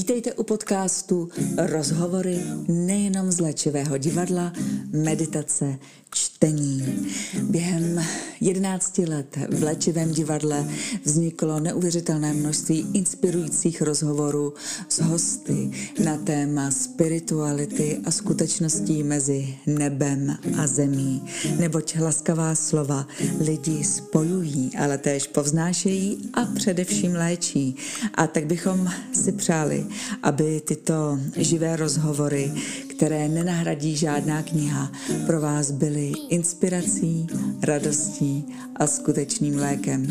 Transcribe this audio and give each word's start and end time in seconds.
Vítejte 0.00 0.32
u 0.32 0.42
podcastu 0.42 1.28
Rozhovory 1.60 2.40
nejenom 2.68 3.28
z 3.32 3.40
léčivého 3.40 3.98
divadla, 4.00 4.52
meditace, 4.96 5.76
čtení. 6.14 7.06
Během 7.42 8.04
11 8.40 8.98
let 8.98 9.38
v 9.50 9.62
léčivém 9.62 10.12
divadle 10.12 10.68
vzniklo 11.04 11.60
neuvěřitelné 11.60 12.32
množství 12.32 12.86
inspirujících 12.92 13.82
rozhovorů 13.82 14.54
s 14.88 15.00
hosty 15.00 15.70
na 16.04 16.16
téma 16.16 16.70
spirituality 16.70 18.00
a 18.04 18.10
skutečností 18.10 19.02
mezi 19.02 19.54
nebem 19.66 20.36
a 20.58 20.66
zemí. 20.66 21.22
Neboť 21.58 21.96
laskavá 22.00 22.54
slova 22.54 23.06
lidi 23.40 23.84
spojují, 23.84 24.70
ale 24.78 24.98
též 24.98 25.26
povznášejí 25.26 26.30
a 26.34 26.44
především 26.44 27.12
léčí. 27.12 27.76
A 28.14 28.26
tak 28.26 28.46
bychom 28.46 28.88
si 29.12 29.32
přáli, 29.32 29.86
aby 30.22 30.60
tyto 30.60 31.18
živé 31.36 31.76
rozhovory, 31.76 32.52
které 32.90 33.28
nenahradí 33.28 33.96
žádná 33.96 34.42
kniha, 34.42 34.92
pro 35.26 35.40
vás 35.40 35.70
byly 35.70 35.99
inspirací, 36.28 37.26
radostí 37.62 38.46
a 38.76 38.86
skutečným 38.86 39.56
lékem. 39.56 40.06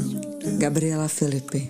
Gabriela 0.58 1.08
Filipy. 1.08 1.70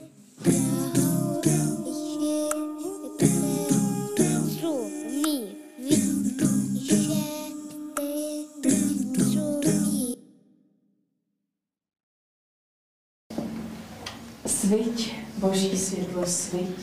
Sviť, 14.46 15.16
boží 15.38 15.78
světlo, 15.78 16.26
sviť. 16.26 16.78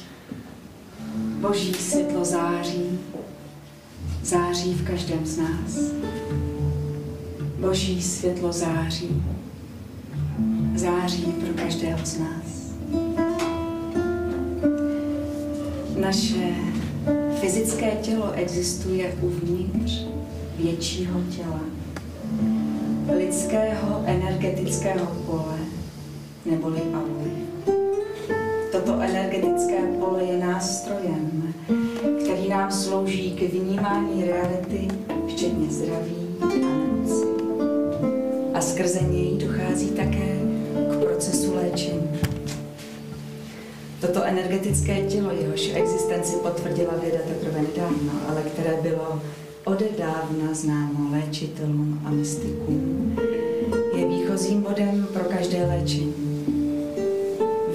Boží 1.41 1.75
světlo 1.75 2.25
září, 2.25 2.99
září 4.23 4.75
v 4.75 4.87
každém 4.87 5.27
z 5.27 5.37
nás. 5.37 5.73
Boží 7.61 8.03
světlo 8.03 8.53
září, 8.53 9.23
září 10.75 11.23
pro 11.25 11.65
každého 11.65 11.99
z 12.05 12.19
nás. 12.19 12.75
Naše 16.01 16.55
fyzické 17.41 17.91
tělo 17.91 18.33
existuje 18.33 19.15
uvnitř 19.23 20.05
většího 20.59 21.21
těla, 21.37 21.61
lidského 23.17 24.03
energetického 24.07 25.07
pole, 25.07 25.59
neboli 26.47 26.81
aury. 26.81 27.31
Toto 28.73 29.01
energetické 29.01 29.79
pole 29.99 30.25
je 30.25 30.47
nástrojem, 30.47 31.55
který 32.25 32.49
nám 32.49 32.73
slouží 32.73 33.31
k 33.31 33.53
vnímání 33.53 34.25
reality, 34.25 34.89
včetně 35.29 35.67
zdraví 35.71 36.17
a 36.41 36.47
nemoci. 36.47 36.96
A 38.57 38.61
skrze 38.61 39.01
něj 39.01 39.37
dochází 39.37 39.91
také 39.91 40.39
k 40.91 40.97
procesu 41.05 41.55
léčení. 41.55 42.09
Toto 44.01 44.25
energetické 44.25 45.03
tělo, 45.03 45.31
jehož 45.41 45.71
existenci 45.75 46.37
potvrdila 46.37 46.95
věda 47.03 47.19
teprve 47.29 47.63
nedávno, 47.63 48.13
ale 48.29 48.43
které 48.43 48.77
bylo 48.83 49.23
odedávna 49.65 50.55
známo 50.55 51.17
léčitelům 51.17 52.01
a 52.05 52.11
mystikům, 52.11 53.17
je 53.97 54.09
výchozím 54.09 54.63
bodem 54.63 55.07
pro 55.13 55.25
každé 55.25 55.67
léčení. 55.67 56.45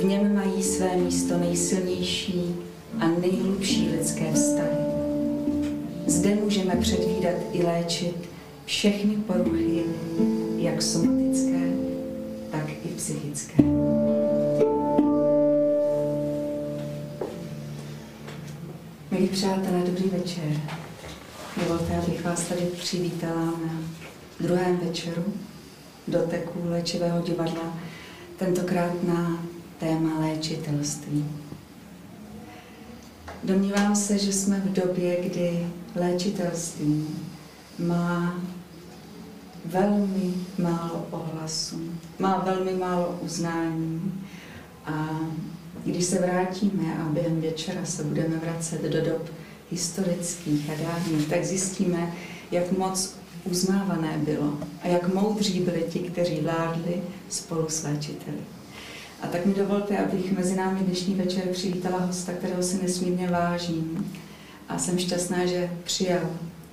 V 0.02 0.06
něm 0.06 0.36
mají 0.36 0.64
své 0.64 0.98
místo 0.98 1.38
nejsilnější 1.38 2.56
a 3.00 3.08
nejhlubší 3.08 3.90
lidské 3.98 4.34
vztahy. 4.34 4.78
Zde 6.08 6.36
můžeme 6.36 6.76
předvídat 6.76 7.36
i 7.54 7.64
léčit 7.64 8.16
všechny 8.66 9.16
poruchy, 9.16 9.84
jak 10.62 10.82
somatické, 10.82 11.74
tak 12.52 12.70
i 12.70 12.88
psychické. 12.96 13.64
Milí 19.12 19.28
přátelé, 19.28 19.84
dobrý 19.86 20.10
večer. 20.10 20.62
Dovolte, 21.58 21.98
abych 21.98 22.26
vás 22.26 22.44
tady 22.44 22.62
přivítala 22.62 23.46
na 23.46 23.82
druhém 24.40 24.78
večeru 24.78 25.24
doteku 26.08 26.60
léčivého 26.66 27.22
divadla, 27.22 27.78
tentokrát 28.38 29.04
na 29.04 29.44
téma 29.80 30.20
léčitelství. 30.20 31.26
Domnívám 33.44 33.96
se, 33.96 34.18
že 34.18 34.34
jsme 34.34 34.60
v 34.60 34.74
době, 34.74 35.30
kdy 35.30 35.68
léčitelství 35.96 37.08
má 37.80 38.36
velmi 39.66 40.34
málo 40.58 41.08
ohlasu, 41.12 41.82
má 42.20 42.38
velmi 42.38 42.74
málo 42.74 43.20
uznání 43.22 44.14
a 44.86 45.20
když 45.86 46.06
se 46.06 46.20
vrátíme 46.20 46.98
a 47.02 47.10
během 47.10 47.42
večera 47.42 47.86
se 47.86 48.04
budeme 48.04 48.36
vracet 48.38 48.82
do 48.82 49.02
dob 49.02 49.30
historických 49.72 50.70
a 50.70 50.74
dávných, 50.84 51.28
tak 51.28 51.46
zjistíme, 51.46 52.14
jak 52.52 52.72
moc 52.72 53.16
uznávané 53.44 54.18
bylo 54.18 54.58
a 54.84 54.88
jak 54.88 55.14
moudří 55.14 55.60
byli 55.60 55.86
ti, 55.90 56.00
kteří 56.00 56.42
vládli 56.42 57.02
spolu 57.30 57.66
s 57.70 57.84
léčiteli. 57.84 58.38
A 59.22 59.28
tak 59.28 59.46
mi 59.46 59.54
dovolte, 59.54 59.98
abych 59.98 60.38
mezi 60.38 60.56
námi 60.56 60.80
dnešní 60.80 61.16
večer 61.16 61.44
přivítala 61.52 62.00
hosta, 62.00 62.32
kterého 62.32 62.64
si 62.64 62.82
nesmírně 62.82 63.28
vážím. 63.28 64.14
A 64.70 64.78
jsem 64.78 65.00
šťastná, 65.00 65.46
že 65.46 65.70
přijal 65.84 66.22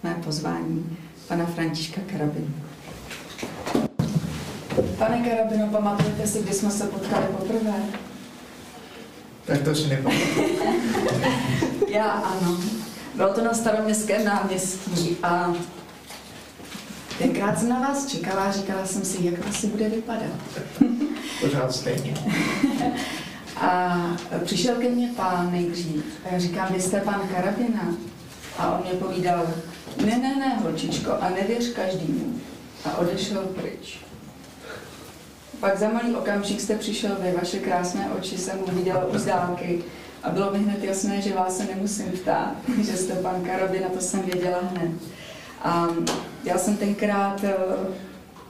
mé 0.03 0.15
pozvání 0.25 0.97
pana 1.29 1.47
Františka 1.47 2.01
Karabinu. 2.13 2.68
Pane 4.99 5.29
Karabino, 5.29 5.67
pamatujete 5.67 6.27
si, 6.27 6.43
kdy 6.43 6.55
jsme 6.55 6.71
se 6.71 6.87
potkali 6.87 7.27
poprvé? 7.27 7.83
Tak 9.45 9.63
to 9.63 9.75
si 9.75 9.89
nepamatuju. 9.89 10.59
Já 11.89 12.05
ano. 12.05 12.59
Bylo 13.15 13.35
to 13.35 13.45
na 13.45 13.55
staroměstském 13.55 14.25
náměstí 14.25 15.17
a 15.23 15.55
tenkrát 17.19 17.59
jsem 17.59 17.69
na 17.69 17.81
vás 17.81 18.07
čekala 18.07 18.43
a 18.43 18.53
říkala 18.53 18.87
jsem 18.87 19.05
si, 19.05 19.27
jak 19.27 19.49
asi 19.49 19.67
bude 19.67 19.89
vypadat. 19.89 20.31
Pořád 21.41 21.73
stejně. 21.73 22.15
A 23.61 23.99
přišel 24.45 24.75
ke 24.75 24.89
mně 24.89 25.11
pán 25.17 25.53
nejdřív 25.53 26.05
a 26.25 26.33
já 26.33 26.39
říkám, 26.39 26.73
vy 26.73 26.81
jste 26.81 27.01
pan 27.01 27.29
Karabina? 27.35 27.95
A 28.59 28.79
on 28.79 28.85
mě 28.85 28.93
povídal, 28.93 29.47
ne, 30.07 30.19
ne, 30.19 30.37
ne, 30.37 30.59
holčičko, 30.63 31.13
a 31.21 31.31
nevěř 31.31 31.73
každému. 31.73 32.41
A 32.85 32.99
odešel 32.99 33.43
pryč. 33.43 33.99
Pak 35.61 35.79
za 35.79 35.89
malý 35.89 36.15
okamžik 36.15 36.61
jste 36.61 36.75
přišel 36.77 37.17
vy, 37.21 37.33
vaše 37.33 37.59
krásné 37.59 38.11
oči 38.19 38.39
jsem 38.39 38.59
uviděla 38.73 39.05
už 39.05 39.23
dálky 39.23 39.85
a 40.23 40.31
bylo 40.31 40.53
mi 40.53 40.59
hned 40.59 40.85
jasné, 40.85 41.23
že 41.23 41.35
vás 41.35 41.57
se 41.57 41.65
nemusím 41.65 42.13
ptát, 42.13 42.55
že 42.83 42.97
jste 42.97 43.15
pan 43.15 43.45
Karabina, 43.45 43.89
to 43.89 44.01
jsem 44.01 44.23
věděla 44.23 44.59
hned. 44.63 44.91
A 45.63 45.89
já 46.45 46.59
jsem 46.59 46.77
tenkrát 46.77 47.45
eh, 47.45 47.55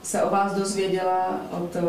se 0.03 0.23
o 0.23 0.29
vás 0.29 0.53
dozvěděla 0.53 1.41
od 1.51 1.75
eh, 1.75 1.81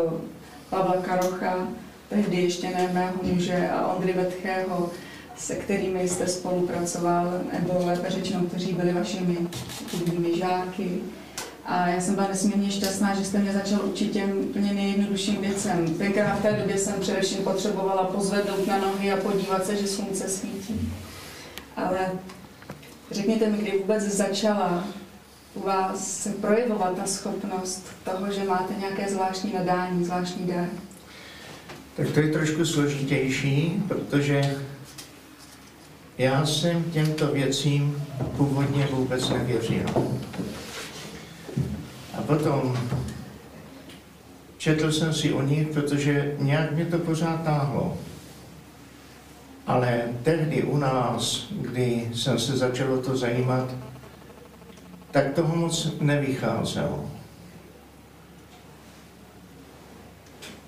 Pavla 0.69 0.95
Karocha, 1.01 1.67
tehdy 2.09 2.37
ještě 2.37 2.69
ne 2.69 2.89
mého 2.93 3.13
muže, 3.23 3.69
a 3.69 3.87
Ondry 3.87 4.13
Vetchého, 4.13 4.89
se 5.37 5.55
kterými 5.55 6.09
jste 6.09 6.27
spolupracoval, 6.27 7.41
nebo 7.53 7.85
lépe 7.85 8.09
řečeno, 8.09 8.43
kteří 8.43 8.73
byli 8.73 8.93
vašimi 8.93 9.37
žáky. 10.37 11.01
A 11.71 11.87
já 11.87 12.01
jsem 12.01 12.15
byla 12.15 12.27
nesmírně 12.27 12.71
šťastná, 12.71 13.15
že 13.15 13.25
jste 13.25 13.37
mě 13.39 13.53
začal 13.53 13.79
učit 13.85 14.11
těm 14.11 14.37
úplně 14.37 14.73
nejjednodušším 14.73 15.41
věcem. 15.41 15.93
Tenkrát 15.93 16.39
v 16.39 16.41
té 16.41 16.53
době 16.53 16.77
jsem 16.77 16.93
především 16.99 17.43
potřebovala 17.43 18.03
pozvednout 18.03 18.67
na 18.67 18.77
nohy 18.77 19.11
a 19.11 19.17
podívat 19.17 19.65
se, 19.65 19.75
že 19.75 19.87
slunce 19.87 20.29
svítí. 20.29 20.93
Ale 21.75 22.11
řekněte 23.11 23.49
mi, 23.49 23.57
kdy 23.57 23.77
vůbec 23.77 24.03
začala 24.03 24.87
u 25.53 25.59
vás 25.59 26.21
se 26.21 26.29
projevovat 26.29 26.95
ta 26.95 27.05
schopnost 27.05 27.87
toho, 28.03 28.31
že 28.31 28.43
máte 28.43 28.73
nějaké 28.79 29.09
zvláštní 29.09 29.53
nadání, 29.53 30.05
zvláštní 30.05 30.47
dar? 30.47 30.69
Tak 31.95 32.09
to 32.09 32.19
je 32.19 32.31
trošku 32.31 32.65
složitější, 32.65 33.83
protože 33.87 34.57
já 36.17 36.45
jsem 36.45 36.83
těmto 36.83 37.27
věcím 37.27 38.03
původně 38.37 38.87
vůbec 38.91 39.29
nevěřil. 39.29 39.85
A 42.17 42.21
potom 42.21 42.77
četl 44.57 44.91
jsem 44.91 45.13
si 45.13 45.33
o 45.33 45.41
nich, 45.41 45.67
protože 45.67 46.35
nějak 46.39 46.71
mě 46.71 46.85
to 46.85 46.99
pořád 46.99 47.43
táhlo. 47.43 47.97
Ale 49.67 50.03
tehdy 50.23 50.63
u 50.63 50.77
nás, 50.77 51.47
kdy 51.51 52.09
jsem 52.13 52.39
se 52.39 52.57
začal 52.57 52.93
o 52.93 53.01
to 53.01 53.17
zajímat, 53.17 53.75
tak 55.11 55.33
toho 55.33 55.55
moc 55.55 55.93
nevycházelo. 56.01 57.11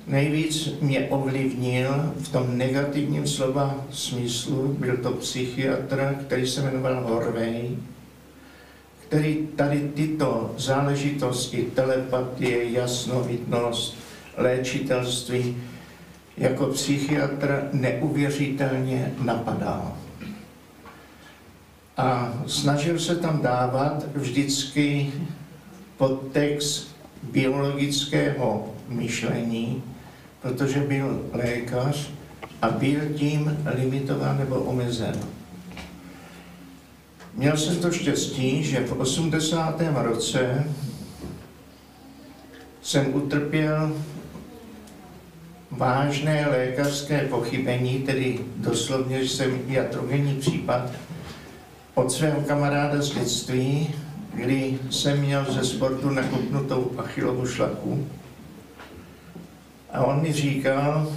nejvíc 0.08 0.70
mě 0.82 1.08
ovlivnil 1.10 2.14
v 2.18 2.30
tom 2.30 2.58
negativním 2.58 3.28
slova 3.28 3.86
smyslu, 3.92 4.76
byl 4.80 4.98
to 4.98 5.12
psychiatr, 5.12 6.16
který 6.28 6.48
se 6.48 6.62
jmenoval 6.62 7.04
Horvej, 7.04 7.78
který 9.14 9.48
tady 9.56 9.92
tyto 9.94 10.56
záležitosti, 10.58 11.68
telepatie, 11.76 12.72
jasnovidnost, 12.72 13.98
léčitelství, 14.38 15.58
jako 16.38 16.66
psychiatr 16.66 17.70
neuvěřitelně 17.74 19.14
napadal. 19.22 19.98
A 21.98 22.34
snažil 22.48 23.00
se 23.00 23.16
tam 23.16 23.42
dávat 23.42 24.04
vždycky 24.16 25.12
podtext 25.98 26.96
biologického 27.24 28.74
myšlení, 28.88 29.84
protože 30.42 30.80
byl 30.80 31.26
lékař 31.34 32.10
a 32.62 32.70
byl 32.70 33.00
tím 33.16 33.58
limitován 33.76 34.38
nebo 34.38 34.56
omezen. 34.56 35.16
Měl 37.36 37.58
jsem 37.58 37.76
to 37.76 37.92
štěstí, 37.92 38.64
že 38.64 38.80
v 38.80 39.00
80. 39.00 39.82
roce 39.96 40.68
jsem 42.82 43.16
utrpěl 43.16 43.94
vážné 45.72 46.48
lékařské 46.50 47.20
pochybení, 47.20 48.00
tedy 48.00 48.40
doslovně, 48.56 49.24
že 49.24 49.30
jsem 49.30 49.62
iatrogenní 49.68 50.36
případ, 50.36 50.92
od 51.96 52.12
svého 52.12 52.42
kamaráda 52.42 53.02
z 53.02 53.10
dětství, 53.10 53.90
kdy 54.34 54.80
jsem 54.90 55.20
měl 55.20 55.46
ze 55.50 55.64
sportu 55.64 56.10
nakopnutou 56.10 56.92
achilovu 56.98 57.48
šlaku. 57.48 58.08
A 59.92 60.04
on 60.04 60.22
mi 60.22 60.34
říkal, 60.34 61.14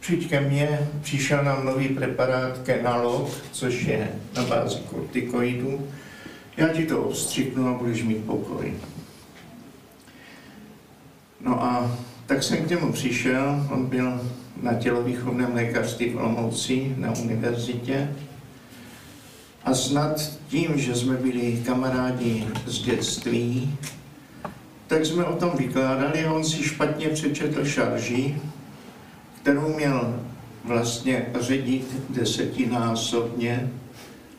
přijď 0.00 0.30
ke 0.30 0.40
mně, 0.40 0.88
přišel 1.02 1.44
nám 1.44 1.66
nový 1.66 1.88
preparát 1.88 2.58
Kenalog, 2.58 3.30
což 3.52 3.82
je 3.82 4.08
na 4.36 4.42
bázi 4.42 4.78
kortikoidů. 4.90 5.88
Já 6.56 6.68
ti 6.68 6.86
to 6.86 7.02
obstřiknu 7.02 7.68
a 7.68 7.78
budeš 7.78 8.02
mít 8.02 8.24
pokoj. 8.24 8.74
No 11.40 11.62
a 11.62 11.96
tak 12.26 12.42
jsem 12.42 12.64
k 12.64 12.70
němu 12.70 12.92
přišel, 12.92 13.66
on 13.70 13.86
byl 13.86 14.20
na 14.62 14.74
tělovýchovném 14.74 15.54
lékařství 15.54 16.10
v 16.10 16.16
Olomouci 16.16 16.94
na 16.96 17.12
univerzitě 17.12 18.08
a 19.64 19.74
snad 19.74 20.32
tím, 20.48 20.78
že 20.78 20.94
jsme 20.94 21.16
byli 21.16 21.62
kamarádi 21.66 22.46
z 22.66 22.78
dětství, 22.82 23.78
tak 24.86 25.06
jsme 25.06 25.24
o 25.24 25.36
tom 25.36 25.50
vykládali 25.58 26.24
a 26.24 26.32
on 26.32 26.44
si 26.44 26.62
špatně 26.62 27.08
přečetl 27.08 27.64
šarži, 27.64 28.36
kterou 29.46 29.74
měl 29.74 30.20
vlastně 30.64 31.26
ředit 31.40 32.02
desetinásobně 32.10 33.70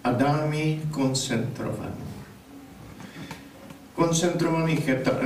a 0.03 0.11
dal 0.11 0.47
mi 0.47 0.81
koncentrovanou. 0.91 2.07
Koncentrovaný 3.95 4.77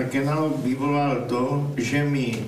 kenalog 0.09 0.59
vyvolal 0.63 1.25
to, 1.29 1.73
že 1.77 2.03
mi 2.03 2.45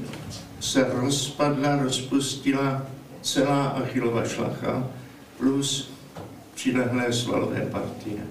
se 0.60 0.90
rozpadla, 0.94 1.76
rozpustila 1.76 2.86
celá 3.22 3.68
achilová 3.68 4.26
šlacha 4.26 4.88
plus 5.38 5.92
přilehlé 6.56 7.14
svalové 7.14 7.62
partie. 7.62 8.22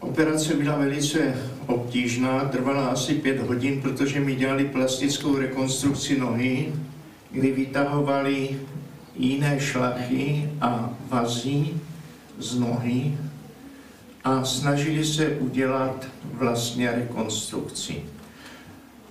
Operace 0.00 0.54
byla 0.54 0.78
velice 0.78 1.34
obtížná, 1.66 2.40
trvala 2.40 2.86
asi 2.86 3.14
pět 3.14 3.40
hodin, 3.40 3.82
protože 3.82 4.20
mi 4.20 4.34
dělali 4.34 4.64
plastickou 4.64 5.36
rekonstrukci 5.36 6.18
nohy, 6.18 6.72
kdy 7.30 7.52
vytahovali 7.52 8.60
jiné 9.16 9.60
šlachy 9.60 10.50
a 10.60 10.90
vazy 11.08 11.66
z 12.38 12.58
nohy 12.58 13.18
a 14.24 14.44
snažili 14.44 15.04
se 15.04 15.28
udělat 15.28 16.06
vlastně 16.24 16.92
rekonstrukci. 16.92 18.02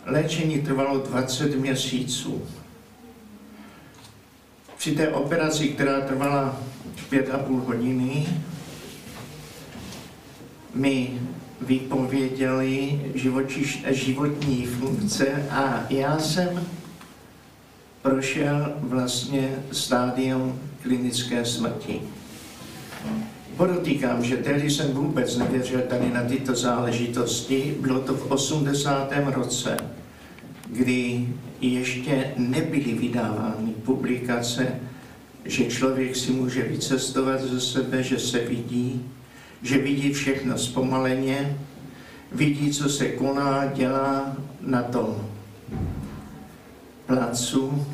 Léčení 0.05 0.61
trvalo 0.61 0.97
20 0.99 1.55
měsíců. 1.55 2.41
Při 4.77 4.91
té 4.91 5.09
operaci, 5.09 5.67
která 5.69 6.01
trvala 6.01 6.59
pět 7.09 7.29
a 7.29 7.37
půl 7.37 7.59
hodiny, 7.59 8.27
mi 10.73 11.21
vypověděli 11.61 13.01
živočiš, 13.15 13.85
životní 13.89 14.65
funkce 14.65 15.47
a 15.49 15.85
já 15.89 16.19
jsem 16.19 16.67
prošel 18.01 18.73
vlastně 18.79 19.55
stádium 19.71 20.59
klinické 20.81 21.45
smrti. 21.45 22.01
Podotýkám, 23.57 24.23
že 24.23 24.37
tehdy 24.37 24.69
jsem 24.69 24.91
vůbec 24.91 25.37
nevěřil 25.37 25.81
tady 25.81 26.09
na 26.13 26.23
tyto 26.23 26.55
záležitosti. 26.55 27.77
Bylo 27.81 27.99
to 27.99 28.13
v 28.13 28.31
80. 28.31 29.13
roce, 29.25 29.77
kdy 30.69 31.27
ještě 31.61 32.33
nebyly 32.37 32.93
vydávány 32.93 33.71
publikace, 33.83 34.67
že 35.45 35.65
člověk 35.65 36.15
si 36.15 36.31
může 36.31 36.63
vycestovat 36.63 37.41
ze 37.41 37.61
sebe, 37.61 38.03
že 38.03 38.19
se 38.19 38.39
vidí, 38.39 39.01
že 39.61 39.77
vidí 39.77 40.13
všechno 40.13 40.57
zpomaleně, 40.57 41.57
vidí, 42.31 42.71
co 42.71 42.89
se 42.89 43.09
koná, 43.09 43.65
dělá 43.65 44.37
na 44.61 44.83
tom 44.83 45.15
placu, 47.05 47.85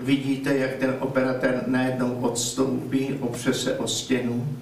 vidíte, 0.00 0.56
jak 0.56 0.76
ten 0.76 0.94
operatér 1.00 1.64
najednou 1.66 2.14
odstoupí, 2.14 3.14
opře 3.20 3.54
se 3.54 3.78
o 3.78 3.86
stěnu, 3.86 4.58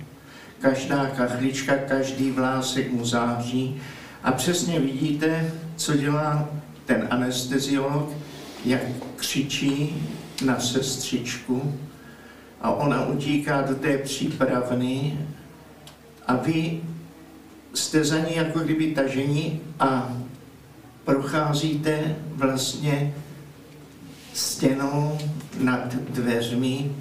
každá 0.61 1.07
kachlička, 1.07 1.77
každý 1.77 2.31
vlásek 2.31 2.93
mu 2.93 3.05
září 3.05 3.81
a 4.23 4.33
přesně 4.33 4.81
vidíte, 4.81 5.53
co 5.77 5.97
dělá 5.97 6.49
ten 6.87 7.07
anesteziolog, 7.11 8.11
jak 8.65 8.81
křičí 9.17 10.03
na 10.45 10.61
sestřičku 10.61 11.75
a 12.61 12.71
ona 12.71 13.07
utíká 13.07 13.63
do 13.63 13.75
té 13.75 13.99
přípravny 13.99 15.19
a 16.27 16.37
vy 16.37 16.81
jste 17.75 18.05
za 18.05 18.19
ní 18.19 18.37
jako 18.37 18.59
kdyby 18.59 18.95
tažení 18.95 19.61
a 19.81 20.17
procházíte 21.05 22.17
vlastně 22.35 23.15
stěnou 24.35 25.19
nad 25.61 25.95
dveřmi 25.95 26.93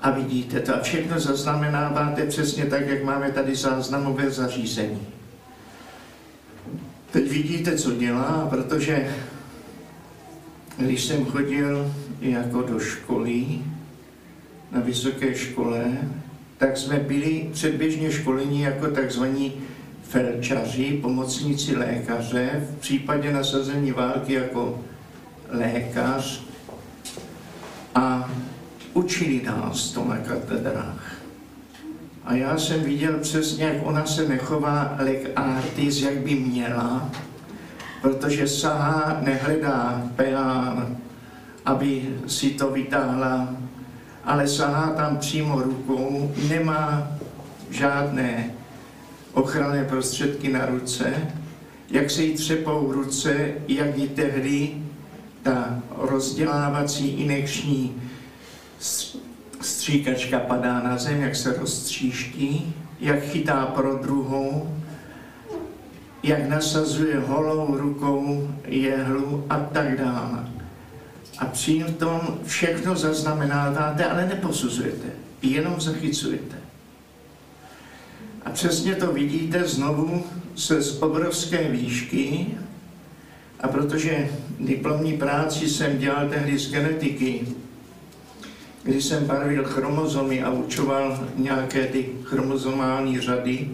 a 0.00 0.10
vidíte 0.10 0.60
to. 0.60 0.74
A 0.74 0.80
všechno 0.80 1.20
zaznamenáváte 1.20 2.26
přesně 2.26 2.64
tak, 2.66 2.86
jak 2.86 3.04
máme 3.04 3.32
tady 3.32 3.54
záznamové 3.54 4.30
zařízení. 4.30 5.06
Teď 7.10 7.30
vidíte, 7.30 7.78
co 7.78 7.94
dělá, 7.94 8.46
protože 8.50 9.16
když 10.78 11.04
jsem 11.04 11.24
chodil 11.24 11.94
jako 12.20 12.62
do 12.62 12.80
školy, 12.80 13.46
na 14.72 14.80
vysoké 14.80 15.34
škole, 15.34 15.84
tak 16.58 16.76
jsme 16.76 16.98
byli 16.98 17.48
předběžně 17.52 18.12
školeni 18.12 18.62
jako 18.62 18.86
takzvaní 18.86 19.52
felčaři, 20.02 20.98
pomocníci 21.02 21.76
lékaře, 21.76 22.68
v 22.70 22.80
případě 22.80 23.32
nasazení 23.32 23.92
války 23.92 24.32
jako 24.32 24.80
lékař 25.48 26.42
a 27.94 28.30
učili 28.94 29.42
nás 29.44 29.90
to 29.90 30.04
na 30.04 30.16
katedrách. 30.16 31.16
A 32.24 32.34
já 32.34 32.58
jsem 32.58 32.82
viděl 32.82 33.18
přesně, 33.18 33.64
jak 33.64 33.76
ona 33.86 34.06
se 34.06 34.28
nechová 34.28 34.96
leg 34.98 35.30
artis, 35.36 36.02
jak 36.02 36.18
by 36.18 36.34
měla, 36.34 37.10
protože 38.02 38.48
sahá, 38.48 39.18
nehledá 39.22 40.02
peán, 40.16 40.96
aby 41.64 42.08
si 42.26 42.50
to 42.50 42.70
vytáhla, 42.70 43.56
ale 44.26 44.48
sahá 44.48 44.90
tam 44.90 45.16
přímo 45.16 45.62
rukou, 45.62 46.32
nemá 46.48 47.08
žádné 47.70 48.50
ochranné 49.32 49.84
prostředky 49.84 50.52
na 50.52 50.66
ruce, 50.66 51.14
jak 51.90 52.10
se 52.10 52.22
jí 52.22 52.34
třepou 52.34 52.92
ruce, 52.92 53.52
jak 53.68 53.98
jí 53.98 54.08
tehdy 54.08 54.74
ta 55.42 55.82
rozdělávací 55.98 57.08
inekční 57.08 58.02
stříkačka 59.60 60.40
padá 60.40 60.82
na 60.82 60.98
zem, 60.98 61.20
jak 61.20 61.36
se 61.36 61.56
roztříští, 61.58 62.74
jak 63.00 63.22
chytá 63.22 63.66
pro 63.66 63.94
druhou, 63.94 64.76
jak 66.22 66.48
nasazuje 66.48 67.18
holou 67.18 67.76
rukou 67.76 68.48
jehlu 68.64 69.46
a 69.50 69.56
tak 69.58 69.98
dále. 69.98 70.55
A 71.38 71.52
tom 71.98 72.38
všechno 72.44 72.96
zaznamenáváte, 72.96 74.04
ale 74.04 74.26
neposuzujete, 74.26 75.06
jenom 75.42 75.80
zachycujete. 75.80 76.56
A 78.44 78.50
přesně 78.50 78.94
to 78.94 79.12
vidíte 79.12 79.68
znovu 79.68 80.24
se 80.56 80.82
z 80.82 81.02
obrovské 81.02 81.68
výšky 81.68 82.46
a 83.60 83.68
protože 83.68 84.28
diplomní 84.60 85.16
práci 85.16 85.68
jsem 85.68 85.98
dělal 85.98 86.28
tehdy 86.28 86.58
z 86.58 86.70
genetiky, 86.70 87.46
když 88.82 89.04
jsem 89.04 89.24
barvil 89.24 89.64
chromozomy 89.64 90.42
a 90.42 90.50
učoval 90.50 91.28
nějaké 91.36 91.86
ty 91.86 92.08
chromozomální 92.22 93.20
řady, 93.20 93.68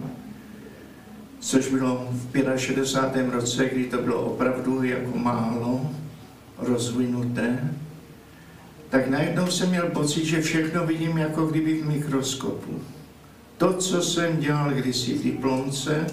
což 1.39 1.67
bylo 1.67 2.07
v 2.11 2.57
65. 2.57 3.29
roce, 3.29 3.69
kdy 3.69 3.85
to 3.85 3.97
bylo 3.97 4.21
opravdu 4.21 4.83
jako 4.83 5.17
málo 5.17 5.91
rozvinuté, 6.65 7.71
tak 8.89 9.07
najednou 9.07 9.47
jsem 9.47 9.69
měl 9.69 9.89
pocit, 9.89 10.25
že 10.25 10.41
všechno 10.41 10.85
vidím 10.85 11.17
jako 11.17 11.45
kdyby 11.45 11.81
v 11.81 11.87
mikroskopu. 11.87 12.79
To, 13.57 13.73
co 13.73 14.01
jsem 14.01 14.37
dělal 14.37 14.71
kdysi 14.71 15.13
v 15.13 15.23
diplomce, 15.23 16.07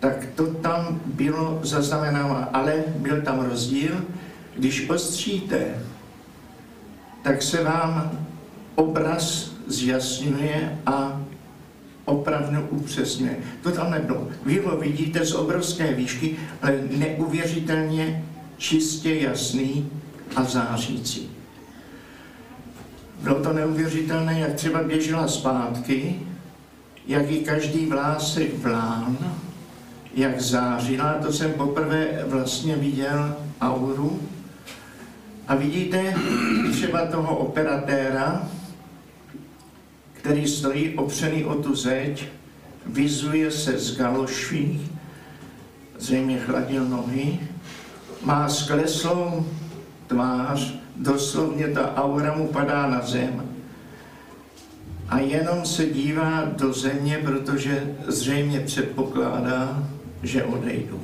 tak 0.00 0.26
to 0.34 0.46
tam 0.46 1.00
bylo 1.04 1.60
zaznamenáno, 1.62 2.56
ale 2.56 2.84
byl 2.96 3.22
tam 3.22 3.40
rozdíl, 3.40 4.04
když 4.56 4.90
ostříte, 4.90 5.64
tak 7.22 7.42
se 7.42 7.64
vám 7.64 8.18
obraz 8.74 9.52
zjasňuje 9.66 10.78
a 10.86 11.22
opravdu 12.04 12.66
upřesňuje. 12.70 13.36
To 13.62 13.70
tam 13.70 13.90
nebylo. 13.90 14.28
Vy 14.46 14.58
ho 14.58 14.76
vidíte 14.76 15.26
z 15.26 15.34
obrovské 15.34 15.94
výšky, 15.94 16.36
ale 16.62 16.80
neuvěřitelně 16.96 18.24
čistě 18.62 19.14
jasný 19.14 19.90
a 20.36 20.44
zářící. 20.44 21.30
Bylo 23.22 23.42
to 23.42 23.52
neuvěřitelné, 23.52 24.40
jak 24.40 24.54
třeba 24.54 24.82
běžela 24.82 25.28
zpátky, 25.28 26.20
jak 27.06 27.30
i 27.30 27.38
každý 27.38 27.86
vlásek 27.86 28.58
vlán, 28.58 29.34
jak 30.14 30.40
zářila, 30.40 31.12
to 31.12 31.32
jsem 31.32 31.52
poprvé 31.52 32.24
vlastně 32.26 32.76
viděl 32.76 33.36
auru. 33.60 34.20
A 35.48 35.54
vidíte 35.54 36.14
třeba 36.72 37.06
toho 37.06 37.36
operatéra, 37.36 38.48
který 40.12 40.48
stojí 40.48 40.94
opřený 40.94 41.44
o 41.44 41.54
tu 41.54 41.74
zeď, 41.74 42.24
vyzuje 42.86 43.50
se 43.50 43.78
z 43.78 43.96
galoší, 43.96 44.90
zřejmě 45.98 46.38
chladil 46.38 46.88
nohy, 46.88 47.38
má 48.22 48.48
skleslou 48.48 49.46
tvář, 50.06 50.74
doslovně 50.96 51.68
ta 51.68 51.94
aura 51.96 52.36
mu 52.36 52.46
padá 52.46 52.86
na 52.86 53.00
zem. 53.06 53.48
A 55.08 55.18
jenom 55.18 55.66
se 55.66 55.86
dívá 55.86 56.44
do 56.44 56.72
země, 56.72 57.20
protože 57.24 57.96
zřejmě 58.06 58.60
předpokládá, 58.60 59.88
že 60.22 60.44
odejdu. 60.44 61.00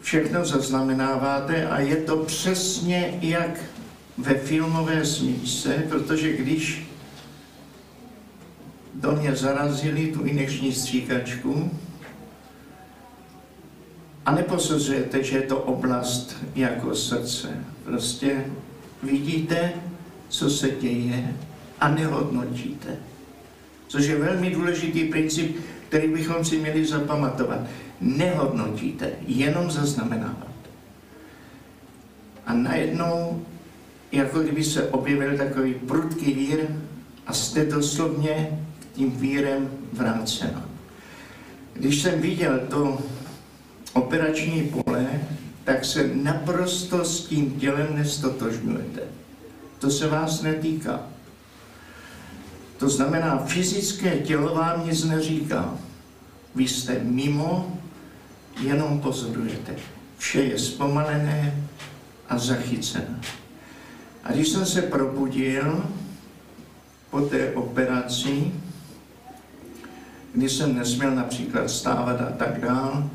Všechno 0.00 0.44
zaznamenáváte 0.44 1.68
a 1.68 1.80
je 1.80 1.96
to 1.96 2.16
přesně 2.16 3.18
jak 3.22 3.60
ve 4.18 4.34
filmové 4.34 5.04
smíčce, 5.04 5.84
protože 5.88 6.36
když 6.36 6.86
do 8.94 9.12
mě 9.12 9.36
zarazili 9.36 10.06
tu 10.06 10.24
injekční 10.24 10.72
stříkačku 10.72 11.70
a 14.26 14.34
neposuzujete, 14.34 15.24
že 15.24 15.36
je 15.36 15.42
to 15.42 15.58
oblast 15.58 16.36
jako 16.54 16.94
srdce. 16.94 17.48
Prostě 17.84 18.44
vidíte, 19.02 19.72
co 20.28 20.50
se 20.50 20.70
děje 20.70 21.36
a 21.80 21.88
nehodnotíte. 21.88 22.96
Což 23.88 24.06
je 24.06 24.18
velmi 24.18 24.50
důležitý 24.50 25.04
princip, 25.04 25.56
který 25.88 26.08
bychom 26.08 26.44
si 26.44 26.58
měli 26.58 26.86
zapamatovat. 26.86 27.60
Nehodnotíte, 28.00 29.10
jenom 29.26 29.70
zaznamenáváte. 29.70 30.70
A 32.46 32.52
najednou, 32.52 33.42
jako 34.12 34.40
kdyby 34.40 34.64
se 34.64 34.88
objevil 34.88 35.36
takový 35.36 35.74
prudký 35.74 36.32
vír 36.32 36.66
a 37.26 37.32
jste 37.32 37.64
doslovně 37.64 38.58
tím 38.92 39.10
vírem 39.10 39.70
vráceno. 39.92 40.62
Když 41.72 42.02
jsem 42.02 42.20
viděl 42.20 42.60
to 42.70 42.98
operační 43.96 44.62
pole, 44.62 45.20
tak 45.64 45.84
se 45.84 46.10
naprosto 46.14 47.04
s 47.04 47.24
tím 47.24 47.60
tělem 47.60 47.96
nestotožňujete. 47.96 49.00
To 49.78 49.90
se 49.90 50.08
vás 50.08 50.42
netýká. 50.42 51.00
To 52.76 52.88
znamená, 52.88 53.38
fyzické 53.38 54.18
tělo 54.18 54.54
vám 54.54 54.86
nic 54.86 55.04
neříká. 55.04 55.74
Vy 56.54 56.68
jste 56.68 56.98
mimo, 57.02 57.78
jenom 58.60 59.00
pozorujete. 59.00 59.74
Vše 60.18 60.40
je 60.42 60.58
zpomalené 60.58 61.68
a 62.28 62.38
zachycené. 62.38 63.20
A 64.24 64.32
když 64.32 64.48
jsem 64.48 64.66
se 64.66 64.82
probudil 64.82 65.84
po 67.10 67.20
té 67.20 67.52
operaci, 67.54 68.52
kdy 70.34 70.48
jsem 70.48 70.74
nesměl 70.76 71.14
například 71.14 71.70
stávat 71.70 72.20
a 72.20 72.32
tak 72.36 72.60
dál, 72.60 73.10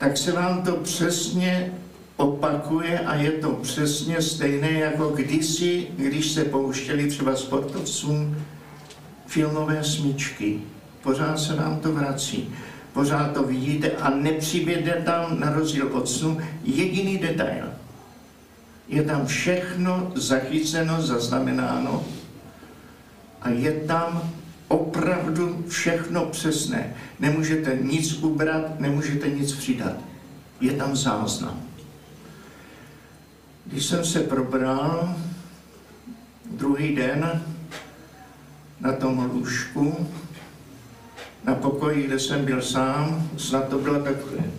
tak 0.00 0.16
se 0.16 0.32
vám 0.32 0.62
to 0.62 0.76
přesně 0.76 1.72
opakuje 2.16 2.98
a 2.98 3.14
je 3.14 3.30
to 3.30 3.50
přesně 3.50 4.22
stejné 4.22 4.70
jako 4.70 5.08
kdysi, 5.08 5.86
když 5.96 6.30
se 6.30 6.44
pouštěli 6.44 7.08
třeba 7.08 7.36
sportovcům 7.36 8.36
filmové 9.26 9.84
smyčky. 9.84 10.60
Pořád 11.02 11.38
se 11.38 11.54
vám 11.54 11.80
to 11.80 11.92
vrací. 11.92 12.54
Pořád 12.92 13.32
to 13.32 13.42
vidíte 13.42 13.90
a 13.90 14.10
nepřiběde 14.10 15.02
tam, 15.04 15.40
na 15.40 15.50
rozdíl 15.50 15.88
od 15.92 16.08
snu, 16.08 16.40
jediný 16.64 17.18
detail. 17.18 17.64
Je 18.88 19.02
tam 19.02 19.26
všechno 19.26 20.12
zachyceno, 20.14 21.02
zaznamenáno 21.02 22.04
a 23.42 23.48
je 23.48 23.72
tam 23.72 24.30
opravdu 24.70 25.64
všechno 25.68 26.26
přesné. 26.26 26.94
Nemůžete 27.20 27.78
nic 27.82 28.12
ubrat, 28.12 28.80
nemůžete 28.80 29.30
nic 29.30 29.52
přidat. 29.52 29.96
Je 30.60 30.72
tam 30.72 30.96
záznam. 30.96 31.62
Když 33.66 33.86
jsem 33.86 34.04
se 34.04 34.20
probral 34.20 35.14
druhý 36.50 36.94
den 36.94 37.42
na 38.80 38.92
tom 38.92 39.30
lůžku, 39.32 40.06
na 41.44 41.54
pokoji, 41.54 42.02
kde 42.02 42.18
jsem 42.18 42.44
byl 42.44 42.62
sám, 42.62 43.30
snad 43.36 43.68
to 43.68 43.78
byla 43.78 43.98
tak 43.98 44.16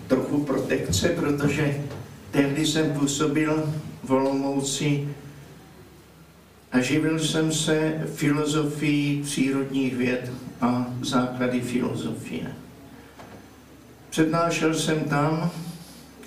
trochu 0.08 0.44
protekce, 0.44 1.10
protože 1.10 1.84
tehdy 2.32 2.66
jsem 2.66 2.94
působil 2.94 3.74
v 4.04 4.12
Olomouci 4.12 5.08
a 6.72 6.80
živil 6.80 7.20
jsem 7.20 7.52
se 7.52 8.04
filozofií 8.16 9.22
přírodních 9.24 9.96
věd 9.96 10.32
a 10.62 10.86
základy 11.02 11.62
filozofie. 11.62 12.56
Přednášel 14.10 14.74
jsem 14.74 15.00
tam, 15.00 15.52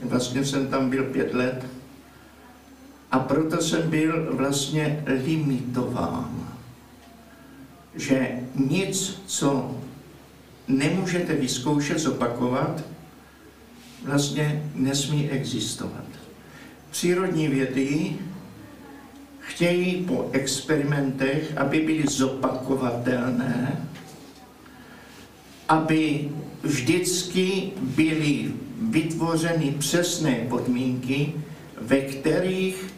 vlastně 0.03 0.45
jsem 0.45 0.67
tam 0.67 0.91
byl 0.91 1.05
pět 1.05 1.35
let, 1.35 1.67
a 3.11 3.19
proto 3.19 3.63
jsem 3.63 3.91
byl 3.91 4.29
vlastně 4.37 5.05
limitován, 5.07 6.49
že 7.95 8.41
nic, 8.55 9.23
co 9.27 9.81
nemůžete 10.69 11.35
vyzkoušet, 11.35 11.99
zopakovat, 11.99 12.85
vlastně 14.05 14.71
nesmí 14.75 15.31
existovat. 15.31 16.05
Přírodní 16.91 17.49
vědy 17.49 18.17
chtějí 19.47 20.05
po 20.05 20.31
experimentech, 20.33 21.53
aby 21.57 21.81
byly 21.81 22.05
zopakovatelné, 22.09 23.87
aby 25.69 26.31
vždycky 26.63 27.73
byly 27.81 28.53
vytvořeny 28.83 29.75
přesné 29.79 30.35
podmínky, 30.49 31.35
ve 31.81 32.01
kterých 32.01 32.95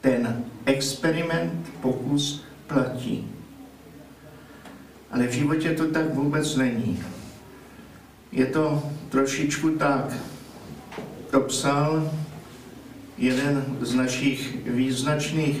ten 0.00 0.44
experiment, 0.66 1.70
pokus 1.80 2.44
platí. 2.66 3.28
Ale 5.10 5.26
v 5.26 5.32
životě 5.32 5.74
to 5.74 5.86
tak 5.86 6.14
vůbec 6.14 6.56
není. 6.56 7.02
Je 8.32 8.46
to 8.46 8.82
trošičku 9.08 9.70
tak. 9.70 10.12
To 11.30 11.40
psal 11.40 12.10
jeden 13.18 13.76
z 13.80 13.94
našich 13.94 14.56
význačných 14.66 15.56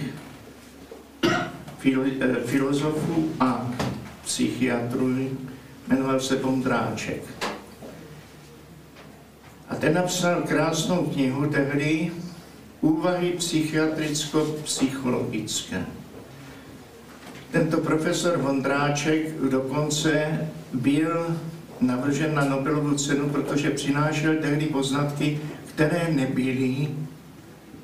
eh, 1.22 2.34
filozofů 2.46 3.32
a 3.40 3.70
psychiatrů, 4.24 5.30
jmenoval 5.88 6.20
se 6.20 6.36
Bondráček. 6.36 7.22
A 9.68 9.74
ten 9.74 9.94
napsal 9.94 10.42
krásnou 10.42 11.04
knihu 11.04 11.46
tehdy, 11.46 12.10
Úvahy 12.84 13.32
psychiatricko-psychologické. 13.38 15.86
Tento 17.50 17.80
profesor 17.80 18.38
Vondráček 18.38 19.40
dokonce 19.50 20.40
byl 20.72 21.36
navržen 21.80 22.34
na 22.34 22.44
Nobelovu 22.44 22.94
cenu, 22.94 23.28
protože 23.28 23.70
přinášel 23.70 24.34
tehdy 24.40 24.66
poznatky, 24.66 25.40
které 25.74 26.08
nebyly 26.12 26.88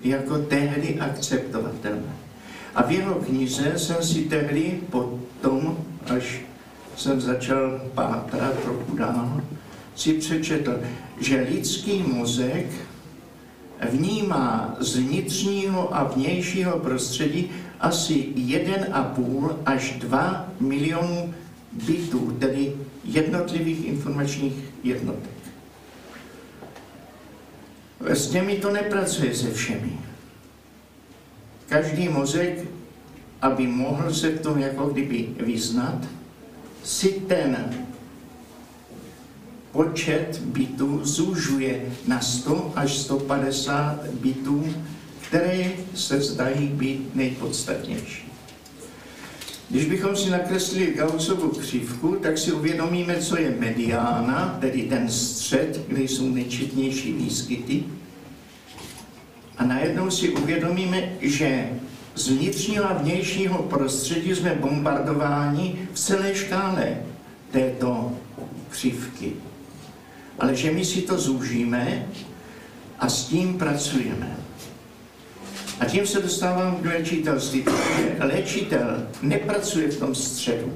jako 0.05 0.39
tehdy 0.39 1.01
akceptovatelné. 1.01 2.17
A 2.75 2.83
v 2.83 2.91
jeho 2.91 3.15
knize 3.15 3.73
jsem 3.77 4.03
si 4.03 4.21
tehdy 4.21 4.81
potom, 4.91 5.79
až 6.17 6.41
jsem 6.97 7.21
začal 7.21 7.81
pátrat 7.95 8.59
trochu 8.63 8.97
dál, 8.97 9.41
si 9.95 10.13
přečetl, 10.15 10.81
že 11.21 11.47
lidský 11.51 12.03
mozek 12.03 12.67
vnímá 13.91 14.77
z 14.81 14.97
vnitřního 14.97 15.97
a 15.97 16.05
vnějšího 16.05 16.79
prostředí 16.79 17.51
asi 17.81 18.15
1,5 18.37 19.57
až 19.67 19.93
2 19.99 20.49
milionů 20.61 21.35
bitů, 21.73 22.37
tedy 22.39 22.73
jednotlivých 23.05 23.85
informačních 23.87 24.55
jednotek. 24.85 25.40
S 28.07 28.29
těmi 28.29 28.57
to 28.57 28.73
nepracuje 28.73 29.35
se 29.35 29.51
všemi. 29.51 29.93
Každý 31.69 32.09
mozek, 32.09 32.65
aby 33.43 33.67
mohl 33.67 34.15
se 34.15 34.31
v 34.31 34.41
tom 34.41 34.59
jako 34.59 34.87
kdyby 34.87 35.29
vyznat, 35.41 36.07
si 36.85 37.09
ten 37.13 37.87
počet 39.73 40.41
bitů 40.45 41.05
zúžuje 41.05 41.83
na 42.07 42.21
100 42.21 42.73
až 42.77 42.99
150 42.99 44.07
bitů, 44.07 44.75
které 45.29 45.73
se 45.95 46.21
zdají 46.21 46.67
být 46.67 47.15
nejpodstatnější. 47.15 48.30
Když 49.71 49.85
bychom 49.85 50.17
si 50.17 50.31
nakreslili 50.31 50.95
Gaussovu 50.95 51.49
křivku, 51.49 52.17
tak 52.23 52.39
si 52.39 52.53
uvědomíme, 52.53 53.17
co 53.17 53.39
je 53.39 53.57
mediána, 53.59 54.59
tedy 54.61 54.83
ten 54.83 55.09
střed, 55.09 55.81
kde 55.89 56.03
jsou 56.03 56.29
nejčetnější 56.29 57.13
výskyty. 57.13 57.85
A 59.59 59.65
najednou 59.65 60.11
si 60.11 60.29
uvědomíme, 60.29 61.13
že 61.21 61.69
z 62.15 62.29
vnitřního 62.29 62.85
a 62.85 62.93
vnějšího 62.93 63.63
prostředí 63.63 64.35
jsme 64.35 64.55
bombardováni 64.55 65.89
v 65.93 65.99
celé 65.99 66.35
škále 66.35 66.97
této 67.51 68.13
křivky. 68.69 69.33
Ale 70.39 70.57
že 70.57 70.71
my 70.71 70.85
si 70.85 71.03
to 71.03 71.19
zúžíme 71.19 72.07
a 72.99 73.09
s 73.09 73.25
tím 73.25 73.59
pracujeme. 73.59 74.37
A 75.81 75.85
tím 75.85 76.07
se 76.07 76.21
dostávám 76.21 76.77
k 76.77 76.85
léčitelství, 76.85 77.65
léčitel 78.19 79.07
nepracuje 79.23 79.91
v 79.91 79.99
tom 79.99 80.15
středu, 80.15 80.73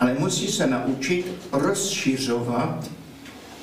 ale 0.00 0.16
musí 0.18 0.48
se 0.48 0.66
naučit 0.66 1.26
rozšiřovat 1.52 2.90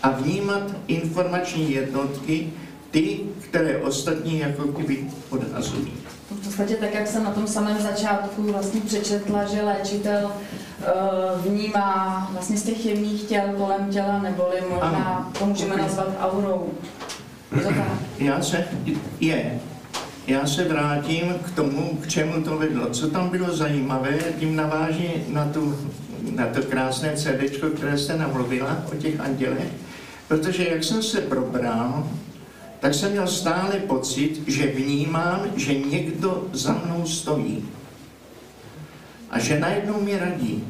a 0.03 0.09
vnímat 0.09 0.63
informační 0.87 1.71
jednotky, 1.71 2.49
ty, 2.91 3.19
které 3.41 3.77
ostatní 3.77 4.39
jako 4.39 4.63
kdyby 4.63 5.07
odhazují. 5.29 5.93
V 6.31 6.45
podstatě 6.45 6.75
tak, 6.75 6.93
jak 6.93 7.07
jsem 7.07 7.23
na 7.23 7.31
tom 7.31 7.47
samém 7.47 7.81
začátku 7.81 8.43
vlastně 8.43 8.81
přečetla, 8.81 9.45
že 9.45 9.61
léčitel 9.61 10.31
uh, 10.31 11.41
vnímá 11.45 12.29
vlastně 12.33 12.57
z 12.57 12.63
těch 12.63 12.85
jemných 12.85 13.23
těl 13.23 13.43
kolem 13.57 13.89
těla, 13.89 14.19
neboli 14.19 14.61
možná 14.69 14.87
ano. 14.87 15.31
to 15.39 15.45
můžeme 15.45 15.77
nazvat 15.77 16.07
aurou. 16.21 16.69
Já 18.19 18.41
se, 18.41 18.67
je, 19.19 19.59
já 20.27 20.45
se 20.45 20.63
vrátím 20.63 21.33
k 21.45 21.51
tomu, 21.51 21.99
k 22.01 22.07
čemu 22.07 22.43
to 22.43 22.57
vedlo. 22.57 22.89
Co 22.89 23.09
tam 23.09 23.29
bylo 23.29 23.55
zajímavé, 23.55 24.17
tím 24.39 24.55
naváží 24.55 25.09
na, 25.27 25.45
tu, 25.45 25.77
na 26.35 26.45
to 26.45 26.61
krásné 26.61 27.15
CD, 27.15 27.57
které 27.75 27.97
jste 27.97 28.17
namluvila 28.17 28.83
o 28.93 28.95
těch 28.95 29.19
andělech, 29.19 29.67
protože 30.27 30.69
jak 30.69 30.83
jsem 30.83 31.03
se 31.03 31.21
probral, 31.21 32.09
tak 32.79 32.93
jsem 32.93 33.11
měl 33.11 33.27
stále 33.27 33.73
pocit, 33.75 34.41
že 34.47 34.67
vnímám, 34.67 35.41
že 35.55 35.73
někdo 35.79 36.47
za 36.53 36.81
mnou 36.85 37.05
stojí. 37.05 37.65
A 39.29 39.39
že 39.39 39.59
najednou 39.59 40.01
mi 40.01 40.17
radí. 40.17 40.63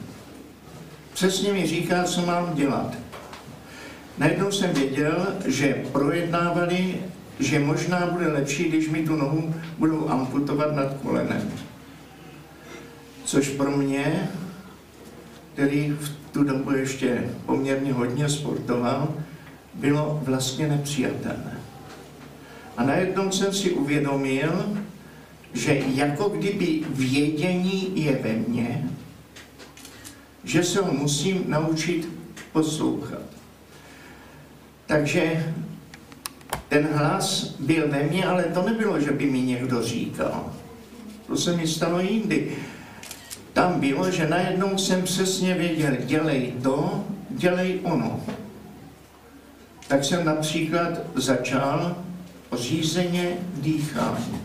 Přesně 1.13 1.53
mi 1.53 1.67
říká, 1.67 2.03
co 2.03 2.25
mám 2.25 2.55
dělat. 2.55 2.93
Najednou 4.17 4.51
jsem 4.51 4.73
věděl, 4.73 5.27
že 5.45 5.83
projednávali 5.91 6.95
že 7.39 7.59
možná 7.59 8.05
bude 8.05 8.27
lepší, 8.27 8.63
když 8.63 8.89
mi 8.89 9.03
tu 9.03 9.15
nohu 9.15 9.55
budou 9.77 10.09
amputovat 10.09 10.75
nad 10.75 10.93
kolenem. 11.03 11.51
Což 13.23 13.49
pro 13.49 13.71
mě, 13.71 14.29
který 15.53 15.95
v 15.99 16.09
tu 16.31 16.43
dobu 16.43 16.71
ještě 16.71 17.29
poměrně 17.45 17.93
hodně 17.93 18.29
sportoval, 18.29 19.13
bylo 19.73 20.21
vlastně 20.23 20.67
nepřijatelné. 20.67 21.59
A 22.77 22.83
najednou 22.83 23.31
jsem 23.31 23.53
si 23.53 23.71
uvědomil, 23.71 24.77
že 25.53 25.81
jako 25.93 26.29
kdyby 26.29 26.81
vědění 26.89 28.03
je 28.03 28.15
ve 28.23 28.33
mně, 28.33 28.89
že 30.43 30.63
se 30.63 30.81
ho 30.81 30.93
musím 30.93 31.43
naučit 31.47 32.09
poslouchat. 32.51 33.21
Takže 34.85 35.53
ten 36.69 36.87
hlas 36.93 37.55
byl 37.59 37.87
ve 37.87 38.03
mně, 38.03 38.25
ale 38.25 38.43
to 38.43 38.61
nebylo, 38.61 38.99
že 38.99 39.11
by 39.11 39.25
mi 39.25 39.41
někdo 39.41 39.83
říkal. 39.83 40.53
To 41.27 41.37
se 41.37 41.57
mi 41.57 41.67
stalo 41.67 41.99
jindy. 41.99 42.51
Tam 43.53 43.79
bylo, 43.79 44.11
že 44.11 44.27
najednou 44.27 44.77
jsem 44.77 45.01
přesně 45.01 45.53
věděl, 45.53 45.91
dělej 46.05 46.53
to, 46.63 47.03
dělej 47.29 47.79
ono. 47.83 48.19
Tak 49.87 50.03
jsem 50.03 50.25
například 50.25 50.89
začal 51.15 51.95
řízeně 52.57 53.37
dýchání. 53.55 54.39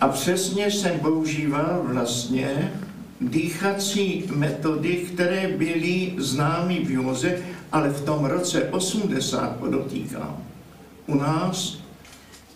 A 0.00 0.08
přesně 0.08 0.70
jsem 0.70 1.00
používal 1.00 1.80
vlastně 1.84 2.72
dýchací 3.20 4.24
metody, 4.34 4.96
které 4.96 5.48
byly 5.48 6.14
známy 6.18 6.84
v 6.84 6.90
Joze 6.90 7.38
ale 7.72 7.90
v 7.90 8.04
tom 8.04 8.24
roce 8.24 8.64
80 8.64 9.56
podotýkám, 9.56 10.36
u 11.06 11.14
nás 11.14 11.78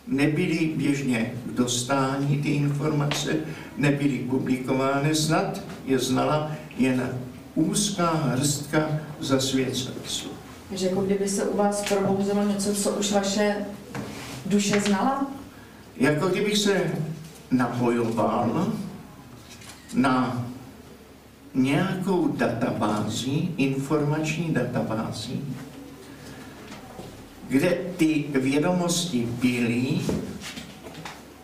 nebyly 0.06 0.72
běžně 0.76 1.34
k 1.46 1.50
dostání 1.50 2.42
ty 2.42 2.48
informace, 2.48 3.36
nebyly 3.76 4.18
publikovány, 4.18 5.14
snad 5.14 5.60
je 5.86 5.98
znala 5.98 6.52
jen 6.78 7.18
úzká 7.54 8.10
hrstka 8.10 8.88
zasvěcenců. 9.20 10.28
Takže 10.68 10.86
jako 10.86 11.00
kdyby 11.00 11.28
se 11.28 11.44
u 11.44 11.56
vás 11.56 11.88
probouzelo 11.88 12.42
něco, 12.42 12.74
co 12.74 12.90
už 12.90 13.12
vaše 13.12 13.56
duše 14.46 14.80
znala? 14.80 15.26
Jako 15.96 16.28
kdybych 16.28 16.58
se 16.58 16.92
napojoval 17.50 18.72
na 19.94 20.46
nějakou 21.54 22.28
databází, 22.28 23.54
informační 23.56 24.54
databází, 24.54 25.40
kde 27.48 27.78
ty 27.96 28.24
vědomosti 28.32 29.28
byly 29.40 30.00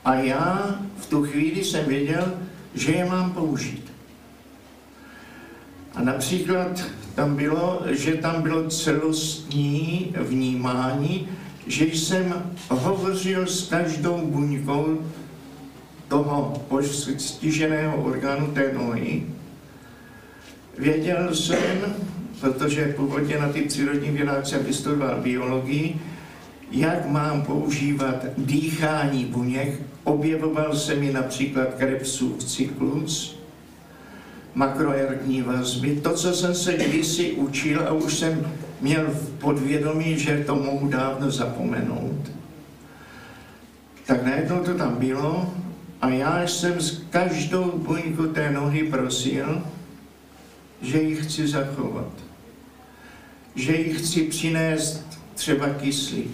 a 0.04 0.14
já 0.14 0.78
v 0.96 1.06
tu 1.06 1.22
chvíli 1.24 1.64
jsem 1.64 1.84
věděl, 1.84 2.34
že 2.74 2.92
je 2.92 3.04
mám 3.04 3.32
použít. 3.32 3.92
A 5.94 6.02
například 6.02 6.84
tam 7.14 7.36
bylo, 7.36 7.82
že 7.90 8.14
tam 8.14 8.42
bylo 8.42 8.70
celostní 8.70 10.14
vnímání, 10.16 11.28
že 11.66 11.84
jsem 11.84 12.52
hovořil 12.68 13.46
s 13.46 13.68
každou 13.68 14.26
buňkou 14.26 14.98
toho 16.08 16.62
postiženého 16.68 17.96
orgánu 17.96 18.46
té 18.46 18.72
nohy 18.72 19.26
Věděl 20.80 21.34
jsem, 21.34 21.94
protože 22.40 22.94
původně 22.96 23.38
na 23.38 23.48
ty 23.48 23.60
přírodní 23.60 24.10
vědách 24.10 24.46
jsem 24.46 24.64
vystudoval 24.64 25.20
biologii, 25.20 25.96
jak 26.70 27.08
mám 27.08 27.42
používat 27.42 28.24
dýchání 28.38 29.24
buněk. 29.24 29.80
Objevoval 30.04 30.76
se 30.76 30.94
mi 30.94 31.12
například 31.12 31.74
Krebsův 31.74 32.44
cyklus, 32.44 33.40
makroergní 34.54 35.42
vazby, 35.42 36.00
to, 36.02 36.14
co 36.14 36.32
jsem 36.32 36.54
se 36.54 36.72
kdysi 36.72 37.32
učil 37.32 37.80
a 37.80 37.92
už 37.92 38.18
jsem 38.18 38.46
měl 38.80 39.06
v 39.06 39.30
podvědomí, 39.38 40.18
že 40.18 40.44
to 40.46 40.54
mohu 40.54 40.88
dávno 40.88 41.30
zapomenout. 41.30 42.30
Tak 44.06 44.24
najednou 44.24 44.58
to 44.58 44.74
tam 44.74 44.96
bylo 44.96 45.54
a 46.02 46.08
já 46.08 46.46
jsem 46.46 46.80
s 46.80 47.02
každou 47.10 47.72
buňku 47.76 48.26
té 48.26 48.50
nohy 48.50 48.82
prosil, 48.82 49.62
že 50.82 51.02
ji 51.02 51.16
chci 51.16 51.48
zachovat, 51.48 52.12
že 53.54 53.76
ji 53.76 53.94
chci 53.94 54.22
přinést 54.22 55.20
třeba 55.34 55.68
kyslík, 55.68 56.30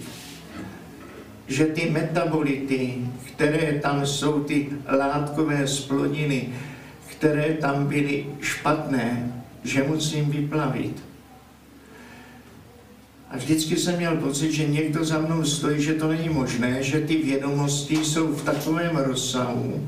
že 1.47 1.65
ty 1.65 1.89
metabolity, 1.89 2.97
které 3.25 3.79
tam 3.79 4.05
jsou, 4.05 4.43
ty 4.43 4.69
látkové 4.97 5.67
splodiny, 5.67 6.49
které 7.11 7.53
tam 7.53 7.87
byly 7.87 8.25
špatné, 8.41 9.33
že 9.63 9.83
musím 9.83 10.31
vyplavit. 10.31 11.03
A 13.29 13.37
vždycky 13.37 13.77
jsem 13.77 13.97
měl 13.97 14.15
pocit, 14.15 14.51
že 14.51 14.67
někdo 14.67 15.05
za 15.05 15.19
mnou 15.19 15.43
stojí, 15.43 15.81
že 15.81 15.93
to 15.93 16.07
není 16.07 16.29
možné, 16.29 16.83
že 16.83 16.99
ty 16.99 17.17
vědomosti 17.17 17.95
jsou 17.95 18.27
v 18.27 18.43
takovém 18.43 18.97
rozsahu, 18.97 19.87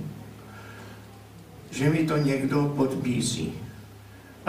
že 1.72 1.90
mi 1.90 1.98
to 1.98 2.18
někdo 2.18 2.74
podbízí. 2.76 3.54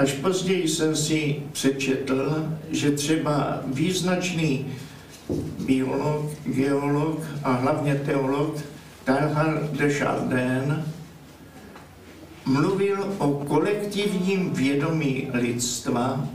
Až 0.00 0.12
později 0.12 0.68
jsem 0.68 0.96
si 0.96 1.42
přečetl, 1.52 2.48
že 2.70 2.90
třeba 2.90 3.60
význačný 3.66 4.66
biolog, 5.58 6.30
geolog 6.44 7.20
a 7.44 7.52
hlavně 7.52 7.94
teolog 7.94 8.58
Teilhard 9.04 9.72
de 9.72 9.92
Chardin 9.92 10.84
mluvil 12.46 13.14
o 13.18 13.28
kolektivním 13.28 14.52
vědomí 14.52 15.28
lidstva, 15.32 16.28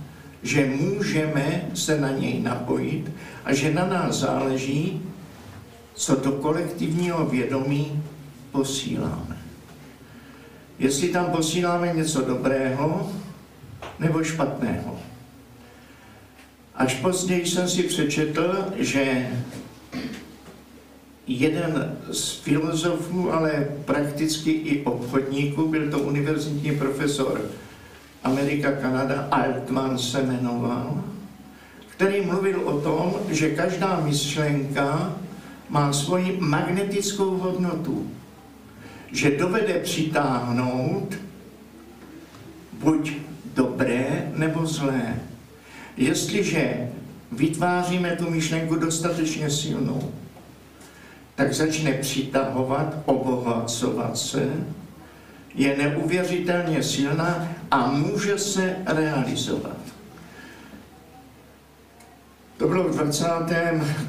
že 0.44 0.66
můžeme 0.66 1.70
se 1.74 2.02
na 2.02 2.12
něj 2.12 2.42
napojit 2.42 3.12
a 3.46 3.54
že 3.54 3.74
na 3.74 3.88
nás 3.88 4.16
záleží, 4.16 5.02
co 5.94 6.16
do 6.16 6.32
kolektivního 6.32 7.26
vědomí 7.26 8.04
posíláme. 8.52 9.38
Jestli 10.80 11.08
tam 11.08 11.26
posíláme 11.26 11.94
něco 11.94 12.22
dobrého 12.22 13.12
nebo 14.00 14.24
špatného. 14.24 15.00
Až 16.76 16.96
později 16.96 17.46
jsem 17.46 17.70
si 17.70 17.84
přečetl, 17.84 18.66
že 18.76 19.28
jeden 21.28 21.98
z 22.12 22.32
filozofů, 22.32 23.34
ale 23.34 23.68
prakticky 23.86 24.52
i 24.52 24.84
obchodníků, 24.84 25.68
byl 25.68 25.92
to 25.92 26.00
univerzitní 26.00 26.72
profesor 26.76 27.42
Amerika, 28.24 28.72
Kanada, 28.72 29.28
Altman 29.32 29.98
se 29.98 30.24
jmenoval, 30.24 31.04
který 31.88 32.22
mluvil 32.22 32.62
o 32.62 32.82
tom, 32.82 33.14
že 33.30 33.56
každá 33.56 34.00
myšlenka 34.00 35.16
má 35.70 35.94
svoji 35.94 36.38
magnetickou 36.40 37.38
hodnotu, 37.38 38.12
že 39.12 39.38
dovede 39.38 39.74
přitáhnout 39.74 41.16
buď 42.74 43.14
dobré 43.56 44.32
nebo 44.36 44.66
zlé. 44.66 45.16
Jestliže 45.98 46.90
vytváříme 47.32 48.16
tu 48.16 48.30
myšlenku 48.30 48.76
dostatečně 48.76 49.50
silnou, 49.50 50.12
tak 51.36 51.54
začne 51.54 51.92
přitahovat, 51.92 52.96
obohacovat 53.06 54.18
se, 54.18 54.50
je 55.56 55.78
neuvěřitelně 55.78 56.84
silná 56.84 57.50
a 57.72 57.88
může 57.88 58.38
se 58.38 58.76
realizovat. 58.86 59.78
To 62.58 62.68
bylo 62.68 62.84
v 62.84 62.96
20. 62.96 63.26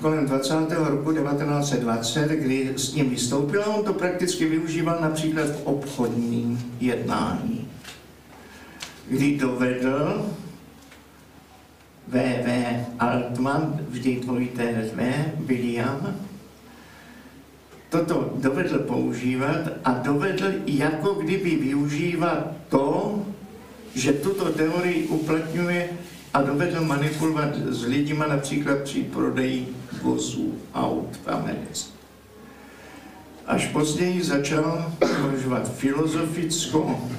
kolem 0.00 0.26
20. 0.26 0.54
roku 0.70 1.12
1920, 1.12 2.30
kdy 2.30 2.72
s 2.76 2.94
ním 2.94 3.10
vystoupil 3.10 3.62
a 3.62 3.66
on 3.66 3.84
to 3.84 3.92
prakticky 3.92 4.46
využíval 4.46 4.98
například 5.00 5.46
v 5.46 5.66
obchodním 5.66 6.74
jednání, 6.80 7.65
kdy 9.08 9.36
dovedl 9.36 10.26
V.V. 12.08 12.46
Altman, 12.98 13.80
vždy 13.88 14.20
dvojité 14.22 14.90
V, 14.94 14.98
William, 15.46 16.16
toto 17.90 18.34
dovedl 18.36 18.78
používat 18.78 19.60
a 19.84 19.92
dovedl 19.92 20.44
jako 20.66 21.14
kdyby 21.14 21.56
využívat 21.56 22.52
to, 22.68 23.22
že 23.94 24.12
tuto 24.12 24.52
teorii 24.52 25.06
uplatňuje 25.06 25.88
a 26.34 26.42
dovedl 26.42 26.84
manipulovat 26.84 27.56
s 27.56 27.84
lidima 27.84 28.26
například 28.26 28.78
při 28.78 29.02
prodeji 29.02 29.68
vozů, 30.02 30.54
aut 30.74 31.16
v 31.24 31.28
Americe. 31.28 31.86
Až 33.46 33.66
později 33.66 34.22
začal 34.22 34.92
používat 34.98 35.74
filozofickou, 35.74 37.10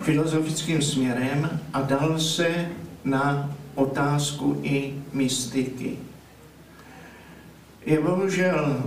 filozofickým 0.00 0.82
směrem 0.82 1.60
a 1.72 1.80
dal 1.82 2.18
se 2.18 2.66
na 3.04 3.56
otázku 3.74 4.60
i 4.62 4.94
mystiky. 5.12 5.96
Je 7.86 8.00
bohužel 8.00 8.82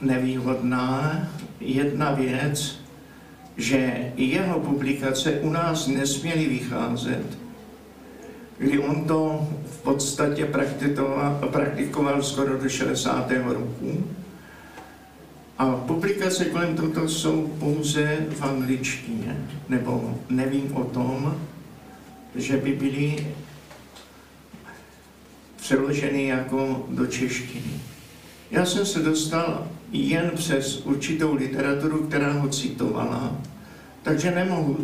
nevýhodná 0.00 1.28
jedna 1.60 2.12
věc, 2.12 2.80
že 3.56 4.12
jeho 4.16 4.60
publikace 4.60 5.32
u 5.32 5.50
nás 5.50 5.86
nesměly 5.86 6.48
vycházet, 6.48 7.38
kdy 8.58 8.78
on 8.78 9.04
to 9.04 9.48
v 9.66 9.82
podstatě 9.82 10.44
praktikoval, 10.44 11.38
praktikoval 11.52 12.22
skoro 12.22 12.58
do 12.58 12.68
60. 12.68 13.30
roku. 13.30 14.04
A 15.58 15.76
publikace 15.76 16.44
kolem 16.44 16.76
toho 16.76 17.08
jsou 17.08 17.46
pouze 17.58 18.26
v 18.30 18.42
angličtině, 18.42 19.46
nebo 19.68 20.18
nevím 20.28 20.76
o 20.76 20.84
tom, 20.84 21.36
že 22.34 22.56
by 22.56 22.72
byly 22.72 23.26
přeloženy 25.56 26.26
jako 26.26 26.86
do 26.88 27.06
češtiny. 27.06 27.80
Já 28.50 28.66
jsem 28.66 28.86
se 28.86 28.98
dostal 28.98 29.68
jen 29.92 30.30
přes 30.34 30.86
určitou 30.86 31.34
literaturu, 31.34 32.06
která 32.06 32.32
ho 32.32 32.48
citovala, 32.48 33.36
takže 34.02 34.30
nemohu 34.30 34.78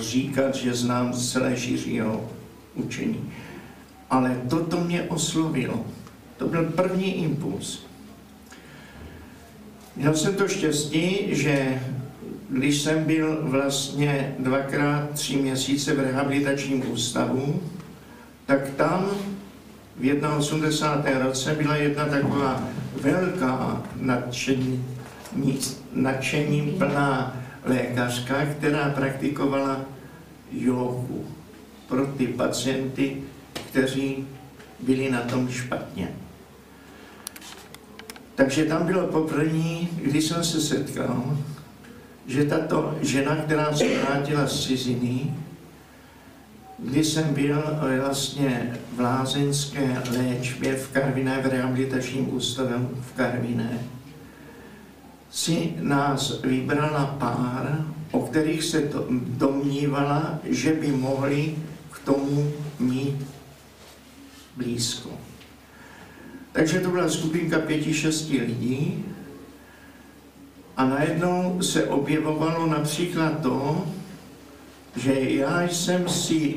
říkat, 0.00 0.54
že 0.54 0.74
znám 0.74 1.12
celé 1.12 1.56
Žiřího 1.56 2.30
učení. 2.74 3.32
Ale 4.10 4.40
toto 4.50 4.80
mě 4.80 5.02
oslovilo. 5.02 5.86
To 6.36 6.48
byl 6.48 6.64
první 6.64 7.16
impuls. 7.16 7.87
Měl 9.98 10.14
jsem 10.14 10.34
to 10.34 10.48
štěstí, 10.48 11.26
že 11.30 11.82
když 12.48 12.82
jsem 12.82 13.04
byl 13.04 13.38
vlastně 13.42 14.34
dvakrát 14.38 15.10
tři 15.10 15.36
měsíce 15.36 15.94
v 15.94 16.00
rehabilitačním 16.00 16.92
ústavu, 16.92 17.62
tak 18.46 18.70
tam 18.76 19.10
v 19.96 20.36
81. 20.38 21.26
roce 21.26 21.54
byla 21.54 21.76
jedna 21.76 22.04
taková 22.04 22.68
velká 23.00 23.82
nadšení, 24.00 24.84
nadšením 25.92 26.78
plná 26.78 27.36
lékařka, 27.64 28.46
která 28.46 28.90
praktikovala 28.90 29.80
jogu 30.52 31.26
pro 31.88 32.06
ty 32.06 32.26
pacienty, 32.26 33.16
kteří 33.52 34.26
byli 34.80 35.10
na 35.10 35.20
tom 35.20 35.48
špatně. 35.48 36.08
Takže 38.38 38.64
tam 38.64 38.86
bylo 38.86 39.06
poprvé, 39.06 39.88
když 40.02 40.24
jsem 40.24 40.44
se 40.44 40.60
setkal, 40.60 41.38
že 42.26 42.44
tato 42.44 42.94
žena, 43.02 43.36
která 43.36 43.76
se 43.76 43.84
vrátila 43.98 44.46
z 44.46 44.66
ciziny, 44.66 45.34
když 46.78 47.06
jsem 47.06 47.34
byl 47.34 47.62
vlastně 48.00 48.78
v 48.96 49.00
lázeňské 49.00 50.02
léčbě 50.18 50.76
v 50.76 50.88
Karviné, 50.88 51.42
v 51.42 51.46
rehabilitačním 51.46 52.34
ústavu 52.34 52.90
v 53.00 53.12
Karviné, 53.12 53.78
si 55.30 55.72
nás 55.80 56.42
vybrala 56.42 57.06
pár, 57.18 57.84
o 58.10 58.20
kterých 58.20 58.64
se 58.64 58.90
domnívala, 59.10 60.38
že 60.44 60.72
by 60.72 60.92
mohli 60.92 61.54
k 61.90 61.98
tomu 61.98 62.52
mít 62.78 63.26
blízko. 64.56 65.10
Takže 66.58 66.80
to 66.80 66.90
byla 66.90 67.08
skupinka 67.08 67.58
pěti, 67.58 67.94
šesti 67.94 68.40
lidí 68.40 69.04
a 70.76 70.84
najednou 70.84 71.62
se 71.62 71.84
objevovalo 71.84 72.66
například 72.66 73.40
to, 73.40 73.86
že 74.96 75.20
já 75.20 75.62
jsem 75.62 76.08
si 76.08 76.56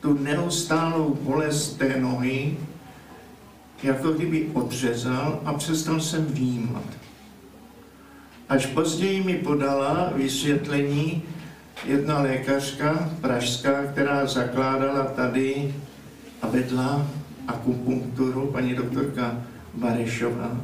tu 0.00 0.14
neustálou 0.14 1.18
bolest 1.20 1.78
té 1.78 2.00
nohy 2.00 2.56
jako 3.82 4.12
kdyby 4.12 4.50
odřezal 4.52 5.40
a 5.44 5.54
přestal 5.54 6.00
jsem 6.00 6.26
výjímat. 6.26 6.84
Až 8.48 8.66
později 8.66 9.24
mi 9.24 9.34
podala 9.34 10.12
vysvětlení 10.14 11.22
jedna 11.84 12.22
lékařka 12.22 13.10
pražská, 13.20 13.86
která 13.86 14.26
zakládala 14.26 15.04
tady 15.04 15.74
a 16.42 16.46
vedla 16.46 17.19
akupunkturu, 17.48 18.46
paní 18.46 18.74
doktorka 18.74 19.42
Barešová, 19.74 20.60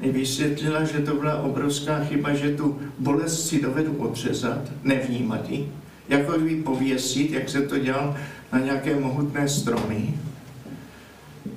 mi 0.00 0.12
vysvětlila, 0.12 0.84
že 0.84 0.98
to 0.98 1.14
byla 1.14 1.42
obrovská 1.42 2.04
chyba, 2.04 2.34
že 2.34 2.56
tu 2.56 2.80
bolest 2.98 3.48
si 3.48 3.62
dovedu 3.62 3.96
odřezat, 3.96 4.58
nevnímat 4.82 5.50
ji, 5.50 5.72
jako 6.08 6.32
kdyby 6.32 6.62
pověsit, 6.62 7.30
jak 7.30 7.48
se 7.48 7.62
to 7.62 7.78
dělal 7.78 8.16
na 8.52 8.58
nějaké 8.58 9.00
mohutné 9.00 9.48
stromy, 9.48 10.14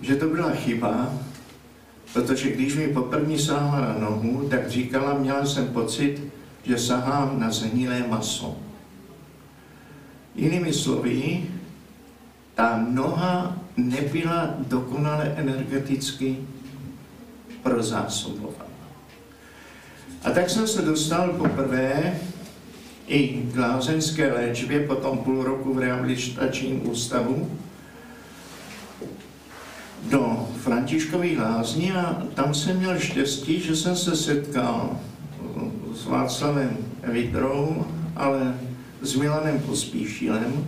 že 0.02 0.16
to 0.16 0.28
byla 0.28 0.52
chyba, 0.52 1.14
protože 2.14 2.52
když 2.52 2.76
mi 2.76 2.88
poprvé 2.88 3.40
sáhla 3.40 3.80
na 3.80 4.00
nohu, 4.00 4.48
tak 4.50 4.70
říkala, 4.70 5.14
měla 5.14 5.46
jsem 5.46 5.68
pocit, 5.68 6.22
že 6.64 6.78
sahám 6.78 7.40
na 7.40 7.52
zhnilé 7.52 8.04
maso. 8.08 8.58
Jinými 10.36 10.74
slovy, 10.74 11.44
ta 12.56 12.86
noha 12.90 13.61
nebyla 13.90 14.54
dokonale 14.68 15.34
energeticky 15.38 16.38
prozásobovaná. 17.64 18.66
A 20.24 20.32
tak 20.32 20.50
jsem 20.50 20.68
se 20.68 20.82
dostal 20.82 21.30
poprvé 21.30 22.20
i 23.08 23.28
k 23.54 23.58
lázeňské 23.58 24.34
léčbě, 24.34 24.88
potom 24.88 25.18
půl 25.18 25.44
roku 25.44 25.74
v 25.74 25.80
rehabilitačním 25.80 26.90
ústavu, 26.90 27.52
do 30.10 30.48
Františkových 30.64 31.40
lázní 31.40 31.92
a 31.92 32.24
tam 32.34 32.54
jsem 32.54 32.78
měl 32.78 33.00
štěstí, 33.00 33.60
že 33.60 33.76
jsem 33.76 33.96
se 33.96 34.16
setkal 34.16 35.00
s 35.94 36.06
Václavem 36.06 36.78
Vidrou, 37.04 37.86
ale 38.16 38.56
s 39.02 39.16
Milanem 39.16 39.60
Pospíšilem, 39.60 40.68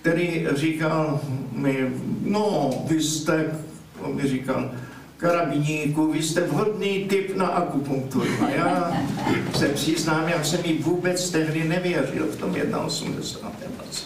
který 0.00 0.46
říkal 0.54 1.20
mi, 1.52 1.92
no, 2.22 2.70
vy 2.88 3.02
jste, 3.02 3.44
on 4.00 4.14
mi 4.14 4.28
říkal, 4.28 4.70
karabiníku, 5.16 6.12
vy 6.12 6.22
jste 6.22 6.40
vhodný 6.40 7.04
typ 7.04 7.36
na 7.36 7.46
akupunkturu. 7.46 8.30
A 8.46 8.50
já 8.50 8.92
se 9.54 9.68
přiznám, 9.68 10.28
já 10.28 10.44
jsem 10.44 10.60
mi 10.66 10.78
vůbec 10.78 11.30
tehdy 11.30 11.64
nevěřil 11.64 12.26
v 12.26 12.36
tom 12.36 12.54
81. 12.86 13.84
roce. 13.84 14.04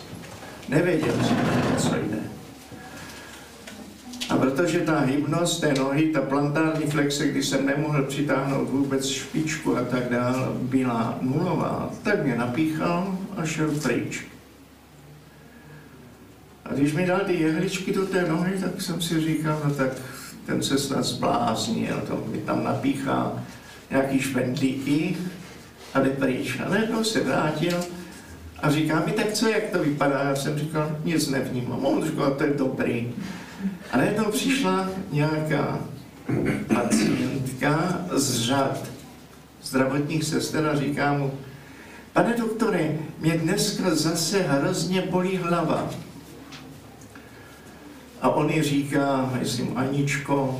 Nevěděl 0.68 1.14
jsem, 1.22 1.36
co 1.78 1.94
jde. 1.94 2.18
A 4.28 4.36
protože 4.36 4.80
ta 4.80 5.00
hybnost 5.00 5.60
té 5.60 5.74
nohy, 5.74 6.02
ta 6.12 6.20
plantární 6.20 6.86
flexe, 6.86 7.28
kdy 7.28 7.42
jsem 7.42 7.66
nemohl 7.66 8.02
přitáhnout 8.02 8.70
vůbec 8.70 9.06
špičku 9.06 9.76
a 9.76 9.84
tak 9.84 10.08
dále, 10.08 10.48
byla 10.52 11.18
nulová, 11.20 11.90
tak 12.02 12.24
mě 12.24 12.36
napíchal 12.36 13.18
a 13.36 13.46
šel 13.46 13.70
pryč. 13.82 14.31
A 16.64 16.74
když 16.74 16.92
mi 16.92 17.06
dal 17.06 17.20
ty 17.20 17.34
jehličky 17.34 17.92
do 17.92 18.06
té 18.06 18.28
nohy, 18.28 18.52
tak 18.60 18.80
jsem 18.82 19.00
si 19.00 19.20
říkal, 19.20 19.60
no 19.64 19.74
tak 19.74 19.88
ten 20.46 20.62
se 20.62 20.78
snad 20.78 21.04
zbláznil, 21.04 22.02
to 22.08 22.24
mi 22.30 22.38
tam 22.38 22.64
napíchá 22.64 23.32
nějaký 23.90 24.20
švendlíky 24.20 25.16
a 25.94 26.00
jde 26.00 26.10
pryč. 26.10 26.60
A 26.66 26.68
najednou 26.68 27.04
se 27.04 27.20
vrátil 27.20 27.80
a 28.62 28.70
říká 28.70 29.02
mi, 29.06 29.12
tak 29.12 29.32
co, 29.32 29.48
jak 29.48 29.64
to 29.64 29.78
vypadá? 29.78 30.22
Já 30.22 30.36
jsem 30.36 30.58
říkal, 30.58 30.96
nic 31.04 31.28
nevnímám. 31.28 31.86
On 31.86 32.04
říkal, 32.04 32.34
to 32.34 32.44
je 32.44 32.54
dobrý. 32.54 33.14
A 33.92 33.96
najednou 33.96 34.24
přišla 34.24 34.90
nějaká 35.12 35.78
pacientka 36.74 38.00
z 38.12 38.40
řad 38.40 38.84
zdravotních 39.62 40.24
sester 40.24 40.66
a 40.66 40.74
říká 40.74 41.12
mu, 41.12 41.32
pane 42.12 42.36
doktore, 42.36 42.98
mě 43.20 43.32
dneska 43.38 43.94
zase 43.94 44.42
hrozně 44.42 45.02
bolí 45.10 45.36
hlava. 45.36 45.90
A 48.22 48.28
on 48.28 48.50
jí 48.50 48.62
říká, 48.62 49.30
myslím, 49.38 49.72
Aničko, 49.76 50.58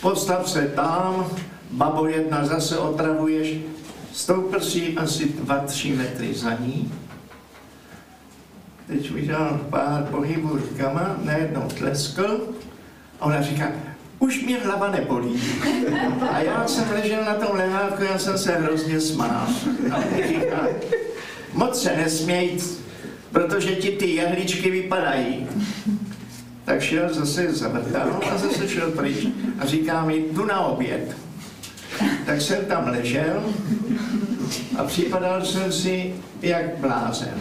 postav 0.00 0.50
se 0.50 0.62
tam, 0.62 1.26
babo 1.70 2.06
jedna 2.06 2.44
zase 2.44 2.78
otravuješ, 2.78 3.56
stoupil 4.12 4.60
si 4.60 4.94
asi 4.96 5.28
dva, 5.28 5.58
tři 5.58 5.92
metry 5.92 6.34
za 6.34 6.54
ní, 6.54 6.92
teď 8.86 9.12
udělal 9.14 9.60
pár 9.70 10.02
pohybů 10.02 10.48
rukama, 10.48 11.16
najednou 11.24 11.62
tleskl 11.78 12.40
a 13.20 13.24
ona 13.24 13.42
říká, 13.42 13.72
už 14.18 14.44
mě 14.44 14.58
hlava 14.58 14.90
nebolí. 14.90 15.42
A 16.30 16.40
já 16.40 16.66
jsem 16.66 16.84
ležel 16.92 17.24
na 17.24 17.34
tom 17.34 17.56
lehátku, 17.56 18.02
já 18.02 18.18
jsem 18.18 18.38
se 18.38 18.52
hrozně 18.52 19.00
smál. 19.00 19.46
A 19.92 20.00
říká, 20.28 20.68
moc 21.52 21.82
se 21.82 21.96
nesměj, 21.96 22.58
protože 23.32 23.74
ti 23.74 23.90
ty 23.90 24.14
jehličky 24.14 24.70
vypadají. 24.70 25.48
Tak 26.64 26.82
šel 26.82 27.14
zase 27.14 27.54
zavrtal 27.54 28.20
a 28.30 28.38
zase 28.38 28.68
šel 28.68 28.90
pryč 28.90 29.26
a 29.58 29.66
říká 29.66 30.04
mi, 30.04 30.24
jdu 30.32 30.44
na 30.44 30.60
oběd. 30.60 31.16
Tak 32.26 32.40
jsem 32.40 32.64
tam 32.64 32.88
ležel 32.88 33.42
a 34.78 34.84
připadal 34.84 35.44
jsem 35.44 35.72
si 35.72 36.14
jak 36.42 36.76
blázen. 36.78 37.34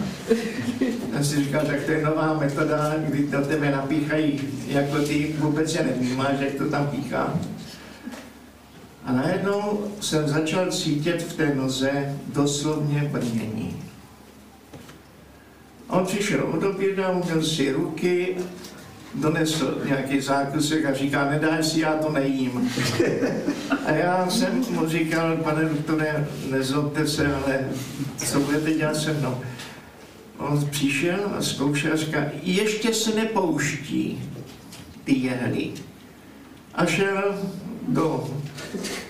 Já 1.13 1.23
si 1.23 1.43
říkal, 1.43 1.65
tak 1.65 1.83
to 1.83 1.91
je 1.91 2.05
nová 2.05 2.33
metoda, 2.39 2.95
kdy 2.97 3.23
do 3.27 3.41
tebe 3.41 3.71
napíchají, 3.71 4.41
jako 4.67 4.99
ty 4.99 5.35
vůbec 5.37 5.75
je 5.75 5.83
nevnímáš, 5.83 6.39
jak 6.39 6.53
to 6.53 6.69
tam 6.69 6.87
píchá. 6.87 7.39
A 9.05 9.11
najednou 9.11 9.87
jsem 9.99 10.27
začal 10.27 10.71
cítit 10.71 11.23
v 11.23 11.33
té 11.33 11.55
noze 11.55 12.17
doslovně 12.33 13.09
brnění. 13.11 13.83
On 15.87 16.05
přišel 16.05 16.43
od 16.43 16.63
oběda, 16.63 17.09
uměl 17.09 17.43
si 17.43 17.71
ruky, 17.71 18.35
donesl 19.15 19.81
nějaký 19.85 20.21
zákusek 20.21 20.85
a 20.85 20.93
říká, 20.93 21.29
nedáš 21.29 21.65
si, 21.65 21.79
já 21.79 21.93
to 21.93 22.11
nejím. 22.11 22.71
A 23.85 23.91
já 23.91 24.29
jsem 24.29 24.65
mu 24.69 24.87
říkal, 24.87 25.37
pane 25.37 25.65
doktore, 25.69 26.27
nezlobte 26.49 27.07
se, 27.07 27.35
ale 27.35 27.59
co 28.17 28.39
budete 28.39 28.73
dělat 28.73 28.95
se 28.95 29.13
mnou? 29.13 29.41
On 30.37 30.67
přišel 30.69 31.19
a 31.37 31.41
zkoušel 31.41 31.93
a 31.93 31.95
říká, 31.95 32.25
ještě 32.43 32.93
se 32.93 33.15
nepouští 33.15 34.29
ty 35.03 35.19
jehly. 35.19 35.71
A 36.75 36.85
šel 36.85 37.35
do 37.87 38.29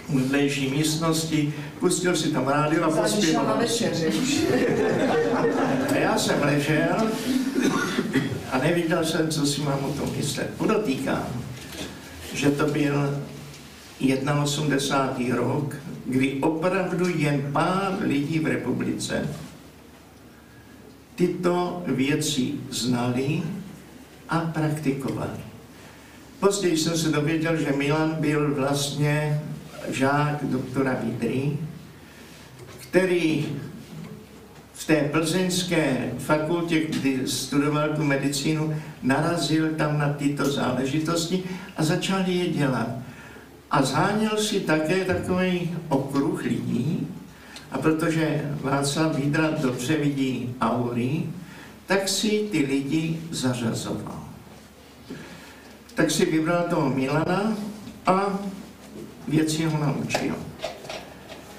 vedlejší 0.09 0.69
místnosti, 0.69 1.53
pustil 1.79 2.15
si 2.15 2.31
tam 2.31 2.47
rádio 2.47 2.83
a 2.83 3.01
pospěval. 3.01 3.45
na 3.45 3.55
večeři 3.55 4.07
už. 4.07 4.37
A 5.89 5.95
já 5.95 6.17
jsem 6.17 6.41
ležel 6.41 7.11
a 8.53 8.57
nevěděl 8.57 9.05
jsem, 9.05 9.29
co 9.29 9.45
si 9.45 9.61
mám 9.61 9.85
o 9.85 9.93
tom 9.93 10.09
myslet. 10.17 10.49
Podotýkám, 10.57 11.27
že 12.33 12.51
to 12.51 12.65
byl 12.65 13.23
81. 14.43 15.35
rok, 15.35 15.75
kdy 16.05 16.33
opravdu 16.41 17.09
jen 17.17 17.49
pár 17.53 17.97
lidí 18.01 18.39
v 18.39 18.47
republice 18.47 19.29
tyto 21.15 21.83
věci 21.87 22.53
znali 22.69 23.41
a 24.29 24.39
praktikovali. 24.39 25.39
Později 26.39 26.77
jsem 26.77 26.97
se 26.97 27.09
dověděl, 27.09 27.57
že 27.57 27.71
Milan 27.71 28.15
byl 28.19 28.55
vlastně 28.55 29.41
žák 29.89 30.43
doktora 30.43 30.97
Vidry, 31.03 31.57
který 32.79 33.45
v 34.73 34.86
té 34.86 34.95
plzeňské 34.95 36.12
fakultě, 36.17 36.79
kdy 36.79 37.19
studoval 37.25 37.89
tu 37.95 38.03
medicínu, 38.03 38.75
narazil 39.01 39.69
tam 39.69 39.99
na 39.99 40.13
tyto 40.13 40.51
záležitosti 40.51 41.43
a 41.77 41.83
začal 41.83 42.19
je 42.25 42.47
dělat. 42.47 42.89
A 43.71 43.83
zháněl 43.83 44.38
si 44.38 44.59
také 44.59 45.05
takový 45.05 45.71
okruh 45.89 46.43
lidí, 46.43 47.07
a 47.71 47.77
protože 47.77 48.51
Václav 48.62 49.15
Vídra 49.15 49.49
dobře 49.62 49.97
vidí 49.97 50.55
aury, 50.62 51.23
tak 51.86 52.09
si 52.09 52.47
ty 52.51 52.57
lidi 52.57 53.19
zařazoval. 53.31 54.23
Tak 55.95 56.12
si 56.12 56.25
vybral 56.25 56.65
toho 56.69 56.89
Milana 56.89 57.57
a 58.05 58.39
věci 59.27 59.65
ho 59.65 59.77
naučil. 59.77 60.36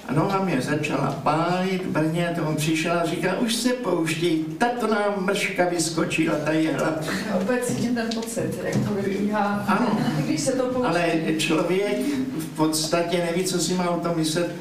A 0.07 0.13
noha 0.13 0.43
mě 0.43 0.61
začala 0.61 1.19
pálit, 1.23 1.85
v 1.85 1.89
Brně, 1.89 2.33
to 2.35 2.43
on 2.43 2.55
přišel 2.55 2.99
a 2.99 3.05
říká, 3.05 3.39
už 3.39 3.55
se 3.55 3.69
pouští, 3.69 4.45
tato 4.57 4.87
nám 4.87 5.25
mrška 5.25 5.69
vyskočila, 5.69 6.35
ta 6.45 6.51
jehla. 6.51 6.93
Opět 7.41 7.65
cítím 7.65 7.95
ten 7.95 8.09
pocit, 8.15 8.59
jak 8.63 8.87
to 8.87 8.93
vybíhá. 8.93 9.65
Ano. 9.67 9.99
Když 10.17 10.41
se 10.41 10.51
to 10.51 10.63
pouští. 10.63 10.87
Ale 10.87 11.11
člověk 11.37 11.97
v 12.37 12.55
podstatě 12.55 13.17
neví, 13.17 13.43
co 13.43 13.59
si 13.59 13.73
má 13.73 13.89
o 13.89 13.99
tom 13.99 14.17
myslet. 14.17 14.55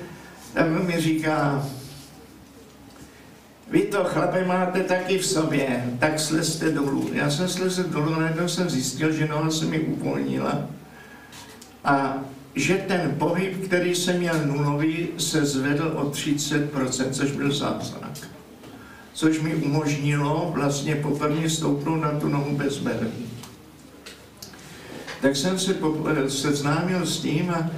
Tak 0.55 0.69
mi 0.69 1.01
říká, 1.01 1.67
vy 3.71 3.81
to 3.81 4.05
chlape 4.05 4.45
máte 4.45 4.81
taky 4.81 5.19
v 5.19 5.27
sobě, 5.27 5.85
tak 5.99 6.21
slezte 6.21 6.71
dolů. 6.71 7.11
Já 7.13 7.31
jsem 7.31 7.49
slezl 7.49 7.83
dolů, 7.83 8.21
najednou 8.21 8.49
jsem 8.49 8.71
zjistil, 8.71 9.13
že 9.13 9.29
noha 9.29 9.51
se 9.51 9.65
mi 9.65 9.79
uvolnila. 9.81 10.67
A 11.85 12.19
že 12.55 12.75
ten 12.75 13.15
pohyb, 13.19 13.65
který 13.65 13.95
jsem 13.95 14.19
měl 14.19 14.47
nulový, 14.47 15.09
se 15.19 15.45
zvedl 15.45 15.93
o 15.97 16.11
30%, 16.11 17.11
což 17.11 17.31
byl 17.31 17.53
zázrak. 17.53 18.29
Což 19.13 19.41
mi 19.41 19.55
umožnilo 19.55 20.51
vlastně 20.55 20.97
poprvé 20.97 21.51
stoupnout 21.51 21.97
na 21.97 22.11
tu 22.21 22.29
nohu 22.29 22.57
bez 22.57 22.79
berlí. 22.79 23.27
Tak 25.21 25.37
jsem 25.37 25.59
se 25.59 25.75
seznámil 26.29 27.07
s 27.07 27.21
tím 27.21 27.51
a 27.51 27.71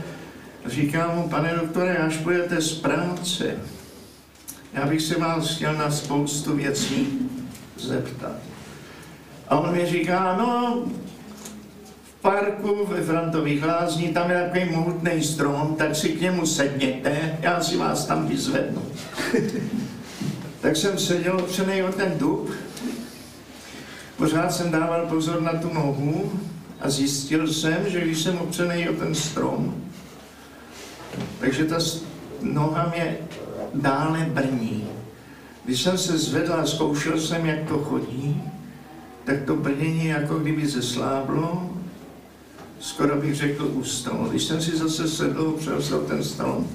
říkám 0.67 1.17
mu, 1.17 1.29
pane 1.29 1.55
doktore, 1.55 1.97
až 1.97 2.17
půjdete 2.17 2.61
z 2.61 2.73
práce, 2.73 3.57
já 4.73 4.87
bych 4.87 5.03
se 5.03 5.19
vás 5.19 5.57
chtěl 5.57 5.75
na 5.75 5.91
spoustu 5.91 6.57
věcí 6.57 7.19
zeptat. 7.77 8.37
A 9.49 9.59
on 9.59 9.73
mi 9.73 9.87
říká, 9.87 10.37
no, 10.39 10.83
parku 12.27 12.87
ve 12.87 13.03
Frantových 13.03 13.65
lázní, 13.65 14.09
tam 14.09 14.31
je 14.31 14.43
takový 14.43 14.75
mohutný 14.77 15.23
strom, 15.23 15.75
tak 15.79 15.97
si 15.97 16.09
k 16.09 16.21
němu 16.21 16.47
sedněte, 16.47 17.39
já 17.43 17.61
si 17.61 17.77
vás 17.77 18.07
tam 18.07 18.27
vyzvednu. 18.27 18.83
tak 20.61 20.77
jsem 20.77 20.99
seděl 20.99 21.37
opřený 21.41 21.83
o 21.83 21.93
ten 21.93 22.19
dub, 22.19 22.51
pořád 24.17 24.53
jsem 24.53 24.71
dával 24.71 25.07
pozor 25.07 25.43
na 25.43 25.53
tu 25.53 25.75
nohu 25.75 26.33
a 26.81 26.91
zjistil 26.91 27.49
jsem, 27.49 27.77
že 27.87 28.01
když 28.01 28.23
jsem 28.23 28.39
opřený 28.39 28.89
o 28.89 28.93
ten 28.93 29.15
strom, 29.15 29.75
takže 31.41 31.65
ta 31.65 31.79
noha 32.43 32.93
mě 32.97 33.17
dále 33.75 34.27
brní. 34.31 34.87
Když 35.65 35.83
jsem 35.83 35.99
se 35.99 36.19
zvedl 36.19 36.53
a 36.53 36.67
zkoušel 36.67 37.21
jsem, 37.21 37.47
jak 37.47 37.69
to 37.69 37.79
chodí, 37.79 38.43
tak 39.25 39.43
to 39.43 39.57
brnění 39.57 40.07
jako 40.07 40.39
kdyby 40.39 40.67
zesláblo, 40.67 41.76
skoro 42.81 43.17
bych 43.17 43.35
řekl 43.35 43.71
ustalo. 43.75 44.29
Když 44.29 44.43
jsem 44.43 44.63
si 44.63 44.77
zase 44.77 45.09
sedl, 45.09 45.55
převzal 45.59 46.01
ten 46.01 46.25
strom, 46.25 46.69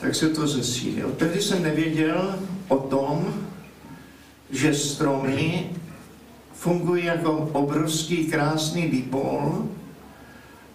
tak 0.00 0.14
se 0.14 0.28
to 0.28 0.46
zesílilo. 0.46 1.10
Tehdy 1.10 1.42
jsem 1.42 1.62
nevěděl 1.62 2.38
o 2.68 2.76
tom, 2.76 3.34
že 4.50 4.74
stromy 4.74 5.70
fungují 6.52 7.04
jako 7.04 7.32
obrovský 7.52 8.24
krásný 8.26 8.88
dipol, 8.88 9.68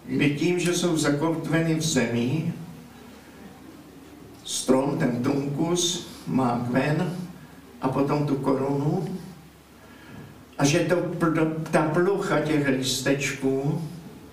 kdy 0.06 0.36
tím, 0.36 0.58
že 0.58 0.74
jsou 0.74 0.96
zakotveny 0.96 1.74
v 1.74 1.82
zemi, 1.82 2.52
strom, 4.44 4.98
ten 4.98 5.22
trunkus, 5.22 6.06
má 6.26 6.66
kmen 6.68 7.16
a 7.82 7.88
potom 7.88 8.26
tu 8.26 8.36
korunu 8.36 9.19
a 10.60 10.64
že 10.64 10.78
to, 10.78 10.96
ta 11.70 11.82
plocha 11.82 12.40
těch 12.40 12.68
listečků 12.68 13.82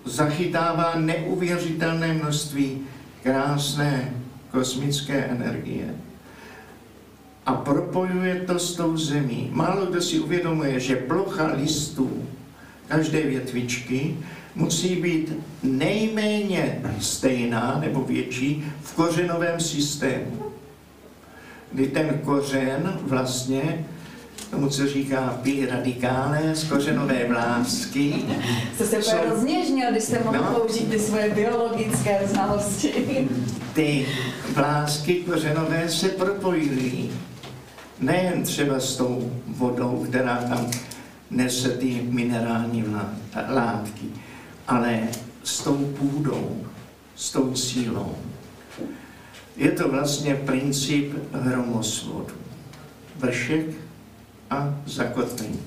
zachytává 0.04 0.94
neuvěřitelné 0.96 2.12
množství 2.12 2.78
krásné 3.22 4.14
kosmické 4.50 5.24
energie 5.24 5.94
a 7.46 7.52
propojuje 7.52 8.34
to 8.46 8.58
s 8.58 8.76
tou 8.76 8.96
zemí. 8.96 9.50
Málo 9.52 9.86
kdo 9.86 10.02
si 10.02 10.20
uvědomuje, 10.20 10.80
že 10.80 10.96
plocha 10.96 11.46
listů 11.46 12.28
každé 12.88 13.22
větvičky 13.22 14.16
musí 14.54 14.96
být 14.96 15.32
nejméně 15.62 16.82
stejná 17.00 17.78
nebo 17.80 18.00
větší 18.00 18.64
v 18.82 18.94
kořenovém 18.94 19.60
systému. 19.60 20.42
Kdy 21.72 21.86
ten 21.86 22.20
kořen 22.24 23.00
vlastně 23.02 23.84
tomu, 24.50 24.68
co 24.68 24.86
říká 24.86 25.38
pi 25.42 25.66
radikále 25.70 26.54
z 26.54 26.64
kořenové 26.64 27.28
vlásky. 27.28 28.14
Jste 28.74 28.86
se 28.86 29.02
jsou... 29.02 29.16
rozněžnil, 29.30 29.90
když 29.90 30.04
jste 30.04 30.24
mohl 30.24 30.38
no, 30.38 30.60
použít 30.60 30.90
ty 30.90 30.98
svoje 30.98 31.30
biologické 31.34 32.20
znalosti. 32.26 33.28
Ty 33.74 34.06
vlásky 34.54 35.14
kořenové 35.14 35.88
se 35.88 36.08
propojily. 36.08 37.10
Nejen 38.00 38.42
třeba 38.42 38.80
s 38.80 38.96
tou 38.96 39.32
vodou, 39.46 40.06
která 40.08 40.36
tam 40.36 40.70
nese 41.30 41.68
ty 41.68 42.02
minerální 42.08 42.84
látky, 43.48 44.06
ale 44.68 45.00
s 45.44 45.62
tou 45.62 45.76
půdou, 45.76 46.66
s 47.16 47.32
tou 47.32 47.54
sílou. 47.54 48.14
Je 49.56 49.70
to 49.70 49.88
vlastně 49.88 50.34
princip 50.34 51.14
hromosvodu. 51.32 52.34
Vršek 53.16 53.87
a 54.50 54.74
zakotvení. 54.86 55.60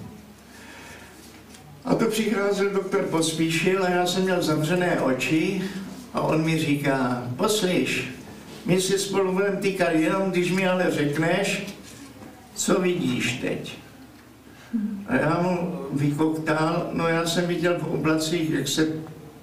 A 1.86 1.96
to 1.96 2.06
přicházel 2.06 2.70
doktor 2.70 3.02
Pospíšil 3.02 3.84
a 3.84 3.89
já 3.89 4.06
jsem 4.06 4.24
měl 4.24 4.41
zavřené 4.41 5.02
oči 5.02 5.62
a 6.13 6.22
on 6.22 6.44
mi 6.44 6.60
říká, 6.60 7.28
poslyš, 7.38 8.10
my 8.65 8.82
si 8.82 9.00
spolu 9.00 9.32
budeme 9.32 9.58
týkat 9.58 9.89
jenom, 9.89 10.32
když 10.32 10.52
mi 10.52 10.67
ale 10.67 10.91
řekneš, 10.91 11.63
co 12.56 12.82
vidíš 12.82 13.34
teď. 13.34 13.78
A 15.08 15.15
já 15.15 15.41
mu 15.41 15.86
vykoktal, 15.94 16.89
no 16.94 17.08
já 17.08 17.28
jsem 17.28 17.48
viděl 17.48 17.80
v 17.80 17.88
oblacích, 17.88 18.50
jak 18.50 18.67
se 18.67 18.88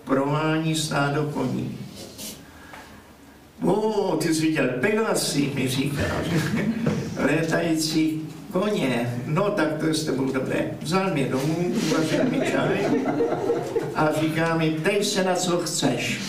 prování 0.05 0.75
stádo 0.75 1.31
koní. 1.35 1.79
O, 3.65 4.17
ty 4.23 4.35
jsi 4.35 4.43
viděl 4.43 4.69
Pegasy, 4.81 5.51
mi 5.55 5.69
říkal, 5.69 6.17
létající 7.17 8.28
koně, 8.53 9.23
no 9.27 9.51
tak 9.51 9.79
to 9.81 9.87
je 9.87 9.95
tebou 9.95 10.33
dobré. 10.33 10.71
Vzal 10.83 11.11
mě 11.11 11.25
domů, 11.25 11.73
uvařil 11.87 12.25
mi 12.25 12.51
čaj 12.51 12.87
a 13.95 14.13
říká 14.21 14.57
mi, 14.57 14.71
ptej 14.71 15.05
se 15.05 15.25
na 15.25 15.35
co 15.35 15.59
chceš. 15.59 16.21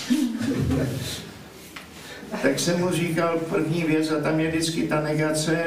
Tak 2.41 2.59
jsem 2.59 2.79
mu 2.79 2.91
říkal 2.91 3.37
první 3.49 3.83
věc 3.83 4.11
a 4.11 4.21
tam 4.23 4.39
je 4.39 4.49
vždycky 4.49 4.87
ta 4.87 5.01
negace. 5.01 5.65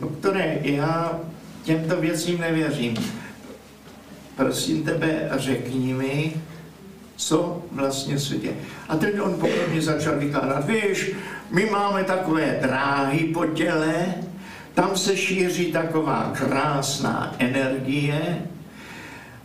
Doktore, 0.00 0.58
já 0.62 1.20
těmto 1.62 1.96
věcím 1.96 2.40
nevěřím. 2.40 2.94
Prosím 4.36 4.82
tebe, 4.82 5.30
řekni 5.36 5.94
mi, 5.94 6.32
co 7.16 7.62
vlastně 7.72 8.18
se 8.18 8.36
děje. 8.36 8.54
A 8.88 8.96
teď 8.96 9.20
on 9.20 9.34
poprvé 9.34 9.80
začal 9.80 10.18
vykládat, 10.18 10.66
víš, 10.66 11.12
my 11.50 11.66
máme 11.66 12.04
takové 12.04 12.58
dráhy 12.62 13.18
po 13.18 13.46
těle, 13.46 14.14
tam 14.78 14.96
se 14.96 15.16
šíří 15.16 15.72
taková 15.72 16.32
krásná 16.38 17.34
energie, 17.38 18.42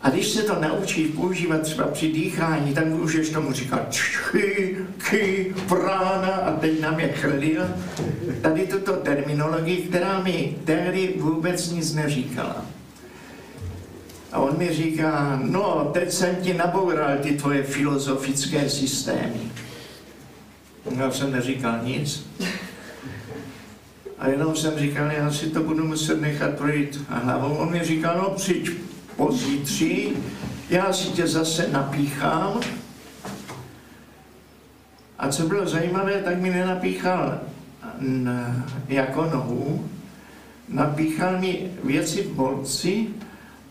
a 0.01 0.09
když 0.09 0.27
se 0.27 0.43
to 0.43 0.61
naučí 0.61 1.05
používat 1.05 1.61
třeba 1.61 1.87
při 1.87 2.11
dýchání, 2.11 2.73
tak 2.73 2.87
můžeš 2.87 3.29
tomu 3.29 3.51
říkat 3.51 3.91
čchy, 3.93 4.77
ky, 5.09 5.55
prána 5.69 6.29
a 6.29 6.55
teď 6.55 6.81
nám 6.81 6.99
je 6.99 7.13
chlil. 7.13 7.61
Tady 8.41 8.67
tuto 8.67 8.93
terminologii, 8.93 9.77
která 9.77 10.19
mi 10.19 10.55
tehdy 10.65 11.13
vůbec 11.17 11.71
nic 11.71 11.93
neříkala. 11.93 12.65
A 14.31 14.39
on 14.39 14.57
mi 14.57 14.73
říká, 14.73 15.39
no, 15.43 15.89
teď 15.93 16.11
jsem 16.11 16.35
ti 16.35 16.53
naboural 16.53 17.17
ty 17.21 17.31
tvoje 17.31 17.63
filozofické 17.63 18.69
systémy. 18.69 19.51
Já 20.97 21.11
jsem 21.11 21.31
neříkal 21.31 21.79
nic. 21.83 22.25
A 24.19 24.27
jenom 24.27 24.55
jsem 24.55 24.79
říkal, 24.79 25.11
já 25.11 25.31
si 25.31 25.49
to 25.49 25.63
budu 25.63 25.87
muset 25.87 26.21
nechat 26.21 26.51
projít 26.51 27.01
hlavou. 27.07 27.55
On 27.55 27.71
mi 27.71 27.83
říkal, 27.83 28.17
no 28.17 28.29
přijď 28.29 28.71
pozítří, 29.17 30.13
já 30.69 30.93
si 30.93 31.07
tě 31.07 31.27
zase 31.27 31.67
napíchám. 31.71 32.59
A 35.19 35.27
co 35.29 35.47
bylo 35.47 35.67
zajímavé, 35.67 36.13
tak 36.13 36.37
mi 36.37 36.49
nenapíchal 36.49 37.39
jako 38.87 39.25
nohu, 39.25 39.89
napíchal 40.69 41.39
mi 41.39 41.71
věci 41.83 42.21
v 42.21 42.31
bolci 42.31 43.07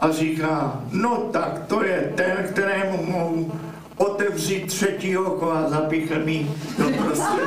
a 0.01 0.11
říká, 0.11 0.81
no 0.93 1.17
tak 1.17 1.67
to 1.67 1.85
je 1.85 2.13
ten, 2.17 2.37
kterému 2.51 3.07
mohu 3.07 3.53
otevřít 3.97 4.67
třetí 4.67 5.17
oko 5.17 5.53
a 5.53 5.69
zapíchl 5.69 6.25
mi 6.25 6.51
do 6.79 6.91
prostředí 6.91 7.43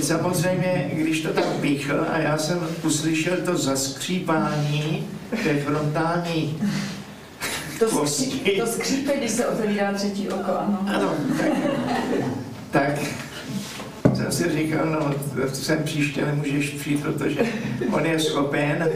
Teď 0.00 0.06
samozřejmě, 0.06 0.90
když 0.92 1.20
to 1.20 1.32
tam 1.32 1.44
píchl 1.60 2.06
a 2.12 2.18
já 2.18 2.38
jsem 2.38 2.58
uslyšel 2.82 3.36
to 3.44 3.56
zaskřípání 3.56 5.08
té 5.44 5.60
frontální 5.60 6.58
to, 7.78 8.06
skří, 8.06 8.40
to 8.60 8.66
skřípe, 8.66 9.16
když 9.16 9.30
se 9.30 9.46
otevírá 9.46 9.92
třetí 9.92 10.28
oko, 10.28 10.52
ano. 10.58 10.86
Ano, 10.94 11.14
tak, 11.38 11.52
tak 12.70 12.98
jsem 14.16 14.32
si 14.32 14.52
říkal, 14.52 14.86
no, 14.86 15.14
sem 15.52 15.82
příště 15.84 16.26
nemůžeš 16.26 16.70
přijít, 16.70 17.02
protože 17.02 17.40
on 17.92 18.06
je 18.06 18.20
schopen 18.20 18.88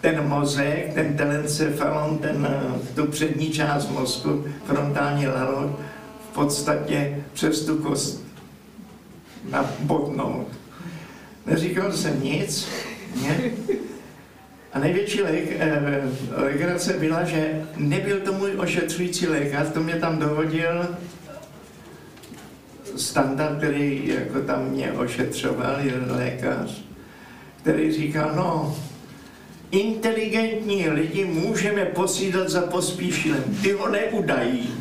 ten 0.00 0.28
mozek, 0.28 0.94
ten 0.94 1.16
telencefalon, 1.16 2.18
ten, 2.18 2.48
tu 2.94 3.06
přední 3.06 3.50
část 3.50 3.90
mozku, 3.90 4.44
frontální 4.64 5.26
lalok, 5.26 5.80
podstatě 6.38 7.24
přes 7.32 7.64
tu 7.64 7.76
kost 7.76 8.24
nabodnout. 9.50 10.48
Neříkal 11.46 11.92
jsem 11.92 12.22
nic, 12.22 12.68
ne? 13.22 13.50
A 14.72 14.78
největší 14.78 15.22
lék, 15.22 15.56
eh, 15.58 16.02
legrace 16.36 16.92
byla, 16.92 17.24
že 17.24 17.62
nebyl 17.76 18.20
to 18.20 18.32
můj 18.32 18.50
ošetřující 18.56 19.26
lékař, 19.26 19.66
to 19.72 19.80
mě 19.80 19.94
tam 19.94 20.18
dovodil 20.18 20.96
standard, 22.96 23.56
který 23.56 24.08
jako 24.08 24.40
tam 24.40 24.70
mě 24.70 24.92
ošetřoval, 24.92 25.80
jeden 25.80 26.12
lékař, 26.12 26.82
který 27.62 27.92
říkal, 27.92 28.32
no, 28.36 28.76
inteligentní 29.70 30.88
lidi 30.88 31.24
můžeme 31.24 31.84
posídat 31.84 32.48
za 32.48 32.60
pospíšilem, 32.60 33.44
ty 33.62 33.72
ho 33.72 33.88
neudají. 33.88 34.70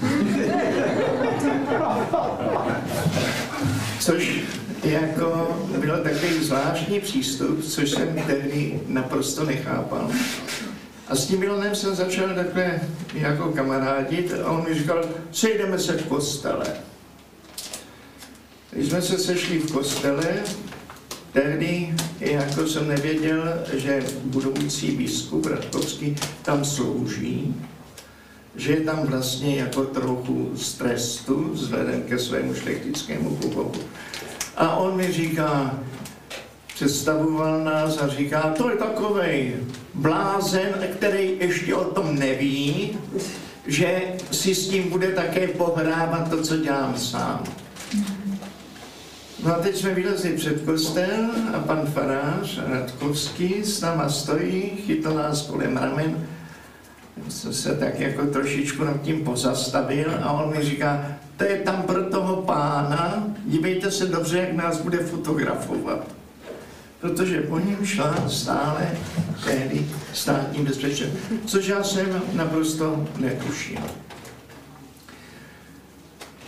Což 4.00 4.42
jako 4.84 5.58
byl 5.78 6.04
takový 6.04 6.44
zvláštní 6.44 7.00
přístup, 7.00 7.64
což 7.64 7.90
jsem 7.90 8.24
tehdy 8.28 8.80
naprosto 8.88 9.46
nechápal. 9.46 10.12
A 11.08 11.16
s 11.16 11.26
tím 11.26 11.40
Milanem 11.40 11.76
jsem 11.76 11.96
začal 11.96 12.36
takhle 12.36 12.80
jako 13.14 13.52
kamarádit 13.52 14.34
a 14.44 14.52
on 14.52 14.66
mi 14.70 14.76
říkal, 14.76 15.06
sejdeme 15.32 15.80
se 15.80 15.94
v 15.94 16.08
kostele. 16.08 16.66
Když 18.72 18.90
jsme 18.90 19.02
se 19.02 19.18
sešli 19.18 19.60
v 19.60 19.72
kostele, 19.72 20.28
tehdy 21.42 21.94
jako 22.20 22.68
jsem 22.68 22.88
nevěděl, 22.88 23.64
že 23.74 24.04
budoucí 24.24 24.92
biskup 24.92 25.46
Radkovský 25.46 26.16
tam 26.42 26.66
slouží, 26.66 27.56
že 28.56 28.72
je 28.72 28.82
tam 28.82 29.08
vlastně 29.08 29.56
jako 29.56 29.84
trochu 29.84 30.52
stresu 30.56 31.50
vzhledem 31.54 32.02
ke 32.02 32.20
svému 32.20 32.56
šlechtickému 32.56 33.36
původu. 33.36 33.80
A 34.56 34.76
on 34.76 34.98
mi 34.98 35.12
říká, 35.12 35.80
představoval 36.76 37.64
nás 37.64 37.98
a 37.98 38.08
říká, 38.08 38.54
to 38.58 38.70
je 38.70 38.76
takový 38.76 39.54
blázen, 39.94 40.88
který 40.94 41.38
ještě 41.40 41.76
o 41.76 41.84
tom 41.84 42.16
neví, 42.16 42.98
že 43.68 44.02
si 44.32 44.56
s 44.56 44.70
tím 44.70 44.90
bude 44.90 45.08
také 45.12 45.48
pohrávat 45.48 46.30
to, 46.30 46.42
co 46.42 46.58
dělám 46.58 46.98
sám. 46.98 47.44
No 49.48 49.56
a 49.56 49.60
teď 49.60 49.78
jsme 49.78 49.93
vylezli 49.93 50.34
před 50.34 50.62
kostel 50.62 51.30
a 51.54 51.60
pan 51.60 51.86
farář 51.86 52.60
Radkovský 52.68 53.64
s 53.64 53.82
náma 53.82 54.10
stojí, 54.10 54.62
chytl 54.62 55.14
nás 55.14 55.41
kolem 55.41 55.78
ramen, 55.78 56.28
jsem 57.30 57.54
se 57.54 57.76
tak 57.76 58.00
jako 58.00 58.26
trošičku 58.26 58.84
nad 58.84 59.02
tím 59.02 59.24
pozastavil 59.24 60.12
a 60.22 60.32
on 60.32 60.58
mi 60.58 60.64
říká, 60.64 61.06
to 61.38 61.43
je 61.43 61.58
tam 61.58 61.82
pro 61.82 62.04
toho 62.04 62.36
pána, 62.36 63.28
dívejte 63.45 63.91
se 63.91 64.06
dobře, 64.06 64.38
jak 64.38 64.54
nás 64.54 64.82
bude 64.82 64.98
fotografovat. 64.98 66.08
Protože 67.02 67.41
po 67.41 67.60
něm 67.60 67.86
šla 67.86 68.16
stále 68.28 68.98
tehdy 69.45 69.88
státní 70.14 70.64
bezpečnost, 70.64 71.14
což 71.45 71.68
já 71.68 71.84
jsem 71.84 72.22
naprosto 72.34 73.08
netušil. 73.18 73.80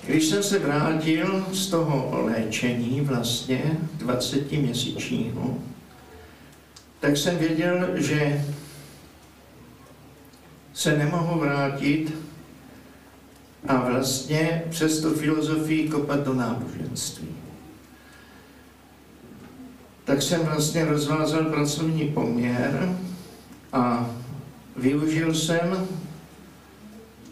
Když 0.10 0.26
jsem 0.26 0.44
se 0.44 0.60
vrátil 0.60 1.46
z 1.54 1.68
toho 1.68 2.22
léčení 2.26 3.02
vlastně 3.02 3.78
20 3.94 4.52
měsíčního, 4.52 5.58
tak 7.00 7.18
jsem 7.18 7.38
věděl, 7.38 7.88
že 7.96 8.46
se 10.74 10.98
nemohu 10.98 11.40
vrátit 11.40 12.14
a 13.68 13.90
vlastně 13.90 14.64
přes 14.70 15.02
tu 15.02 15.14
filozofii 15.14 15.90
kopat 15.90 16.20
do 16.20 16.34
náboženství. 16.34 17.28
Tak 20.06 20.22
jsem 20.22 20.42
vlastně 20.42 20.86
rozvázal 20.86 21.46
pracovní 21.46 22.08
poměr 22.08 22.98
a 23.74 24.10
využil 24.76 25.34
jsem 25.34 25.88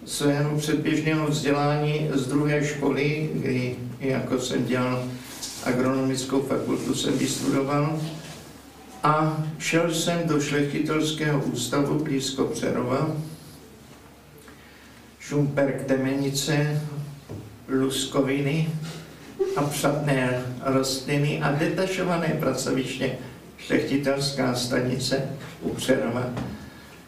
svého 0.08 0.58
předběžného 0.58 1.28
vzdělání 1.28 2.10
z 2.14 2.28
druhé 2.28 2.66
školy, 2.66 3.30
kdy 3.34 3.76
jako 4.00 4.40
jsem 4.40 4.66
dělal 4.66 5.04
agronomickou 5.64 6.42
fakultu, 6.42 6.96
jsem 6.96 7.18
vystudoval. 7.18 8.00
A 9.04 9.44
šel 9.60 9.94
jsem 9.94 10.28
do 10.28 10.42
šlechtitelského 10.42 11.42
ústavu 11.42 12.04
blízko 12.04 12.44
Přerova, 12.44 13.12
Šumperk 15.20 15.84
Temenice, 15.84 16.82
luskoviny 17.70 18.70
a 19.56 19.62
přadné 19.62 20.44
rostliny 20.66 21.42
a 21.42 21.52
detašované 21.52 22.38
pracoviště 22.40 23.18
šlechtitelská 23.58 24.56
stanice 24.56 25.30
u 25.62 25.70
Přerova, 25.70 26.34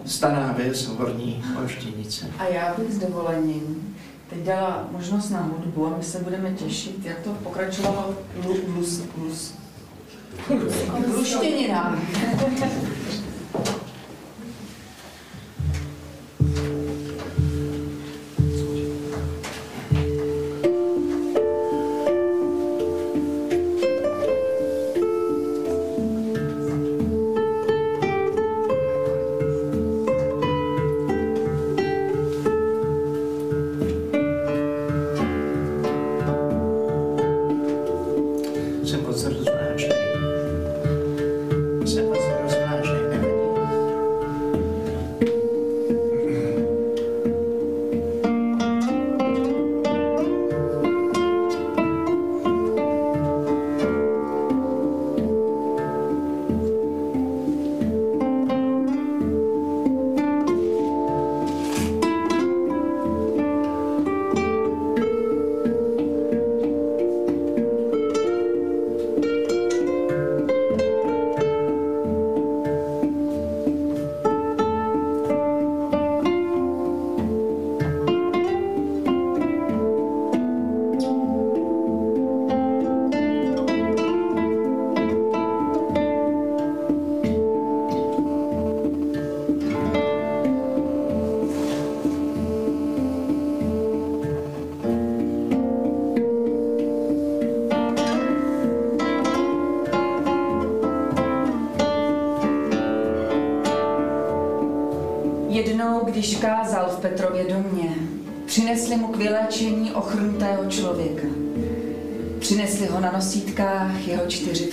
stará 0.09 0.51
věc 0.51 0.85
Horní 0.87 1.43
Oštěnice. 1.65 2.25
A 2.39 2.45
já 2.45 2.75
bych 2.77 2.93
s 2.93 2.97
dovolením 2.97 3.95
teď 4.29 4.39
dala 4.39 4.87
možnost 4.91 5.29
na 5.29 5.41
hudbu 5.41 5.87
a 5.87 5.97
my 5.97 6.03
se 6.03 6.19
budeme 6.19 6.53
těšit, 6.53 7.05
jak 7.05 7.19
to 7.19 7.33
pokračovalo 7.33 8.15
lus, 8.45 9.01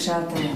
přátelé. 0.07 0.49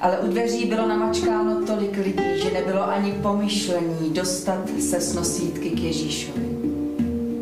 Ale 0.00 0.18
u 0.18 0.26
dveří 0.26 0.66
bylo 0.66 0.88
namačkáno 0.88 1.66
tolik 1.66 1.96
lidí, 1.96 2.42
že 2.42 2.50
nebylo 2.52 2.88
ani 2.88 3.12
pomyšlení 3.12 4.10
dostat 4.10 4.68
se 4.80 5.00
s 5.00 5.14
nosítky 5.14 5.70
k 5.70 5.80
Ježíšovi. 5.80 6.48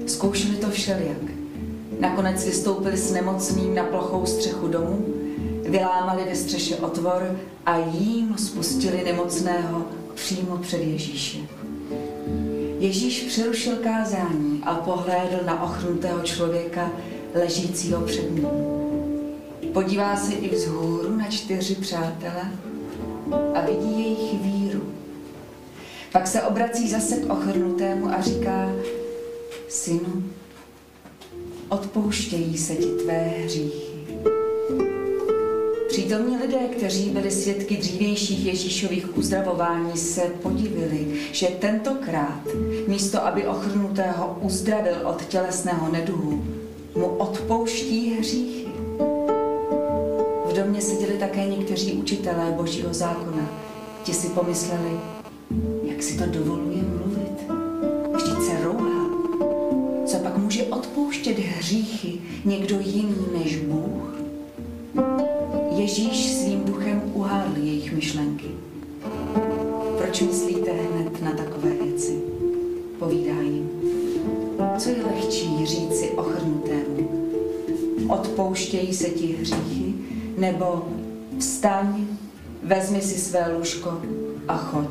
Zkoušeli 0.06 0.56
to 0.56 0.70
všelijak. 0.70 1.22
Nakonec 2.00 2.44
vystoupili 2.44 2.96
s 2.96 3.12
nemocným 3.12 3.74
na 3.74 3.84
plochou 3.84 4.26
střechu 4.26 4.68
domu, 4.68 5.06
vylámali 5.68 6.24
ve 6.24 6.34
střeše 6.34 6.76
otvor 6.76 7.36
a 7.66 7.78
jím 7.78 8.34
spustili 8.38 9.04
nemocného 9.04 9.84
přímo 10.14 10.56
před 10.56 10.82
Ježíše. 10.82 11.38
Ježíš 12.78 13.22
přerušil 13.22 13.76
kázání 13.76 14.60
a 14.62 14.74
pohlédl 14.74 15.46
na 15.46 15.62
ochrnutého 15.62 16.20
člověka 16.20 16.90
ležícího 17.34 18.00
před 18.00 18.30
ním. 18.34 18.73
Podívá 19.74 20.16
se 20.16 20.32
i 20.32 20.54
vzhůru 20.54 21.16
na 21.16 21.28
čtyři 21.28 21.74
přátele 21.74 22.50
a 23.54 23.60
vidí 23.60 24.00
jejich 24.00 24.42
víru. 24.42 24.82
Pak 26.12 26.26
se 26.26 26.42
obrací 26.42 26.88
zase 26.88 27.16
k 27.16 27.32
ochrnutému 27.32 28.08
a 28.08 28.20
říká, 28.20 28.72
synu, 29.68 30.24
odpouštějí 31.68 32.58
se 32.58 32.74
ti 32.74 32.86
tvé 32.86 33.32
hříchy. 33.44 33.94
Přítomní 35.88 36.36
lidé, 36.36 36.58
kteří 36.76 37.10
byli 37.10 37.30
svědky 37.30 37.76
dřívějších 37.76 38.46
Ježíšových 38.46 39.18
uzdravování, 39.18 39.98
se 39.98 40.20
podivili, 40.20 41.06
že 41.32 41.46
tentokrát, 41.46 42.42
místo 42.88 43.26
aby 43.26 43.46
ochrnutého 43.46 44.38
uzdravil 44.40 44.96
od 45.04 45.24
tělesného 45.24 45.92
neduhu, 45.92 46.44
mu 46.94 47.06
odpouští 47.06 48.14
hříchy. 48.14 48.63
V 50.54 50.56
domě 50.56 50.80
seděli 50.80 51.18
také 51.18 51.46
někteří 51.46 51.92
učitelé 51.92 52.54
božího 52.56 52.94
zákona. 52.94 53.50
Ti 54.02 54.14
si 54.14 54.28
pomysleli, 54.28 54.90
jak 55.82 56.02
si 56.02 56.18
to 56.18 56.26
dovoluje 56.26 56.82
mluvit. 56.82 57.50
Vždyť 58.16 58.42
se 58.42 58.64
rouhá. 58.64 59.10
Co 60.06 60.16
pak 60.16 60.38
může 60.38 60.62
odpouštět 60.62 61.38
hříchy 61.38 62.18
někdo 62.44 62.76
jiný 62.80 63.26
než 63.38 63.56
Bůh? 63.56 64.14
Ježíš 65.76 66.32
svým 66.32 66.64
duchem 66.64 67.02
uhádl 67.14 67.60
jejich 67.60 67.92
myšlenky. 67.92 68.48
Proč 69.98 70.22
myslíte 70.22 70.70
hned 70.72 71.22
na 71.22 71.32
takové 71.32 71.70
věci? 71.70 72.18
Povídá 72.98 73.40
jim. 73.40 73.70
Co 74.78 74.88
je 74.88 74.96
lehčí 75.06 75.66
říci 75.66 76.10
ochrnutému? 76.10 77.10
Odpouštějí 78.08 78.94
se 78.94 79.08
ti 79.08 79.36
hříchy? 79.40 79.93
Nebo 80.36 80.88
vstaň, 81.38 82.06
vezmi 82.62 83.02
si 83.02 83.18
své 83.18 83.56
lůžko 83.56 84.00
a 84.48 84.56
choď. 84.56 84.88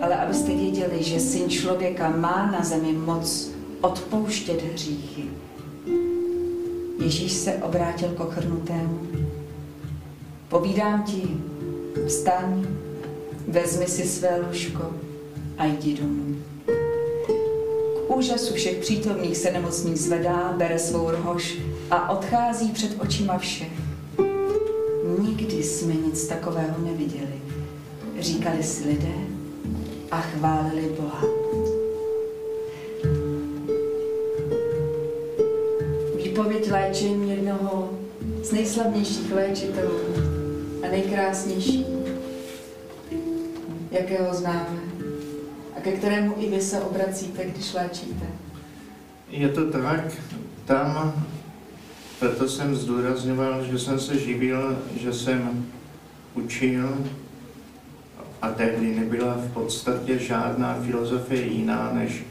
Ale 0.00 0.16
abyste 0.16 0.54
věděli, 0.54 1.02
že 1.02 1.20
syn 1.20 1.50
člověka 1.50 2.10
má 2.10 2.50
na 2.52 2.64
zemi 2.64 2.92
moc 2.92 3.50
odpouštět 3.80 4.62
hříchy. 4.72 5.22
Ježíš 7.04 7.32
se 7.32 7.54
obrátil 7.54 8.08
k 8.08 8.20
ochrnutému. 8.20 9.00
Povídám 10.48 11.02
ti, 11.02 11.22
vstaň, 12.06 12.66
vezmi 13.48 13.86
si 13.86 14.02
své 14.08 14.40
lůžko 14.46 14.92
a 15.58 15.64
jdi 15.64 15.94
domů. 15.94 16.36
K 18.06 18.16
úžasu 18.16 18.54
všech 18.54 18.78
přítomných 18.78 19.36
se 19.36 19.50
nemocník 19.50 19.96
zvedá, 19.96 20.54
bere 20.56 20.78
svou 20.78 21.10
rohož 21.10 21.58
a 21.90 22.10
odchází 22.10 22.72
před 22.72 23.00
očima 23.00 23.38
všech. 23.38 23.72
Nikdy 25.18 25.62
jsme 25.62 25.94
nic 25.94 26.26
takového 26.26 26.78
neviděli, 26.78 27.40
říkali 28.18 28.62
si 28.62 28.88
lidé 28.88 29.14
a 30.10 30.20
chválili 30.20 30.96
Boha. 31.00 31.22
Výpověď 36.24 36.70
léčení 36.70 37.30
jednoho 37.30 37.90
z 38.42 38.52
nejslavnějších 38.52 39.32
léčitelů 39.32 40.00
a 40.82 40.88
nejkrásnější, 40.90 41.86
jakého 43.90 44.34
známe 44.34 44.78
a 45.76 45.80
ke 45.80 45.92
kterému 45.92 46.34
i 46.38 46.50
vy 46.50 46.60
se 46.60 46.80
obracíte, 46.80 47.44
když 47.44 47.74
léčíte. 47.74 48.26
Je 49.30 49.48
to 49.48 49.70
tak, 49.70 50.12
tam, 50.64 51.24
proto 52.18 52.48
jsem 52.48 52.76
zdůrazňoval, 52.76 53.64
že 53.64 53.78
jsem 53.78 54.00
se 54.00 54.18
živil, 54.18 54.78
že 55.00 55.12
jsem 55.12 55.66
učil 56.34 56.98
a 58.42 58.50
tehdy 58.50 58.94
nebyla 58.94 59.34
v 59.34 59.52
podstatě 59.52 60.18
žádná 60.18 60.78
filozofie 60.86 61.42
jiná 61.42 61.90
než 61.92 62.24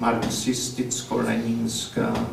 marxisticko-leninská. 0.00 2.26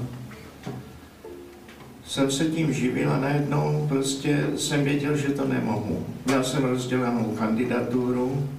Jsem 2.06 2.32
se 2.32 2.46
tím 2.46 2.74
živil 2.74 3.12
a 3.12 3.20
najednou 3.20 3.86
prostě 3.88 4.48
jsem 4.58 4.84
věděl, 4.84 5.18
že 5.18 5.30
to 5.30 5.48
nemohu. 5.48 6.06
Měl 6.26 6.44
jsem 6.44 6.64
rozdělanou 6.64 7.36
kandidaturu, 7.40 8.50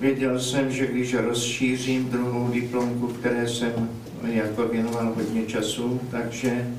Věděl 0.00 0.40
jsem, 0.40 0.72
že 0.72 0.86
když 0.86 1.14
rozšířím 1.14 2.04
druhou 2.04 2.50
diplomku, 2.50 3.08
které 3.08 3.48
jsem 3.48 3.90
jako 4.22 4.68
věnoval 4.68 5.12
hodně 5.16 5.46
času, 5.46 6.00
takže 6.10 6.74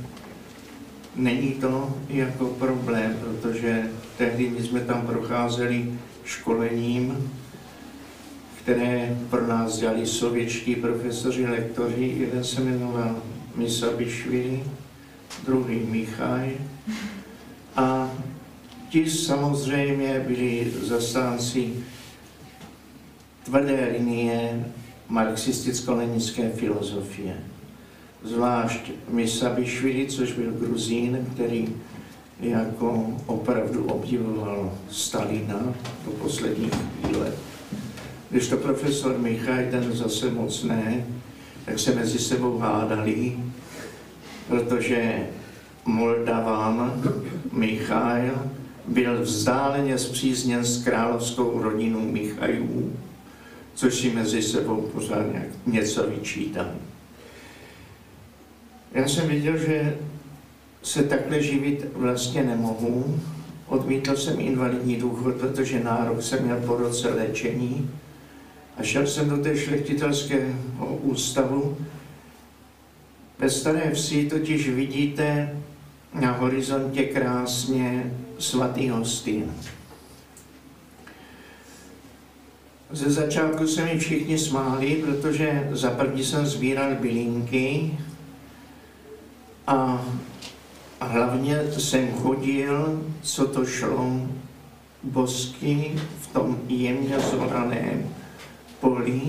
není 1.15 1.51
to 1.51 1.95
jako 2.09 2.45
problém, 2.45 3.17
protože 3.21 3.83
tehdy 4.17 4.49
my 4.49 4.63
jsme 4.63 4.79
tam 4.79 5.07
procházeli 5.07 5.93
školením, 6.23 7.31
které 8.63 9.17
pro 9.29 9.47
nás 9.47 9.77
dělali 9.77 10.05
sovětští 10.05 10.75
profesoři, 10.75 11.47
lektoři. 11.47 12.15
Jeden 12.17 12.43
se 12.43 12.61
jmenoval 12.61 13.15
Misabišvili, 13.55 14.63
druhý 15.45 15.79
Michaj. 15.79 16.57
A 17.75 18.11
ti 18.89 19.09
samozřejmě 19.09 20.25
byli 20.27 20.71
zastánci 20.81 21.73
tvrdé 23.43 23.89
linie 23.97 24.65
marxisticko-leninské 25.09 26.49
filozofie. 26.49 27.33
Zvlášť 28.23 28.91
Misabišvili, 29.09 30.07
což 30.07 30.31
byl 30.31 30.51
Gruzín, 30.51 31.25
který 31.33 31.67
jako 32.39 33.07
opravdu 33.25 33.83
obdivoval 33.85 34.73
Stalina 34.89 35.73
do 36.05 36.11
posledních 36.11 36.73
let. 37.19 37.35
Když 38.29 38.47
to 38.47 38.57
profesor 38.57 39.17
Michaj, 39.17 39.67
ten 39.71 39.93
zase 39.93 40.31
moc 40.31 40.63
ne, 40.63 41.05
tak 41.65 41.79
se 41.79 41.95
mezi 41.95 42.19
sebou 42.19 42.57
hádali, 42.57 43.37
protože 44.47 45.27
Moldaván 45.85 47.03
Michail 47.51 48.33
byl 48.87 49.21
vzdáleně 49.21 49.97
zpřízněn 49.97 50.65
s 50.65 50.83
královskou 50.83 51.61
rodinou 51.61 52.01
Michajů, 52.01 52.93
což 53.79 53.95
si 53.95 54.09
mezi 54.09 54.41
sebou 54.41 54.81
pořád 54.81 55.25
něco 55.65 56.09
vyčítám. 56.09 56.71
Já 58.93 59.07
jsem 59.07 59.27
viděl, 59.27 59.57
že 59.57 59.97
se 60.83 61.03
takhle 61.03 61.43
živit 61.43 61.85
vlastně 61.93 62.43
nemohu. 62.43 63.19
Odmítl 63.67 64.15
jsem 64.15 64.39
invalidní 64.39 64.95
důchod, 64.95 65.35
protože 65.35 65.83
nárok 65.83 66.21
jsem 66.21 66.43
měl 66.43 66.57
po 66.57 66.75
roce 66.75 67.09
léčení. 67.09 67.89
A 68.77 68.83
šel 68.83 69.07
jsem 69.07 69.29
do 69.29 69.37
té 69.37 69.57
šlechtitelského 69.57 70.95
ústavu. 71.01 71.77
Ve 73.39 73.49
Staré 73.49 73.91
vsi 73.91 74.25
totiž 74.29 74.69
vidíte 74.69 75.59
na 76.13 76.31
horizontě 76.31 77.03
krásně 77.03 78.13
svatý 78.39 78.89
hostin. 78.89 79.51
Ze 82.91 83.09
začátku 83.09 83.67
se 83.67 83.85
mi 83.85 83.99
všichni 83.99 84.37
smáli, 84.37 85.03
protože 85.05 85.69
za 85.71 85.89
první 85.89 86.23
jsem 86.23 86.45
sbíral 86.45 86.95
bylinky 86.95 87.91
a 89.67 90.05
hlavně 91.01 91.63
jsem 91.77 92.13
chodil, 92.13 93.03
co 93.21 93.47
to 93.47 93.65
šlo, 93.65 94.27
bosky 95.03 95.95
v 96.21 96.27
tom 96.27 96.59
jemně 96.67 97.19
zoraném 97.19 98.09
poli 98.79 99.21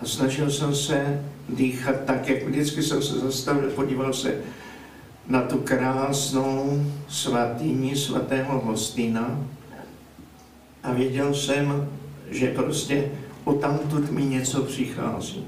a 0.00 0.04
snažil 0.04 0.50
jsem 0.50 0.74
se 0.74 1.24
dýchat 1.48 1.96
tak, 2.04 2.28
jak 2.28 2.42
vždycky 2.42 2.82
jsem 2.82 3.02
se 3.02 3.18
zastavil, 3.18 3.70
podíval 3.70 4.12
se 4.12 4.40
na 5.28 5.42
tu 5.42 5.58
krásnou 5.58 6.86
svatyni 7.08 7.96
svatého 7.96 8.60
Hostina 8.60 9.40
a 10.82 10.92
věděl 10.92 11.34
jsem, 11.34 11.88
že 12.30 12.54
prostě 12.54 13.10
o 13.44 13.52
tamtud 13.52 14.10
mi 14.10 14.24
něco 14.24 14.62
přichází. 14.62 15.44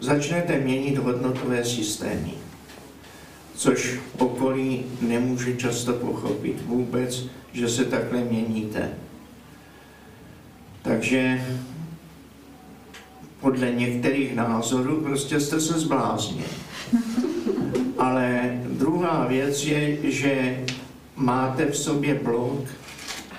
Začnete 0.00 0.58
měnit 0.58 0.98
hodnotové 0.98 1.64
systémy, 1.64 2.32
což 3.54 3.98
okolí 4.18 4.84
nemůže 5.00 5.56
často 5.56 5.92
pochopit 5.92 6.62
vůbec, 6.66 7.24
že 7.52 7.68
se 7.68 7.84
takhle 7.84 8.24
měníte. 8.24 8.90
Takže 10.82 11.46
podle 13.40 13.70
některých 13.70 14.34
názorů 14.34 15.00
prostě 15.00 15.40
jste 15.40 15.60
se 15.60 15.78
zbláznili. 15.78 16.48
Ale 17.98 18.58
druhá 18.66 19.26
věc 19.26 19.64
je, 19.64 20.10
že 20.10 20.64
máte 21.16 21.66
v 21.66 21.76
sobě 21.76 22.14
blok, 22.14 22.64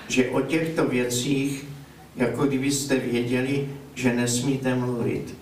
že 0.08 0.30
o 0.30 0.40
těchto 0.40 0.86
věcích 0.86 1.73
jako 2.16 2.46
kdybyste 2.46 2.96
věděli, 2.96 3.68
že 3.94 4.14
nesmíte 4.14 4.74
mluvit. 4.74 5.34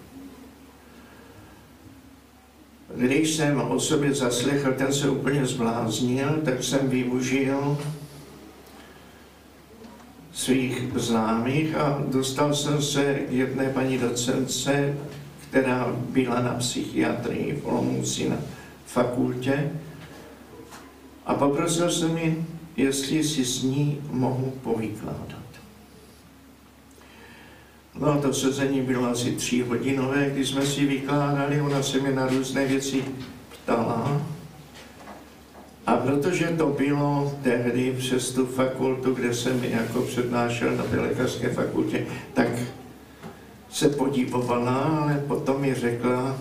Když 2.96 3.36
jsem 3.36 3.60
o 3.60 3.80
sobě 3.80 4.14
zaslechl, 4.14 4.72
ten 4.72 4.92
se 4.92 5.10
úplně 5.10 5.46
zbláznil, 5.46 6.40
tak 6.44 6.64
jsem 6.64 6.88
využil 6.88 7.78
svých 10.32 10.82
známých 10.94 11.76
a 11.76 12.04
dostal 12.08 12.54
jsem 12.54 12.82
se 12.82 13.14
k 13.14 13.32
jedné 13.32 13.70
paní 13.70 13.98
docence, 13.98 14.96
která 15.48 15.96
byla 16.08 16.40
na 16.40 16.54
psychiatrii 16.54 17.56
v 17.56 17.66
Olomouci 17.66 18.28
na 18.28 18.36
fakultě 18.86 19.70
a 21.26 21.34
poprosil 21.34 21.90
jsem 21.90 22.18
ji, 22.18 22.46
jestli 22.76 23.24
si 23.24 23.44
s 23.44 23.62
ní 23.62 24.00
mohu 24.10 24.52
povykládat. 24.62 25.41
No 27.95 28.20
to 28.22 28.34
sezení 28.34 28.80
bylo 28.80 29.09
asi 29.09 29.32
tři 29.32 29.62
hodinové, 29.62 30.30
kdy 30.30 30.47
jsme 30.47 30.66
si 30.66 30.86
vykládali, 30.86 31.61
ona 31.61 31.82
se 31.82 32.01
mě 32.01 32.12
na 32.12 32.26
různé 32.26 32.66
věci 32.66 33.05
ptala. 33.53 34.22
A 35.86 35.97
protože 35.97 36.47
to 36.47 36.66
bylo 36.66 37.38
tehdy 37.43 37.95
přes 37.99 38.30
tu 38.30 38.47
fakultu, 38.47 39.14
kde 39.14 39.34
jsem 39.34 39.64
jako 39.64 40.03
přednášel 40.03 40.76
na 40.76 40.84
té 40.84 41.01
lékařské 41.01 41.49
fakultě, 41.49 42.07
tak 42.34 42.49
se 43.70 43.88
podívovala, 43.88 44.74
ale 44.74 45.24
potom 45.28 45.61
mi 45.61 45.74
řekla, 45.74 46.38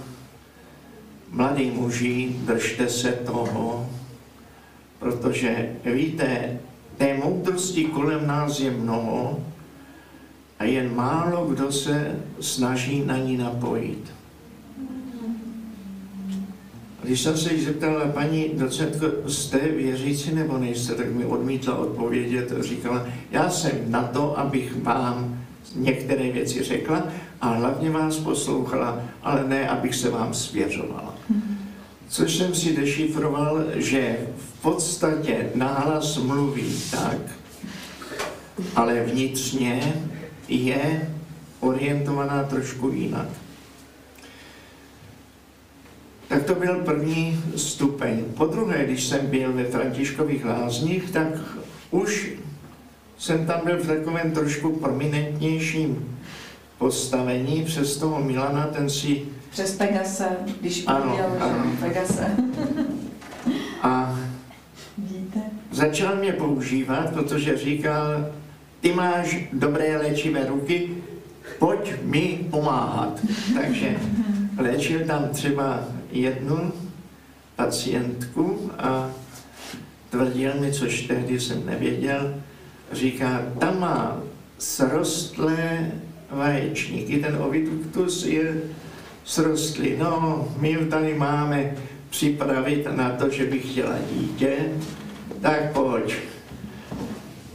mladí 1.32 1.72
muži, 1.72 2.36
držte 2.39 2.89
se 2.89 3.12
toho, 3.12 3.89
protože 4.99 5.70
víte, 5.86 6.60
té 6.97 7.18
moudrosti 7.18 7.86
kolem 7.86 8.28
nás 8.28 8.60
je 8.60 8.72
mnoho 8.72 9.39
a 10.62 10.64
jen 10.64 10.95
málo 10.95 11.45
kdo 11.45 11.72
se 11.72 12.16
snaží 12.39 13.03
na 13.05 13.18
ní 13.18 13.38
napojit. 13.38 14.14
Když 17.03 17.22
jsem 17.22 17.38
se 17.38 17.53
jí 17.53 17.66
zeptal, 17.66 18.12
paní 18.14 18.51
docentko, 18.53 19.05
jste 19.28 19.57
věřící 19.57 20.36
nebo 20.36 20.57
nejste, 20.57 20.95
tak 20.95 21.12
mi 21.12 21.26
odmítla 21.26 21.78
odpovědět 21.78 22.53
říkala, 22.59 23.07
já 23.32 23.49
jsem 23.49 23.72
na 23.88 24.03
to, 24.03 24.39
abych 24.39 24.84
vám 24.84 25.39
některé 25.76 26.32
věci 26.32 26.64
řekla 26.64 27.07
a 27.41 27.47
hlavně 27.49 27.89
vás 27.89 28.18
poslouchala, 28.18 29.01
ale 29.24 29.47
ne, 29.47 29.70
abych 29.70 29.95
se 29.95 30.09
vám 30.09 30.34
svěřovala. 30.34 31.16
Což 32.07 32.38
jsem 32.38 32.55
si 32.55 32.76
dešifroval, 32.76 33.64
že 33.76 34.18
v 34.38 34.62
podstatě 34.62 35.49
náhlas 35.55 36.18
mluví 36.18 36.76
tak, 36.91 37.18
ale 38.76 39.03
vnitřně 39.03 39.93
je 40.52 41.10
orientovaná 41.60 42.43
trošku 42.43 42.89
jinak. 42.89 43.28
Tak 46.28 46.43
to 46.43 46.56
byl 46.56 46.76
první 46.76 47.43
stupeň. 47.56 48.24
Po 48.38 48.45
druhé, 48.45 48.86
když 48.86 49.04
jsem 49.04 49.28
byl 49.28 49.54
ve 49.54 49.66
Františkových 49.66 50.45
lázních, 50.45 51.12
tak 51.12 51.28
už 51.91 52.30
jsem 53.18 53.45
tam 53.45 53.62
byl 53.66 53.78
v 53.78 53.88
takovém 53.88 54.32
trošku 54.32 54.76
prominentnějším 54.76 56.18
postavení 56.78 57.64
přes 57.66 57.97
toho 57.97 58.24
Milana, 58.24 58.68
ten 58.68 58.89
si... 58.89 59.22
Přes 59.49 59.76
Pegase, 59.76 60.26
když 60.62 60.84
ano, 60.88 61.14
udělal 61.14 61.32
ano. 61.39 61.72
Pegase. 61.80 62.28
A 63.82 64.20
Víte? 64.97 65.39
začal 65.72 66.16
mě 66.16 66.34
používat, 66.34 67.14
protože 67.14 67.58
říkal, 67.58 68.26
ty 68.82 68.93
máš 68.93 69.38
dobré 69.53 69.97
léčivé 69.97 70.45
ruky, 70.45 70.89
pojď 71.59 71.93
mi 72.03 72.39
pomáhat. 72.49 73.19
Takže 73.53 73.95
léčil 74.57 74.99
tam 75.05 75.29
třeba 75.29 75.84
jednu 76.11 76.71
pacientku 77.55 78.71
a 78.77 79.11
tvrdil 80.09 80.51
mi, 80.59 80.71
což 80.71 81.01
tehdy 81.01 81.39
jsem 81.39 81.65
nevěděl, 81.65 82.36
říká, 82.91 83.41
tam 83.59 83.79
má 83.79 84.17
srostlé 84.57 85.91
vaječníky, 86.29 87.17
ten 87.19 87.36
oviductus 87.36 88.25
je 88.25 88.61
srostlý. 89.23 89.95
No, 89.97 90.47
my 90.59 90.77
tady 90.77 91.13
máme 91.13 91.75
připravit 92.09 92.88
na 92.95 93.09
to, 93.09 93.29
že 93.29 93.45
bych 93.45 93.71
chtěla 93.71 93.95
dítě, 94.13 94.57
tak 95.41 95.71
pojď. 95.73 96.15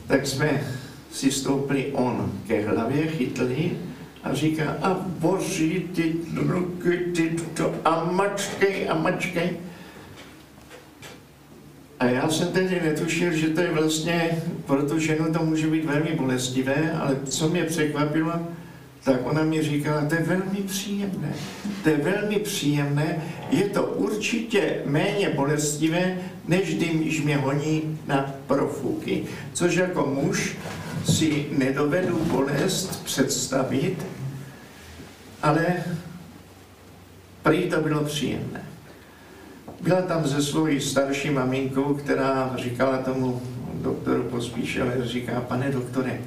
Tak 0.06 0.26
jsme 0.26 0.75
si 1.16 1.32
stoupli 1.32 1.92
on 1.92 2.32
ke 2.46 2.68
hlavě, 2.68 3.06
chytli 3.06 3.70
a 4.22 4.34
říká, 4.34 4.76
a 4.82 4.94
boží 5.18 5.88
ty 5.94 6.14
ruky, 6.34 6.98
ty 7.16 7.36
to, 7.54 7.74
a 7.84 8.04
mačkej, 8.12 8.88
a 8.88 8.94
mačkej. 8.94 9.50
A 12.00 12.04
já 12.04 12.28
jsem 12.28 12.48
tedy 12.48 12.80
netušil, 12.84 13.32
že 13.32 13.48
to 13.48 13.60
je 13.60 13.72
vlastně, 13.72 14.42
pro 14.66 14.82
tu 14.82 14.98
ženu 14.98 15.32
to 15.32 15.44
může 15.44 15.66
být 15.66 15.84
velmi 15.84 16.10
bolestivé, 16.16 16.92
ale 16.92 17.16
co 17.24 17.48
mě 17.48 17.64
překvapilo, 17.64 18.32
tak 19.04 19.20
ona 19.24 19.42
mi 19.42 19.62
říkala, 19.62 20.04
to 20.04 20.14
je 20.14 20.20
velmi 20.20 20.60
příjemné, 20.66 21.34
to 21.82 21.88
je 21.88 21.96
velmi 21.96 22.38
příjemné, 22.38 23.22
je 23.50 23.62
to 23.62 23.82
určitě 23.82 24.82
méně 24.84 25.28
bolestivé, 25.28 26.18
než 26.48 26.74
když 26.74 27.22
mě 27.22 27.36
honí 27.36 27.98
na 28.06 28.34
profůky. 28.46 29.24
Což 29.52 29.74
jako 29.74 30.06
muž 30.06 30.56
si 31.08 31.46
nedovedu 31.50 32.24
bolest 32.24 33.04
představit, 33.04 34.06
ale 35.42 35.66
prý 37.42 37.70
to 37.70 37.80
bylo 37.80 38.04
příjemné. 38.04 38.62
Byla 39.80 40.02
tam 40.02 40.28
se 40.28 40.42
svojí 40.42 40.80
starší 40.80 41.30
maminkou, 41.30 41.94
která 41.94 42.52
říkala 42.56 42.98
tomu 42.98 43.42
doktoru 43.74 44.22
Pospíšele, 44.22 44.92
říká, 45.02 45.40
pane 45.40 45.70
doktore, 45.70 46.20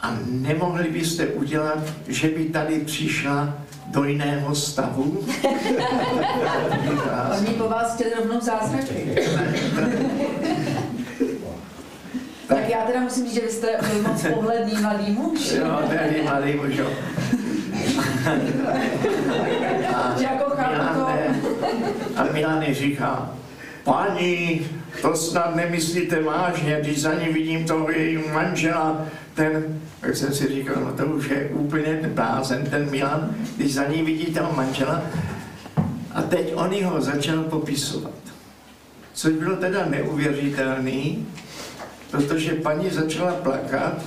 a 0.00 0.18
nemohli 0.26 0.90
byste 0.90 1.26
udělat, 1.26 1.78
že 2.08 2.28
by 2.28 2.44
tady 2.44 2.80
přišla 2.80 3.58
do 3.86 4.04
jiného 4.04 4.54
stavu? 4.54 5.26
Oni 7.38 7.54
po 7.58 7.68
vás 7.68 7.94
chtěli 7.94 8.14
rovnou 8.14 8.40
zázraky. 8.40 9.16
Tak 12.48 12.68
já 12.68 12.78
teda 12.86 13.00
musím 13.00 13.24
říct, 13.24 13.34
že 13.34 13.40
vy 13.40 13.50
jste 13.50 13.68
moc 14.02 14.26
pohledný 14.34 14.80
mladý 14.80 15.12
muž. 15.12 15.52
Jo, 15.52 15.82
tady 15.88 16.22
malý 16.22 16.54
muž, 16.54 16.76
jo. 16.76 16.86
Jako. 20.20 20.46
Milane, 20.56 21.40
a 22.16 22.24
Milany 22.32 22.74
říká, 22.74 23.30
paní, 23.84 24.66
to 25.02 25.16
snad 25.16 25.56
nemyslíte 25.56 26.22
vážně, 26.22 26.78
když 26.80 27.02
za 27.02 27.14
ní 27.14 27.28
vidím 27.28 27.64
toho 27.64 27.90
jejího 27.90 28.28
manžela, 28.34 29.06
ten, 29.34 29.80
jak 30.02 30.16
jsem 30.16 30.34
si 30.34 30.48
říkal, 30.48 30.76
no 30.84 30.92
to 30.92 31.06
už 31.06 31.28
je 31.28 31.48
úplně 31.52 32.00
blázen, 32.14 32.66
ten 32.70 32.90
Milan, 32.90 33.34
když 33.56 33.74
za 33.74 33.84
ní 33.84 34.02
vidí 34.02 34.26
toho 34.26 34.52
manžela. 34.52 35.02
A 36.14 36.22
teď 36.22 36.52
on 36.54 36.84
ho 36.84 37.00
začal 37.00 37.42
popisovat. 37.42 38.12
Což 39.12 39.32
bylo 39.32 39.56
teda 39.56 39.84
neuvěřitelný, 39.84 41.26
protože 42.16 42.54
paní 42.54 42.90
začala 42.90 43.32
plakat 43.32 44.02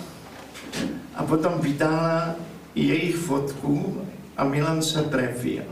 a 1.15 1.23
potom 1.23 1.53
vytáhla 1.59 2.35
jejich 2.75 3.15
fotku 3.15 4.01
a 4.37 4.43
Milan 4.43 4.81
se 4.81 5.01
trefil. 5.01 5.63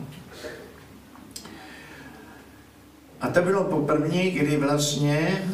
A 3.21 3.27
to 3.27 3.41
bylo 3.41 3.63
poprvé, 3.63 4.29
kdy 4.29 4.57
vlastně 4.57 5.45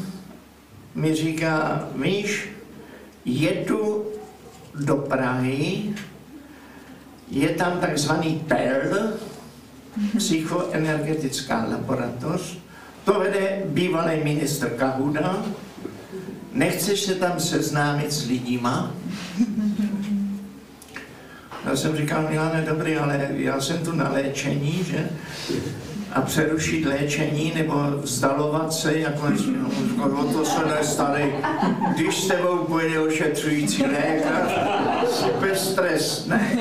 mi 0.96 1.16
říká, 1.16 1.88
víš, 1.96 2.50
jedu 3.26 4.06
do 4.76 4.96
Prahy, 4.96 5.96
je 7.32 7.50
tam 7.50 7.80
takzvaný 7.80 8.44
PEL, 8.48 9.14
psychoenergetická 10.18 11.66
laboratoř, 11.72 12.58
to 13.06 13.20
vede 13.20 13.62
bývalý 13.66 14.24
ministr 14.24 14.70
Kahuda, 14.70 15.46
nechceš 16.54 17.00
se 17.00 17.16
tam 17.16 17.40
seznámit 17.40 18.12
s 18.12 18.28
lidima? 18.28 18.92
Já 21.66 21.76
jsem 21.76 21.98
říkal, 21.98 22.28
Milane, 22.30 22.66
dobrý, 22.70 22.96
ale 22.96 23.28
já 23.32 23.62
jsem 23.62 23.78
tu 23.78 23.92
na 23.92 24.10
léčení, 24.10 24.84
že? 24.84 25.10
A 26.12 26.22
přerušit 26.22 26.86
léčení 26.86 27.52
nebo 27.56 27.84
vzdalovat 28.02 28.74
se, 28.74 29.00
jako 29.00 29.32
o 30.20 30.24
to 30.24 30.46
se 30.46 30.66
nestarý. 30.66 31.24
Když 31.96 32.24
s 32.24 32.28
tebou 32.28 32.58
pojede 32.58 33.00
ošetřující 33.00 33.84
lékař, 33.84 34.52
super 35.08 35.56
stres, 35.56 36.26
ne? 36.28 36.58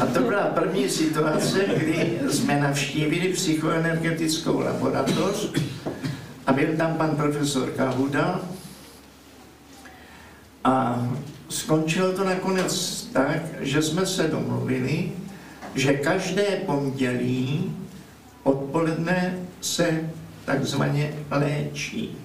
A 0.00 0.06
to 0.06 0.20
byla 0.20 0.42
první 0.42 0.88
situace, 0.88 1.58
kdy 1.76 2.18
jsme 2.30 2.60
navštívili 2.60 3.28
psychoenergetickou 3.28 4.60
laboratoř 4.60 5.50
a 6.50 6.52
byl 6.52 6.76
tam 6.76 6.94
pan 6.94 7.16
profesor 7.16 7.70
Kahuda 7.70 8.40
a 10.64 11.06
skončilo 11.48 12.12
to 12.12 12.24
nakonec 12.24 13.02
tak, 13.12 13.42
že 13.60 13.82
jsme 13.82 14.06
se 14.06 14.28
domluvili, 14.28 15.12
že 15.74 15.92
každé 15.92 16.42
pondělí 16.66 17.76
odpoledne 18.42 19.38
se 19.60 20.10
takzvaně 20.44 21.14
léčí 21.30 22.16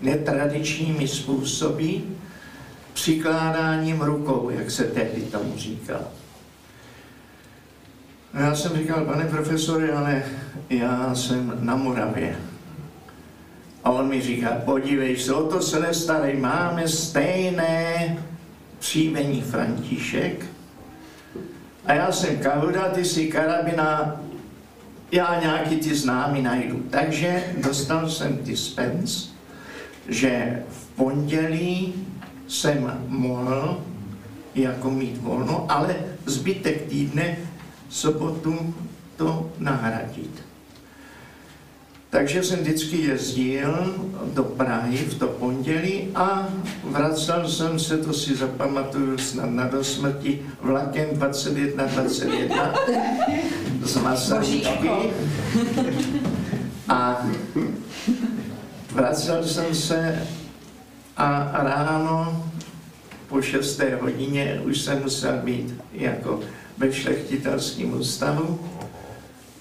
netradičními 0.00 1.08
způsoby, 1.08 1.94
přikládáním 2.92 4.00
rukou, 4.00 4.50
jak 4.50 4.70
se 4.70 4.84
tehdy 4.84 5.22
tomu 5.22 5.52
říká. 5.56 6.00
A 8.34 8.40
já 8.40 8.54
jsem 8.54 8.76
říkal, 8.76 9.04
pane 9.04 9.24
profesore, 9.24 9.92
ale 9.92 10.22
já 10.70 11.14
jsem 11.14 11.58
na 11.60 11.76
Moravě. 11.76 12.36
A 13.86 13.90
on 13.90 14.08
mi 14.08 14.20
říká, 14.20 14.62
podívej 14.64 15.16
se, 15.16 15.34
o 15.34 15.48
to 15.48 15.62
se 15.62 15.80
nestarej, 15.80 16.36
máme 16.36 16.88
stejné 16.88 18.18
příjmení 18.78 19.42
František. 19.42 20.46
A 21.84 21.92
já 21.92 22.12
jsem 22.12 22.38
Kahuda, 22.38 22.88
ty 22.88 23.04
jsi 23.04 23.28
Karabina, 23.28 24.20
já 25.12 25.40
nějaký 25.40 25.76
ty 25.76 25.94
známy 25.94 26.42
najdu. 26.42 26.82
Takže 26.90 27.44
dostal 27.56 28.08
jsem 28.08 28.38
dispens, 28.42 29.28
že 30.08 30.62
v 30.70 30.86
pondělí 30.96 31.94
jsem 32.48 33.00
mohl 33.08 33.80
jako 34.54 34.90
mít 34.90 35.16
volno, 35.16 35.66
ale 35.68 35.96
zbytek 36.24 36.82
týdne 36.82 37.36
sobotu 37.88 38.74
to 39.16 39.50
nahradit. 39.58 40.45
Takže 42.10 42.42
jsem 42.42 42.58
vždycky 42.58 42.96
jezdil 42.96 43.94
do 44.34 44.44
Prahy 44.44 44.96
v 44.96 45.18
to 45.18 45.26
pondělí 45.26 46.08
a 46.14 46.48
vracel 46.84 47.48
jsem 47.48 47.78
se, 47.78 47.98
to 47.98 48.12
si 48.12 48.36
zapamatuju 48.36 49.18
snad 49.18 49.50
na 49.50 49.66
dosmrti, 49.68 50.42
vlakem 50.60 51.06
2121 51.12 52.74
z 53.82 53.96
Masaryčky. 53.96 54.90
A 56.88 57.26
vracel 58.92 59.44
jsem 59.44 59.74
se 59.74 60.22
a 61.16 61.50
ráno 61.52 62.44
po 63.28 63.42
6. 63.42 63.80
hodině 64.00 64.60
už 64.64 64.80
jsem 64.80 65.02
musel 65.02 65.36
být 65.44 65.74
jako 65.92 66.40
ve 66.78 66.92
šlechtitelském 66.92 68.00
ústavu 68.00 68.60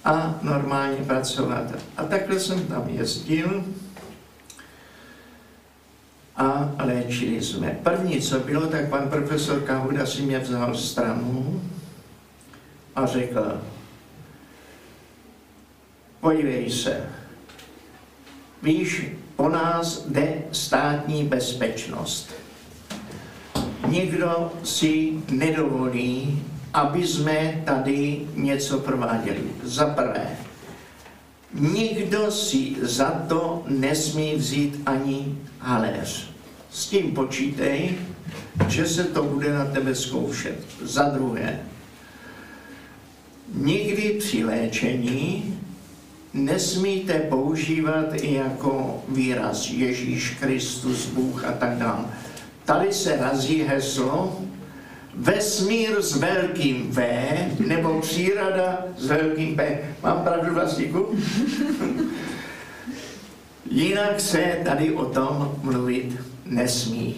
a 0.06 0.40
normálně 0.42 0.98
pracovat. 0.98 1.64
A 1.98 2.04
takhle 2.04 2.40
jsem 2.40 2.68
tam 2.68 2.90
jezdil 2.90 3.66
a 6.38 6.72
léčili 6.78 7.42
jsme. 7.42 7.80
První, 7.84 8.22
co 8.22 8.40
bylo, 8.40 8.68
tak 8.68 8.90
pan 8.90 9.10
profesor 9.10 9.62
Kahuda 9.62 10.06
si 10.06 10.22
mě 10.22 10.40
vzal 10.40 10.76
stranu 10.76 11.62
a 12.96 13.06
řekl, 13.06 13.62
podívej 16.20 16.72
se, 16.72 17.10
víš, 18.64 19.08
po 19.36 19.50
nás 19.50 20.06
jde 20.08 20.44
státní 20.52 21.24
bezpečnost. 21.24 22.34
Nikdo 23.88 24.52
si 24.64 25.14
nedovolí 25.30 26.44
aby 26.76 27.08
jsme 27.08 27.62
tady 27.66 28.22
něco 28.36 28.80
prováděli. 28.80 29.44
Za 29.64 29.86
prvé, 29.86 30.28
nikdo 31.54 32.32
si 32.32 32.76
za 32.82 33.12
to 33.28 33.64
nesmí 33.68 34.36
vzít 34.36 34.82
ani 34.86 35.38
haléř. 35.60 36.30
S 36.72 36.88
tím 36.88 37.12
počítej, 37.12 37.96
že 38.68 38.88
se 38.88 39.04
to 39.04 39.24
bude 39.24 39.54
na 39.54 39.66
tebe 39.66 39.96
zkoušet. 39.96 40.60
Za 40.82 41.04
druhé, 41.04 41.60
nikdy 43.54 44.10
při 44.20 44.46
léčení 44.46 45.60
nesmíte 46.34 47.14
používat 47.14 48.06
i 48.14 48.34
jako 48.34 49.04
výraz 49.10 49.70
Ježíš 49.70 50.38
Kristus, 50.40 51.06
Bůh 51.06 51.46
a 51.46 51.52
tak 51.52 51.78
dále. 51.78 52.06
Tady 52.66 52.94
se 52.94 53.18
razí 53.18 53.62
heslo, 53.62 54.42
vesmír 55.16 56.02
s 56.02 56.18
velkým 56.18 56.92
V 56.92 57.02
nebo 57.68 58.02
příroda 58.02 58.86
s 58.98 59.08
velkým 59.08 59.56
P. 59.56 59.80
Mám 60.04 60.24
pravdu, 60.24 60.54
Vlastíku? 60.54 61.16
Jinak 63.72 64.20
se 64.20 64.58
tady 64.66 64.92
o 64.92 65.06
tom 65.06 65.56
mluvit 65.64 66.22
nesmí. 66.46 67.16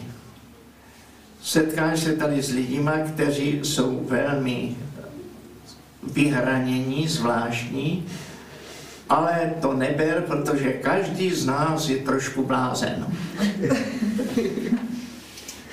Setkáš 1.41 1.99
se 1.99 2.13
tady 2.15 2.41
s 2.41 2.51
lidima, 2.51 2.91
kteří 2.91 3.59
jsou 3.63 4.05
velmi 4.09 4.75
vyhranění, 6.03 7.07
zvláštní, 7.07 8.05
ale 9.09 9.53
to 9.61 9.73
neber, 9.73 10.23
protože 10.27 10.73
každý 10.73 11.31
z 11.31 11.45
nás 11.45 11.89
je 11.89 11.97
trošku 11.97 12.43
blázen. 12.43 13.07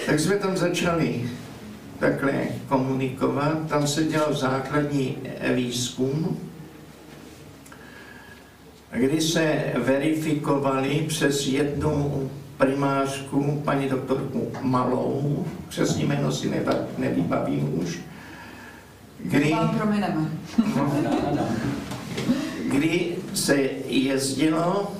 tak 0.06 0.20
jsme 0.20 0.36
tam 0.36 0.56
začali 0.56 1.30
takhle 2.04 2.32
komunikovat. 2.68 3.68
Tam 3.68 3.86
se 3.86 4.04
dělal 4.04 4.34
základní 4.34 5.16
výzkum, 5.54 6.38
kdy 8.92 9.20
se 9.20 9.72
verifikovali 9.84 11.04
přes 11.08 11.46
jednu 11.46 12.30
primářku, 12.58 13.62
paní 13.64 13.88
doktorku 13.88 14.52
Malou, 14.62 15.46
přesně 15.68 16.04
jméno 16.04 16.32
si 16.32 16.64
nevybavím 16.98 17.78
už, 17.78 17.98
kdy, 19.18 19.56
kdy 22.70 23.16
se 23.34 23.56
jezdilo 23.86 24.94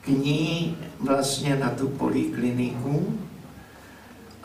k 0.00 0.08
ní 0.08 0.76
vlastně 1.00 1.56
na 1.56 1.70
tu 1.70 1.88
polikliniku 1.88 3.18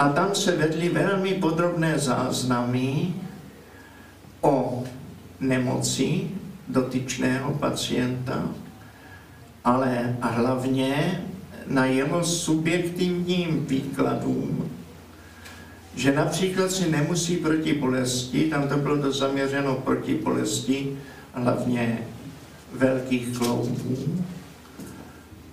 a 0.03 0.09
tam 0.09 0.35
se 0.35 0.51
vedly 0.55 0.89
velmi 0.89 1.33
podrobné 1.33 1.99
záznamy 1.99 3.13
o 4.41 4.83
nemoci 5.39 6.27
dotyčného 6.67 7.53
pacienta, 7.53 8.49
ale 9.63 10.17
hlavně 10.21 11.21
na 11.67 11.85
jeho 11.85 12.23
subjektivním 12.23 13.65
výkladům, 13.65 14.71
že 15.95 16.15
například 16.15 16.71
si 16.71 16.91
nemusí 16.91 17.37
proti 17.37 17.73
bolesti, 17.73 18.43
tam 18.43 18.67
to 18.67 18.77
bylo 18.77 18.97
to 18.97 19.11
zaměřeno 19.11 19.75
proti 19.75 20.15
bolesti, 20.15 20.97
hlavně 21.33 21.99
velkých 22.73 23.37
kloubů, 23.37 23.97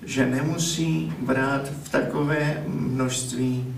že 0.05 0.27
nemusí 0.27 1.13
brát 1.21 1.69
v 1.83 1.89
takové 1.89 2.65
množství 2.67 3.70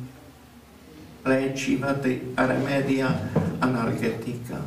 léčiva, 1.25 1.95
ty 1.95 2.20
remédia, 2.37 3.20
analgetika. 3.61 4.59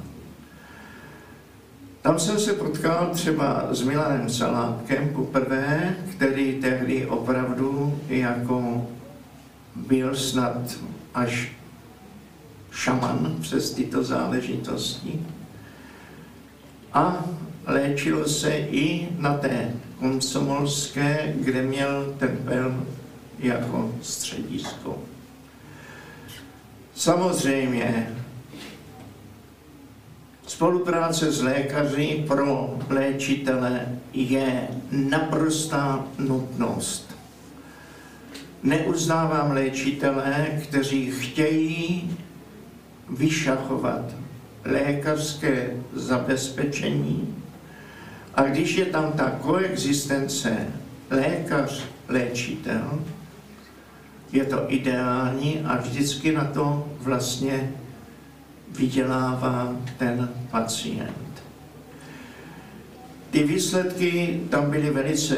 Tam 2.01 2.19
jsem 2.19 2.39
se 2.39 2.53
potkal 2.53 3.09
třeba 3.13 3.67
s 3.71 3.81
Milanem 3.81 4.29
Salátkem 4.29 5.09
poprvé, 5.09 5.95
který 6.11 6.61
tehdy 6.61 7.05
opravdu 7.05 7.99
jako 8.07 8.87
byl 9.75 10.15
snad 10.15 10.79
až 11.13 11.51
šaman 12.71 13.35
přes 13.41 13.73
tyto 13.73 14.03
záležitosti. 14.03 15.19
A 16.93 17.25
léčil 17.65 18.27
se 18.27 18.51
i 18.57 19.09
na 19.17 19.37
té 19.37 19.71
komsomolské, 19.99 21.33
kde 21.35 21.61
měl 21.61 22.13
ten 22.17 22.37
pel 22.45 22.85
jako 23.39 23.91
středisko. 24.01 24.99
Samozřejmě 26.95 28.15
spolupráce 30.47 31.31
s 31.31 31.41
lékaři 31.41 32.23
pro 32.27 32.77
léčitele 32.89 33.99
je 34.13 34.67
naprostá 34.91 36.05
nutnost. 36.19 37.15
Neuznávám 38.63 39.51
léčitele, 39.51 40.61
kteří 40.63 41.11
chtějí 41.11 42.17
vyšachovat 43.09 44.15
lékařské 44.65 45.73
zabezpečení 45.93 47.35
a 48.35 48.43
když 48.43 48.75
je 48.75 48.85
tam 48.85 49.11
ta 49.11 49.29
koexistence 49.29 50.67
lékař-léčitel, 51.09 52.99
je 54.31 54.45
to 54.45 54.65
ideální 54.67 55.61
a 55.65 55.77
vždycky 55.77 56.31
na 56.31 56.45
to 56.45 56.87
vlastně 56.99 57.71
vydělává 58.77 59.75
ten 59.97 60.29
pacient. 60.51 61.43
Ty 63.31 63.43
výsledky 63.43 64.41
tam 64.49 64.71
byly 64.71 64.89
velice 64.89 65.35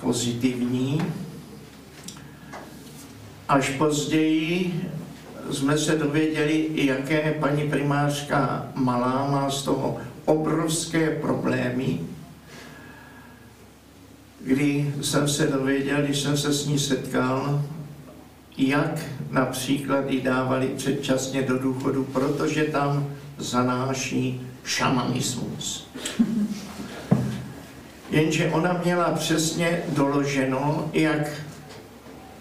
pozitivní. 0.00 1.02
Až 3.48 3.70
později 3.70 4.80
jsme 5.50 5.78
se 5.78 5.96
dověděli, 5.96 6.68
jaké 6.74 7.32
paní 7.40 7.70
primářka 7.70 8.66
Malá 8.74 9.30
má 9.30 9.50
z 9.50 9.62
toho 9.62 9.98
obrovské 10.24 11.10
problémy, 11.10 12.00
kdy 14.40 14.94
jsem 15.02 15.28
se 15.28 15.46
dověděl, 15.46 16.02
když 16.02 16.20
jsem 16.20 16.36
se 16.36 16.52
s 16.52 16.66
ní 16.66 16.78
setkal, 16.78 17.64
jak 18.68 19.00
například 19.30 20.10
ji 20.10 20.20
dávali 20.20 20.66
předčasně 20.76 21.42
do 21.42 21.58
důchodu, 21.58 22.04
protože 22.04 22.64
tam 22.64 23.06
zanáší 23.38 24.40
šamanismus. 24.64 25.88
Jenže 28.10 28.50
ona 28.50 28.80
měla 28.84 29.10
přesně 29.10 29.82
doloženo, 29.88 30.90
jak 30.92 31.28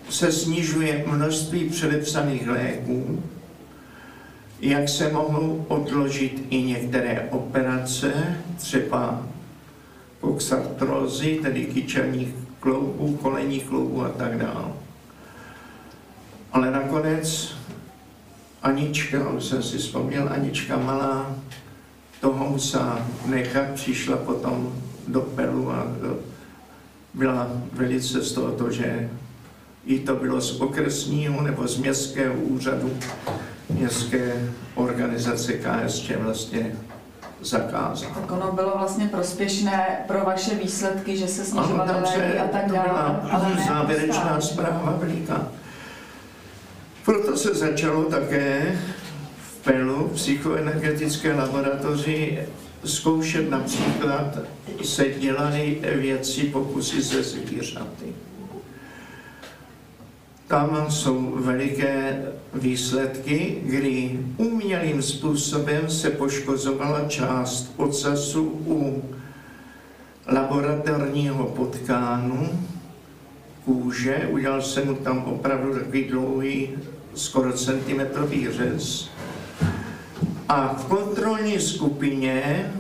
se 0.10 0.32
snižuje 0.32 1.04
množství 1.08 1.70
předepsaných 1.70 2.48
léků, 2.48 3.24
jak 4.62 4.90
se 4.90 5.12
mohou 5.12 5.66
odložit 5.68 6.46
i 6.50 6.62
některé 6.62 7.28
operace, 7.32 8.14
třeba 8.58 9.28
koxartrózy, 10.20 11.40
tedy 11.42 11.66
kyčelních 11.66 12.30
kloubů, 12.60 13.18
kolenních 13.22 13.64
kloubů 13.64 14.06
a 14.06 14.10
tak 14.10 14.38
dále. 14.38 14.89
Ale 16.52 16.72
nakonec 16.72 17.56
Anička, 18.62 19.30
už 19.30 19.44
jsem 19.44 19.64
si 19.64 19.78
vzpomněl, 19.78 20.30
Anička 20.32 20.78
malá, 20.78 21.36
toho 22.22 22.50
musela 22.50 23.08
nechat, 23.26 23.72
přišla 23.74 24.18
potom 24.18 24.74
do 25.08 25.22
Pelu 25.22 25.72
a 25.72 25.88
byla 27.14 27.48
velice 27.74 28.22
z 28.22 28.34
toho, 28.34 28.72
že 28.72 29.10
i 29.86 30.00
to 30.00 30.16
bylo 30.16 30.42
z 30.42 30.62
okresního 30.62 31.42
nebo 31.42 31.68
z 31.68 31.78
městského 31.78 32.34
úřadu 32.34 32.92
městské 33.70 34.52
organizace 34.76 35.54
KSČ 35.54 36.12
vlastně 36.20 36.76
zakázat. 37.42 38.14
Tak 38.14 38.32
ono 38.32 38.52
bylo 38.52 38.78
vlastně 38.78 39.08
prospěšné 39.08 39.98
pro 40.08 40.26
vaše 40.26 40.56
výsledky, 40.56 41.18
že 41.18 41.28
se 41.28 41.46
snižovaly 41.46 42.40
a 42.40 42.48
tak 42.48 42.72
dále. 42.72 43.22
Ale 43.32 43.56
ne 43.56 43.66
závěrečná 43.68 44.42
zpráva 44.42 44.96
veliká. 45.00 45.48
Proto 47.06 47.38
se 47.38 47.54
začalo 47.54 48.04
také 48.04 48.80
v 49.38 49.64
PELu, 49.64 50.08
psychoenergetické 50.14 51.34
laboratoři, 51.34 52.40
zkoušet 52.86 53.50
například, 53.50 54.38
se 54.84 55.10
dělaly 55.10 55.80
věci, 55.96 56.44
pokusy 56.44 57.04
se 57.04 57.24
zvířaty. 57.24 58.06
Tam 60.48 60.86
jsou 60.90 61.34
veliké 61.36 62.24
výsledky, 62.54 63.58
kdy 63.64 64.20
umělým 64.38 65.02
způsobem 65.02 65.90
se 65.90 66.10
poškozovala 66.10 67.08
část 67.08 67.74
ocasu 67.78 68.44
u 68.66 69.04
laboratorního 70.28 71.46
potkánu 71.46 72.50
kůže. 73.70 74.30
Udělal 74.32 74.62
jsem 74.62 74.88
mu 74.88 74.96
tam 74.96 75.24
opravdu 75.26 75.74
takový 75.74 76.04
dlouhý, 76.04 76.70
skoro 77.14 77.54
centimetrový 77.54 78.48
řez. 78.52 79.10
A 80.50 80.74
v 80.74 80.86
kontrolní 80.86 81.60
skupině 81.60 82.72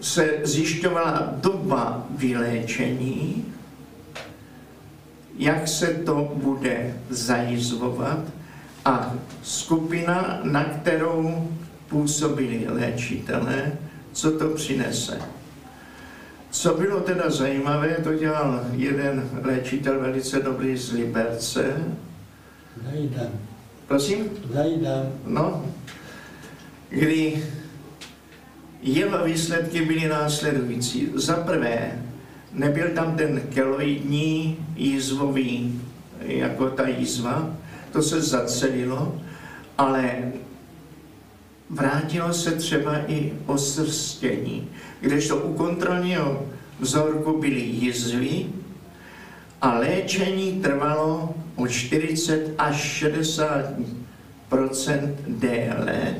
se 0.00 0.40
zjišťovala 0.44 1.32
doba 1.40 2.06
vyléčení 2.10 3.44
jak 5.38 5.68
se 5.68 5.86
to 5.86 6.32
bude 6.34 6.94
zajizvovat 7.10 8.18
a 8.84 9.14
skupina, 9.42 10.40
na 10.42 10.64
kterou 10.64 11.48
působili 11.88 12.66
léčitelé, 12.68 13.72
co 14.12 14.38
to 14.38 14.48
přinese. 14.48 15.41
Co 16.52 16.74
bylo 16.74 17.00
teda 17.00 17.30
zajímavé, 17.30 17.96
to 18.04 18.14
dělal 18.14 18.64
jeden 18.72 19.28
léčitel 19.42 20.00
velice 20.00 20.40
dobrý 20.40 20.76
z 20.76 20.92
Liberce. 20.92 21.76
Zajdan. 22.84 23.28
Prosím? 23.88 24.30
Zajdan. 24.52 25.12
No, 25.26 25.66
kdy 26.88 27.44
jeho 28.82 29.24
výsledky 29.24 29.84
byly 29.84 30.08
následující. 30.08 31.08
Za 31.14 31.36
prvé, 31.36 32.02
nebyl 32.52 32.88
tam 32.88 33.16
ten 33.16 33.40
keloidní 33.54 34.56
jízvový, 34.76 35.80
jako 36.20 36.70
ta 36.70 36.88
jízva, 36.88 37.50
to 37.92 38.02
se 38.02 38.20
zacelilo, 38.20 39.20
ale 39.78 40.32
vrátilo 41.70 42.32
se 42.32 42.50
třeba 42.50 42.98
i 43.06 43.32
osrstění, 43.46 44.68
kdežto 45.02 45.36
u 45.36 45.54
kontrolního 45.54 46.46
vzorku 46.80 47.38
byly 47.38 47.60
jizvy 47.60 48.46
a 49.62 49.78
léčení 49.78 50.60
trvalo 50.62 51.34
o 51.56 51.66
40 51.66 52.54
až 52.58 53.04
60% 54.50 55.14
déle, 55.28 56.14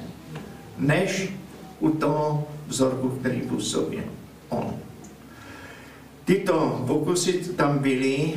než 0.78 1.34
u 1.80 1.90
toho 1.90 2.48
vzorku, 2.66 3.08
který 3.08 3.40
působil 3.40 4.02
on. 4.48 4.74
Tyto 6.24 6.84
pokusy 6.86 7.32
tam 7.32 7.78
byly 7.78 8.34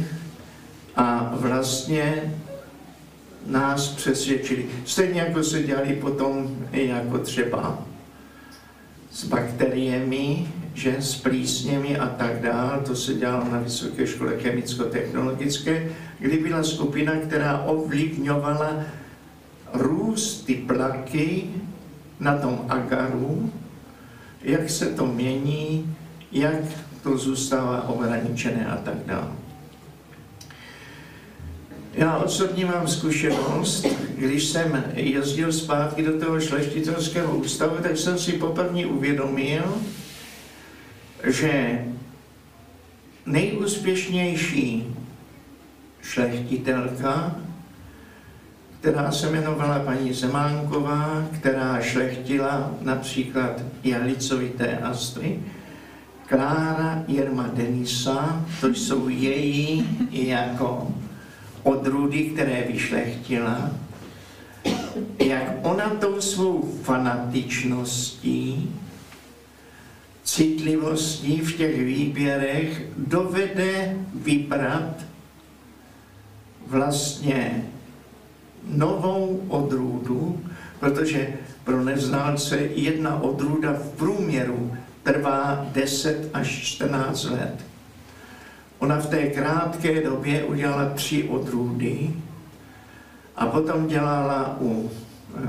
a 0.95 1.33
vlastně 1.35 2.33
nás 3.45 3.87
přesvědčili. 3.87 4.65
Stejně 4.85 5.21
jako 5.21 5.43
se 5.43 5.63
dělali 5.63 5.93
potom 5.95 6.57
i 6.71 6.87
jako 6.87 7.17
třeba 7.17 7.85
s 9.15 9.23
bakteriemi, 9.23 10.47
že 10.73 10.95
s 10.99 11.15
plísněmi 11.15 11.97
a 11.97 12.07
tak 12.07 12.41
dále, 12.41 12.81
to 12.85 12.95
se 12.95 13.13
dělalo 13.13 13.47
na 13.51 13.59
Vysoké 13.59 14.07
škole 14.07 14.37
chemicko-technologické, 14.37 15.91
kdy 16.19 16.37
byla 16.37 16.63
skupina, 16.63 17.15
která 17.15 17.63
ovlivňovala 17.63 18.83
růst 19.73 20.45
ty 20.45 20.55
plaky 20.55 21.43
na 22.19 22.37
tom 22.37 22.65
agaru, 22.69 23.51
jak 24.41 24.69
se 24.69 24.85
to 24.85 25.05
mění, 25.05 25.95
jak 26.31 26.61
to 27.03 27.17
zůstává 27.17 27.89
ohraničené 27.89 28.65
a 28.65 28.77
tak 28.77 28.97
dále. 29.05 29.44
Já 31.97 32.17
osobně 32.17 32.65
mám 32.65 32.87
zkušenost, 32.87 33.85
když 34.17 34.45
jsem 34.45 34.83
jezdil 34.93 35.53
zpátky 35.53 36.03
do 36.03 36.19
toho 36.19 36.39
šlechtitelského 36.39 37.35
ústavu, 37.35 37.75
tak 37.83 37.97
jsem 37.97 38.19
si 38.19 38.31
poprvé 38.31 38.85
uvědomil, 38.85 39.63
že 41.23 41.85
nejúspěšnější 43.25 44.95
šlechtitelka, 46.01 47.35
která 48.79 49.11
se 49.11 49.27
jmenovala 49.27 49.79
paní 49.79 50.13
Zemánková, 50.13 51.25
která 51.31 51.81
šlechtila 51.81 52.71
například 52.81 53.61
jahlicovité 53.83 54.77
astry, 54.77 55.39
Klára 56.25 57.03
Jirma 57.07 57.47
Denisa, 57.53 58.45
to 58.61 58.67
jsou 58.67 59.09
její 59.09 59.87
jako 60.11 60.87
odrůdy, 61.65 62.23
které 62.23 62.63
vyšlechtila, 62.71 63.71
jak 65.25 65.53
ona 65.61 65.89
tou 65.89 66.21
svou 66.21 66.71
fanatičností, 66.83 68.75
citlivostí 70.23 71.41
v 71.41 71.57
těch 71.57 71.85
výběrech 71.85 72.81
dovede 72.97 73.97
vybrat 74.13 75.05
vlastně 76.67 77.65
novou 78.67 79.45
odrůdu, 79.47 80.41
protože 80.79 81.33
pro 81.63 81.83
neználce 81.83 82.57
jedna 82.57 83.21
odrůda 83.21 83.73
v 83.73 83.89
průměru 83.89 84.77
trvá 85.03 85.65
10 85.71 86.29
až 86.33 86.47
14 86.47 87.23
let. 87.23 87.74
Ona 88.85 88.99
v 88.99 89.07
té 89.07 89.27
krátké 89.27 90.01
době 90.01 90.43
udělala 90.43 90.89
tři 90.89 91.23
odrůdy 91.23 92.09
a 93.35 93.45
potom 93.45 93.87
dělala 93.87 94.57
u 94.61 94.91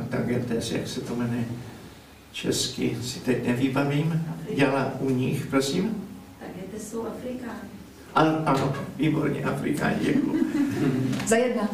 Tagetes, 0.08 0.72
jak 0.72 0.88
se 0.88 1.00
to 1.00 1.16
jmenuje 1.16 1.44
česky, 2.32 2.96
si 3.02 3.20
teď 3.20 3.46
nevybavím, 3.46 4.24
dělala 4.54 4.92
u 5.00 5.10
nich, 5.10 5.46
prosím? 5.46 6.08
Tagetes 6.40 6.90
jsou 6.90 7.06
Afrikáni. 7.06 7.68
Ano, 8.14 8.42
ano, 8.46 8.72
výborně, 8.96 9.44
Afrikáni, 9.44 9.96
děkuji. 10.00 10.40
Za 11.26 11.36
jedna. 11.36 11.68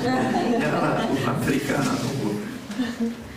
dělala 0.58 1.06
u 1.10 1.26
Afrikánů, 1.26 2.40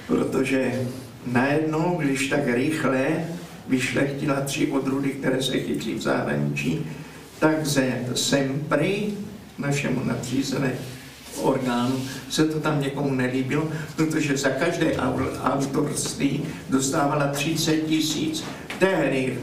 protože 0.08 0.88
najednou, 1.26 1.98
když 2.00 2.28
tak 2.28 2.48
rychle 2.48 3.26
vyšlechtila 3.68 4.42
tři 4.42 4.68
odrůdy, 4.68 5.10
které 5.10 5.44
se 5.44 5.60
chytly 5.60 5.96
v 5.96 6.02
zahraničí, 6.02 6.86
tak 7.42 7.66
ze 7.66 8.06
Sempry, 8.16 9.14
našemu 9.58 10.04
nadřízené 10.04 10.74
orgánu, 11.42 12.02
se 12.30 12.46
to 12.46 12.60
tam 12.60 12.82
někomu 12.82 13.14
nelíbilo, 13.14 13.68
protože 13.96 14.38
za 14.38 14.50
každé 14.50 14.96
autorství 15.44 16.44
dostávala 16.70 17.28
30 17.28 17.76
tisíc. 17.78 18.44
Tehdy 18.80 19.40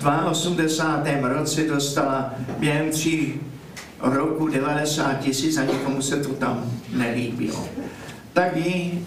v 0.00 0.06
82. 0.30 1.28
roce 1.28 1.62
dostala 1.64 2.34
během 2.58 2.90
tří 2.90 3.40
roku 4.00 4.48
90 4.48 5.20
tisíc 5.20 5.56
a 5.56 5.64
někomu 5.64 6.02
se 6.02 6.16
to 6.16 6.28
tam 6.28 6.72
nelíbilo. 6.92 7.68
Tak 8.32 8.56
ji 8.56 9.06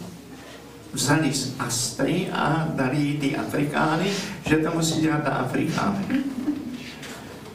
vzali 0.94 1.34
z 1.34 1.54
Astry 1.60 2.28
a 2.34 2.68
dali 2.76 3.18
ty 3.22 3.36
Afrikány, 3.36 4.06
že 4.46 4.58
to 4.58 4.72
musí 4.72 5.02
dělat 5.02 5.24
ta 5.24 5.30
Afrikány. 5.30 6.06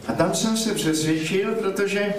A 0.09 0.12
tam 0.12 0.34
jsem 0.34 0.56
se 0.56 0.74
přesvědčil, 0.74 1.54
protože 1.54 2.14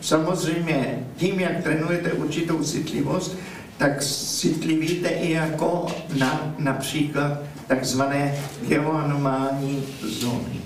samozřejmě 0.00 1.06
tím, 1.16 1.40
jak 1.40 1.62
trénujete 1.62 2.12
určitou 2.12 2.64
citlivost, 2.64 3.36
tak 3.78 4.04
citlivíte 4.04 5.08
i 5.08 5.32
jako 5.32 5.86
na 6.18 6.54
například 6.58 7.38
takzvané 7.66 8.34
geoanomální 8.68 9.84
zóny. 10.02 10.60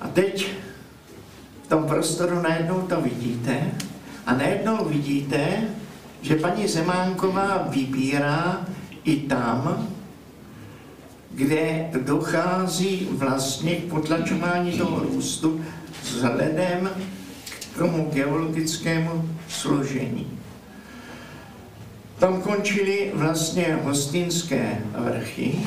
A 0.00 0.08
teď 0.08 0.48
v 1.62 1.68
tom 1.68 1.84
prostoru 1.84 2.42
najednou 2.42 2.82
to 2.82 3.00
vidíte 3.00 3.60
a 4.26 4.34
najednou 4.34 4.84
vidíte, 4.84 5.62
že 6.22 6.36
paní 6.36 6.68
Zemánková 6.68 7.66
vybírá 7.70 8.66
i 9.04 9.16
tam, 9.16 9.88
kde 11.30 11.90
dochází 12.02 13.08
vlastně 13.10 13.74
k 13.74 13.84
potlačování 13.84 14.72
toho 14.72 15.00
růstu 15.00 15.64
vzhledem 16.02 16.90
k 17.74 17.78
tomu 17.78 18.10
geologickému 18.12 19.28
složení. 19.48 20.38
Tam 22.18 22.42
končily 22.42 23.10
vlastně 23.14 23.78
hostinské 23.82 24.82
vrchy 24.98 25.58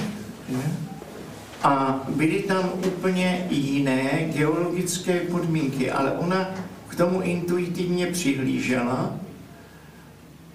a 1.64 2.03
byly 2.16 2.43
tam 2.43 2.70
úplně 2.88 3.47
jiné 3.49 4.09
geologické 4.34 5.20
podmínky, 5.20 5.91
ale 5.91 6.12
ona 6.12 6.49
k 6.88 6.95
tomu 6.95 7.22
intuitivně 7.22 8.07
přihlížela 8.07 9.16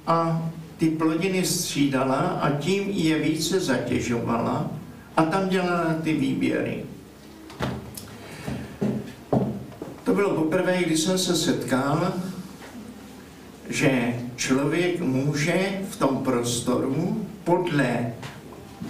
a 0.07 0.43
ty 0.79 0.91
plodiny 0.91 1.45
střídala 1.45 2.17
a 2.17 2.51
tím 2.51 2.91
je 2.91 3.19
více 3.19 3.61
zatěžovala 3.61 4.71
a 5.17 5.23
tam 5.25 5.49
dělala 5.49 5.95
ty 6.03 6.13
výběry. 6.13 6.85
To 10.05 10.15
bylo 10.15 10.35
poprvé, 10.35 10.83
kdy 10.83 10.97
jsem 10.97 11.19
se 11.19 11.37
setkal, 11.37 12.13
že 13.69 14.15
člověk 14.37 15.01
může 15.01 15.81
v 15.91 15.97
tom 15.97 16.17
prostoru 16.25 17.27
podle 17.45 18.13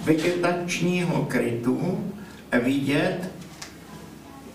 vegetačního 0.03 1.25
krytu 1.25 2.03
vidět, 2.63 3.31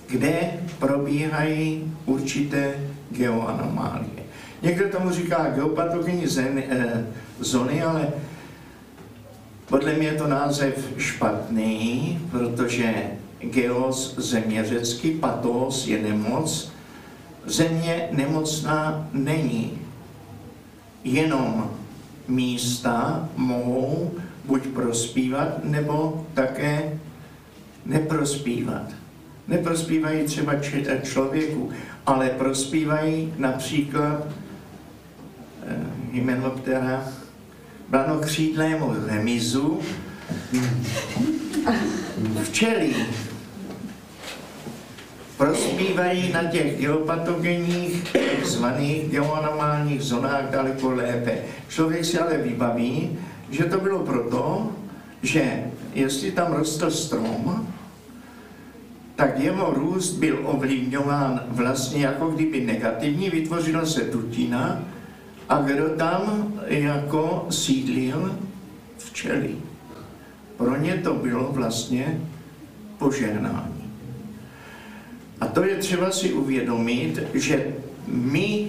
kde 0.07 0.51
probíhají 0.79 1.95
určité 2.07 2.75
geoanomálie. 3.11 4.23
Někdo 4.63 4.89
tomu 4.89 5.11
říká 5.11 5.51
geopatogenní 5.55 6.27
eh, 6.39 7.07
zóny, 7.41 7.83
ale 7.83 8.09
podle 9.73 9.93
mě 9.93 10.07
je 10.07 10.15
to 10.15 10.27
název 10.27 10.93
špatný, 10.99 12.19
protože 12.31 12.95
geos 13.41 14.15
zeměřecky, 14.19 15.11
patos 15.11 15.87
je 15.87 16.03
nemoc, 16.03 16.73
země 17.47 18.09
nemocná 18.11 19.09
není. 19.13 19.79
Jenom 21.05 21.71
místa 22.29 23.29
mohou 23.37 24.11
buď 24.45 24.67
prospívat, 24.67 25.65
nebo 25.65 26.27
také 26.35 26.99
neprospívat. 27.87 28.93
Neprospívají 29.49 30.25
třeba 30.25 30.53
člověku, 31.03 31.71
ale 32.07 32.29
prospívají 32.29 33.35
například 33.39 34.27
hymenoptera 36.13 37.05
eh, 37.09 37.22
blanokřídlému 37.93 38.95
remizu, 39.07 39.81
včelí 42.43 42.97
prospívají 45.37 46.33
na 46.33 46.45
těch 46.45 46.81
geopatogenních, 46.81 48.17
zvaných 48.45 49.11
geoanomálních 49.11 50.03
zónách 50.03 50.51
daleko 50.51 50.91
lépe. 50.91 51.39
Člověk 51.69 52.05
si 52.05 52.19
ale 52.19 52.39
vybaví, 52.39 53.19
že 53.51 53.65
to 53.65 53.81
bylo 53.81 53.99
proto, 53.99 54.73
že 55.23 55.65
jestli 55.95 56.33
tam 56.33 56.53
rostl 56.53 56.91
strom, 56.91 57.69
tak 59.17 59.39
jeho 59.39 59.75
růst 59.75 60.13
byl 60.13 60.39
ovlivňován 60.43 61.41
vlastně 61.49 62.05
jako 62.05 62.31
kdyby 62.31 62.61
negativní, 62.61 63.31
vytvořila 63.31 63.87
se 63.87 64.01
tutina 64.01 64.81
a 65.53 65.61
kdo 65.61 65.89
tam 65.89 66.53
jako 66.67 67.47
sídlil 67.51 68.39
včely. 68.99 69.57
Pro 70.57 70.77
ně 70.77 70.95
to 70.95 71.15
bylo 71.15 71.49
vlastně 71.53 72.21
požehnání. 72.99 73.93
A 75.41 75.47
to 75.47 75.65
je 75.65 75.77
třeba 75.77 76.11
si 76.11 76.33
uvědomit, 76.33 77.23
že 77.35 77.67
my 78.07 78.69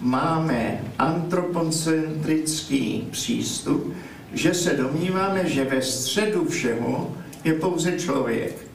máme 0.00 0.80
antropocentrický 0.98 3.08
přístup, 3.10 3.94
že 4.32 4.54
se 4.54 4.76
domníváme, 4.76 5.48
že 5.48 5.64
ve 5.64 5.82
středu 5.82 6.44
všeho 6.44 7.16
je 7.44 7.54
pouze 7.54 7.98
člověk. 7.98 8.66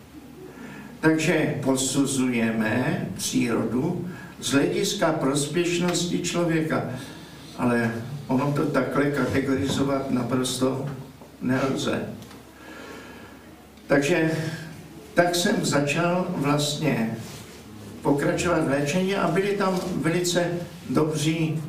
Takže 0.99 1.55
posuzujeme 1.63 3.07
přírodu 3.15 4.07
z 4.41 4.51
hlediska 4.51 5.11
prospěšnosti 5.11 6.19
člověka. 6.19 6.89
Ale 7.57 7.91
ono 8.27 8.51
to 8.51 8.65
takhle 8.65 9.11
kategorizovat 9.11 10.11
naprosto 10.11 10.85
nelze. 11.41 12.01
Takže 13.87 14.31
tak 15.13 15.35
jsem 15.35 15.65
začal 15.65 16.27
vlastně 16.29 17.17
pokračovat 18.01 18.63
v 18.63 18.69
léčení 18.69 19.15
a 19.15 19.27
byli 19.27 19.57
tam 19.57 19.79
velice 19.95 20.45
dobří 20.89 21.63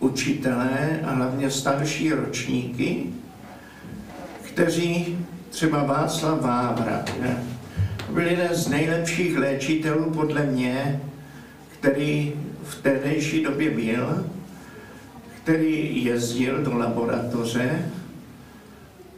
učitelé 0.00 1.00
a 1.04 1.10
hlavně 1.10 1.50
starší 1.50 2.12
ročníky, 2.12 3.06
kteří 4.42 5.18
třeba 5.50 5.82
Václav 5.82 6.40
Vávra, 6.40 7.04
byl 8.10 8.26
jeden 8.26 8.54
z 8.54 8.68
nejlepších 8.68 9.38
léčitelů 9.38 10.10
podle 10.10 10.42
mě, 10.42 11.00
který 11.78 12.32
v 12.64 12.82
tehdejší 12.82 13.44
době 13.44 13.70
byl, 13.70 14.24
který 15.44 16.04
jezdil 16.04 16.64
do 16.64 16.78
laboratoře 16.78 17.92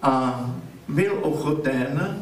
a 0.02 0.44
byl 0.88 1.18
ochoten, 1.22 2.18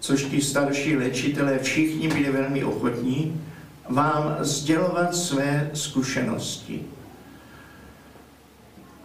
což 0.00 0.24
ti 0.24 0.40
starší 0.40 0.96
léčitelé 0.96 1.58
všichni 1.58 2.08
byli 2.08 2.30
velmi 2.30 2.64
ochotní, 2.64 3.40
vám 3.88 4.36
sdělovat 4.40 5.14
své 5.14 5.70
zkušenosti. 5.74 6.80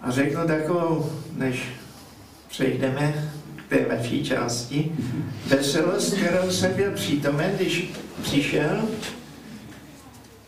A 0.02 0.12
řeknu 0.12 0.48
takovou, 0.48 1.12
než 1.38 1.64
přejdeme 2.50 3.32
k 3.56 3.70
té 3.70 3.96
vaší 3.96 4.24
části, 4.24 4.92
veselost, 5.48 6.14
kterou 6.14 6.52
jsem 6.52 6.74
byl 6.74 6.92
přítomen, 6.92 7.52
když 7.56 7.94
přišel 8.22 8.82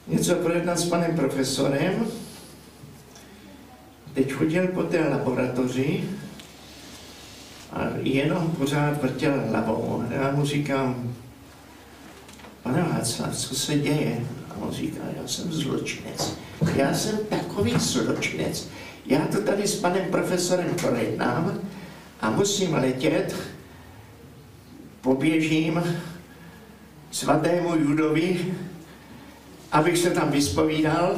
něco 0.07 0.35
projednat 0.35 0.79
s 0.79 0.89
panem 0.89 1.15
profesorem, 1.15 2.05
teď 4.13 4.31
chodil 4.31 4.67
po 4.67 4.83
té 4.83 5.09
laboratoři 5.09 6.03
a 7.71 7.81
jenom 8.01 8.51
pořád 8.51 9.01
vrtěl 9.01 9.33
hlavou. 9.49 10.03
Já 10.09 10.31
mu 10.31 10.45
říkám, 10.45 11.15
pane 12.63 12.81
Václav, 12.81 13.35
co 13.35 13.55
se 13.55 13.75
děje? 13.75 14.25
A 14.49 14.53
on 14.61 14.71
říká, 14.71 15.01
já 15.21 15.27
jsem 15.27 15.53
zločinec. 15.53 16.37
Já 16.75 16.93
jsem 16.93 17.17
takový 17.29 17.73
zločinec, 17.77 18.69
já 19.05 19.27
to 19.27 19.41
tady 19.41 19.67
s 19.67 19.75
panem 19.75 20.05
profesorem 20.11 20.75
projednám 20.81 21.59
a 22.21 22.29
musím 22.29 22.73
letět, 22.73 23.35
poběžím 25.01 25.83
svatému 27.11 27.75
Judovi, 27.75 28.55
abych 29.71 29.97
se 29.97 30.09
tam 30.09 30.31
vyspovídal, 30.31 31.15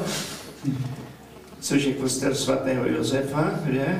což 1.66 1.84
je 1.84 1.94
kostel 1.94 2.36
svatého 2.36 2.86
Josefa, 2.86 3.60
že? 3.72 4.00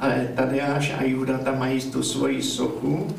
Ale 0.00 0.28
Tadeáš 0.36 0.92
a 0.98 1.02
Juda 1.02 1.38
tam 1.38 1.58
mají 1.58 1.80
tu 1.80 2.02
svoji 2.02 2.42
sochu 2.42 3.16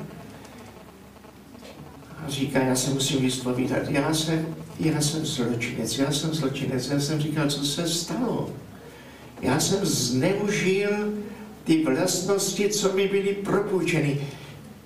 a 2.26 2.30
říká, 2.30 2.60
já 2.60 2.76
se 2.76 2.92
musím 2.92 3.22
vyspovídat. 3.22 3.90
Já 3.90 4.14
jsem, 4.14 4.56
já 4.80 5.02
jsem 5.02 5.26
zločinec, 5.26 5.98
já 5.98 6.12
jsem 6.12 6.34
zločinec. 6.34 6.90
Já 6.90 7.00
jsem 7.00 7.20
říkal, 7.20 7.50
co 7.50 7.66
se 7.66 7.88
stalo? 7.88 8.50
Já 9.42 9.60
jsem 9.60 9.86
zneužil 9.86 11.14
ty 11.64 11.84
vlastnosti, 11.84 12.70
co 12.70 12.94
mi 12.94 13.08
byly 13.08 13.34
propůjčeny. 13.34 14.22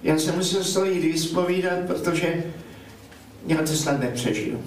Já 0.04 0.18
jsem 0.18 0.36
musel 0.36 0.64
z 0.64 0.74
toho 0.74 0.86
jít 0.86 1.12
vyspovídat, 1.12 1.80
protože 1.88 2.44
já 3.48 3.58
to 3.58 3.68
snad 3.68 4.00
nepřežil. 4.00 4.60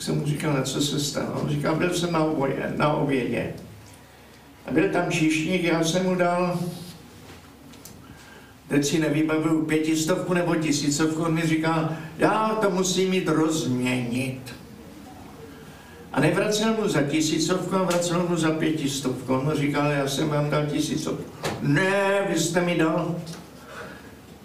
Tak 0.00 0.04
jsem 0.04 0.18
mu 0.18 0.26
říkal, 0.26 0.52
na 0.52 0.62
co 0.62 0.82
se 0.82 1.00
stalo. 1.00 1.40
On 1.42 1.48
říkal, 1.48 1.74
byl 1.74 1.94
jsem 1.94 2.12
na, 2.12 2.24
oboje, 2.24 2.74
na 2.76 2.92
obědě. 2.92 3.52
A 4.66 4.70
byl 4.70 4.88
tam 4.88 5.10
číšník, 5.10 5.62
já 5.62 5.84
jsem 5.84 6.04
mu 6.04 6.14
dal, 6.14 6.60
teď 8.68 8.84
si 8.84 8.98
nevybavuju, 8.98 9.64
pětistovku 9.64 10.34
nebo 10.34 10.54
tisícovku, 10.54 11.22
on 11.22 11.34
mi 11.34 11.42
říká, 11.42 11.96
já 12.18 12.58
to 12.60 12.70
musím 12.70 13.10
mít 13.10 13.28
rozměnit. 13.28 14.54
A 16.12 16.20
nevracel 16.20 16.74
mu 16.74 16.88
za 16.88 17.02
tisícovku, 17.02 17.76
a 17.76 17.82
vracel 17.82 18.26
mu 18.28 18.36
za 18.36 18.50
pětistovku. 18.50 19.34
On 19.34 19.44
mu 19.44 19.54
říkal, 19.54 19.90
já 19.90 20.08
jsem 20.08 20.28
vám 20.28 20.50
dal 20.50 20.66
tisícovku. 20.66 21.32
Ne, 21.62 22.26
vy 22.28 22.40
jste 22.40 22.60
mi 22.60 22.78
dal 22.78 23.16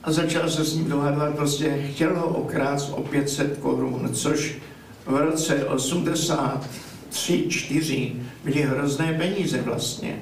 a 0.04 0.12
začal 0.12 0.50
se 0.50 0.66
s 0.66 0.76
ním 0.76 0.90
dohadovat, 0.90 1.36
prostě 1.36 1.88
chtěl 1.94 2.20
ho 2.20 2.28
okrát 2.28 2.90
o 2.92 3.02
500 3.02 3.58
korun, 3.58 4.10
což 4.14 4.58
v 5.06 5.16
roce 5.16 5.66
83, 5.66 7.46
4 7.50 8.16
byly 8.44 8.62
hrozné 8.62 9.14
peníze 9.14 9.62
vlastně. 9.62 10.20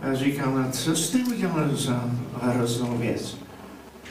A 0.00 0.14
říkám, 0.14 0.56
a 0.56 0.72
co 0.72 0.96
jste 0.96 1.18
udělal 1.18 1.68
za 1.72 2.10
hroznou 2.42 2.98
věc? 2.98 3.36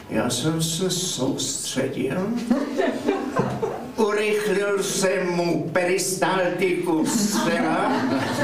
Já 0.09 0.29
jsem 0.29 0.61
se 0.61 0.89
soustředil, 0.89 2.17
urychlil 3.97 4.83
jsem 4.83 5.27
mu 5.31 5.69
peristaltiku 5.73 7.05
střeva 7.05 7.91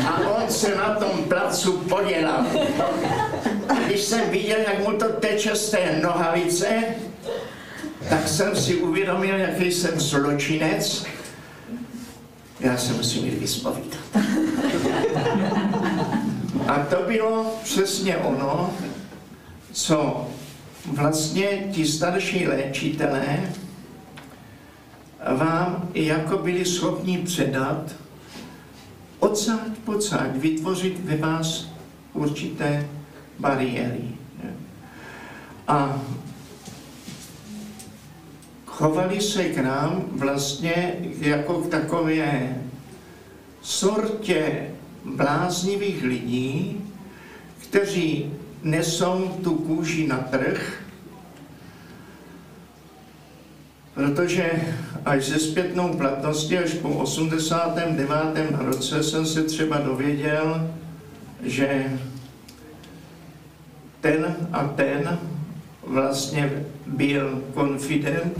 a 0.07 0.19
on 0.29 0.49
se 0.49 0.75
na 0.75 0.95
tom 0.95 1.23
placu 1.27 1.71
podělal. 1.71 2.45
A 3.69 3.73
když 3.73 4.01
jsem 4.01 4.29
viděl, 4.29 4.57
jak 4.59 4.87
mu 4.87 4.97
to 4.97 5.05
teče 5.05 5.55
z 5.55 5.69
té 5.69 5.99
nohavice, 6.03 6.83
tak 8.09 8.27
jsem 8.27 8.55
si 8.55 8.75
uvědomil, 8.75 9.35
jaký 9.35 9.71
jsem 9.71 9.99
zločinec. 9.99 11.05
Já 12.59 12.77
se 12.77 12.93
musím 12.93 13.25
jít 13.25 13.39
vyspovídat. 13.39 13.99
A 16.67 16.79
to 16.79 16.95
bylo 17.07 17.59
přesně 17.63 18.17
ono, 18.17 18.73
co 19.71 20.27
vlastně 20.85 21.69
ti 21.71 21.87
starší 21.87 22.47
léčitelé 22.47 23.53
vám 25.37 25.89
jako 25.93 26.37
byli 26.37 26.65
schopni 26.65 27.17
předat, 27.17 27.95
odsáď 29.19 29.77
pocáď, 29.85 30.35
vytvořit 30.35 31.05
ve 31.05 31.17
vás 31.17 31.67
určité 32.13 32.87
bariéry. 33.39 34.03
A 35.67 36.01
chovali 38.79 39.21
se 39.21 39.43
k 39.43 39.57
nám 39.57 40.03
vlastně 40.11 40.95
jako 41.19 41.53
k 41.53 41.69
takové 41.69 42.55
sortě 43.61 44.71
bláznivých 45.05 46.03
lidí, 46.03 46.81
kteří 47.63 48.33
nesou 48.63 49.27
tu 49.43 49.55
kůži 49.55 50.07
na 50.07 50.17
trh, 50.17 50.83
protože 53.93 54.51
až 55.05 55.25
ze 55.25 55.39
zpětnou 55.39 55.93
platností, 55.93 56.57
až 56.57 56.73
po 56.73 56.89
89. 56.89 58.51
roce 58.59 59.03
jsem 59.03 59.25
se 59.25 59.43
třeba 59.43 59.77
dověděl, 59.77 60.71
že 61.43 61.99
ten 64.01 64.35
a 64.51 64.63
ten 64.63 65.19
vlastně 65.83 66.65
byl 66.87 67.43
konfident 67.53 68.39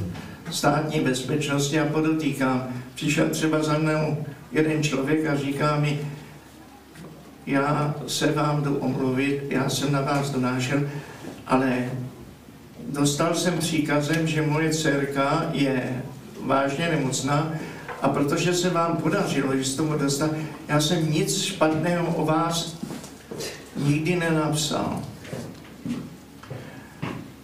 státní 0.52 1.00
bezpečnosti 1.00 1.80
a 1.80 1.86
podotýkám, 1.86 2.68
přišel 2.96 3.30
třeba 3.30 3.64
za 3.64 3.78
mnou 3.78 4.26
jeden 4.52 4.84
člověk 4.84 5.26
a 5.26 5.36
říká 5.36 5.80
mi, 5.80 6.00
já 7.46 7.96
se 8.08 8.32
vám 8.32 8.64
jdu 8.64 8.78
omluvit, 8.78 9.44
já 9.50 9.70
jsem 9.70 9.92
na 9.92 10.02
vás 10.02 10.30
donášel, 10.30 10.90
ale 11.48 11.90
dostal 12.90 13.36
jsem 13.36 13.58
příkazem, 13.58 14.28
že 14.28 14.42
moje 14.42 14.70
dcerka 14.70 15.46
je 15.52 16.04
vážně 16.46 16.90
nemocná 16.90 17.54
a 18.02 18.10
protože 18.10 18.54
se 18.54 18.70
vám 18.70 18.98
podařilo, 18.98 19.58
že 19.58 19.78
tomu 19.78 19.98
dostat, 19.98 20.32
já 20.68 20.82
jsem 20.82 21.12
nic 21.12 21.42
špatného 21.42 22.16
o 22.16 22.26
vás 22.26 22.78
nikdy 23.78 24.16
nenapsal. 24.16 25.02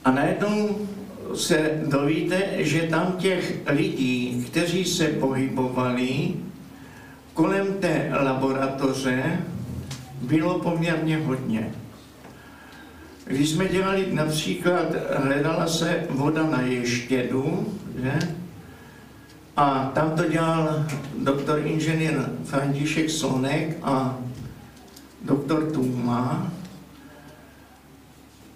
A 0.06 0.12
najednou 0.12 0.88
se 1.34 1.82
dovíte, 1.86 2.44
že 2.58 2.82
tam 2.82 3.16
těch 3.18 3.56
lidí, 3.68 4.46
kteří 4.48 4.86
se 4.86 5.08
pohybovali 5.08 6.34
kolem 7.34 7.74
té 7.74 8.12
laboratoře, 8.24 9.40
bylo 10.22 10.60
poměrně 10.60 11.18
hodně. 11.18 11.72
Když 13.26 13.50
jsme 13.50 13.68
dělali 13.68 14.08
například, 14.12 14.86
hledala 15.16 15.68
se 15.68 16.04
voda 16.10 16.44
na 16.44 16.62
ještědu, 16.62 17.74
že? 18.04 18.20
A 19.58 19.92
tam 19.96 20.12
to 20.12 20.30
dělal 20.30 20.86
doktor 21.24 21.60
inženýr 21.66 22.30
František 22.44 23.10
Slonek 23.10 23.78
a 23.84 24.18
doktor 25.22 25.72
Tuma. 25.72 26.52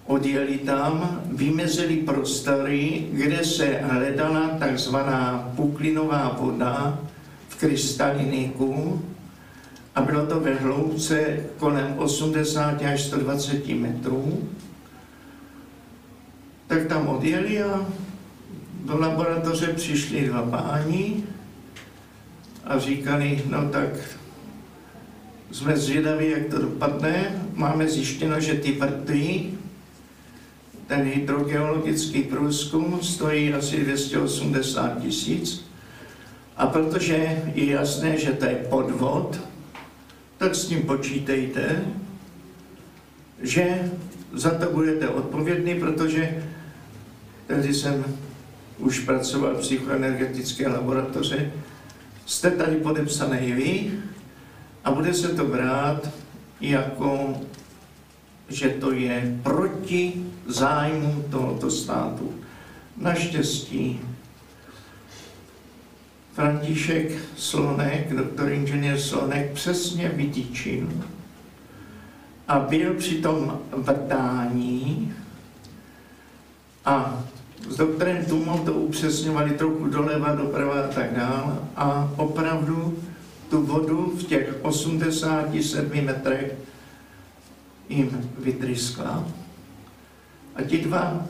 Odjeli 0.09 0.57
tam, 0.57 1.21
vymezili 1.25 1.95
prostory, 1.95 3.07
kde 3.11 3.45
se 3.45 3.65
hledala 3.65 4.49
takzvaná 4.59 5.51
puklinová 5.55 6.37
voda 6.39 6.99
v 7.49 7.55
krystaliniku, 7.55 9.01
a 9.95 10.01
bylo 10.01 10.25
to 10.25 10.39
ve 10.39 10.53
hloubce 10.53 11.37
kolem 11.57 11.93
80 11.97 12.81
až 12.81 13.03
120 13.03 13.67
metrů, 13.67 14.49
tak 16.67 16.87
tam 16.87 17.07
odjeli 17.07 17.63
a 17.63 17.85
do 18.85 18.97
laboratoře 18.97 19.67
přišli 19.67 20.27
dva 20.27 20.41
páni 20.41 21.23
a 22.65 22.79
říkali, 22.79 23.43
no 23.49 23.69
tak 23.69 23.89
jsme 25.51 25.77
zvědaví, 25.77 26.29
jak 26.29 26.45
to 26.45 26.61
dopadne. 26.61 27.41
Máme 27.53 27.87
zjištěno, 27.87 28.39
že 28.39 28.53
ty 28.53 28.71
vrty, 28.71 29.58
ten 30.89 31.03
hydrogeologický 31.03 32.23
průzkum 32.23 32.99
stojí 33.01 33.53
asi 33.53 33.83
280 33.83 35.01
tisíc. 35.01 35.65
A 36.57 36.67
protože 36.67 37.43
je 37.55 37.65
jasné, 37.65 38.17
že 38.17 38.31
to 38.31 38.45
je 38.45 38.55
podvod, 38.55 39.39
tak 40.37 40.55
s 40.55 40.65
tím 40.65 40.81
počítejte, 40.81 41.85
že 43.41 43.91
za 44.33 44.49
to 44.49 44.71
budete 44.71 45.09
odpovědný, 45.09 45.79
protože 45.79 46.43
tehdy 47.47 47.73
jsem 47.73 48.05
už 48.77 48.99
pracoval 48.99 49.55
v 49.55 49.59
psychoenergetické 49.59 50.67
laboratoře, 50.67 51.51
jste 52.25 52.51
tady 52.51 52.75
podepsaný 52.75 53.51
vy 53.51 53.91
a 54.83 54.91
bude 54.91 55.13
se 55.13 55.27
to 55.27 55.45
brát 55.45 56.09
jako, 56.61 57.41
že 58.49 58.69
to 58.69 58.91
je 58.91 59.39
proti 59.43 60.25
zájmu 60.47 61.25
tohoto 61.29 61.71
státu. 61.71 62.33
Naštěstí 62.97 63.99
František 66.33 67.11
Slonek, 67.37 68.13
doktor 68.13 68.51
inženýr 68.51 68.99
Slonek, 68.99 69.51
přesně 69.51 70.09
vytýčil 70.09 70.87
a 72.47 72.59
byl 72.59 72.93
při 72.93 73.15
tom 73.15 73.59
vrtání 73.77 75.13
a 76.85 77.23
s 77.69 77.77
doktorem 77.77 78.25
Tumou 78.25 78.57
to 78.57 78.73
upřesňovali 78.73 79.49
trochu 79.49 79.87
doleva, 79.87 80.35
doprava 80.35 80.73
a 80.73 80.87
tak 80.87 81.13
dále 81.13 81.57
a 81.75 82.11
opravdu 82.17 82.97
tu 83.49 83.61
vodu 83.65 84.13
v 84.19 84.23
těch 84.23 84.55
87 84.61 86.01
metrech 86.01 86.55
jim 87.89 88.31
vytryskla. 88.39 89.27
A 90.55 90.61
ti 90.63 90.77
dva 90.77 91.25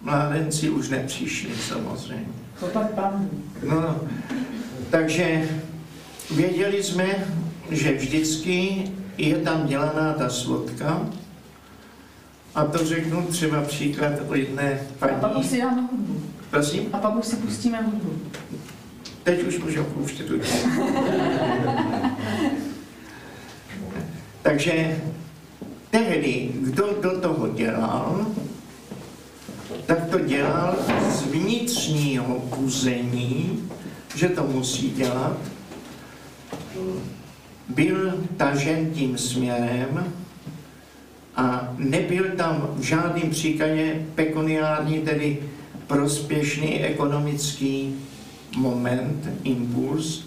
mládenci 0.00 0.70
už 0.70 0.88
nepřišli 0.88 1.50
samozřejmě. 1.68 2.26
To 2.60 2.66
tak 2.66 2.90
pan. 2.94 3.28
No, 3.68 4.00
takže 4.90 5.48
věděli 6.34 6.82
jsme, 6.82 7.06
že 7.70 7.92
vždycky 7.92 8.84
je 9.18 9.36
tam 9.38 9.66
dělaná 9.66 10.12
ta 10.12 10.28
svodka. 10.30 11.06
A 12.54 12.64
to 12.64 12.84
řeknu 12.86 13.22
třeba 13.26 13.62
příklad 13.62 14.12
o 14.28 14.34
jedné 14.34 14.80
A 15.00 15.06
pak 15.08 15.22
už 15.30 15.32
paní. 15.32 15.48
si 15.48 15.58
dáme 15.60 15.82
hudbu. 15.82 16.22
Prosím, 16.50 16.82
A 16.92 16.98
pak 16.98 17.16
už 17.16 17.26
si 17.26 17.36
pustíme 17.36 17.82
hudbu. 17.82 18.18
teď 19.22 19.42
už 19.42 19.58
můžu 19.58 19.84
pouštět 19.84 20.30
hudbu. 20.30 20.46
Takže 24.42 25.00
tehdy, 25.94 26.50
kdo 26.54 26.98
do 27.02 27.20
toho 27.20 27.48
dělal, 27.48 28.26
tak 29.86 30.10
to 30.10 30.18
dělal 30.18 30.76
z 31.10 31.22
vnitřního 31.22 32.34
puzení, 32.34 33.68
že 34.14 34.28
to 34.28 34.42
musí 34.42 34.90
dělat. 34.90 35.38
Byl 37.68 38.26
tažen 38.36 38.90
tím 38.90 39.18
směrem 39.18 40.12
a 41.36 41.74
nebyl 41.78 42.24
tam 42.36 42.74
v 42.76 42.82
žádném 42.82 43.30
příkladě 43.30 44.06
pekuniární, 44.14 44.98
tedy 44.98 45.38
prospěšný 45.86 46.82
ekonomický 46.84 47.94
moment, 48.56 49.30
impuls, 49.44 50.26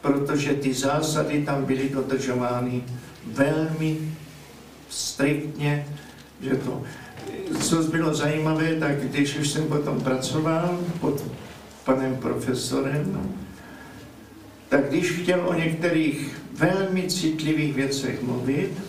protože 0.00 0.54
ty 0.54 0.74
zásady 0.74 1.42
tam 1.44 1.64
byly 1.64 1.88
dodržovány 1.88 2.82
velmi 3.26 3.96
striktně, 4.88 5.86
že 6.40 6.56
to 6.56 6.82
co 7.60 7.82
bylo 7.82 8.14
zajímavé, 8.14 8.74
tak 8.74 9.00
když 9.00 9.36
už 9.36 9.50
jsem 9.50 9.66
potom 9.66 10.00
pracoval 10.00 10.78
pod 11.00 11.24
panem 11.84 12.16
profesorem, 12.16 13.34
tak 14.68 14.88
když 14.88 15.10
chtěl 15.10 15.48
o 15.48 15.54
některých 15.54 16.40
velmi 16.52 17.02
citlivých 17.02 17.74
věcech 17.74 18.22
mluvit, 18.22 18.82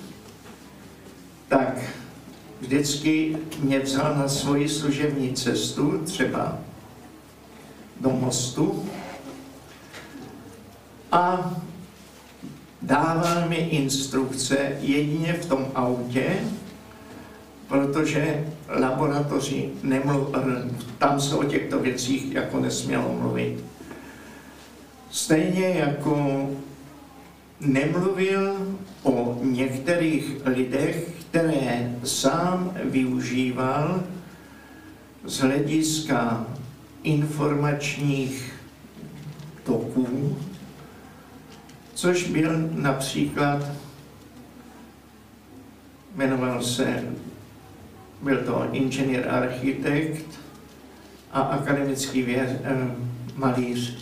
tak 1.48 1.80
vždycky 2.62 3.38
mě 3.60 3.80
vzal 3.80 4.16
na 4.16 4.28
svoji 4.28 4.70
služební 4.70 5.34
cestu, 5.34 6.02
třeba 6.06 6.58
do 8.02 8.10
mostu, 8.10 8.90
a 11.12 11.54
dával 12.86 13.50
mi 13.50 13.56
instrukce 13.56 14.58
jedině 14.80 15.34
v 15.34 15.46
tom 15.46 15.66
autě, 15.76 16.26
protože 17.68 18.46
laboratoři 18.80 19.70
nemluv, 19.84 20.28
tam 20.98 21.22
se 21.22 21.36
o 21.36 21.44
těchto 21.44 21.80
věcích 21.80 22.34
jako 22.34 22.60
nesmělo 22.60 23.18
mluvit. 23.20 23.64
Stejně 25.12 25.68
jako 25.68 26.50
nemluvil 27.60 28.76
o 29.04 29.38
některých 29.42 30.36
lidech, 30.46 31.10
které 31.20 31.96
sám 32.04 32.78
využíval 32.84 34.04
z 35.24 35.40
hlediska 35.40 36.46
informačních 37.04 38.54
toků, 39.64 40.38
což 41.96 42.28
byl 42.28 42.70
například, 42.72 43.66
jmenoval 46.16 46.64
se, 46.64 47.04
byl 48.22 48.38
to 48.38 48.70
inženýr 48.72 49.30
architekt 49.30 50.26
a 51.32 51.42
akademický 51.42 52.22
věc, 52.22 52.50
eh, 52.64 52.96
malíř, 53.36 53.98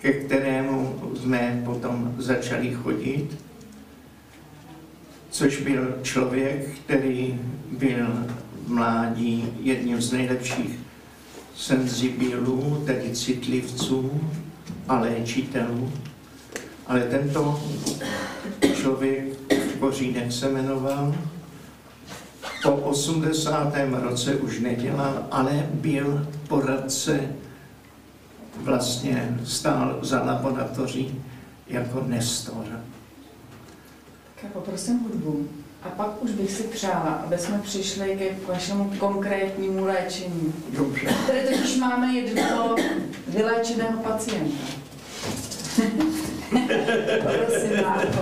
ke 0.00 0.12
kterému 0.12 1.00
jsme 1.20 1.62
potom 1.64 2.14
začali 2.18 2.74
chodit, 2.74 3.38
což 5.30 5.60
byl 5.60 5.98
člověk, 6.02 6.78
který 6.78 7.40
byl 7.78 8.06
v 8.66 8.68
mládí 8.68 9.52
jedním 9.60 10.00
z 10.00 10.12
nejlepších 10.12 10.85
senzibilů, 11.56 12.82
tedy 12.86 13.10
citlivců 13.16 14.20
a 14.88 15.00
léčitelů. 15.00 15.92
Ale 16.86 17.00
tento 17.00 17.62
člověk, 18.74 19.24
Kořínek 19.78 20.32
se 20.32 20.48
jmenoval, 20.48 21.14
po 22.62 22.72
80. 22.72 23.72
roce 23.90 24.34
už 24.34 24.60
nedělal, 24.60 25.26
ale 25.30 25.68
byl 25.72 26.26
poradce, 26.48 27.20
vlastně 28.56 29.38
stál 29.44 29.98
za 30.02 30.22
laboratoří 30.22 31.22
jako 31.66 32.04
Nestor. 32.06 32.64
Tak 34.42 34.52
poprosím 34.52 34.98
hudbu. 34.98 35.48
A 35.86 35.88
pak 35.96 36.22
už 36.22 36.30
bych 36.30 36.50
si 36.50 36.62
přála, 36.62 37.22
aby 37.26 37.38
jsme 37.38 37.58
přišli 37.58 38.34
k 38.44 38.48
vašemu 38.48 38.92
konkrétnímu 38.98 39.84
léčení. 39.84 40.54
Dobře. 40.70 41.08
Tady 41.26 41.40
totiž 41.40 41.76
máme 41.76 42.06
jednoho 42.06 42.76
vyléčeného 43.28 44.02
pacienta. 44.02 44.64
Prosím, 47.22 47.82
Márko. 47.82 48.20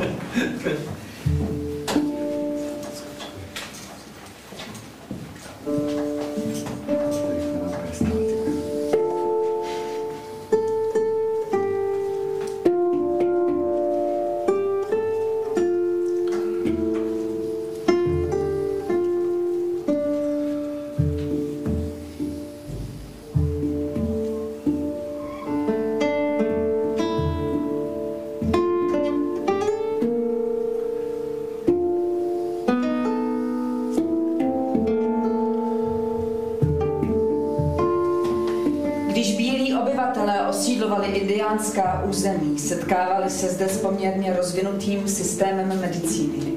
Se 43.44 43.50
zde 43.50 43.68
s 43.68 43.76
poměrně 43.76 44.36
rozvinutým 44.36 45.08
systémem 45.08 45.80
medicíny. 45.80 46.52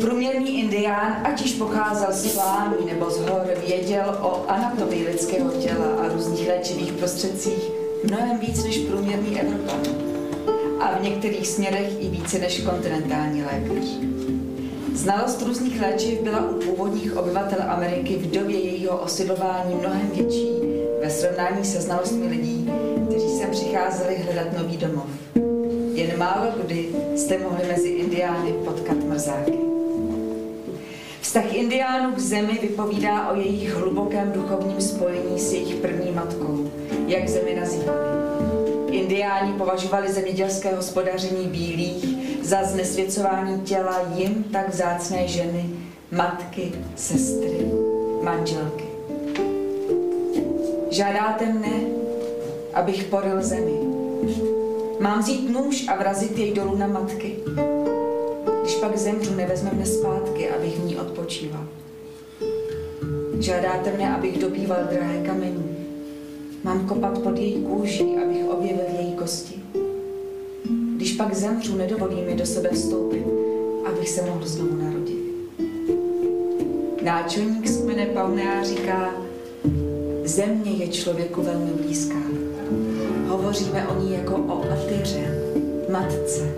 Průměrný 0.00 0.60
indián, 0.60 1.20
ať 1.24 1.42
již 1.42 1.52
pocházel 1.52 2.08
z 2.10 2.32
plání 2.32 2.86
nebo 2.92 3.10
z 3.10 3.18
hor, 3.18 3.46
věděl 3.66 4.18
o 4.20 4.44
anatomii 4.48 5.06
lidského 5.06 5.50
těla 5.50 5.86
a 5.86 6.08
různých 6.08 6.48
léčivých 6.48 6.92
prostředcích 6.92 7.70
mnohem 8.04 8.38
víc 8.38 8.64
než 8.64 8.78
průměrný 8.78 9.40
Evropan. 9.40 9.80
A 10.80 10.98
v 10.98 11.02
některých 11.02 11.48
směrech 11.48 12.02
i 12.02 12.08
více 12.08 12.38
než 12.38 12.60
kontinentální 12.60 13.42
lékař. 13.42 13.84
Znalost 14.94 15.42
různých 15.42 15.80
léčiv 15.80 16.20
byla 16.20 16.50
u 16.50 16.54
původních 16.54 17.16
obyvatel 17.16 17.58
Ameriky 17.68 18.16
v 18.16 18.30
době 18.30 18.58
jejího 18.58 18.98
osidlování 18.98 19.74
mnohem 19.74 20.10
větší 20.14 20.48
ve 21.02 21.10
srovnání 21.10 21.64
se 21.64 21.80
znalostmi 21.80 22.26
lidí, 22.26 22.70
kteří 23.08 23.28
sem 23.28 23.50
přicházeli 23.50 24.16
hledat 24.16 24.58
nový 24.58 24.76
domov. 24.76 25.09
Jen 26.00 26.18
málo 26.18 26.52
kdy 26.64 26.88
jste 27.16 27.38
mohli 27.38 27.66
mezi 27.68 27.88
indiány 27.88 28.52
potkat 28.64 28.96
mrzáky. 28.96 29.58
Vztah 31.20 31.54
indiánů 31.54 32.14
k 32.14 32.18
zemi 32.18 32.58
vypovídá 32.62 33.30
o 33.30 33.36
jejich 33.36 33.74
hlubokém 33.74 34.32
duchovním 34.32 34.80
spojení 34.80 35.40
s 35.40 35.52
jejich 35.52 35.74
první 35.74 36.12
matkou, 36.12 36.70
jak 37.06 37.28
zemi 37.28 37.54
nazývali. 37.60 37.98
Indiáni 38.90 39.52
považovali 39.52 40.12
zemědělské 40.12 40.74
hospodaření 40.74 41.46
bílých 41.46 42.04
za 42.42 42.64
znesvěcování 42.64 43.60
těla 43.60 44.00
jim 44.14 44.44
tak 44.52 44.74
zácné 44.74 45.28
ženy, 45.28 45.70
matky, 46.12 46.72
sestry, 46.96 47.70
manželky. 48.22 48.84
Žádáte 50.90 51.46
mne, 51.46 51.80
abych 52.74 53.04
poril 53.04 53.42
zemi. 53.42 53.80
Mám 55.00 55.20
vzít 55.20 55.50
nůž 55.50 55.88
a 55.88 55.96
vrazit 55.96 56.38
jej 56.38 56.52
dolů 56.52 56.76
na 56.76 56.86
matky. 56.86 57.36
Když 58.62 58.74
pak 58.74 58.98
zemřu, 58.98 59.34
nevezme 59.34 59.70
mne 59.72 59.86
zpátky, 59.86 60.48
abych 60.48 60.78
v 60.78 60.84
ní 60.84 60.96
odpočíval. 60.96 61.66
Žádáte 63.38 63.92
mne, 63.92 64.14
abych 64.14 64.38
dobýval 64.38 64.78
drahé 64.90 65.22
kamení. 65.26 65.76
Mám 66.64 66.88
kopat 66.88 67.18
pod 67.18 67.38
její 67.38 67.62
kůži, 67.62 68.04
abych 68.24 68.48
objevil 68.48 68.84
její 68.98 69.12
kosti. 69.12 69.54
Když 70.96 71.12
pak 71.12 71.34
zemřu, 71.34 71.76
nedovolí 71.76 72.22
mi 72.22 72.34
do 72.34 72.46
sebe 72.46 72.70
vstoupit, 72.72 73.24
abych 73.86 74.08
se 74.08 74.22
mohl 74.22 74.46
znovu 74.46 74.82
narodit. 74.82 75.20
Náčelník 77.02 77.66
z 77.66 77.82
kmene 77.82 78.06
Paunea 78.06 78.62
říká, 78.64 79.14
země 80.24 80.70
je 80.70 80.88
člověku 80.88 81.42
velmi 81.42 81.70
blízká. 81.70 82.39
Hovoříme 83.50 83.88
o 83.88 84.00
ní 84.00 84.12
jako 84.12 84.34
o 84.34 84.72
atyře, 84.72 85.34
matce, 85.92 86.54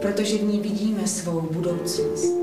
protože 0.00 0.38
v 0.38 0.42
ní 0.42 0.60
vidíme 0.60 1.06
svou 1.06 1.40
budoucnost. 1.40 2.34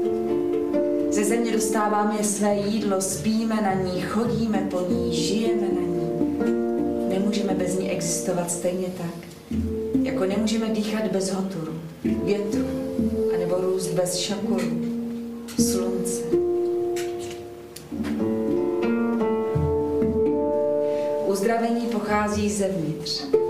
Ze 1.10 1.24
země 1.24 1.52
dostáváme 1.52 2.24
své 2.24 2.56
jídlo, 2.56 3.02
spíme 3.02 3.56
na 3.56 3.74
ní, 3.74 4.02
chodíme 4.02 4.68
po 4.72 4.80
ní, 4.90 5.16
žijeme 5.16 5.62
na 5.62 5.82
ní. 5.82 6.10
Nemůžeme 7.10 7.54
bez 7.54 7.80
ní 7.80 7.90
existovat 7.90 8.52
stejně 8.52 8.88
tak, 8.98 9.28
jako 10.04 10.26
nemůžeme 10.26 10.70
dýchat 10.70 11.08
bez 11.12 11.32
hoturu, 11.32 11.74
větru, 12.04 12.66
anebo 13.36 13.56
růst 13.56 13.88
bez 13.88 14.16
šakuru, 14.16 14.72
slunce. 15.60 16.22
Uzdravení 21.28 21.82
pochází 21.86 22.50
zevnitř. 22.50 23.41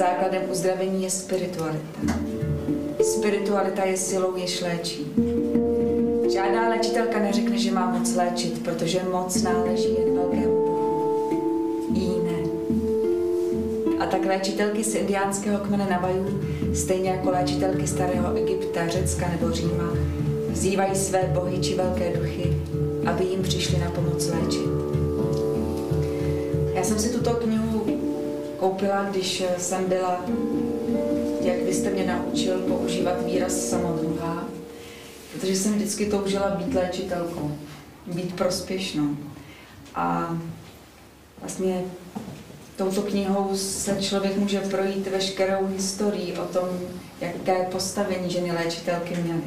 Základem 0.00 0.42
uzdravení 0.50 1.02
je 1.02 1.10
spiritualita. 1.10 2.14
Spiritualita 3.02 3.84
je 3.84 3.96
silou, 3.96 4.36
jež 4.36 4.60
léčí. 4.60 5.06
Žádná 6.32 6.68
léčitelka 6.68 7.18
neřekne, 7.18 7.58
že 7.58 7.72
má 7.72 7.90
moc 7.90 8.14
léčit, 8.14 8.64
protože 8.64 9.00
moc 9.12 9.42
náleží 9.42 9.88
jen 9.98 10.14
velkému. 10.14 10.64
Jí 11.94 12.12
ne. 12.24 12.38
A 13.98 14.06
tak 14.06 14.24
léčitelky 14.24 14.84
z 14.84 14.94
indiánského 14.94 15.58
kmene 15.58 15.86
Navajů, 15.90 16.40
stejně 16.74 17.10
jako 17.10 17.30
léčitelky 17.30 17.86
starého 17.86 18.36
Egypta, 18.36 18.88
Řecka 18.88 19.28
nebo 19.28 19.52
Říma, 19.52 19.92
vzývají 20.50 20.94
své 20.94 21.30
bohy 21.34 21.58
či 21.58 21.74
velké 21.74 22.16
duchy, 22.16 22.56
aby 23.06 23.24
jim 23.24 23.42
přišli 23.42 23.78
na 23.78 23.90
pomoc 23.90 24.28
léčit. 24.28 24.70
Já 26.74 26.82
jsem 26.82 26.98
si 26.98 27.08
tuto 27.08 27.30
knihu 27.30 27.59
koupila, 28.60 29.04
když 29.04 29.42
jsem 29.58 29.84
byla, 29.84 30.24
jak 31.40 31.62
vy 31.62 31.74
jste 31.74 31.90
mě 31.90 32.06
naučil, 32.06 32.58
používat 32.58 33.26
výraz 33.26 33.68
samodruhá, 33.68 34.44
protože 35.32 35.56
jsem 35.56 35.72
vždycky 35.72 36.06
toužila 36.06 36.50
být 36.50 36.74
léčitelkou, 36.74 37.58
být 38.06 38.34
prospěšnou. 38.34 39.16
A 39.94 40.36
vlastně 41.40 41.82
touto 42.76 43.02
knihou 43.02 43.56
se 43.56 44.02
člověk 44.02 44.36
může 44.36 44.60
projít 44.60 45.06
veškerou 45.06 45.66
historii 45.66 46.38
o 46.38 46.44
tom, 46.44 46.68
jaké 47.20 47.64
postavení 47.64 48.30
ženy 48.30 48.52
léčitelky 48.52 49.16
měly. 49.16 49.42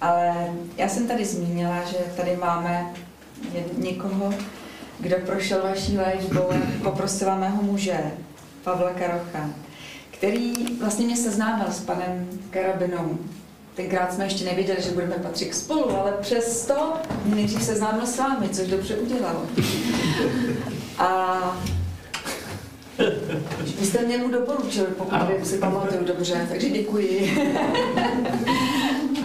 Ale 0.00 0.52
já 0.76 0.88
jsem 0.88 1.08
tady 1.08 1.24
zmínila, 1.24 1.84
že 1.84 1.98
tady 2.16 2.36
máme 2.36 2.94
někoho, 3.78 4.34
kdo 5.02 5.16
prošel 5.26 5.62
vaší 5.62 5.98
léčbou, 5.98 6.48
poprosila 6.82 7.36
mého 7.36 7.62
muže, 7.62 7.96
Pavla 8.64 8.90
Karocha, 8.90 9.50
který 10.10 10.52
vlastně 10.80 11.06
mě 11.06 11.16
seznámil 11.16 11.66
s 11.70 11.80
panem 11.80 12.28
Karabinou. 12.50 13.18
Tenkrát 13.74 14.14
jsme 14.14 14.24
ještě 14.24 14.44
nevěděli, 14.44 14.82
že 14.82 14.90
budeme 14.90 15.14
patřit 15.14 15.54
spolu, 15.54 15.90
ale 15.90 16.12
přesto 16.20 16.92
nejdřív 17.24 17.62
seznámil 17.62 18.06
s 18.06 18.18
vámi, 18.18 18.48
což 18.48 18.68
dobře 18.68 18.96
udělal. 18.96 19.46
A 20.98 21.38
vy 23.80 23.86
jste 23.86 24.02
mě 24.06 24.18
mu 24.18 24.30
doporučili, 24.30 24.86
pokud 24.86 25.46
si 25.46 25.58
pamatuju 25.58 26.04
dobře, 26.04 26.46
takže 26.50 26.68
děkuji. 26.68 27.38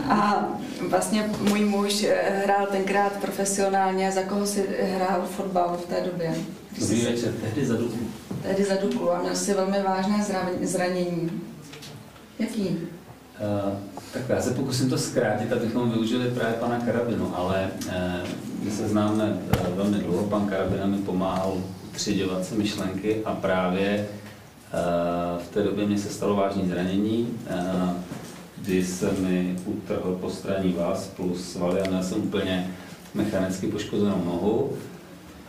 A 0.10 0.48
vlastně 0.90 1.30
můj 1.42 1.66
muž 1.66 2.04
eh, 2.04 2.42
hrál 2.44 2.68
tenkrát 2.72 3.14
profesionálně, 3.14 4.12
za 4.12 4.24
koho 4.24 4.46
si 4.46 4.66
hrál 4.96 5.26
fotbal 5.36 5.78
v 5.84 5.86
té 5.86 6.02
době? 6.12 6.36
Dobrý 6.80 7.02
večer, 7.02 7.34
tehdy 7.42 7.66
za 7.66 7.78
Duklu. 7.78 8.00
Tehdy 8.44 8.64
za 8.64 8.76
Duklu 8.82 9.12
a 9.12 9.22
měl 9.22 9.36
si 9.36 9.54
velmi 9.54 9.78
vážné 9.84 10.26
zranění. 10.62 11.42
Jaký? 12.40 12.68
Uh, 12.68 13.74
tak 14.14 14.22
já 14.30 14.42
se 14.42 14.52
pokusím 14.52 14.90
to 14.90 14.98
zkrátit, 14.98 15.54
abychom 15.54 15.92
využili 15.92 16.32
právě 16.32 16.54
pana 16.54 16.80
Karabinu, 16.80 17.34
ale 17.36 17.70
uh, 17.88 17.94
my 18.64 18.72
se 18.72 18.88
známe 18.88 19.24
uh, 19.24 19.76
velmi 19.76 19.98
dlouho, 19.98 20.24
pan 20.24 20.50
Karabina 20.50 20.86
mi 20.86 20.98
pomáhal 20.98 21.58
utřiďovat 21.92 22.46
se 22.46 22.56
myšlenky 22.56 23.22
a 23.26 23.36
právě 23.36 24.08
uh, 24.74 25.44
v 25.44 25.48
té 25.48 25.64
době 25.64 25.88
mě 25.88 25.98
se 25.98 26.10
stalo 26.10 26.36
vážné 26.36 26.64
zranění. 26.68 27.34
Kdy 28.68 28.86
se 28.86 29.12
mi 29.12 29.56
utrhl 29.66 30.18
postraní 30.22 30.74
vás 30.74 31.08
plus 31.08 31.52
svaly 31.52 31.82
a 31.82 31.90
měl 31.90 32.04
jsem 32.04 32.18
úplně 32.18 32.72
mechanicky 33.14 33.68
poškozenou 33.68 34.24
nohu. 34.26 34.74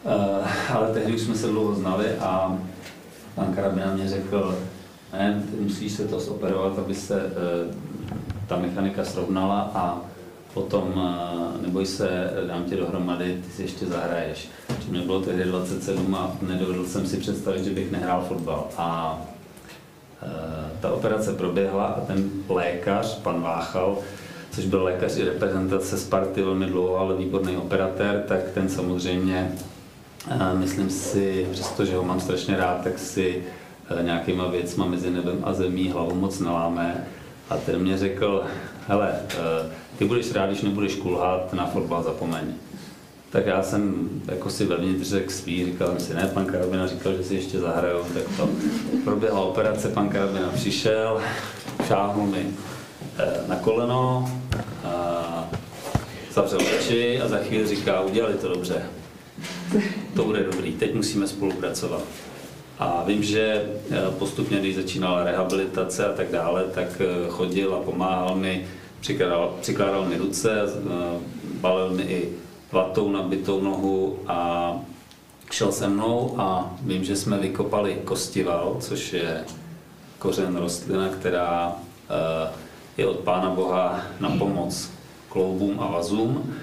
Uh, 0.05 0.49
ale 0.77 0.93
tehdy 0.93 1.15
už 1.15 1.20
jsme 1.20 1.35
se 1.35 1.47
dlouho 1.47 1.74
znali 1.74 2.07
a 2.12 2.59
pan 3.35 3.55
Karabina 3.55 3.95
mě 3.95 4.09
řekl, 4.09 4.59
ne, 5.12 5.43
ty 5.51 5.62
musíš 5.62 5.93
se 5.93 6.09
to 6.09 6.20
zoperovat, 6.20 6.78
aby 6.78 6.95
se 6.95 7.23
uh, 7.23 7.74
ta 8.47 8.57
mechanika 8.57 9.05
srovnala 9.05 9.70
a 9.74 10.01
potom, 10.55 10.93
uh, 10.97 11.62
neboj 11.62 11.86
se, 11.86 12.31
dám 12.47 12.65
tě 12.65 12.77
dohromady, 12.77 13.43
ty 13.45 13.51
si 13.51 13.62
ještě 13.62 13.86
zahraješ. 13.86 14.49
Mě 14.89 15.01
bylo 15.01 15.20
tehdy 15.20 15.45
27 15.45 16.15
a 16.15 16.36
nedovedl 16.43 16.86
jsem 16.86 17.07
si 17.07 17.16
představit, 17.16 17.65
že 17.65 17.70
bych 17.70 17.93
nehrál 17.93 18.24
fotbal. 18.28 18.69
A 18.77 19.19
Eh, 19.20 19.38
ta 20.81 20.93
operace 20.93 21.32
proběhla 21.32 21.85
a 21.85 22.01
ten 22.01 22.31
lékař, 22.49 23.19
pan 23.19 23.43
Váchal, 23.43 23.99
což 24.51 24.65
byl 24.65 24.85
lékař 24.85 25.16
i 25.16 25.24
reprezentace 25.24 25.99
Sparty 25.99 26.43
velmi 26.43 26.66
dlouho, 26.66 26.97
ale 26.97 27.16
výborný 27.16 27.57
operatér, 27.57 28.24
tak 28.28 28.40
ten 28.55 28.69
samozřejmě, 28.69 29.53
eh, 30.31 30.55
myslím 30.55 30.90
si, 30.90 31.47
přestože 31.53 31.97
ho 31.97 32.03
mám 32.03 32.20
strašně 32.20 32.57
rád, 32.57 32.85
tak 32.85 32.99
si 32.99 33.43
eh, 33.90 34.03
nějakýma 34.03 34.47
věcma 34.47 34.86
mezi 34.86 35.11
nebem 35.11 35.39
a 35.43 35.53
zemí 35.53 35.90
hlavu 35.90 36.15
moc 36.15 36.40
neláme. 36.40 37.07
A 37.51 37.57
ten 37.57 37.78
mě 37.78 37.99
řekl, 37.99 38.45
hele, 38.89 39.15
ty 39.99 40.05
budeš 40.05 40.32
rád, 40.32 40.47
když 40.47 40.62
nebudeš 40.62 40.95
kulhat, 40.95 41.53
na 41.53 41.66
fotbal 41.66 42.03
zapomeň. 42.03 42.55
Tak 43.31 43.47
já 43.47 43.63
jsem 43.63 44.09
jako 44.29 44.51
si 44.51 44.65
vevnitř 44.65 45.09
řekl 45.09 45.33
svý, 45.33 45.65
říkal 45.65 45.89
jsem 45.89 46.01
si, 46.01 46.15
ne, 46.15 46.31
pan 46.35 46.45
Karabina 46.45 46.87
říkal, 46.87 47.13
že 47.17 47.25
si 47.25 47.35
ještě 47.35 47.59
zahrajou, 47.59 48.05
tak 48.15 48.23
to 48.37 48.49
proběhla 49.05 49.41
operace, 49.41 49.89
pan 49.89 50.09
Karabina 50.09 50.49
přišel, 50.55 51.21
šáhnul 51.87 52.27
mi 52.27 52.47
eh, 53.19 53.49
na 53.49 53.57
koleno, 53.57 54.31
a 54.85 55.51
zavřel 56.33 56.61
oči 56.79 57.21
a 57.21 57.29
za 57.29 57.39
chvíli 57.39 57.67
říká, 57.67 58.01
udělali 58.01 58.35
to 58.35 58.49
dobře. 58.49 58.83
To 60.17 60.25
bude 60.25 60.43
dobrý, 60.43 60.73
teď 60.73 60.95
musíme 60.95 61.27
spolupracovat. 61.27 62.03
A 62.79 63.05
vím, 63.07 63.23
že 63.23 63.65
eh, 63.91 63.97
postupně, 64.19 64.59
když 64.59 64.77
začínala 64.77 65.25
rehabilitace 65.25 66.07
a 66.07 66.13
tak 66.13 66.31
dále, 66.31 66.65
tak 66.75 66.89
eh, 67.01 67.29
chodil 67.29 67.75
a 67.75 67.79
pomáhal 67.79 68.35
mi, 68.35 68.67
přikládal, 69.01 69.55
přikládal 69.61 70.05
mi 70.05 70.19
ruce, 70.19 70.51
balil 71.61 71.91
mi 71.91 72.03
i 72.03 72.29
vatou 72.73 73.11
nabitou 73.11 73.61
nohu 73.61 74.19
a 74.27 74.73
šel 75.51 75.73
se 75.73 75.89
mnou 75.89 76.35
a 76.39 76.77
vím, 76.82 77.05
že 77.05 77.16
jsme 77.16 77.39
vykopali 77.39 78.01
kostival, 78.05 78.77
což 78.81 79.12
je 79.12 79.45
kořen 80.19 80.57
rostlina, 80.57 81.09
která 81.09 81.77
eh, 82.11 82.51
je 82.97 83.07
od 83.07 83.19
Pána 83.19 83.51
Boha 83.51 84.03
na 84.20 84.31
pomoc 84.31 84.90
kloubům 85.28 85.81
a 85.81 85.86
vazům 85.86 86.55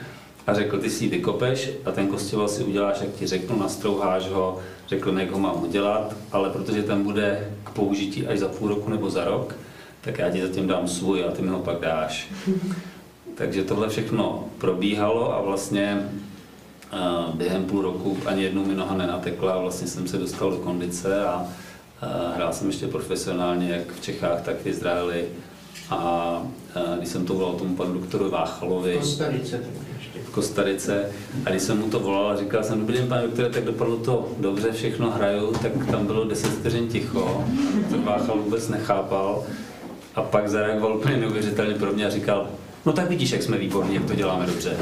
a 0.48 0.54
řekl, 0.54 0.80
ty 0.80 0.90
si 0.90 1.04
ji 1.04 1.10
vykopeš 1.10 1.70
a 1.86 1.92
ten 1.92 2.08
kostival 2.08 2.48
si 2.48 2.64
uděláš, 2.64 3.02
jak 3.02 3.14
ti 3.14 3.28
řeknu, 3.28 3.60
nastrouháš 3.60 4.30
ho, 4.30 4.60
řekl, 4.88 5.20
jak 5.20 5.32
ho 5.32 5.40
mám 5.40 5.64
udělat, 5.64 6.16
ale 6.32 6.50
protože 6.50 6.84
ten 6.84 7.04
bude 7.04 7.52
k 7.64 7.70
použití 7.70 8.28
až 8.28 8.40
za 8.40 8.48
půl 8.48 8.68
roku 8.68 8.90
nebo 8.90 9.10
za 9.10 9.24
rok, 9.24 9.56
tak 10.02 10.18
já 10.18 10.32
ti 10.32 10.42
zatím 10.42 10.68
dám 10.68 10.88
svůj 10.88 11.26
a 11.26 11.32
ty 11.32 11.42
mi 11.42 11.50
ho 11.50 11.60
pak 11.60 11.80
dáš. 11.80 12.30
Takže 13.36 13.64
tohle 13.64 13.90
všechno 13.90 14.46
probíhalo 14.58 15.34
a 15.34 15.42
vlastně 15.42 16.10
během 17.34 17.66
půl 17.66 17.82
roku 17.82 18.18
ani 18.26 18.44
jednou 18.44 18.66
mi 18.66 18.76
noha 18.76 18.98
nenatekla 18.98 19.58
vlastně 19.58 19.88
jsem 19.88 20.08
se 20.08 20.18
dostal 20.18 20.52
do 20.52 20.58
kondice 20.58 21.26
a 21.26 21.48
hrál 22.36 22.54
jsem 22.54 22.68
ještě 22.68 22.88
profesionálně 22.88 23.70
jak 23.70 23.94
v 23.94 24.02
Čechách, 24.02 24.42
tak 24.42 24.56
v 24.58 24.68
Izraeli. 24.68 25.26
A 25.90 26.42
když 26.98 27.10
jsem 27.10 27.26
to 27.26 27.34
volal 27.34 27.54
tomu 27.54 27.76
panu 27.76 27.94
doktoru 27.94 28.30
Váchalovi, 28.30 28.98
Kostarice, 28.98 29.60
v 30.24 30.30
Kostarice, 30.30 31.12
a 31.46 31.50
když 31.50 31.62
jsem 31.62 31.80
mu 31.80 31.90
to 31.90 32.00
volal 32.00 32.30
a 32.30 32.36
říkal 32.36 32.64
jsem, 32.64 32.80
dobrý 32.80 32.98
den, 32.98 33.08
pane 33.08 33.22
doktore, 33.22 33.50
tak 33.50 33.64
dopadlo 33.64 33.98
to 33.98 34.30
dobře, 34.40 34.72
všechno 34.72 35.12
hraju, 35.12 35.54
tak 35.62 35.72
tam 35.92 36.06
bylo 36.06 36.24
10 36.24 36.48
vteřin 36.48 36.88
ticho, 36.88 37.46
to 37.90 38.02
Váchal 38.02 38.38
vůbec 38.38 38.70
nechápal. 38.70 39.44
A 40.16 40.22
pak 40.22 40.50
zareagoval 40.50 40.98
úplně 40.98 41.18
neuvěřitelně 41.18 41.74
pro 41.74 41.92
mě 41.92 42.06
a 42.06 42.10
říkal, 42.10 42.48
No 42.86 42.94
tak 42.94 43.10
vidíš, 43.10 43.32
jak 43.32 43.44
jsme 43.44 43.58
výborní, 43.58 43.96
jak 43.96 44.06
to 44.06 44.16
děláme 44.16 44.46
dobře. 44.46 44.78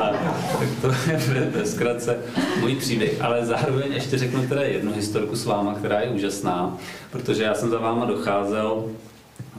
a, 0.00 0.10
tak 0.58 0.68
to 0.82 1.10
je 1.10 1.50
ve 1.54 1.66
zkratce 1.66 2.18
můj 2.60 2.76
příběh, 2.76 3.22
ale 3.22 3.46
zároveň 3.46 3.92
ještě 3.92 4.18
řeknu 4.18 4.46
teda 4.48 4.62
jednu 4.62 4.92
historku 4.92 5.36
s 5.36 5.44
váma, 5.44 5.74
která 5.74 6.00
je 6.00 6.10
úžasná, 6.10 6.78
protože 7.10 7.42
já 7.42 7.54
jsem 7.54 7.70
za 7.70 7.78
váma 7.78 8.04
docházel, 8.04 8.84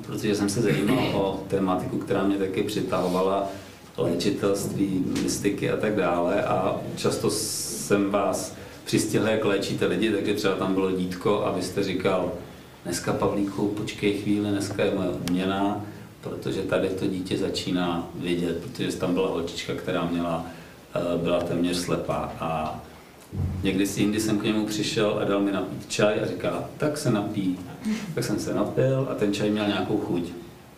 protože 0.07 0.35
jsem 0.35 0.49
se 0.49 0.61
zajímal 0.61 0.99
o 1.13 1.43
tématiku, 1.47 1.97
která 1.97 2.23
mě 2.23 2.37
taky 2.37 2.63
přitahovala, 2.63 3.49
léčitelství, 3.97 5.05
mystiky 5.23 5.71
a 5.71 5.77
tak 5.77 5.95
dále. 5.95 6.43
A 6.43 6.75
často 6.95 7.29
jsem 7.29 8.11
vás 8.11 8.55
přistihl, 8.85 9.27
jak 9.27 9.45
léčíte 9.45 9.85
lidi, 9.85 10.11
takže 10.11 10.33
třeba 10.33 10.55
tam 10.55 10.73
bylo 10.73 10.91
dítko 10.91 11.45
a 11.45 11.51
vy 11.51 11.61
jste 11.61 11.83
říkal, 11.83 12.31
dneska 12.83 13.13
Pavlíku, 13.13 13.67
počkej 13.67 14.13
chvíli, 14.13 14.49
dneska 14.49 14.83
je 14.83 14.91
moje 14.95 15.09
odměna, 15.09 15.85
protože 16.21 16.61
tady 16.61 16.89
to 16.89 17.07
dítě 17.07 17.37
začíná 17.37 18.07
vidět, 18.15 18.63
protože 18.63 18.97
tam 18.97 19.13
byla 19.13 19.29
holčička, 19.29 19.73
která 19.73 20.05
měla, 20.05 20.45
eh, 20.95 21.17
byla 21.17 21.39
téměř 21.39 21.77
slepá 21.77 22.33
a 22.39 22.81
někdy 23.63 23.87
si 23.87 24.01
jindy 24.01 24.19
jsem 24.19 24.39
k 24.39 24.43
němu 24.43 24.65
přišel 24.65 25.19
a 25.21 25.25
dal 25.25 25.39
mi 25.39 25.51
napít 25.51 25.89
čaj 25.89 26.19
a 26.23 26.27
říká, 26.27 26.63
tak 26.77 26.97
se 26.97 27.11
napí. 27.11 27.59
Tak 28.15 28.23
jsem 28.23 28.39
se 28.39 28.53
napil 28.53 29.07
a 29.11 29.15
ten 29.15 29.33
čaj 29.33 29.49
měl 29.49 29.67
nějakou 29.67 29.97
chuť. 29.97 30.23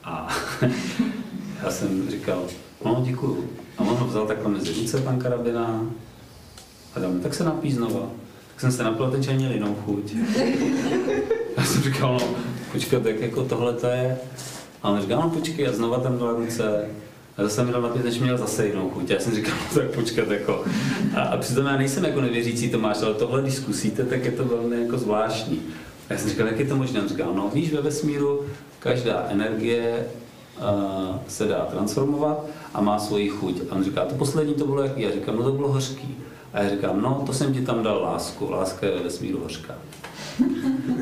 A 0.03 0.35
já 1.63 1.71
jsem 1.71 2.09
říkal, 2.09 2.43
no 2.85 3.03
děkuju. 3.05 3.49
A 3.77 3.81
on 3.81 3.95
ho 3.95 4.07
vzal 4.07 4.27
takhle 4.27 4.51
mezi 4.51 4.73
ruce, 4.73 5.01
pan 5.01 5.19
Karabina, 5.19 5.87
a 6.95 6.99
dal 6.99 7.11
mi, 7.11 7.21
tak 7.21 7.33
se 7.33 7.43
napí 7.43 7.71
znova. 7.71 8.09
Tak 8.51 8.61
jsem 8.61 8.71
se 8.71 8.83
napil 8.83 9.05
a 9.05 9.11
ten 9.11 9.23
čaj 9.23 9.35
měl 9.35 9.51
jinou 9.51 9.75
chuť. 9.85 10.13
Já 11.57 11.63
jsem 11.65 11.81
říkal, 11.81 12.17
no 12.21 12.35
počkat, 12.71 13.03
tak 13.03 13.19
jako 13.19 13.43
tohle 13.43 13.73
to 13.73 13.87
je 13.87 14.17
a 14.83 14.89
on 14.89 15.01
říká, 15.01 15.15
no 15.15 15.29
počkej, 15.29 15.67
a 15.67 15.71
znova 15.71 15.99
tam 15.99 16.17
dala 16.17 16.31
ruce. 16.31 16.85
A 17.37 17.43
zase 17.43 17.63
mi 17.63 17.71
dal 17.71 17.81
napít, 17.81 18.05
než 18.05 18.19
měl 18.19 18.37
zase 18.37 18.67
jinou 18.67 18.89
chuť. 18.89 19.09
Já 19.09 19.19
jsem 19.19 19.35
říkal, 19.35 19.53
no, 19.61 19.81
tak 19.81 19.91
počkat, 19.91 20.31
jako. 20.31 20.63
A, 21.15 21.21
a 21.21 21.37
přitom 21.37 21.65
já 21.65 21.77
nejsem 21.77 22.05
jako 22.05 22.21
nevěřící 22.21 22.69
Tomáš, 22.69 23.01
ale 23.01 23.13
tohle, 23.13 23.41
když 23.41 23.55
zkusíte, 23.55 24.03
tak 24.03 24.25
je 24.25 24.31
to 24.31 24.45
velmi 24.45 24.81
jako 24.81 24.97
zvláštní. 24.97 25.61
A 26.09 26.13
já 26.13 26.19
jsem 26.19 26.29
říkal, 26.29 26.47
jak 26.47 26.59
je 26.59 26.65
to 26.65 26.75
možné? 26.75 27.01
Říkal, 27.07 27.33
no 27.33 27.51
víš, 27.53 27.73
ve 27.73 27.81
vesmíru 27.81 28.45
každá 28.79 29.25
energie 29.29 30.05
uh, 30.57 31.15
se 31.27 31.45
dá 31.45 31.67
transformovat 31.71 32.45
a 32.73 32.81
má 32.81 32.99
svoji 32.99 33.29
chuť. 33.29 33.61
A 33.69 33.75
on 33.75 33.83
říká, 33.83 34.05
to 34.05 34.15
poslední 34.15 34.53
to 34.53 34.65
bylo 34.65 34.83
jaký? 34.83 35.01
Já 35.01 35.11
říkám, 35.11 35.35
no 35.35 35.43
to 35.43 35.51
bylo 35.51 35.71
hořký. 35.71 36.17
A 36.53 36.61
já 36.61 36.69
říkám, 36.69 37.01
no 37.01 37.23
to 37.25 37.33
jsem 37.33 37.53
ti 37.53 37.61
tam 37.61 37.83
dal 37.83 38.01
lásku, 38.01 38.51
láska 38.51 38.85
je 38.85 38.91
ve 38.91 39.03
vesmíru 39.03 39.39
hořká. 39.39 39.75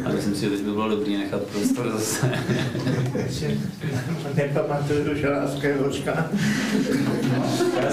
A 0.06 0.10
myslím 0.10 0.36
si, 0.36 0.42
že 0.42 0.50
by 0.50 0.58
bylo 0.58 0.90
dobré 0.90 1.12
nechat 1.12 1.42
prostor 1.42 1.92
zase. 1.92 2.32
Nepamatuju, 4.36 5.16
že 5.16 5.30
láska 5.30 5.68
je 5.68 5.76
hořká. 5.76 6.30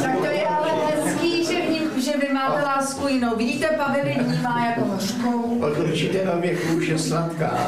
Tak 0.03 0.19
to 0.19 0.25
je 0.25 0.47
ale 0.47 0.69
hezký, 0.87 1.45
že, 1.45 1.61
v 1.61 1.71
ní, 1.71 2.03
že 2.03 2.13
vy 2.21 2.33
máte 2.33 2.63
lásku 2.63 3.09
jinou. 3.09 3.37
Vidíte, 3.37 3.67
Pavel 3.67 4.07
ji 4.07 4.19
vnímá 4.19 4.67
jako 4.67 4.85
hořkou. 4.85 5.59
Od 5.61 5.79
určitého 5.79 6.41
věku 6.41 6.75
už 6.77 6.87
je 6.89 6.99
sladká. 6.99 7.67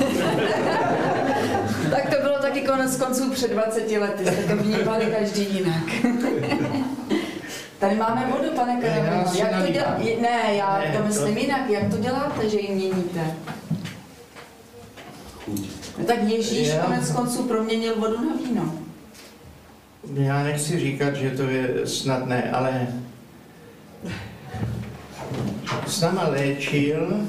Tak 1.91 2.15
to 2.17 2.23
bylo 2.23 2.39
taky 2.39 2.61
konec 2.61 2.97
konců 2.97 3.31
před 3.31 3.51
20 3.51 3.91
lety, 3.91 4.25
jste 4.27 4.43
to 4.43 4.63
vnímali 4.63 5.07
každý 5.07 5.47
jinak. 5.55 5.85
Tady 7.81 7.97
máme 7.97 8.27
vodu, 8.37 8.51
pane 8.57 8.81
Karabino. 8.81 9.25
Jak 9.39 9.67
to 9.67 9.73
dělá... 9.73 9.99
Ne, 10.21 10.55
já 10.55 10.79
Ne, 10.79 10.95
to 10.99 11.05
myslím 11.07 11.35
to- 11.35 11.41
jinak. 11.41 11.71
Jak 11.71 11.91
to 11.91 11.97
děláte, 11.97 12.51
že 12.51 12.61
ji 12.61 12.75
měníte? 12.75 13.35
No 15.99 16.05
tak 16.07 16.23
Ježíš 16.23 16.69
Já- 16.69 16.83
konec 16.83 17.11
konců 17.11 17.43
proměnil 17.43 18.01
vodu 18.01 18.29
na 18.31 18.37
víno. 18.37 18.75
Já 20.15 20.43
nechci 20.43 20.81
říkat, 20.81 21.15
že 21.15 21.31
to 21.31 21.43
je 21.43 21.87
snadné, 21.87 22.51
ale 22.51 22.87
s 25.87 26.01
náma 26.01 26.29
léčil, 26.29 27.27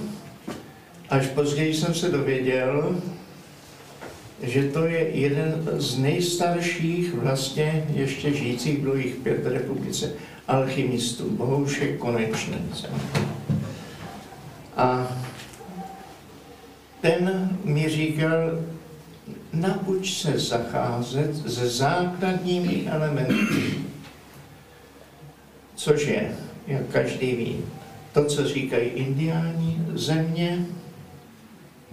až 1.10 1.28
později 1.28 1.74
jsem 1.74 1.94
se 1.94 2.10
dověděl, 2.10 3.02
že 4.42 4.64
to 4.64 4.86
je 4.86 5.00
jeden 5.10 5.64
z 5.78 5.98
nejstarších 5.98 7.14
vlastně 7.14 7.86
ještě 7.94 8.34
žijících, 8.34 8.80
jich 8.96 9.16
pět 9.16 9.44
v 9.44 9.48
republice, 9.48 10.14
alchymistů, 10.48 11.30
Bohoušek 11.30 11.98
Konečný. 11.98 12.58
A 14.78 15.08
ten 17.02 17.50
mi 17.64 17.90
říkal, 17.90 18.60
nauč 19.54 20.14
se 20.14 20.40
zacházet 20.40 21.52
se 21.52 21.70
základními 21.70 22.88
elementy, 22.88 23.76
což 25.76 26.08
je, 26.08 26.36
jak 26.68 26.88
každý 26.88 27.36
ví, 27.36 27.64
to, 28.14 28.26
co 28.26 28.48
říkají 28.48 28.90
indiáni, 28.90 29.78
země, 29.94 30.66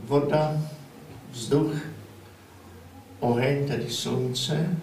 voda, 0.05 0.63
vzduch, 1.31 1.77
oheň, 3.21 3.69
tedy 3.69 3.91
slunce, 3.91 4.77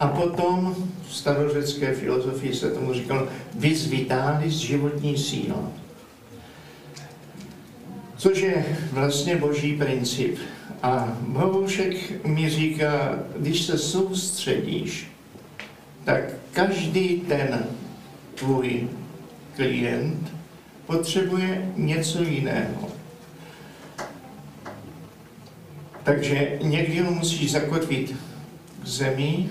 a 0.00 0.06
potom 0.06 0.74
v 1.08 1.16
starořecké 1.16 1.94
filozofii 1.94 2.54
se 2.54 2.70
tomu 2.70 2.94
říkalo 2.94 3.28
vis 3.54 3.86
vitalis, 3.86 4.54
životní 4.54 5.18
síla. 5.18 5.70
Což 8.16 8.40
je 8.40 8.64
vlastně 8.92 9.36
boží 9.36 9.76
princip. 9.76 10.38
A 10.82 11.18
Bohušek 11.20 12.24
mi 12.26 12.50
říká, 12.50 13.18
když 13.36 13.62
se 13.62 13.78
soustředíš, 13.78 15.10
tak 16.04 16.20
každý 16.52 17.20
ten 17.20 17.66
tvůj 18.34 18.88
klient 19.56 20.32
potřebuje 20.86 21.72
něco 21.76 22.22
jiného. 22.22 22.88
Takže 26.02 26.58
někdy 26.62 27.00
ho 27.00 27.10
musíš 27.10 27.52
zakotvit 27.52 28.16
k 28.82 28.86
zemi, 28.86 29.48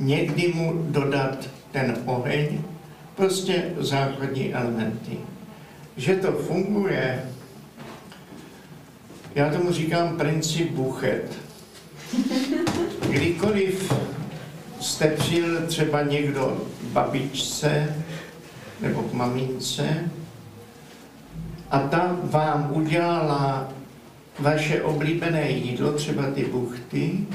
někdy 0.00 0.52
mu 0.54 0.84
dodat 0.88 1.48
ten 1.72 1.96
oheň, 2.04 2.60
prostě 3.16 3.64
základní 3.78 4.54
elementy. 4.54 5.16
Že 5.96 6.16
to 6.16 6.32
funguje, 6.32 7.22
já 9.34 9.52
tomu 9.52 9.72
říkám 9.72 10.16
princip 10.16 10.70
buchet. 10.70 11.38
Kdykoliv 13.10 13.92
jste 14.80 15.08
přijel 15.08 15.66
třeba 15.66 16.02
někdo 16.02 16.66
k 16.80 16.84
babičce 16.84 17.96
nebo 18.80 19.02
k 19.02 19.12
mamince 19.12 20.10
a 21.70 21.78
ta 21.78 22.16
vám 22.22 22.70
udělala 22.72 23.68
vaše 24.38 24.82
oblíbené 24.82 25.50
jídlo, 25.50 25.92
třeba 25.92 26.30
ty 26.30 26.44
buchty, 26.44 27.26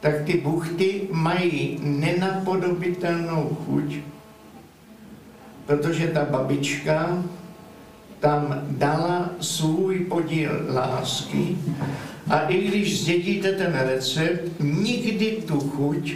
tak 0.00 0.22
ty 0.24 0.40
buchty 0.40 1.08
mají 1.10 1.78
nenapodobitelnou 1.82 3.56
chuť, 3.66 3.96
protože 5.66 6.06
ta 6.06 6.24
babička 6.24 7.24
tam 8.20 8.62
dala 8.70 9.30
svůj 9.40 9.98
podíl 9.98 10.50
lásky 10.74 11.56
a 12.30 12.40
i 12.40 12.68
když 12.68 13.02
zdědíte 13.02 13.52
ten 13.52 13.72
recept, 13.74 14.60
nikdy 14.60 15.42
tu 15.46 15.60
chuť 15.60 16.14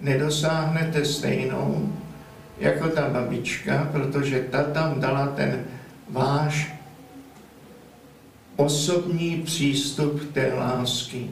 nedosáhnete 0.00 1.04
stejnou 1.04 1.92
jako 2.58 2.88
ta 2.88 3.08
babička, 3.08 3.88
protože 3.92 4.46
ta 4.50 4.62
tam 4.62 5.00
dala 5.00 5.26
ten 5.26 5.64
váš 6.10 6.74
osobní 8.56 9.42
přístup 9.44 10.32
té 10.32 10.52
lásky. 10.54 11.30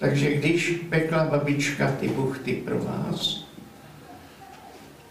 Takže 0.00 0.34
když 0.34 0.80
pekla 0.88 1.24
babička 1.24 1.92
ty 2.00 2.08
buchty 2.08 2.52
pro 2.52 2.78
vás, 2.78 3.44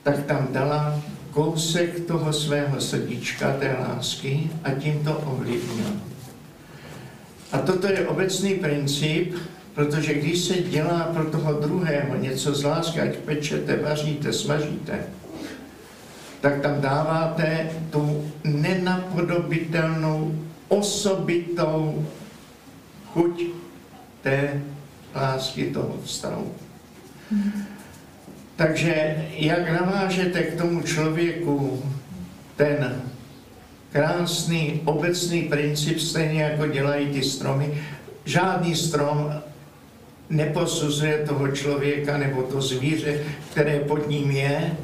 tak 0.03 0.25
tam 0.25 0.47
dala 0.51 1.01
kousek 1.31 2.05
toho 2.05 2.33
svého 2.33 2.81
srdíčka, 2.81 3.55
té 3.59 3.77
lásky 3.79 4.49
a 4.63 4.71
tím 4.71 5.03
to 5.03 5.17
ovlivnila. 5.17 5.91
A 7.51 7.57
toto 7.57 7.87
je 7.87 8.07
obecný 8.07 8.55
princip, 8.55 9.35
protože 9.73 10.13
když 10.13 10.39
se 10.39 10.53
dělá 10.53 11.09
pro 11.13 11.25
toho 11.25 11.53
druhého 11.53 12.15
něco 12.15 12.55
z 12.55 12.63
lásky, 12.63 12.99
ať 12.99 13.15
pečete, 13.15 13.77
vaříte, 13.77 14.33
smažíte, 14.33 14.99
tak 16.41 16.61
tam 16.61 16.81
dáváte 16.81 17.69
tu 17.91 18.31
nenapodobitelnou, 18.43 20.45
osobitou 20.67 22.07
chuť 23.13 23.43
té 24.21 24.61
lásky 25.19 25.65
toho 25.65 25.95
vztahu. 26.05 26.51
Takže 28.55 29.25
jak 29.31 29.71
navážete 29.71 30.43
k 30.43 30.57
tomu 30.57 30.81
člověku 30.81 31.83
ten 32.55 33.01
krásný 33.91 34.81
obecný 34.85 35.41
princip, 35.41 35.99
stejně 35.99 36.41
jako 36.43 36.67
dělají 36.67 37.07
ty 37.07 37.23
stromy, 37.23 37.81
žádný 38.25 38.75
strom 38.75 39.41
neposuzuje 40.29 41.17
toho 41.17 41.51
člověka 41.51 42.17
nebo 42.17 42.43
to 42.43 42.61
zvíře, 42.61 43.19
které 43.51 43.79
pod 43.79 44.09
ním 44.09 44.31
je, 44.31 44.77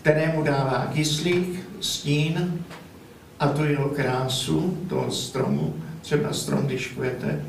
kterému 0.00 0.42
dává 0.42 0.90
kyslík, 0.94 1.68
stín 1.80 2.64
a 3.40 3.48
tu 3.48 3.64
jeho 3.64 3.88
krásu 3.88 4.86
toho 4.88 5.10
stromu, 5.10 5.74
třeba 6.02 6.32
strom, 6.32 6.66
když 6.66 6.86
kvete, 6.86 7.44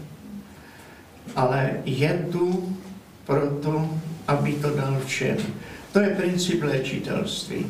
ale 1.36 1.72
je 1.86 2.28
tu 2.32 2.76
proto, 3.26 3.90
aby 4.28 4.54
to 4.54 4.70
dal 4.70 5.02
všem. 5.06 5.38
To 5.92 6.00
je 6.00 6.10
princip 6.10 6.64
léčitelství. 6.64 7.66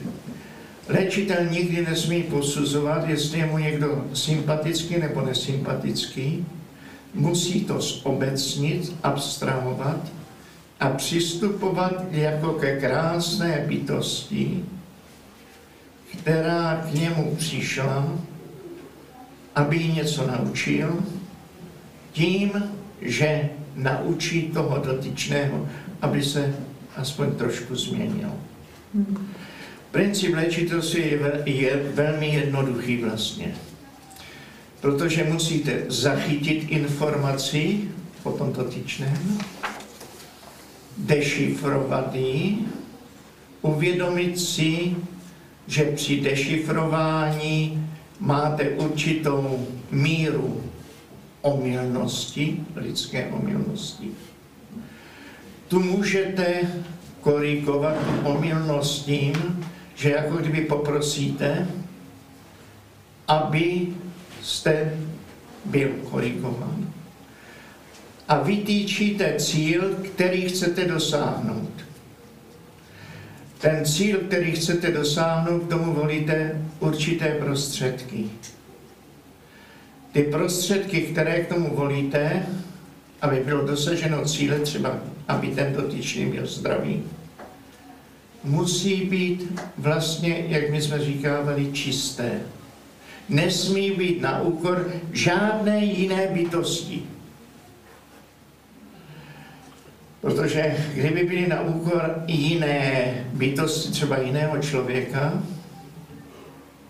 Léčitel 0.88 1.46
nikdy 1.46 1.86
nesmí 1.86 2.24
posuzovat, 2.24 3.10
jestli 3.10 3.40
je 3.40 3.46
mu 3.46 3.58
někdo 3.58 4.06
sympatický 4.14 4.98
nebo 4.98 5.22
nesympatický. 5.22 6.46
Musí 7.14 7.66
to 7.66 7.82
zobecnit, 7.82 8.96
abstrahovat 9.04 10.12
a 10.80 10.90
přistupovat 10.90 12.06
jako 12.12 12.54
ke 12.54 12.80
krásné 12.80 13.64
bytosti, 13.68 14.66
která 16.20 16.88
k 16.90 16.94
němu 16.94 17.36
přišla, 17.36 18.08
aby 19.56 19.78
ji 19.78 19.94
něco 19.94 20.28
naučil, 20.28 21.04
tím, 22.12 22.52
že 23.02 23.50
naučí 23.76 24.42
toho 24.42 24.78
dotyčného, 24.86 25.68
aby 26.02 26.24
se 26.24 26.56
aspoň 26.96 27.32
trošku 27.32 27.76
změnil. 27.76 28.32
Princip 29.92 30.36
léčitelství 30.36 31.02
je, 31.12 31.18
ve- 31.18 31.42
je 31.46 31.92
velmi 31.94 32.28
jednoduchý 32.28 32.98
vlastně. 32.98 33.56
Protože 34.82 35.24
musíte 35.24 35.84
zachytit 35.88 36.66
informaci 36.70 37.80
o 38.24 38.32
tom 38.32 38.54
dotyčném, 38.54 39.40
dešifrovat 40.98 42.16
ji, 42.16 42.58
uvědomit 43.62 44.40
si, 44.40 44.96
že 45.68 45.84
při 45.84 46.22
dešifrování 46.22 47.88
máte 48.20 48.70
určitou 48.70 49.68
míru 49.92 50.64
omylnosti, 51.42 52.64
lidské 52.76 53.28
omylnosti. 53.28 54.12
Tu 55.68 55.80
můžete 55.80 56.62
korigovat 57.22 57.96
omylnost 58.24 59.06
tím, 59.06 59.66
že 59.96 60.10
jako 60.10 60.38
kdyby 60.38 60.62
poprosíte, 60.62 61.68
aby 63.28 63.88
jste 64.42 64.94
byl 65.66 65.90
korigován. 66.12 66.94
A 68.28 68.44
vytýčíte 68.44 69.36
cíl, 69.40 69.96
který 69.96 70.50
chcete 70.50 70.86
dosáhnout. 70.86 71.72
Ten 73.60 73.86
cíl, 73.86 74.18
který 74.18 74.52
chcete 74.52 74.92
dosáhnout, 74.92 75.60
k 75.60 75.70
tomu 75.70 75.94
volíte 75.94 76.62
určité 76.80 77.28
prostředky. 77.28 78.30
Ty 80.20 80.26
prostředky, 80.26 81.02
které 81.02 81.40
k 81.40 81.48
tomu 81.48 81.76
volíte, 81.76 82.46
aby 83.22 83.42
bylo 83.46 83.66
dosaženo 83.66 84.26
cíle, 84.26 84.60
třeba 84.60 85.00
aby 85.28 85.48
ten 85.48 85.74
dotyčný 85.74 86.26
byl 86.26 86.48
zdravý, 86.48 87.04
musí 88.44 88.96
být 88.96 89.62
vlastně, 89.78 90.46
jak 90.48 90.70
my 90.70 90.82
jsme 90.82 91.00
říkávali, 91.00 91.72
čisté. 91.72 92.40
Nesmí 93.30 93.92
být 93.92 94.22
na 94.22 94.42
úkor 94.42 94.92
žádné 95.12 95.86
jiné 95.86 96.28
bytosti. 96.28 97.04
Protože 100.22 100.78
kdyby 100.94 101.24
byly 101.24 101.48
na 101.48 101.62
úkor 101.62 102.24
jiné 102.28 103.14
bytosti, 103.34 103.92
třeba 103.92 104.18
jiného 104.18 104.58
člověka, 104.58 105.44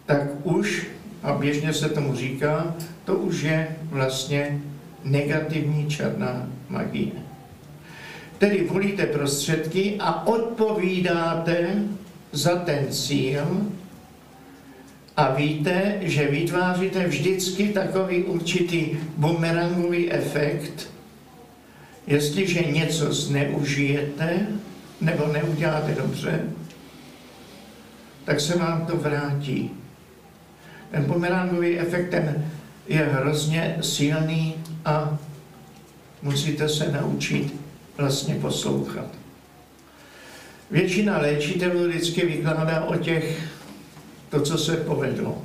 tak 0.05 0.21
už, 0.43 0.87
a 1.23 1.33
běžně 1.33 1.73
se 1.73 1.89
tomu 1.89 2.15
říká, 2.15 2.75
to 3.09 3.15
už 3.15 3.41
je 3.41 3.75
vlastně 3.89 4.61
negativní 5.03 5.89
černá 5.89 6.47
magie. 6.69 7.11
Tedy 8.37 8.63
volíte 8.63 9.05
prostředky 9.05 9.95
a 9.99 10.27
odpovídáte 10.27 11.83
za 12.31 12.55
ten 12.55 12.91
cíl 12.91 13.71
a 15.17 15.33
víte, 15.33 15.97
že 16.01 16.27
vytváříte 16.27 17.07
vždycky 17.07 17.67
takový 17.67 18.23
určitý 18.23 18.97
bumerangový 19.17 20.11
efekt, 20.11 20.89
jestliže 22.07 22.61
něco 22.61 23.13
zneužijete 23.13 24.47
nebo 25.01 25.27
neuděláte 25.27 25.95
dobře, 25.95 26.43
tak 28.25 28.39
se 28.39 28.57
vám 28.57 28.85
to 28.85 28.97
vrátí. 28.97 29.71
Ten 30.91 31.03
bumerangový 31.03 31.79
efekt 31.79 32.09
ten 32.09 32.45
je 32.89 32.99
hrozně 32.99 33.77
silný 33.81 34.55
a 34.85 35.17
musíte 36.21 36.69
se 36.69 36.91
naučit 36.91 37.55
vlastně 37.97 38.35
poslouchat. 38.35 39.05
Většina 40.71 41.17
léčitelů 41.17 41.87
vždycky 41.87 42.25
vykládá 42.25 42.83
o 42.83 42.95
těch, 42.95 43.49
to, 44.29 44.41
co 44.41 44.57
se 44.57 44.77
povedlo. 44.77 45.41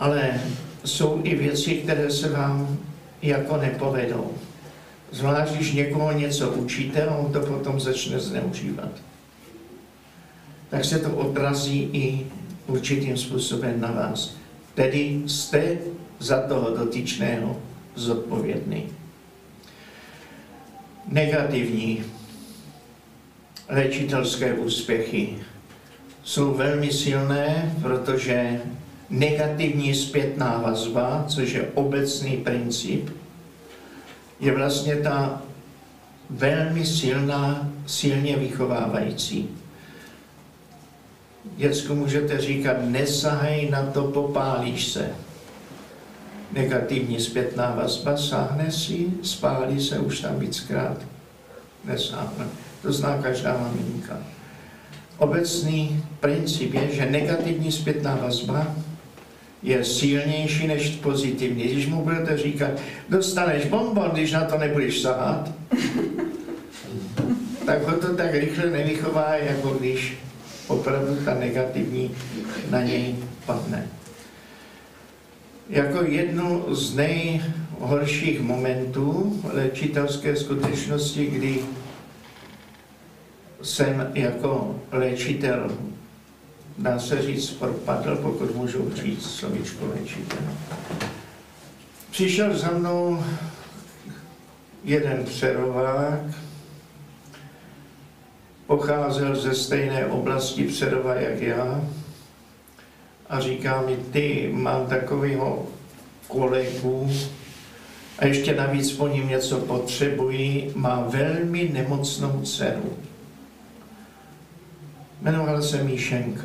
Ale 0.00 0.40
jsou 0.84 1.20
i 1.24 1.34
věci, 1.34 1.74
které 1.74 2.10
se 2.10 2.28
vám 2.28 2.78
jako 3.22 3.56
nepovedou. 3.56 4.34
Zvlášť, 5.10 5.52
když 5.52 5.72
někoho 5.72 6.12
něco 6.12 6.50
učíte 6.50 7.06
on 7.06 7.32
to 7.32 7.40
potom 7.40 7.80
začne 7.80 8.20
zneužívat. 8.20 8.90
Tak 10.68 10.84
se 10.84 10.98
to 10.98 11.10
odrazí 11.10 11.88
i 11.92 12.26
určitým 12.66 13.16
způsobem 13.16 13.80
na 13.80 13.90
vás. 13.90 14.36
Tedy 14.76 15.22
jste 15.26 15.78
za 16.18 16.40
toho 16.40 16.76
dotyčného 16.76 17.56
zodpovědný. 17.94 18.86
Negativní 21.08 22.04
léčitelské 23.68 24.52
úspěchy 24.52 25.38
jsou 26.22 26.54
velmi 26.54 26.92
silné, 26.92 27.74
protože 27.82 28.60
negativní 29.10 29.94
zpětná 29.94 30.58
vazba, 30.58 31.24
což 31.28 31.52
je 31.52 31.70
obecný 31.74 32.36
princip, 32.36 33.10
je 34.40 34.52
vlastně 34.54 34.96
ta 34.96 35.42
velmi 36.30 36.86
silná, 36.86 37.72
silně 37.86 38.36
vychovávající. 38.36 39.48
Děcku 41.56 41.94
můžete 41.94 42.40
říkat, 42.40 42.76
nesahej 42.80 43.70
na 43.70 43.82
to, 43.82 44.04
popálíš 44.04 44.86
se. 44.86 45.10
Negativní 46.52 47.20
zpětná 47.20 47.74
vazba, 47.74 48.16
sáhne 48.16 48.72
si, 48.72 49.06
spálí 49.22 49.80
se 49.80 49.98
už 49.98 50.20
tam 50.20 50.38
víckrát, 50.38 50.96
nesáhne. 51.84 52.44
To 52.82 52.92
zná 52.92 53.18
každá 53.22 53.58
maminka. 53.58 54.18
Obecný 55.18 56.04
princip 56.20 56.74
je, 56.74 56.88
že 56.92 57.10
negativní 57.10 57.72
zpětná 57.72 58.18
vazba 58.22 58.74
je 59.62 59.84
silnější 59.84 60.66
než 60.66 60.88
pozitivní. 60.88 61.64
Když 61.64 61.86
mu 61.86 62.02
budete 62.02 62.38
říkat, 62.38 62.70
dostaneš 63.08 63.66
bonbon, 63.66 64.10
když 64.12 64.32
na 64.32 64.44
to 64.44 64.58
nebudeš 64.58 65.00
sahat, 65.00 65.52
tak 67.66 67.88
ho 67.88 67.96
to 67.96 68.16
tak 68.16 68.34
rychle 68.34 68.70
nevychová, 68.70 69.34
jako 69.34 69.70
když 69.70 70.18
opravdu 70.68 71.16
ta 71.24 71.34
negativní 71.34 72.10
na 72.70 72.82
něj 72.82 73.14
padne. 73.46 73.88
Jako 75.68 76.02
jednu 76.02 76.74
z 76.74 76.94
nejhorších 76.94 78.40
momentů 78.40 79.40
léčitelské 79.52 80.36
skutečnosti, 80.36 81.26
kdy 81.26 81.58
jsem 83.62 84.10
jako 84.14 84.80
léčitel, 84.92 85.70
dá 86.78 86.98
se 86.98 87.22
říct, 87.22 87.50
propadl, 87.50 88.16
pokud 88.16 88.56
můžu 88.56 88.92
říct 88.94 89.30
slovíčko 89.30 89.86
léčitel. 89.86 90.38
Přišel 92.10 92.58
za 92.58 92.70
mnou 92.70 93.24
jeden 94.84 95.24
přerovák, 95.24 96.45
pocházel 98.66 99.36
ze 99.36 99.54
stejné 99.54 100.06
oblasti 100.06 100.64
Přerova 100.64 101.14
jak 101.14 101.40
já 101.40 101.80
a 103.28 103.40
říká 103.40 103.82
mi, 103.82 103.96
ty, 103.96 104.50
mám 104.52 104.86
takového 104.86 105.66
kolegu 106.28 107.10
a 108.18 108.26
ještě 108.26 108.54
navíc 108.54 108.92
po 108.92 109.08
ním 109.08 109.28
něco 109.28 109.58
potřebují, 109.58 110.72
má 110.74 111.00
velmi 111.00 111.70
nemocnou 111.72 112.42
dceru. 112.44 112.96
Jmenovala 115.20 115.62
se 115.62 115.82
Míšenka, 115.82 116.44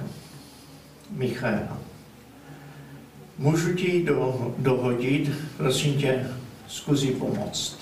Michaela. 1.09 1.77
Můžu 3.37 3.73
ti 3.73 4.03
do, 4.03 4.53
dohodit, 4.57 5.31
prosím 5.57 5.93
tě, 5.93 6.27
zkusí 6.67 7.11
pomoct. 7.11 7.80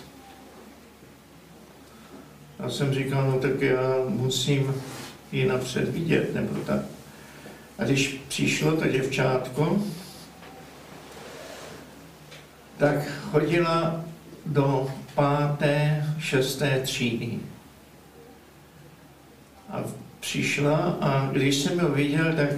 Já 2.60 2.69
jsem 2.69 2.94
říkal, 2.94 3.31
no 3.31 3.40
tak 3.40 3.61
já 3.61 3.95
musím 4.07 4.76
ji 5.31 5.48
napřed 5.48 5.90
vidět, 5.90 6.36
nebo 6.36 6.60
tak. 6.60 6.81
A 7.77 7.84
když 7.84 8.22
přišlo 8.27 8.77
to 8.77 8.88
děvčátko, 8.88 9.84
tak 12.77 13.11
chodila 13.31 14.06
do 14.45 14.91
páté, 15.15 16.06
šesté 16.19 16.81
třídy. 16.81 17.40
A 19.69 19.84
přišla 20.19 20.77
a 21.02 21.30
když 21.31 21.56
jsem 21.56 21.80
ho 21.80 21.90
viděl, 21.90 22.34
tak 22.36 22.49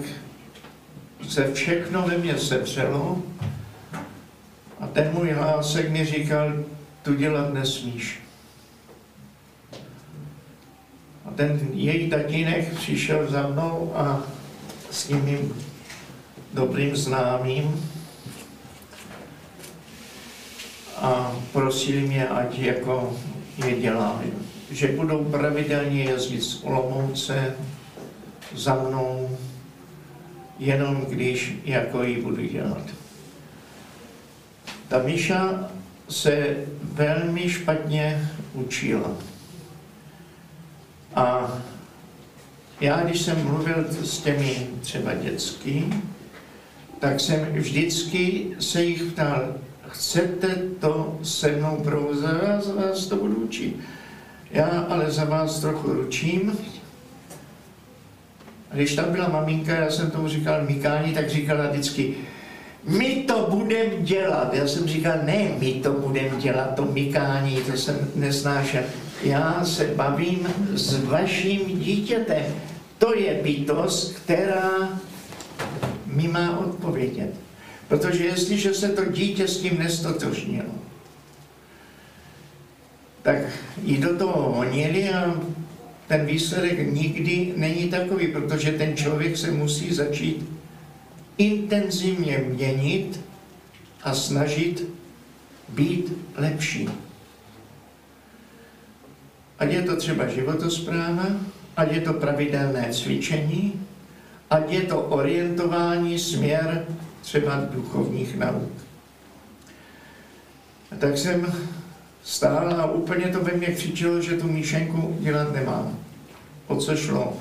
se 1.30 1.54
všechno 1.54 2.02
ve 2.02 2.18
mně 2.18 2.38
sevřelo 2.38 3.24
a 4.80 4.88
ten 4.88 5.14
můj 5.14 5.32
hlásek 5.32 5.90
mi 5.90 6.06
říkal, 6.06 6.54
tu 7.04 7.16
dělat 7.16 7.54
nesmíš. 7.54 8.31
A 11.32 11.34
ten 11.36 11.60
její 11.74 12.10
tatínek 12.10 12.76
přišel 12.76 13.32
za 13.32 13.48
mnou 13.48 13.92
a 13.96 14.24
s 14.92 15.10
mým 15.10 15.54
dobrým 16.54 16.96
známým 16.96 17.90
a 20.98 21.36
prosili 21.52 22.02
mě, 22.02 22.28
ať 22.28 22.60
jako 22.60 23.18
je 23.66 23.82
dělali. 23.82 24.26
Že 24.72 24.88
budou 24.88 25.24
pravidelně 25.24 26.04
jezdit 26.04 26.42
z 26.42 26.64
Olomouce 26.64 27.56
za 28.56 28.76
mnou, 28.76 29.38
jenom 30.60 31.06
když 31.10 31.54
jako 31.66 32.04
ji 32.04 32.22
budu 32.22 32.46
dělat. 32.46 32.84
Ta 34.88 35.04
Míša 35.04 35.70
se 36.10 36.56
velmi 36.82 37.50
špatně 37.50 38.30
učila 38.54 39.31
A 41.16 41.52
já, 42.82 43.04
když 43.04 43.22
jsem 43.22 43.46
mluvil 43.46 43.86
s 44.04 44.20
těmi 44.20 44.68
třeba 44.82 45.14
dětsky, 45.14 45.86
tak 47.00 47.20
jsem 47.20 47.46
vždycky 47.52 48.48
se 48.60 48.84
jich 48.84 49.04
ptal, 49.04 49.56
chcete 49.88 50.48
to 50.80 51.20
se 51.24 51.52
mnou 51.52 51.78
provozovat, 51.84 52.44
já 52.44 52.62
za 52.62 52.74
vás 52.74 53.06
to 53.06 53.16
budu 53.16 53.36
učit. 53.36 53.80
Já 54.52 54.86
ale 54.90 55.12
za 55.12 55.26
vás 55.26 55.60
trochu 55.60 55.94
ručím. 55.94 56.58
A 58.72 58.76
když 58.76 58.96
tam 58.96 59.12
byla 59.12 59.30
maminka, 59.30 59.76
já 59.76 59.92
jsem 59.92 60.12
tomu 60.12 60.28
říkal 60.28 60.66
Mikání, 60.70 61.14
tak 61.14 61.30
říkala 61.30 61.68
vždycky, 61.68 62.16
my 62.88 63.16
to 63.28 63.48
budem 63.50 63.90
dělat. 64.00 64.54
Já 64.54 64.68
jsem 64.68 64.88
říkal, 64.88 65.14
ne, 65.24 65.52
my 65.60 65.74
to 65.74 65.94
budem 65.94 66.40
dělat, 66.40 66.76
to 66.76 66.86
mykání, 66.86 67.62
to 67.62 67.78
jsem 67.78 68.08
nesnášel. 68.16 68.84
Já 69.24 69.66
se 69.66 69.86
bavím 69.86 70.48
s 70.74 71.04
vaším 71.04 71.80
dítětem. 71.80 72.46
To 72.98 73.16
je 73.16 73.40
bytost, 73.44 74.16
která 74.16 75.00
mi 76.06 76.28
má 76.28 76.60
odpovědět. 76.60 77.36
Protože 77.88 78.26
jestliže 78.26 78.74
se 78.74 78.90
to 78.90 79.06
dítě 79.06 79.48
s 79.48 79.58
tím 79.58 79.80
nestotožnilo, 79.80 80.72
tak 83.22 83.38
i 83.86 83.98
do 83.98 84.18
toho 84.18 84.52
honili 84.52 85.10
a 85.10 85.42
ten 86.08 86.26
výsledek 86.26 86.94
nikdy 86.94 87.54
není 87.56 87.90
takový, 87.90 88.28
protože 88.28 88.72
ten 88.72 88.98
člověk 88.98 89.38
se 89.38 89.52
musí 89.52 89.94
začít 89.94 90.50
intenzivně 91.38 92.38
měnit 92.38 93.20
a 94.04 94.16
snažit 94.16 94.88
být 95.70 96.14
lepší. 96.36 96.90
Ať 99.62 99.72
je 99.72 99.82
to 99.82 99.96
třeba 99.96 100.28
životospráva, 100.28 101.38
ať 101.78 101.92
je 101.92 102.02
to 102.02 102.14
pravidelné 102.14 102.90
cvičení, 102.90 103.78
ať 104.50 104.72
je 104.72 104.82
to 104.82 105.02
orientování 105.02 106.20
směr 106.20 106.86
třeba 107.22 107.62
duchovních 107.70 108.38
nauk. 108.38 108.74
Tak 111.00 111.18
jsem 111.18 111.54
stál 112.24 112.74
a 112.82 112.92
úplně 112.92 113.28
to 113.28 113.40
ve 113.40 113.54
mně 113.54 113.68
křičelo, 113.68 114.22
že 114.22 114.38
tu 114.38 114.48
míšenku 114.48 115.18
dělat 115.20 115.54
nemám. 115.54 115.98
O 116.68 116.76
co 116.76 116.96
šlo? 116.96 117.38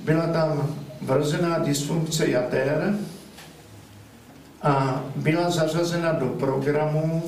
Byla 0.00 0.26
tam 0.26 0.76
vrozená 1.00 1.58
dysfunkce 1.58 2.28
jater 2.28 2.98
a 4.62 5.04
byla 5.16 5.50
zařazena 5.50 6.12
do 6.12 6.26
programu, 6.26 7.22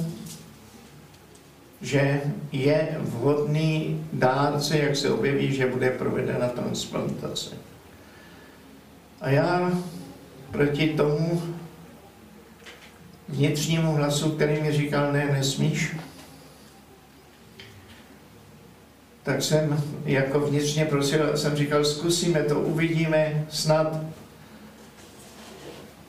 že 1.81 2.20
je 2.52 2.97
vhodný 3.01 4.05
dárce, 4.12 4.78
jak 4.78 4.97
se 4.97 5.11
objeví, 5.11 5.55
že 5.55 5.66
bude 5.66 5.90
provedena 5.90 6.48
transplantace. 6.48 7.51
A 9.20 9.31
já 9.31 9.73
proti 10.51 10.89
tomu 10.89 11.43
vnitřnímu 13.28 13.93
hlasu, 13.93 14.31
který 14.31 14.62
mi 14.62 14.73
říkal, 14.73 15.12
ne, 15.12 15.28
nesmíš, 15.32 15.97
tak 19.23 19.43
jsem 19.43 19.85
jako 20.05 20.40
vnitřně 20.40 20.85
prosil, 20.85 21.36
jsem 21.36 21.57
říkal, 21.57 21.85
zkusíme 21.85 22.43
to, 22.43 22.61
uvidíme, 22.61 23.47
snad. 23.51 24.01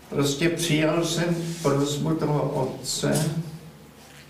Prostě 0.10 0.50
přijal 0.50 1.06
jsem 1.06 1.36
prozbu 1.62 2.16
toho 2.16 2.42
otce 2.50 3.32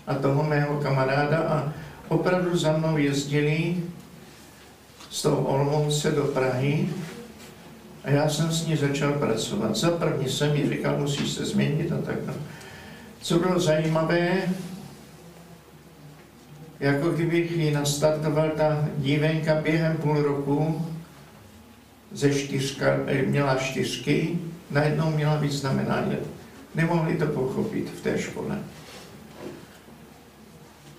a 0.06 0.14
toho 0.14 0.42
mého 0.42 0.76
kamaráda 0.76 1.38
a 1.38 1.72
opravdu 2.08 2.56
za 2.56 2.72
mnou 2.72 2.96
jezdili 2.96 3.76
z 5.10 5.22
toho 5.22 5.36
Olomouce 5.36 6.10
do 6.10 6.24
Prahy 6.24 6.88
a 8.04 8.10
já 8.10 8.28
jsem 8.28 8.52
s 8.52 8.66
ní 8.66 8.76
začal 8.76 9.12
pracovat. 9.12 9.76
Za 9.76 9.90
první 9.90 10.28
jsem 10.28 10.56
jí 10.56 10.68
říkal, 10.68 10.98
musíš 10.98 11.30
se 11.30 11.44
změnit 11.44 11.92
a 11.92 11.98
tak. 12.06 12.16
Co 13.20 13.38
bylo 13.38 13.60
zajímavé, 13.60 14.42
jako 16.80 17.08
kdybych 17.08 17.50
ji 17.50 17.70
nastartoval, 17.70 18.50
ta 18.56 18.88
dívenka 18.98 19.54
během 19.54 19.96
půl 19.96 20.22
roku 20.22 20.86
ze 22.12 22.34
čtyřka, 22.34 22.86
eh, 23.06 23.22
měla 23.22 23.56
čtyřky, 23.56 24.38
najednou 24.70 25.10
měla 25.10 25.36
vyznamenání. 25.36 26.16
Nemohli 26.74 27.16
to 27.16 27.26
pochopit 27.26 27.90
v 27.90 28.00
té 28.00 28.18
škole. 28.18 28.58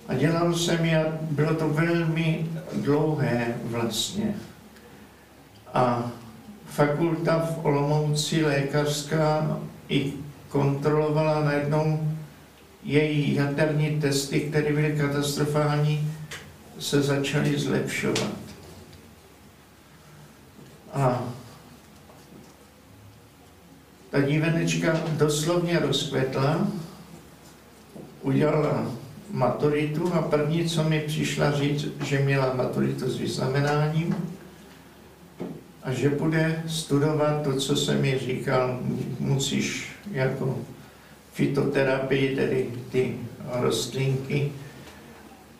A 0.08 0.14
dělal 0.14 0.54
jsem 0.54 0.84
a 0.84 1.18
bylo 1.30 1.54
to 1.54 1.68
velmi 1.68 2.46
dlouhé 2.72 3.54
vlastně. 3.64 4.34
A 5.74 6.10
fakulta 6.66 7.38
v 7.38 7.66
Olomouci 7.66 8.44
lékařská 8.44 9.58
i 9.88 10.12
kontrolovala 10.48 11.44
najednou 11.44 12.16
její 12.82 13.34
jaterní 13.34 14.00
testy, 14.00 14.40
které 14.40 14.72
byly 14.72 14.96
katastrofální, 14.98 16.12
se 16.78 17.02
začaly 17.02 17.58
zlepšovat. 17.58 18.34
A 20.92 21.24
ta 24.10 24.20
dívenečka 24.20 25.00
doslovně 25.16 25.78
rozkvetla, 25.78 26.66
udělala 28.22 28.86
maturitu 29.34 30.12
a 30.14 30.22
první, 30.22 30.68
co 30.68 30.84
mi 30.84 31.00
přišla 31.00 31.52
říct, 31.52 31.86
že 32.04 32.18
měla 32.18 32.54
maturitu 32.54 33.10
s 33.10 33.18
vyznamenáním 33.18 34.16
a 35.82 35.92
že 35.92 36.08
bude 36.08 36.62
studovat 36.66 37.42
to, 37.42 37.52
co 37.52 37.76
jsem 37.76 38.02
mi 38.02 38.18
říkal, 38.18 38.78
musíš 39.18 39.92
jako 40.12 40.58
fitoterapii, 41.32 42.36
tedy 42.36 42.68
ty 42.92 43.16
rostlinky. 43.52 44.52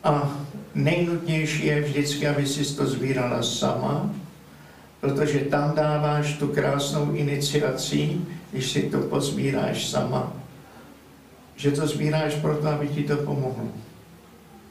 A 0.04 0.38
nejnutnější 0.74 1.66
je 1.66 1.80
vždycky, 1.80 2.28
aby 2.28 2.46
si 2.46 2.76
to 2.76 2.86
sbírala 2.86 3.42
sama, 3.42 4.10
protože 5.00 5.38
tam 5.38 5.74
dáváš 5.74 6.32
tu 6.32 6.48
krásnou 6.48 7.12
iniciaci, 7.12 8.16
když 8.52 8.70
si 8.70 8.82
to 8.82 8.98
pozbíráš 8.98 9.88
sama, 9.88 10.43
že 11.56 11.70
to 11.70 11.86
sbíráš 11.86 12.34
proto, 12.34 12.68
aby 12.68 12.88
ti 12.88 13.02
to 13.02 13.16
pomohlo. 13.16 13.68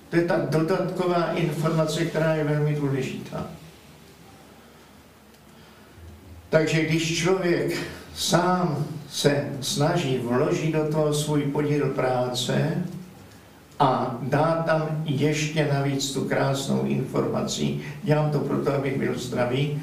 To 0.10 0.16
je 0.16 0.26
ta 0.26 0.38
dodatková 0.50 1.32
informace, 1.32 2.06
která 2.06 2.36
je 2.36 2.44
velmi 2.44 2.76
důležitá. 2.76 3.48
Takže 6.50 6.86
když 6.86 7.18
člověk 7.18 7.78
sám 8.16 8.86
se 9.10 9.50
snaží 9.62 10.18
vložit 10.18 10.74
do 10.74 10.88
toho 10.92 11.14
svůj 11.14 11.42
podíl 11.42 11.90
práce 11.90 12.84
a 13.80 14.18
dá 14.22 14.64
tam 14.66 15.04
ještě 15.06 15.70
navíc 15.74 16.14
tu 16.14 16.26
krásnou 16.26 16.86
informaci, 16.86 17.80
dělám 18.04 18.32
to 18.32 18.40
proto, 18.40 18.74
abych 18.74 18.98
byl 18.98 19.20
zdravý, 19.20 19.82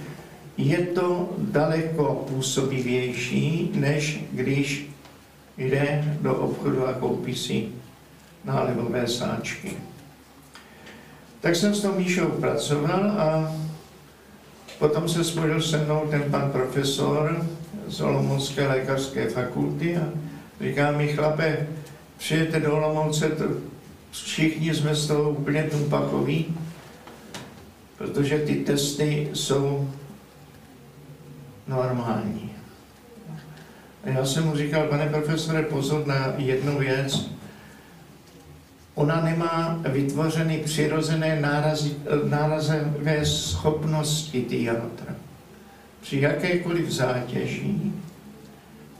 je 0.56 0.78
to 0.78 1.30
daleko 1.38 2.24
působivější, 2.28 3.70
než 3.74 4.24
když 4.32 4.90
jde 5.60 6.16
do 6.20 6.34
obchodu 6.34 6.86
a 6.86 6.92
koupí 6.92 7.34
si 7.34 7.68
nálivové 8.44 9.08
sáčky. 9.08 9.76
Tak 11.40 11.56
jsem 11.56 11.74
s 11.74 11.82
tou 11.82 11.92
Míšou 11.92 12.26
pracoval 12.26 13.10
a 13.10 13.54
potom 14.78 15.08
se 15.08 15.24
spojil 15.24 15.62
se 15.62 15.78
mnou 15.78 16.06
ten 16.10 16.22
pan 16.30 16.50
profesor, 16.50 17.46
z 17.88 18.00
Olomoucké 18.00 18.68
lékařské 18.68 19.28
fakulty 19.28 19.96
a 19.96 20.08
říká 20.60 20.90
mi, 20.90 21.08
chlape, 21.08 21.66
přijete 22.18 22.60
do 22.60 22.76
Olomouce, 22.76 23.28
to 23.28 23.44
všichni 24.10 24.74
jsme 24.74 24.94
z 24.94 25.06
toho 25.06 25.30
úplně 25.30 25.62
tumpachoví, 25.62 26.56
protože 27.98 28.38
ty 28.38 28.54
testy 28.54 29.30
jsou 29.34 29.90
normální. 31.68 32.49
A 34.04 34.08
já 34.08 34.24
jsem 34.24 34.44
mu 34.44 34.56
říkal, 34.56 34.86
pane 34.86 35.06
profesore, 35.06 35.62
pozor 35.62 36.06
na 36.06 36.34
jednu 36.36 36.78
věc. 36.78 37.30
Ona 38.94 39.20
nemá 39.20 39.80
vytvořeny 39.88 40.58
přirozené 40.58 41.40
nárazy, 41.40 41.94
nárazové 42.24 43.26
schopnosti 43.26 44.42
ty 44.42 44.64
jatra 44.64 45.14
při 46.00 46.20
jakékoliv 46.20 46.90
zátěži 46.90 47.74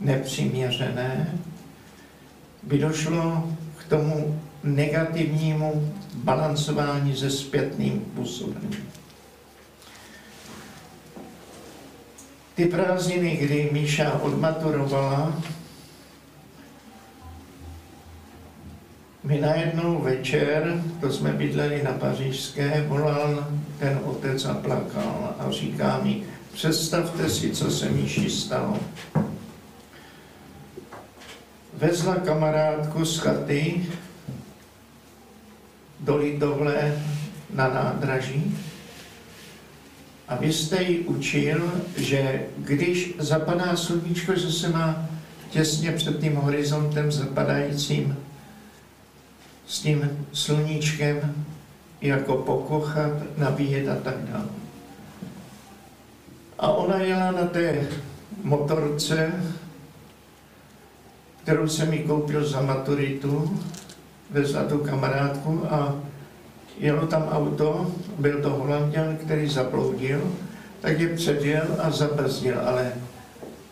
nepřiměřené 0.00 1.34
by 2.62 2.78
došlo 2.78 3.50
k 3.76 3.84
tomu 3.88 4.40
negativnímu 4.64 5.92
balancování 6.14 7.16
se 7.16 7.30
zpětným 7.30 8.00
působením. 8.00 8.86
Ty 12.60 12.66
prázdniny, 12.66 13.36
kdy 13.36 13.68
Míša 13.72 14.20
odmaturovala, 14.20 15.32
mi 19.24 19.40
najednou 19.40 20.00
večer, 20.00 20.84
to 21.00 21.12
jsme 21.12 21.32
bydleli 21.32 21.82
na 21.82 21.92
Pařížské, 21.92 22.84
volal 22.88 23.48
ten 23.78 24.00
otec 24.04 24.44
a 24.44 24.54
plakal 24.54 25.34
a 25.38 25.50
říká 25.50 26.00
mi, 26.02 26.22
představte 26.52 27.30
si, 27.30 27.50
co 27.50 27.70
se 27.70 27.88
Míši 27.88 28.30
stalo. 28.30 28.76
Vezla 31.74 32.14
kamarádku 32.14 33.04
z 33.04 33.18
chaty 33.18 33.88
do 36.00 36.16
Lidovle 36.16 37.04
na 37.54 37.68
nádraží 37.68 38.56
a 40.30 40.36
vy 40.36 40.52
jste 40.52 40.82
ji 40.82 40.98
učil, 40.98 41.72
že 41.96 42.42
když 42.58 43.14
zapadá 43.18 43.76
sluníčko, 43.76 44.34
že 44.34 44.52
se 44.52 44.68
má 44.68 45.08
těsně 45.50 45.92
před 45.92 46.20
tím 46.20 46.36
horizontem 46.36 47.12
zapadajícím 47.12 48.16
s 49.66 49.80
tím 49.80 50.26
sluníčkem 50.32 51.44
jako 52.00 52.36
pokochat, 52.36 53.12
nabíjet 53.38 53.88
a 53.88 53.96
tak 53.96 54.14
dále. 54.16 54.48
A 56.58 56.72
ona 56.72 56.98
jela 56.98 57.30
na 57.30 57.46
té 57.46 57.88
motorce, 58.42 59.32
kterou 61.42 61.68
jsem 61.68 61.90
mi 61.90 61.98
koupil 61.98 62.48
za 62.48 62.62
maturitu, 62.62 63.60
vezla 64.30 64.64
tu 64.64 64.78
kamarádku 64.78 65.62
a 65.70 65.94
jelo 66.80 67.06
tam 67.06 67.22
auto, 67.28 67.90
byl 68.18 68.42
to 68.42 68.50
holanděn, 68.50 69.16
který 69.16 69.48
zabloudil, 69.48 70.32
tak 70.80 71.00
je 71.00 71.16
předjel 71.16 71.66
a 71.78 71.90
zabrzdil, 71.90 72.60
ale 72.64 72.92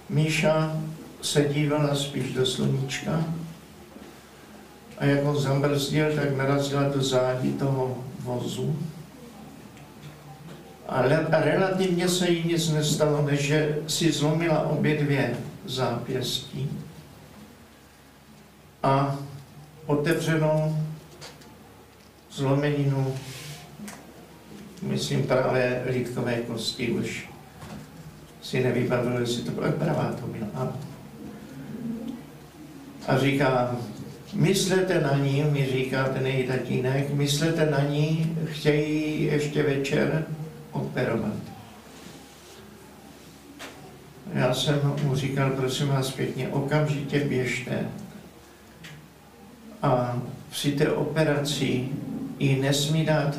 Míša 0.09 0.77
se 1.23 1.45
dívala 1.45 1.95
spíš 1.95 2.33
do 2.33 2.47
sluníčka 2.47 3.25
a 4.99 5.05
jak 5.05 5.25
ho 5.25 5.41
zabrzdil, 5.41 6.15
tak 6.15 6.37
narazila 6.37 6.83
do 6.83 7.03
zádí 7.03 7.53
toho 7.53 7.99
vozu. 8.21 8.79
Ale 10.89 11.27
a 11.27 11.41
relativně 11.41 12.09
se 12.09 12.29
jí 12.29 12.49
nic 12.49 12.71
nestalo, 12.71 13.23
než 13.23 13.41
že 13.41 13.79
si 13.87 14.13
zlomila 14.13 14.63
obě 14.63 15.03
dvě 15.03 15.37
zápěstí 15.67 16.71
a 18.83 19.17
otevřenou 19.87 20.88
zlomeninu, 22.39 23.15
myslím 24.83 25.23
právě 25.23 25.83
lítkové 25.91 26.37
kosti, 26.37 26.91
už 26.91 27.29
si 28.43 28.65
nevybavil, 28.65 29.21
jestli 29.21 29.43
to 29.43 29.51
byla 29.51 29.73
pravá 29.73 30.13
to 30.21 30.27
byla. 30.27 30.47
A, 30.55 30.73
a 33.07 33.19
říká, 33.19 33.77
myslete 34.35 35.01
na 35.01 35.17
ní, 35.17 35.45
mi 35.45 35.67
říká 35.67 36.05
ten 36.05 36.27
její 36.27 36.47
tatínek, 36.47 37.11
myslete 37.15 37.71
na 37.71 37.81
ní, 37.81 38.37
chtějí 38.45 39.23
ještě 39.23 39.63
večer 39.63 40.25
operovat. 40.73 41.35
Já 44.35 44.55
jsem 44.55 44.95
mu 45.03 45.15
říkal, 45.15 45.51
prosím 45.51 45.89
vás 45.89 46.11
pěkně, 46.11 46.49
okamžitě 46.49 47.21
běžte 47.21 47.89
a 49.83 50.23
při 50.51 50.73
té 50.73 50.91
operaci 50.91 51.89
ji 52.39 52.61
nesmí 52.61 53.05
dát 53.05 53.39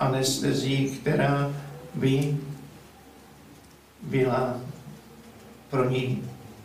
anestezii, 0.00 0.90
která 0.90 1.52
by 1.94 2.36
byla 4.02 4.56
pro 5.70 5.90
ní 5.90 6.22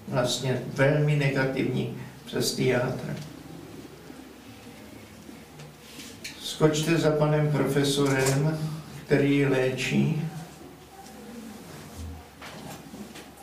vlastně 0.08 0.62
velmi 0.74 1.16
negativní 1.16 1.98
přes 2.26 2.56
teatr. 2.56 3.16
Skočte 6.40 6.98
za 6.98 7.12
panem 7.12 7.52
profesorem, 7.52 8.60
který 9.06 9.46
léčí, 9.46 10.22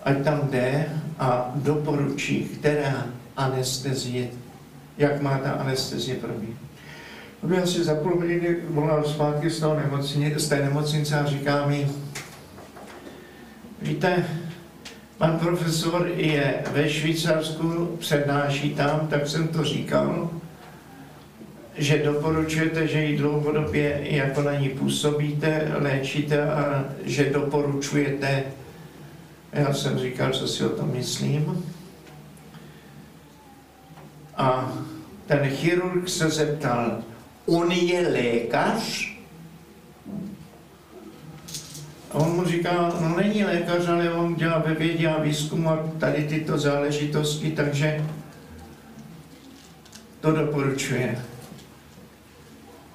ať 0.03 0.25
tam 0.25 0.49
jde 0.51 0.89
a 1.19 1.53
doporučí, 1.55 2.45
která 2.45 3.07
anestezie, 3.37 4.29
jak 4.99 5.23
má 5.23 5.39
ta 5.39 5.53
anestezie 5.53 6.17
probíhat. 6.17 6.72
On 7.43 7.59
asi 7.63 7.85
za 7.85 7.95
půl 7.95 8.17
hodiny 8.17 8.57
volal 8.69 9.05
zpátky 9.05 9.51
z, 9.51 9.61
toho 9.61 9.77
nemocni, 9.77 10.35
z 10.37 10.49
té 10.49 10.63
nemocnice 10.63 11.21
a 11.21 11.27
říká 11.27 11.67
mi, 11.67 11.89
víte, 13.83 14.25
pan 15.19 15.39
profesor 15.39 16.11
je 16.15 16.65
ve 16.73 16.91
Švýcarsku, 16.91 17.97
přednáší 18.01 18.75
tam, 18.75 19.09
tak 19.09 19.29
jsem 19.29 19.49
to 19.49 19.65
říkal, 19.65 20.31
že 21.77 22.03
doporučujete, 22.05 22.87
že 22.87 23.05
ji 23.05 23.19
dlouhodobě 23.19 24.01
jako 24.03 24.43
na 24.43 24.55
ní 24.55 24.69
působíte, 24.69 25.73
léčíte 25.79 26.51
a 26.51 26.85
že 27.05 27.31
doporučujete. 27.31 28.45
Já 29.53 29.73
jsem 29.73 29.99
říkal, 29.99 30.31
co 30.31 30.49
si 30.49 30.65
o 30.65 30.69
tom 30.69 30.91
myslím. 30.93 31.65
A 34.37 34.73
ten 35.27 35.51
chirurg 35.51 36.09
se 36.09 36.31
zeptal, 36.31 37.03
on 37.47 37.73
je 37.73 38.09
lékař? 38.09 39.13
A 42.11 42.15
on 42.15 42.37
mu 42.37 42.45
říká, 42.45 42.93
no 43.01 43.17
není 43.17 43.45
lékař, 43.45 43.89
ale 43.89 44.13
on 44.13 44.35
dělá 44.35 44.59
ve 44.59 44.75
vědě 44.75 45.09
a 45.09 45.23
výzkumu 45.23 45.71
a 45.71 45.91
tady 45.99 46.25
tyto 46.25 46.59
záležitosti, 46.59 47.51
takže 47.51 48.07
to 50.21 50.33
doporučuje. 50.33 51.25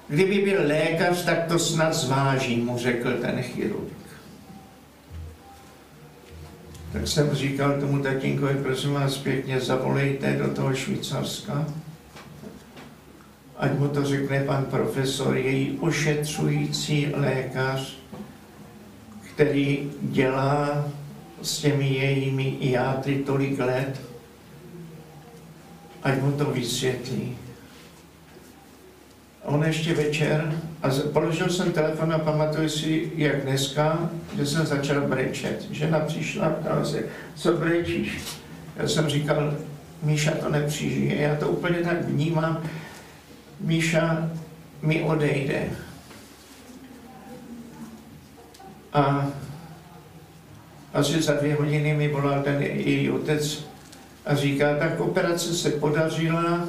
Kdyby 0.08 0.38
byl 0.38 0.66
lékař, 0.66 1.24
tak 1.24 1.46
to 1.46 1.58
snad 1.58 1.94
zváží, 1.94 2.56
mu 2.56 2.78
řekl 2.78 3.12
ten 3.12 3.42
chirurg. 3.42 3.98
Tak 6.92 7.08
jsem 7.08 7.34
říkal 7.34 7.80
tomu 7.80 8.02
tatínkovi, 8.02 8.54
prosím 8.54 8.92
vás 8.92 9.18
pěkně, 9.18 9.60
zavolejte 9.60 10.32
do 10.32 10.54
toho 10.54 10.74
Švýcarska, 10.74 11.66
ať 13.58 13.72
mu 13.78 13.88
to 13.88 14.04
řekne 14.04 14.40
pan 14.40 14.64
profesor, 14.64 15.36
její 15.36 15.78
ošetřující 15.80 17.06
lékař, 17.14 17.98
který 19.34 19.90
dělá 20.00 20.84
s 21.42 21.58
těmi 21.58 21.88
jejími 21.88 22.56
játry 22.60 23.16
tolik 23.16 23.58
let, 23.58 24.00
ať 26.02 26.22
mu 26.22 26.32
to 26.32 26.44
vysvětlí. 26.44 27.36
On 29.44 29.64
ještě 29.64 29.94
večer, 29.94 30.54
a 30.82 30.88
položil 31.12 31.48
jsem 31.48 31.72
telefon 31.72 32.12
a 32.12 32.18
pamatuju 32.18 32.68
si, 32.68 33.12
jak 33.16 33.42
dneska, 33.42 34.10
že 34.36 34.46
jsem 34.46 34.66
začal 34.66 35.00
brečet. 35.00 35.66
Žena 35.70 36.00
přišla 36.00 36.46
a 36.46 36.50
ptala 36.50 36.84
se, 36.84 37.04
co 37.34 37.52
brečíš? 37.52 38.18
Já 38.76 38.88
jsem 38.88 39.08
říkal, 39.08 39.54
Míša 40.02 40.30
to 40.30 40.48
nepřižije. 40.48 41.22
Já 41.22 41.36
to 41.36 41.48
úplně 41.48 41.78
tak 41.78 42.04
vnímám. 42.04 42.62
Míša 43.60 44.30
mi 44.82 45.02
odejde. 45.02 45.70
A 48.92 49.26
asi 50.94 51.22
za 51.22 51.32
dvě 51.32 51.54
hodiny 51.54 51.94
mi 51.94 52.08
volal 52.08 52.42
ten 52.42 52.62
její 52.62 53.10
otec 53.10 53.64
a 54.26 54.34
říká, 54.34 54.76
tak 54.78 55.00
operace 55.00 55.54
se 55.54 55.70
podařila, 55.70 56.68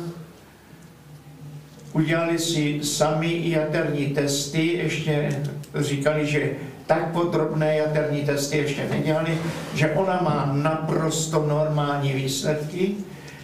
udělali 1.94 2.40
si 2.40 2.84
sami 2.84 3.50
jaterní 3.50 4.06
testy, 4.06 4.68
ještě 4.68 5.30
říkali, 5.76 6.28
že 6.28 6.52
tak 6.88 7.12
podrobné 7.12 7.78
jaterní 7.78 8.22
testy 8.26 8.58
ještě 8.58 8.88
nedělali, 8.90 9.38
že 9.74 9.92
ona 9.92 10.20
má 10.22 10.52
naprosto 10.54 11.46
normální 11.48 12.14
výsledky 12.14 12.96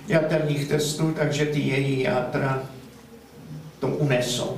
jaterních 0.08 0.68
testů, 0.68 1.12
takže 1.12 1.46
ty 1.46 1.60
její 1.60 2.02
játra 2.02 2.64
to 3.86 3.92
unesou. 3.92 4.58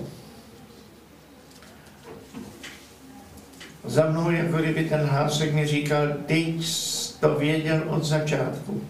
Za 3.86 4.10
mnou, 4.10 4.32
jako 4.32 4.58
kdyby 4.58 4.84
ten 4.84 5.00
hlásek 5.00 5.54
mi 5.54 5.68
říkal, 5.68 6.08
teď 6.26 6.66
to 7.20 7.36
věděl 7.36 7.84
od 7.88 8.04
začátku, 8.04 8.82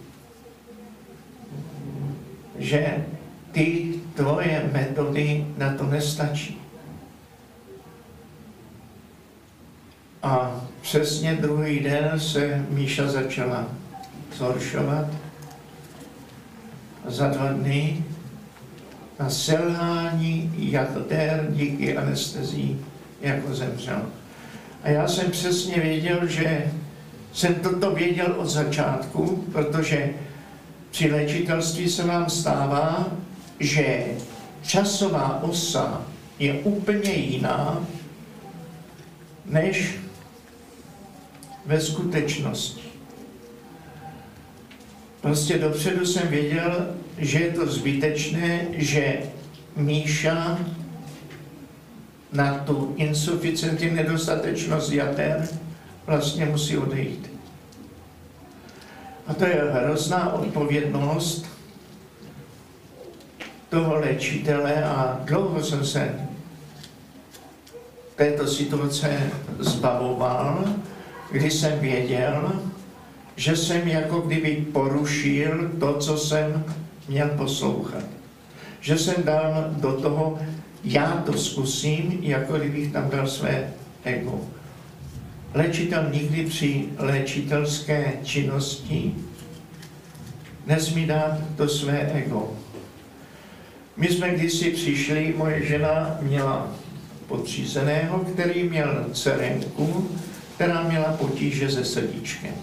že 2.57 3.05
ty 3.51 3.93
tvoje 4.14 4.69
metody 4.73 5.47
na 5.57 5.73
to 5.73 5.85
nestačí. 5.85 6.61
A 10.23 10.61
přesně 10.81 11.34
druhý 11.34 11.80
den 11.80 12.19
se 12.19 12.65
Míša 12.69 13.07
začala 13.07 13.68
zhoršovat. 14.34 15.05
Za 17.05 17.27
dva 17.27 17.47
dny 17.47 18.03
na 19.19 19.30
selhání 19.30 20.53
jater 20.57 21.48
díky 21.49 21.98
anestezii 21.98 22.80
jako 23.22 23.53
zemřel. 23.53 24.02
A 24.84 24.89
já 24.89 25.07
jsem 25.07 25.31
přesně 25.31 25.76
věděl, 25.76 26.27
že 26.27 26.72
jsem 27.34 27.56
toto 27.56 27.91
věděl 27.91 28.35
od 28.38 28.48
začátku, 28.48 29.45
protože 29.52 30.10
při 30.91 31.11
léčitelství 31.11 31.89
se 31.89 32.06
nám 32.06 32.30
stává, 32.30 33.07
že 33.60 34.06
časová 34.61 35.44
osa 35.44 36.02
je 36.39 36.53
úplně 36.53 37.14
jiná 37.14 37.85
než 39.45 39.99
ve 41.65 41.81
skutečnosti. 41.81 42.81
Prostě 45.22 45.57
dopředu 45.57 46.06
jsem 46.06 46.27
věděl, 46.27 46.95
že 47.18 47.39
je 47.39 47.52
to 47.52 47.65
zbytečné, 47.65 48.68
že 48.73 49.19
Míša 49.77 50.57
na 52.34 52.53
tu 52.65 52.94
insuficienci, 52.98 53.91
nedostatečnost 53.91 54.91
jater 54.91 55.48
vlastně 56.06 56.45
musí 56.45 56.77
odejít. 56.77 57.31
A 59.27 59.34
to 59.34 59.45
je 59.45 59.72
hrozná 59.72 60.34
odpovědnost 60.34 61.45
toho 63.69 63.95
léčitele 63.95 64.84
a 64.84 65.19
dlouho 65.23 65.64
jsem 65.64 65.85
se 65.85 66.15
této 68.15 68.48
situace 68.48 69.31
zbavoval, 69.60 70.65
kdy 71.31 71.52
jsem 71.52 71.80
věděl, 71.80 72.61
že 73.35 73.56
jsem 73.56 73.88
jako 73.88 74.22
kdyby 74.22 74.65
porušil 74.73 75.72
to, 75.80 75.94
co 75.98 76.18
jsem 76.18 76.65
měl 77.07 77.29
poslouchat. 77.29 78.03
Že 78.81 78.97
jsem 78.97 79.23
dal 79.23 79.67
do 79.77 79.91
toho, 79.91 80.39
já 80.84 81.23
to 81.25 81.34
zkusím, 81.34 82.19
jako 82.21 82.57
kdybych 82.57 82.91
tam 82.93 83.09
dal 83.09 83.27
své 83.27 83.73
ego. 84.03 84.41
Léčitel 85.53 86.09
nikdy 86.11 86.45
při 86.45 86.85
léčitelské 86.97 88.13
činnosti 88.23 89.15
nesmí 90.67 91.05
dát 91.05 91.38
to 91.55 91.67
své 91.67 91.99
ego. 91.99 92.51
My 93.97 94.07
jsme 94.07 94.29
kdysi 94.29 94.71
přišli, 94.71 95.34
moje 95.38 95.65
žena 95.65 96.17
měla 96.21 96.71
podřízeného, 97.27 98.19
který 98.19 98.63
měl 98.63 99.05
dcerenku, 99.13 100.09
která 100.55 100.84
měla 100.84 101.13
potíže 101.13 101.69
se 101.71 101.85
srdíčkem. 101.85 102.53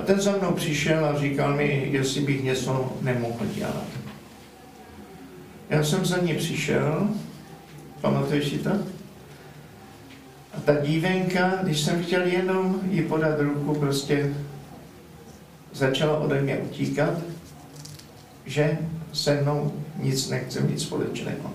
A 0.00 0.02
ten 0.02 0.20
za 0.20 0.32
mnou 0.32 0.52
přišel 0.52 1.04
a 1.04 1.18
říkal 1.20 1.56
mi, 1.56 1.88
jestli 1.90 2.20
bych 2.20 2.44
něco 2.44 2.96
nemohl 3.00 3.46
dělat. 3.54 3.86
Já 5.70 5.84
jsem 5.84 6.04
za 6.04 6.18
ní 6.18 6.34
přišel, 6.34 7.08
pamatuješ 8.00 8.48
si 8.48 8.58
to? 8.58 8.70
A 10.54 10.60
ta 10.64 10.80
dívenka, 10.80 11.58
když 11.62 11.80
jsem 11.80 12.04
chtěl 12.04 12.22
jenom 12.22 12.80
jí 12.90 13.02
podat 13.02 13.40
ruku, 13.40 13.74
prostě 13.74 14.34
začala 15.72 16.18
ode 16.18 16.42
mě 16.42 16.58
utíkat, 16.58 17.14
že 18.46 18.78
se 19.12 19.40
mnou 19.42 19.72
nic 19.96 20.28
nechce, 20.28 20.60
nic 20.60 20.82
společného. 20.82 21.50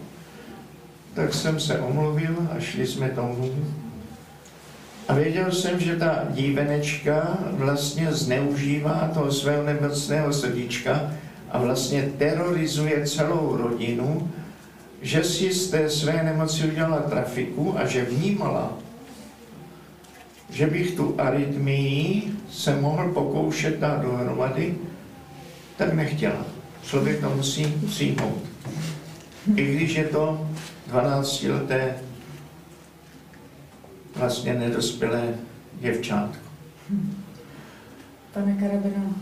Tak 1.13 1.33
jsem 1.33 1.59
se 1.59 1.79
omluvil 1.79 2.47
a 2.57 2.59
šli 2.59 2.87
jsme 2.87 3.09
domů. 3.09 3.51
A 5.07 5.13
věděl 5.13 5.51
jsem, 5.51 5.79
že 5.79 5.95
ta 5.95 6.23
dívenečka 6.29 7.37
vlastně 7.51 8.13
zneužívá 8.13 9.11
toho 9.13 9.31
svého 9.31 9.63
nemocného 9.63 10.33
srdíčka 10.33 11.11
a 11.51 11.59
vlastně 11.59 12.09
terorizuje 12.17 13.07
celou 13.07 13.57
rodinu, 13.57 14.31
že 15.01 15.23
si 15.23 15.53
z 15.53 15.69
té 15.69 15.89
své 15.89 16.23
nemoci 16.23 16.67
udělala 16.67 17.01
trafiku 17.01 17.79
a 17.79 17.85
že 17.85 18.05
vnímala, 18.05 18.73
že 20.49 20.67
bych 20.67 20.91
tu 20.91 21.15
arytmii 21.17 22.31
se 22.51 22.75
mohl 22.75 23.11
pokoušet 23.11 23.79
dát 23.79 24.01
dohromady, 24.01 24.75
tak 25.77 25.93
nechtěla. 25.93 26.45
Člověk 26.83 27.21
to 27.21 27.29
musí 27.29 27.65
přijmout. 27.87 28.41
I 29.55 29.75
když 29.75 29.95
je 29.95 30.03
to 30.03 30.47
12-leté 30.91 31.93
vlastně 34.15 34.53
nedospělé 34.53 35.35
děvčátko. 35.79 36.45
Pane 38.33 38.53
Karabino, 38.53 39.13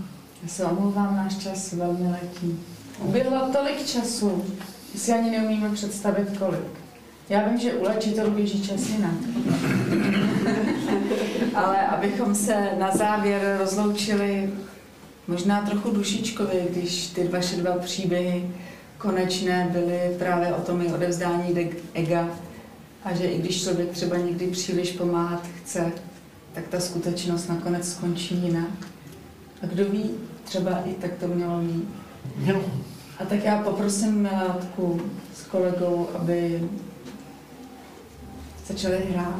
já 0.43 0.47
se 0.47 0.65
omlouvám, 0.65 1.15
náš 1.15 1.37
čas 1.37 1.73
velmi 1.73 2.11
letí. 2.11 2.59
Uběhlo 2.99 3.49
tolik 3.51 3.85
času, 3.85 4.45
že 4.93 4.99
si 4.99 5.11
ani 5.11 5.31
neumíme 5.31 5.69
představit 5.69 6.37
kolik. 6.37 6.83
Já 7.29 7.47
vím, 7.47 7.59
že 7.59 7.73
u 7.73 7.83
léčitelů 7.83 8.31
běží 8.31 8.61
čas 8.61 8.89
jinak. 8.89 9.15
Ale 11.55 11.87
abychom 11.87 12.35
se 12.35 12.69
na 12.79 12.91
závěr 12.91 13.57
rozloučili 13.59 14.53
možná 15.27 15.61
trochu 15.61 15.91
dušičkově, 15.91 16.65
když 16.69 17.07
ty 17.07 17.27
vaše 17.27 17.55
dva 17.55 17.71
příběhy 17.71 18.49
konečné 18.97 19.69
byly 19.71 19.99
právě 20.19 20.53
o 20.53 20.61
tom 20.61 20.81
i 20.81 20.93
odevzdání 20.93 21.69
ega 21.93 22.29
a 23.05 23.13
že 23.13 23.23
i 23.23 23.39
když 23.39 23.63
člověk 23.63 23.91
třeba 23.91 24.17
někdy 24.17 24.47
příliš 24.47 24.91
pomáhat 24.91 25.47
chce, 25.61 25.91
tak 26.53 26.67
ta 26.67 26.79
skutečnost 26.79 27.47
nakonec 27.47 27.91
skončí 27.91 28.35
jinak. 28.35 28.87
A 29.61 29.65
kdo 29.65 29.85
ví, 29.85 30.09
třeba 30.43 30.79
i 30.85 30.93
tak 30.93 31.11
to 31.19 31.27
mělo 31.27 31.61
mít. 31.61 31.89
Jo. 32.37 32.61
A 33.19 33.25
tak 33.25 33.43
já 33.43 33.57
poprosím 33.57 34.21
Milátku 34.21 35.01
s 35.35 35.43
kolegou, 35.43 36.09
aby 36.15 36.69
začali 38.67 38.97
hrát. 39.11 39.39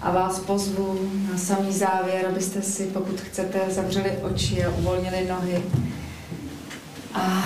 A 0.00 0.10
vás 0.10 0.38
pozvu 0.38 1.10
na 1.32 1.38
samý 1.38 1.72
závěr, 1.72 2.26
abyste 2.26 2.62
si, 2.62 2.86
pokud 2.86 3.20
chcete, 3.20 3.60
zavřeli 3.68 4.10
oči 4.10 4.64
a 4.64 4.70
uvolnili 4.70 5.28
nohy. 5.28 5.62
A 7.14 7.42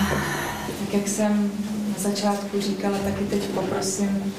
tak 0.79 0.93
jak 0.93 1.07
jsem 1.07 1.51
na 1.87 2.09
začátku 2.09 2.61
říkala, 2.61 2.97
taky 2.97 3.23
teď 3.23 3.43
poprosím, 3.43 4.33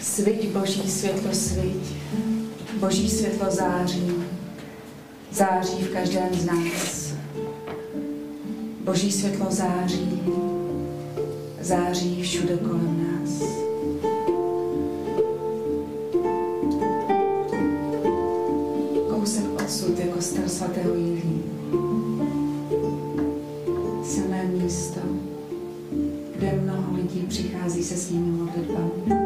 sviť 0.00 0.48
Boží 0.48 0.90
světlo, 0.90 1.34
sviť. 1.34 1.84
Boží 2.80 3.10
světlo 3.10 3.46
září. 3.50 4.12
Září 5.32 5.76
v 5.76 5.92
každém 5.92 6.34
z 6.34 6.44
nás. 6.44 7.14
Boží 8.84 9.12
světlo 9.12 9.46
září. 9.50 10.20
Září 11.60 12.22
všude 12.22 12.56
kolem 12.56 13.06
nás. 13.06 13.42
Kousek 19.08 19.44
odsud 19.62 19.98
je 19.98 20.04
kostel 20.04 20.48
svatého 20.48 20.94
Jiří. 20.94 21.42
Silné 24.04 24.44
místo, 24.44 25.00
kde 26.36 26.52
mnoho 26.62 26.96
lidí 26.96 27.26
přichází 27.28 27.84
se 27.84 27.96
svými 27.96 28.30
modlitbami. 28.30 29.19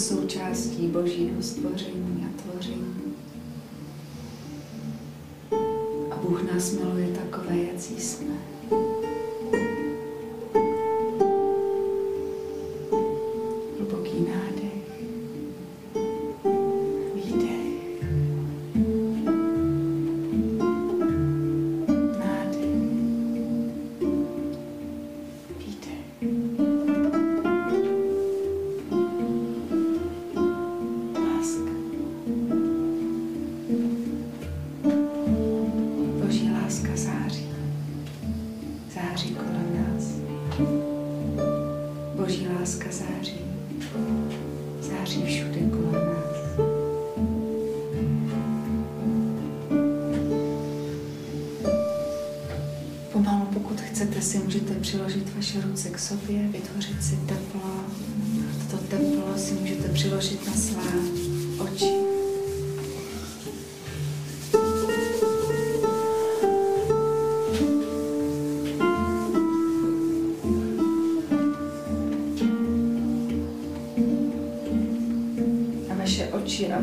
Součástí 0.00 0.86
Božího 0.86 1.42
stvoření 1.42 2.26
a 2.26 2.42
tvoření. 2.42 2.94
A 6.10 6.16
Bůh 6.16 6.52
nás 6.52 6.72
miluje 6.72 7.08
takové, 7.08 7.56
jací 7.56 8.00
jsme. 8.00 8.34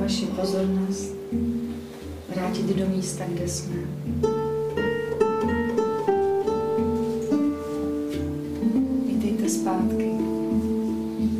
Vaši 0.08 0.26
pozornost 0.26 1.16
vrátit 2.36 2.66
do 2.66 2.90
místa, 2.90 3.24
kde 3.28 3.48
jsme. 3.48 3.76
Vítejte 9.08 9.50
zpátky. 9.50 10.12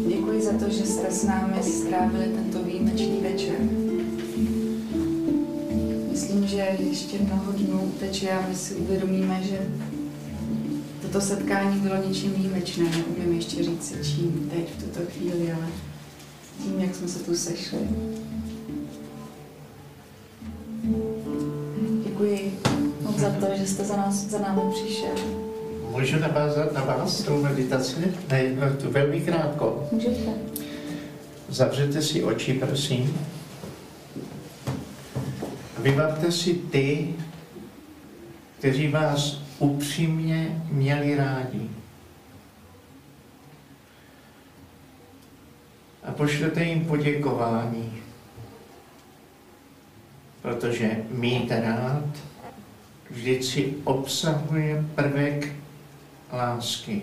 Děkuji 0.08 0.42
za 0.42 0.52
to, 0.52 0.70
že 0.70 0.86
jste 0.86 1.12
s 1.12 1.24
námi 1.24 1.64
strávili 1.64 2.26
tento 2.26 2.64
výjimečný 2.64 3.20
večer. 3.22 3.56
Myslím, 6.12 6.48
že 6.48 6.78
ještě 6.80 7.18
mnoho 7.20 7.52
dnů 7.52 7.92
uteče 7.96 8.32
a 8.32 8.48
my 8.50 8.56
si 8.56 8.76
uvědomíme, 8.76 9.44
že 9.44 9.68
toto 11.02 11.22
setkání 11.22 11.80
bylo 11.80 12.08
něčím 12.08 12.34
výjimečné. 12.34 12.84
Neumím 12.84 13.36
ještě 13.36 13.64
říct 13.64 13.88
si 13.88 14.16
čím 14.16 14.52
teď 14.54 14.70
v 14.78 14.84
tuto 14.84 15.00
chvíli, 15.12 15.52
ale 15.52 15.68
tím, 16.64 16.80
jak 16.80 16.96
jsme 16.96 17.08
se 17.08 17.20
tu 17.20 17.36
sešli. 17.36 17.80
Za, 24.38 24.44
námi 24.44 24.62
přišel. 24.74 25.16
Můžu 25.92 26.20
navázat 26.20 26.74
na 26.74 26.84
vás 26.84 27.24
tou 27.24 27.42
meditaci? 27.42 28.14
Ne, 28.30 28.44
no, 28.60 28.74
tu 28.82 28.92
velmi 28.92 29.22
krátko. 29.22 29.88
Můžete. 29.92 30.32
Zavřete 31.50 32.02
si 32.02 32.24
oči, 32.24 32.54
prosím. 32.54 33.20
Vybavte 35.78 36.32
si 36.32 36.54
ty, 36.54 37.16
kteří 38.58 38.88
vás 38.88 39.42
upřímně 39.60 40.64
měli 40.72 41.16
rádi. 41.16 41.70
A 46.04 46.12
pošlete 46.12 46.64
jim 46.64 46.86
poděkování, 46.86 47.94
protože 50.42 50.98
mít 51.10 51.52
rád 51.52 52.04
vždycky 53.10 53.74
obsahuje 53.84 54.86
prvek 54.96 55.56
lásky. 56.34 57.02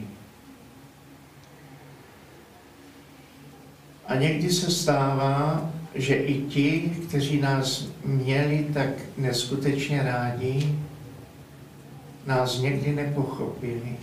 A 4.07 4.15
někdy 4.15 4.51
se 4.51 4.71
stává, 4.71 5.71
že 5.95 6.15
i 6.15 6.43
ti, 6.43 6.93
kteří 7.09 7.41
nás 7.41 7.87
měli 8.05 8.67
tak 8.75 8.89
neskutečně 9.17 10.03
rádi, 10.03 10.79
nás 12.27 12.59
někdy 12.59 12.93
nepochopili. 12.93 13.97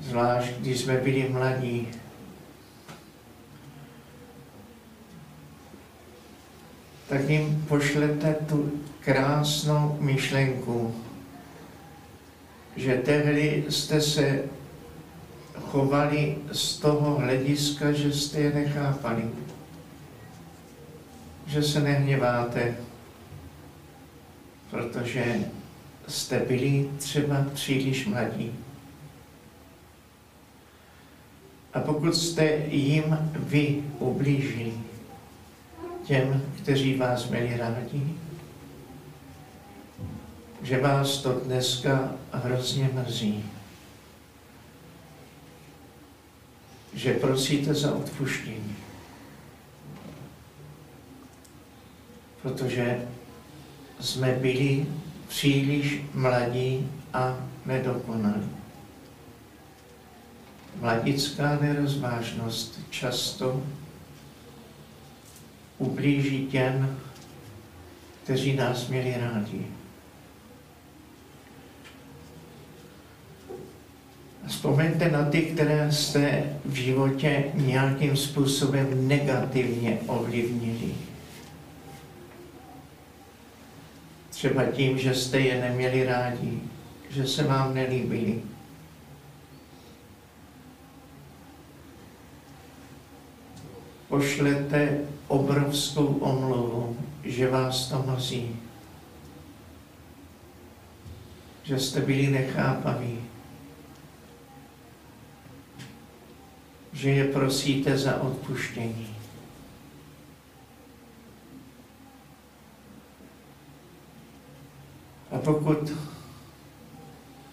Zvlášť, 0.00 0.52
když 0.58 0.80
jsme 0.80 0.96
byli 0.96 1.28
mladí. 1.28 1.88
Tak 7.12 7.28
jim 7.28 7.64
pošlete 7.68 8.34
tu 8.48 8.72
krásnou 9.00 9.96
myšlenku, 10.00 10.94
že 12.76 12.94
tehdy 12.94 13.64
jste 13.68 14.00
se 14.00 14.44
chovali 15.60 16.38
z 16.52 16.76
toho 16.76 17.18
hlediska, 17.18 17.92
že 17.92 18.12
jste 18.12 18.40
je 18.40 18.52
nechápali. 18.52 19.28
Že 21.46 21.62
se 21.62 21.80
nehněváte, 21.80 22.76
protože 24.70 25.40
jste 26.08 26.38
byli 26.38 26.90
třeba 26.98 27.46
příliš 27.54 28.06
mladí. 28.06 28.54
A 31.74 31.80
pokud 31.80 32.14
jste 32.16 32.44
jim 32.68 33.18
vy 33.36 33.82
ublížili, 33.98 34.72
těm, 36.04 36.42
kteří 36.62 36.94
vás 36.94 37.28
měli 37.28 37.56
rádi, 37.56 38.14
že 40.62 40.80
vás 40.80 41.18
to 41.18 41.32
dneska 41.32 42.12
hrozně 42.32 42.90
mrzí. 42.94 43.44
Že 46.94 47.14
prosíte 47.14 47.74
za 47.74 47.94
odpuštění. 47.94 48.76
Protože 52.42 53.08
jsme 54.00 54.32
byli 54.32 54.86
příliš 55.28 56.00
mladí 56.14 56.90
a 57.14 57.36
nedokonalí. 57.66 58.50
mladická 60.80 61.58
nerozvážnost 61.60 62.80
často 62.90 63.62
ublíží 65.82 66.46
těm, 66.46 66.98
kteří 68.24 68.56
nás 68.56 68.88
měli 68.88 69.16
rádi. 69.20 69.66
Vzpomeňte 74.46 75.10
na 75.10 75.24
ty, 75.24 75.42
které 75.42 75.92
jste 75.92 76.56
v 76.64 76.74
životě 76.74 77.44
nějakým 77.54 78.16
způsobem 78.16 79.08
negativně 79.08 79.98
ovlivnili. 80.06 80.94
Třeba 84.30 84.64
tím, 84.64 84.98
že 84.98 85.14
jste 85.14 85.40
je 85.40 85.60
neměli 85.60 86.04
rádi, 86.04 86.60
že 87.10 87.26
se 87.26 87.44
vám 87.44 87.74
nelíbili. 87.74 88.42
Pošlete 94.08 94.98
obrovskou 95.32 96.06
omluvu, 96.06 96.96
že 97.24 97.50
vás 97.50 97.88
to 97.88 98.02
mrzí. 98.02 98.56
Že 101.62 101.78
jste 101.78 102.00
byli 102.00 102.26
nechápaví. 102.26 103.18
Že 106.92 107.10
je 107.10 107.24
prosíte 107.24 107.98
za 107.98 108.22
odpuštění. 108.22 109.16
A 115.30 115.38
pokud 115.38 115.92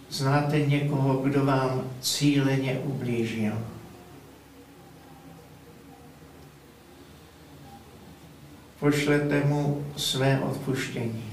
znáte 0.10 0.60
někoho, 0.60 1.14
kdo 1.14 1.46
vám 1.46 1.84
cíleně 2.02 2.80
ublížil, 2.80 3.54
pošlete 8.80 9.44
mu 9.44 9.86
své 9.98 10.40
odpuštění 10.40 11.30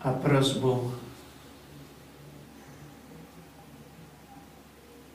a 0.00 0.12
prozbu, 0.12 0.94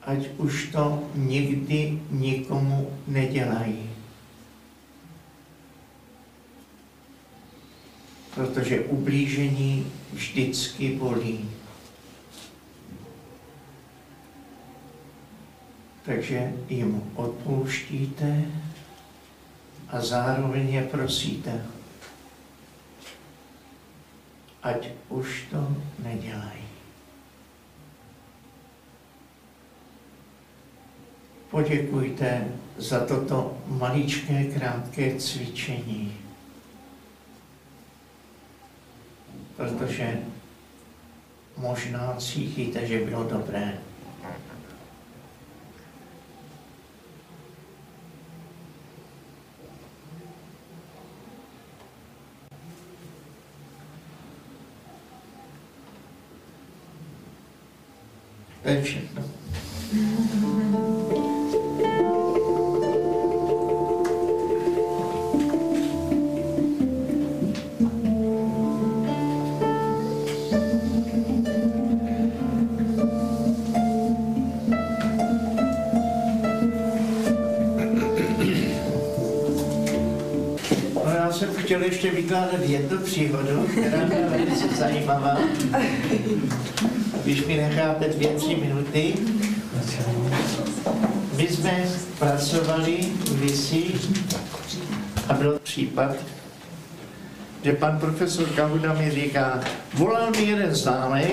ať 0.02 0.28
už 0.36 0.66
to 0.72 1.10
nikdy 1.14 2.02
nikomu 2.10 2.98
nedělají. 3.06 3.90
Protože 8.34 8.80
ublížení 8.80 9.92
vždycky 10.12 10.96
bolí. 10.96 11.50
Takže 16.04 16.52
jim 16.68 17.02
odpouštíte, 17.14 18.44
a 19.88 20.00
zároveň 20.00 20.68
je 20.68 20.82
prosíte, 20.82 21.66
ať 24.62 24.88
už 25.08 25.46
to 25.50 25.76
nedělají. 25.98 26.66
Poděkujte 31.50 32.48
za 32.76 33.06
toto 33.06 33.58
maličké, 33.66 34.44
krátké 34.44 35.16
cvičení, 35.16 36.16
protože 39.56 40.18
možná 41.56 42.14
cítíte, 42.18 42.86
že 42.86 43.04
bylo 43.04 43.24
dobré. 43.24 43.78
To 58.66 58.72
je 58.72 58.82
všechno. 58.82 59.22
No, 81.42 81.52
chtěl 81.56 81.82
ještě 81.82 82.10
vykládat 82.10 82.60
jednu 82.62 82.98
příhodu, 82.98 83.66
která 83.72 84.04
byla 84.04 84.28
velice 84.28 84.68
zajímavá. 84.76 85.38
Když 87.26 87.46
mi 87.46 87.56
necháte 87.56 88.08
dvě, 88.08 88.28
tři 88.28 88.56
minuty. 88.56 89.14
My 91.36 91.48
jsme 91.48 91.84
pracovali 92.18 92.98
kdysi 93.32 93.84
a 95.28 95.32
byl 95.32 95.58
případ, 95.62 96.16
že 97.64 97.72
pan 97.72 97.98
profesor 97.98 98.48
Kahuda 98.48 98.92
mi 98.92 99.10
říká, 99.10 99.64
volal 99.94 100.30
mi 100.30 100.42
jeden 100.42 100.74
známý 100.74 101.24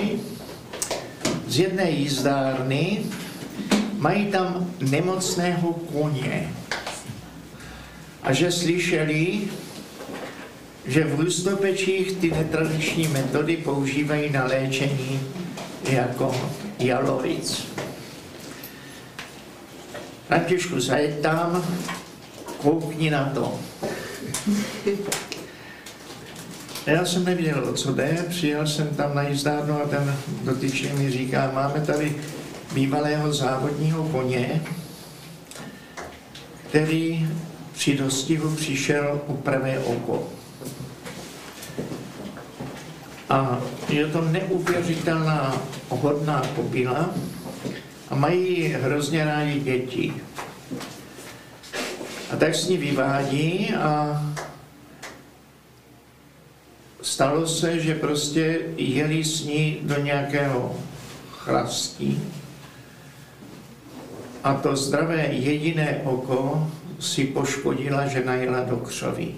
z 1.46 1.58
jedné 1.58 1.90
jízdárny, 1.90 2.98
mají 3.98 4.26
tam 4.26 4.70
nemocného 4.90 5.72
koně. 5.72 6.52
A 8.22 8.32
že 8.32 8.52
slyšeli, 8.52 9.40
že 10.86 11.04
v 11.04 11.20
Rustopečích 11.20 12.12
ty 12.12 12.30
netradiční 12.30 13.08
metody 13.08 13.56
používají 13.56 14.30
na 14.30 14.44
léčení 14.44 15.20
jako 15.88 16.34
jalovic. 16.78 17.66
Františku, 20.26 20.80
zajeď 20.80 21.20
tam, 21.20 21.64
koukni 22.58 23.10
na 23.10 23.24
to. 23.34 23.60
Já 26.86 27.04
jsem 27.04 27.24
nevěděl, 27.24 27.72
co 27.72 27.92
jde, 27.92 28.24
přijel 28.28 28.66
jsem 28.66 28.88
tam 28.88 29.14
na 29.14 29.22
jízdárnu 29.22 29.82
a 29.82 29.86
ten 29.86 30.16
dotyčný 30.42 30.88
mi 30.92 31.10
říká, 31.10 31.50
máme 31.54 31.80
tady 31.80 32.16
bývalého 32.74 33.32
závodního 33.32 34.04
koně, 34.08 34.62
který 36.68 37.28
při 37.72 37.96
dostihu 37.96 38.56
přišel 38.56 39.20
u 39.26 39.36
pravé 39.36 39.78
oko. 39.78 40.28
A 43.28 43.60
je 43.88 44.06
to 44.06 44.20
neuvěřitelná 44.20 45.62
hodná 45.88 46.42
kobila 46.56 47.10
a 48.10 48.14
mají 48.14 48.64
hrozně 48.64 49.24
rádi 49.24 49.60
děti. 49.60 50.14
A 52.32 52.36
tak 52.36 52.54
s 52.54 52.68
ní 52.68 52.76
vyvádí 52.76 53.74
a 53.74 54.22
stalo 57.02 57.46
se, 57.46 57.80
že 57.80 57.94
prostě 57.94 58.60
jeli 58.76 59.24
s 59.24 59.44
ní 59.44 59.78
do 59.82 60.00
nějakého 60.00 60.76
chlastí 61.30 62.22
a 64.44 64.54
to 64.54 64.76
zdravé 64.76 65.26
jediné 65.32 66.00
oko 66.04 66.70
si 67.00 67.24
poškodila, 67.24 68.06
že 68.06 68.24
najela 68.24 68.60
do 68.60 68.76
křoví. 68.76 69.34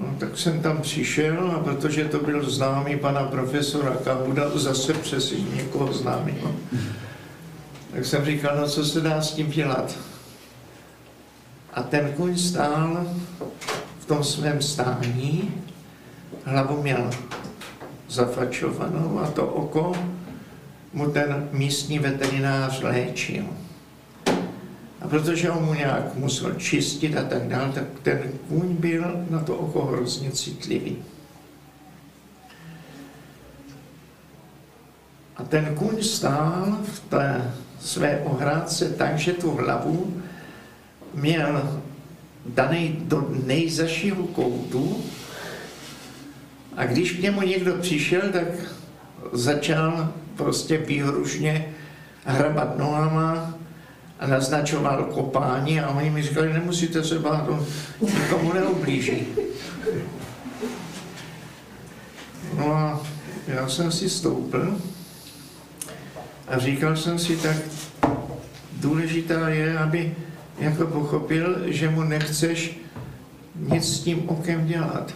No, 0.00 0.14
tak 0.18 0.38
jsem 0.38 0.60
tam 0.60 0.82
přišel 0.82 1.50
a 1.50 1.58
protože 1.58 2.04
to 2.04 2.18
byl 2.18 2.50
známý 2.50 2.96
pana 2.96 3.22
profesora 3.22 3.96
Kahuda, 4.04 4.58
zase 4.58 4.92
přes 4.92 5.34
někoho 5.54 5.92
známého, 5.92 6.54
tak 7.92 8.04
jsem 8.04 8.24
říkal, 8.24 8.56
no 8.56 8.68
co 8.68 8.84
se 8.84 9.00
dá 9.00 9.22
s 9.22 9.32
tím 9.32 9.50
dělat. 9.50 9.98
A 11.74 11.82
ten 11.82 12.12
kuň 12.12 12.38
stál 12.38 13.06
v 13.98 14.06
tom 14.06 14.24
svém 14.24 14.62
stání, 14.62 15.54
hlavu 16.44 16.82
měl 16.82 17.10
zafačovanou 18.08 19.20
a 19.22 19.30
to 19.30 19.46
oko 19.46 19.92
mu 20.92 21.10
ten 21.10 21.48
místní 21.52 21.98
veterinář 21.98 22.82
léčil. 22.82 23.44
A 25.04 25.08
protože 25.08 25.50
on 25.50 25.64
mu 25.64 25.74
nějak 25.74 26.14
musel 26.14 26.54
čistit 26.54 27.16
a 27.16 27.24
tak 27.24 27.48
dále, 27.48 27.72
tak 27.72 27.84
ten 28.02 28.32
kůň 28.48 28.76
byl 28.76 29.26
na 29.30 29.38
to 29.38 29.56
oko 29.56 29.84
hrozně 29.84 30.30
citlivý. 30.30 30.96
A 35.36 35.44
ten 35.44 35.74
kůň 35.74 36.02
stál 36.02 36.78
v 36.84 37.00
té 37.00 37.52
své 37.80 38.18
ohrádce 38.18 38.90
tak, 38.90 39.18
že 39.18 39.32
tu 39.32 39.50
hlavu 39.50 40.22
měl 41.14 41.80
daný 42.46 42.96
do 43.00 43.28
nejzašího 43.46 44.26
koutu 44.26 45.04
a 46.76 46.86
když 46.86 47.12
k 47.12 47.22
němu 47.22 47.42
někdo 47.42 47.74
přišel, 47.74 48.22
tak 48.32 48.46
začal 49.32 50.12
prostě 50.36 50.78
výhrušně 50.78 51.74
hrabat 52.24 52.78
nohama 52.78 53.54
naznačoval 54.26 55.04
kopání 55.04 55.80
a 55.80 55.88
oni 55.88 56.10
mi 56.10 56.22
říkali, 56.22 56.52
nemusíte 56.52 57.04
se 57.04 57.18
bát, 57.18 57.46
to 57.46 57.66
nikomu 58.00 58.52
neublíží. 58.52 59.26
No 62.56 62.74
a 62.74 63.00
já 63.46 63.68
jsem 63.68 63.92
si 63.92 64.10
stoupil 64.10 64.80
a 66.48 66.58
říkal 66.58 66.96
jsem 66.96 67.18
si, 67.18 67.36
tak 67.36 67.56
důležitá 68.72 69.48
je, 69.48 69.78
aby 69.78 70.14
jako 70.58 70.86
pochopil, 70.86 71.56
že 71.66 71.90
mu 71.90 72.02
nechceš 72.02 72.78
nic 73.54 73.96
s 73.96 74.00
tím 74.00 74.28
okem 74.28 74.66
dělat. 74.66 75.14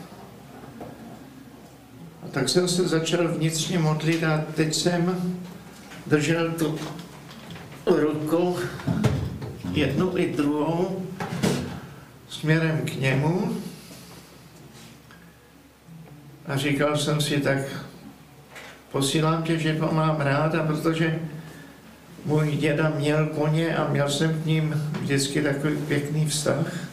A 2.22 2.28
tak 2.30 2.48
jsem 2.48 2.68
se 2.68 2.89
začal 2.89 3.28
vnitřně 3.28 3.78
modlit 3.78 4.24
a 4.24 4.44
teď 4.55 4.74
jsem 4.74 5.32
držel 6.06 6.51
tu 6.51 6.78
ruku, 7.97 8.56
jednu 9.73 10.19
i 10.19 10.32
druhou, 10.36 11.06
směrem 12.28 12.81
k 12.85 12.94
němu. 12.94 13.56
A 16.47 16.56
říkal 16.56 16.97
jsem 16.97 17.20
si, 17.20 17.40
tak 17.40 17.59
posílám 18.93 19.43
tě, 19.43 19.59
že 19.59 19.74
to 19.74 19.93
mám 19.93 20.20
rád, 20.20 20.55
a 20.55 20.62
protože 20.62 21.19
můj 22.24 22.56
děda 22.56 22.93
měl 22.97 23.27
koně 23.27 23.77
a 23.77 23.89
měl 23.89 24.10
jsem 24.10 24.43
k 24.43 24.47
ním 24.47 24.93
vždycky 25.01 25.43
takový 25.43 25.77
pěkný 25.77 26.27
vztah, 26.27 26.89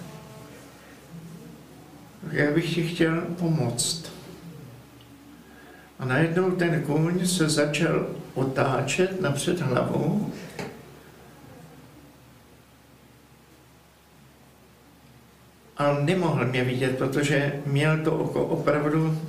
já 2.31 2.51
bych 2.51 2.75
ti 2.75 2.87
chtěl 2.87 3.21
pomoct. 3.21 4.11
A 5.99 6.05
najednou 6.05 6.51
ten 6.51 6.81
kůň 6.81 7.27
se 7.27 7.49
začal 7.49 8.07
otáčet 8.33 9.21
napřed 9.21 9.61
hlavou 9.61 10.33
a 15.77 15.93
nemohl 15.99 16.45
mě 16.45 16.63
vidět, 16.63 16.97
protože 16.97 17.53
měl 17.65 17.97
to 18.03 18.11
oko 18.17 18.45
opravdu 18.45 19.19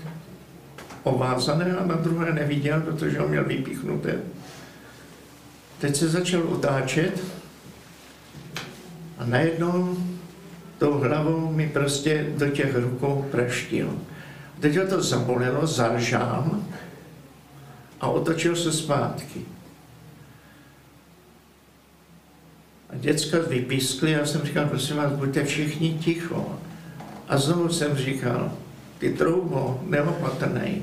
ovázané 1.02 1.76
a 1.76 1.86
na 1.86 1.94
druhé 1.94 2.32
neviděl, 2.32 2.80
protože 2.80 3.18
ho 3.18 3.28
měl 3.28 3.44
vypíchnuté. 3.44 4.18
Teď 5.78 5.96
se 5.96 6.08
začal 6.08 6.42
otáčet 6.42 7.24
a 9.18 9.24
najednou 9.24 9.96
tou 10.78 10.92
hlavou 10.92 11.52
mi 11.52 11.68
prostě 11.68 12.26
do 12.36 12.48
těch 12.48 12.76
rukou 12.76 13.26
praštil. 13.30 13.98
Teď 14.60 14.76
ho 14.76 14.86
to 14.86 15.02
zabolelo, 15.02 15.66
zaržál 15.66 16.50
a 18.00 18.08
otočil 18.08 18.56
se 18.56 18.72
zpátky. 18.72 19.55
A 22.90 22.96
děcka 22.96 23.38
vypískli, 23.48 24.10
já 24.10 24.26
jsem 24.26 24.40
říkal, 24.40 24.66
prosím 24.66 24.96
vás, 24.96 25.12
buďte 25.12 25.44
všichni 25.44 25.94
ticho. 25.94 26.58
A 27.28 27.38
znovu 27.38 27.68
jsem 27.68 27.96
říkal, 27.96 28.52
ty 28.98 29.12
troubo, 29.12 29.80
neopatrnej. 29.86 30.82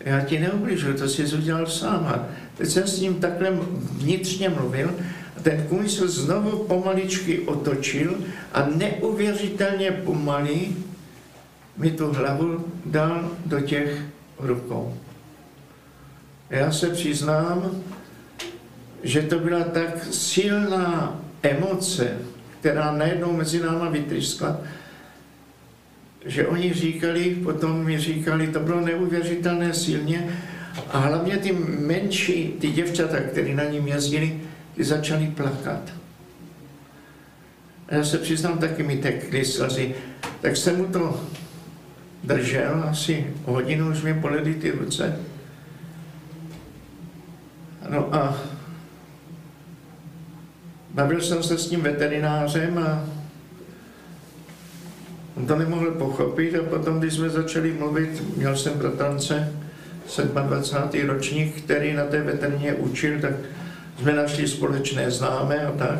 Já 0.00 0.20
ti 0.20 0.38
neubližuju, 0.38 0.96
to 0.96 1.08
jsi 1.08 1.36
udělal 1.36 1.66
sám. 1.66 2.06
A 2.06 2.28
teď 2.56 2.68
jsem 2.68 2.86
s 2.86 3.00
ním 3.00 3.14
takhle 3.14 3.58
vnitřně 3.92 4.48
mluvil 4.48 4.94
a 5.36 5.40
ten 5.40 5.88
se 5.88 6.08
znovu 6.08 6.64
pomaličky 6.64 7.40
otočil 7.40 8.18
a 8.52 8.66
neuvěřitelně 8.66 9.90
pomalý 9.90 10.76
mi 11.76 11.90
tu 11.90 12.12
hlavu 12.12 12.64
dal 12.86 13.30
do 13.46 13.60
těch 13.60 14.02
rukou. 14.38 14.94
Já 16.50 16.72
se 16.72 16.90
přiznám, 16.90 17.82
že 19.02 19.22
to 19.22 19.38
byla 19.38 19.64
tak 19.64 20.04
silná 20.10 21.20
emoce, 21.42 22.18
která 22.60 22.92
najednou 22.92 23.32
mezi 23.32 23.60
náma 23.60 23.88
vytryskla, 23.88 24.60
že 26.26 26.46
oni 26.46 26.72
říkali, 26.72 27.34
potom 27.44 27.84
mi 27.84 27.98
říkali, 27.98 28.48
to 28.48 28.60
bylo 28.60 28.80
neuvěřitelné 28.80 29.74
silně 29.74 30.38
a 30.90 30.98
hlavně 30.98 31.36
ty 31.36 31.52
menší, 31.78 32.56
ty 32.60 32.70
děvčata, 32.70 33.16
které 33.20 33.54
na 33.54 33.64
ním 33.64 33.88
jezdili, 33.88 34.40
ty 34.76 34.84
začali 34.84 35.26
plakat. 35.26 35.92
A 37.88 37.94
já 37.94 38.04
se 38.04 38.18
přiznám, 38.18 38.58
taky 38.58 38.82
mi 38.82 38.96
tekly 38.96 39.44
slzy. 39.44 39.94
Tak 40.40 40.56
jsem 40.56 40.76
mu 40.76 40.86
to 40.86 41.24
držel, 42.24 42.84
asi 42.90 43.26
hodinu 43.44 43.90
už 43.90 44.02
mi 44.02 44.14
bolely 44.14 44.54
ty 44.54 44.70
ruce. 44.70 45.20
No 47.90 48.14
a 48.14 48.36
bavil 50.96 51.20
jsem 51.20 51.42
se 51.42 51.58
s 51.58 51.68
tím 51.68 51.80
veterinářem 51.80 52.78
a 52.78 53.04
on 55.36 55.46
to 55.46 55.56
nemohl 55.56 55.90
pochopit 55.90 56.54
a 56.54 56.62
potom, 56.62 56.98
když 56.98 57.14
jsme 57.14 57.30
začali 57.30 57.72
mluvit, 57.72 58.36
měl 58.36 58.56
jsem 58.56 58.78
bratrance, 58.78 59.52
27. 60.32 61.08
ročník, 61.08 61.62
který 61.62 61.94
na 61.94 62.04
té 62.04 62.22
veterině 62.22 62.74
učil, 62.74 63.20
tak 63.20 63.32
jsme 64.00 64.12
našli 64.12 64.48
společné 64.48 65.10
známé 65.10 65.66
a 65.66 65.72
tak. 65.72 65.98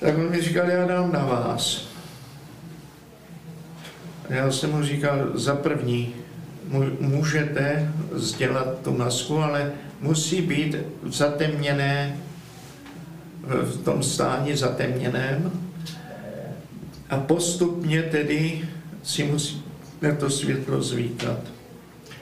Tak 0.00 0.18
on 0.18 0.30
mi 0.30 0.42
říkal, 0.42 0.70
já 0.70 0.86
dám 0.86 1.12
na 1.12 1.24
vás. 1.24 1.88
A 4.30 4.34
já 4.34 4.50
jsem 4.50 4.70
mu 4.70 4.82
říkal, 4.82 5.30
za 5.34 5.54
první, 5.54 6.14
můžete 7.00 7.92
sdělat 8.12 8.80
tu 8.82 8.96
masku, 8.96 9.38
ale 9.38 9.72
musí 10.00 10.42
být 10.42 10.76
zatemněné, 11.06 12.16
v 13.46 13.84
tom 13.84 14.02
stání 14.02 14.56
zatemněném 14.56 15.52
a 17.10 17.16
postupně 17.16 18.02
tedy 18.02 18.68
si 19.02 19.24
musí 19.24 19.64
to 20.18 20.30
světlo 20.30 20.82
zvítat. 20.82 21.38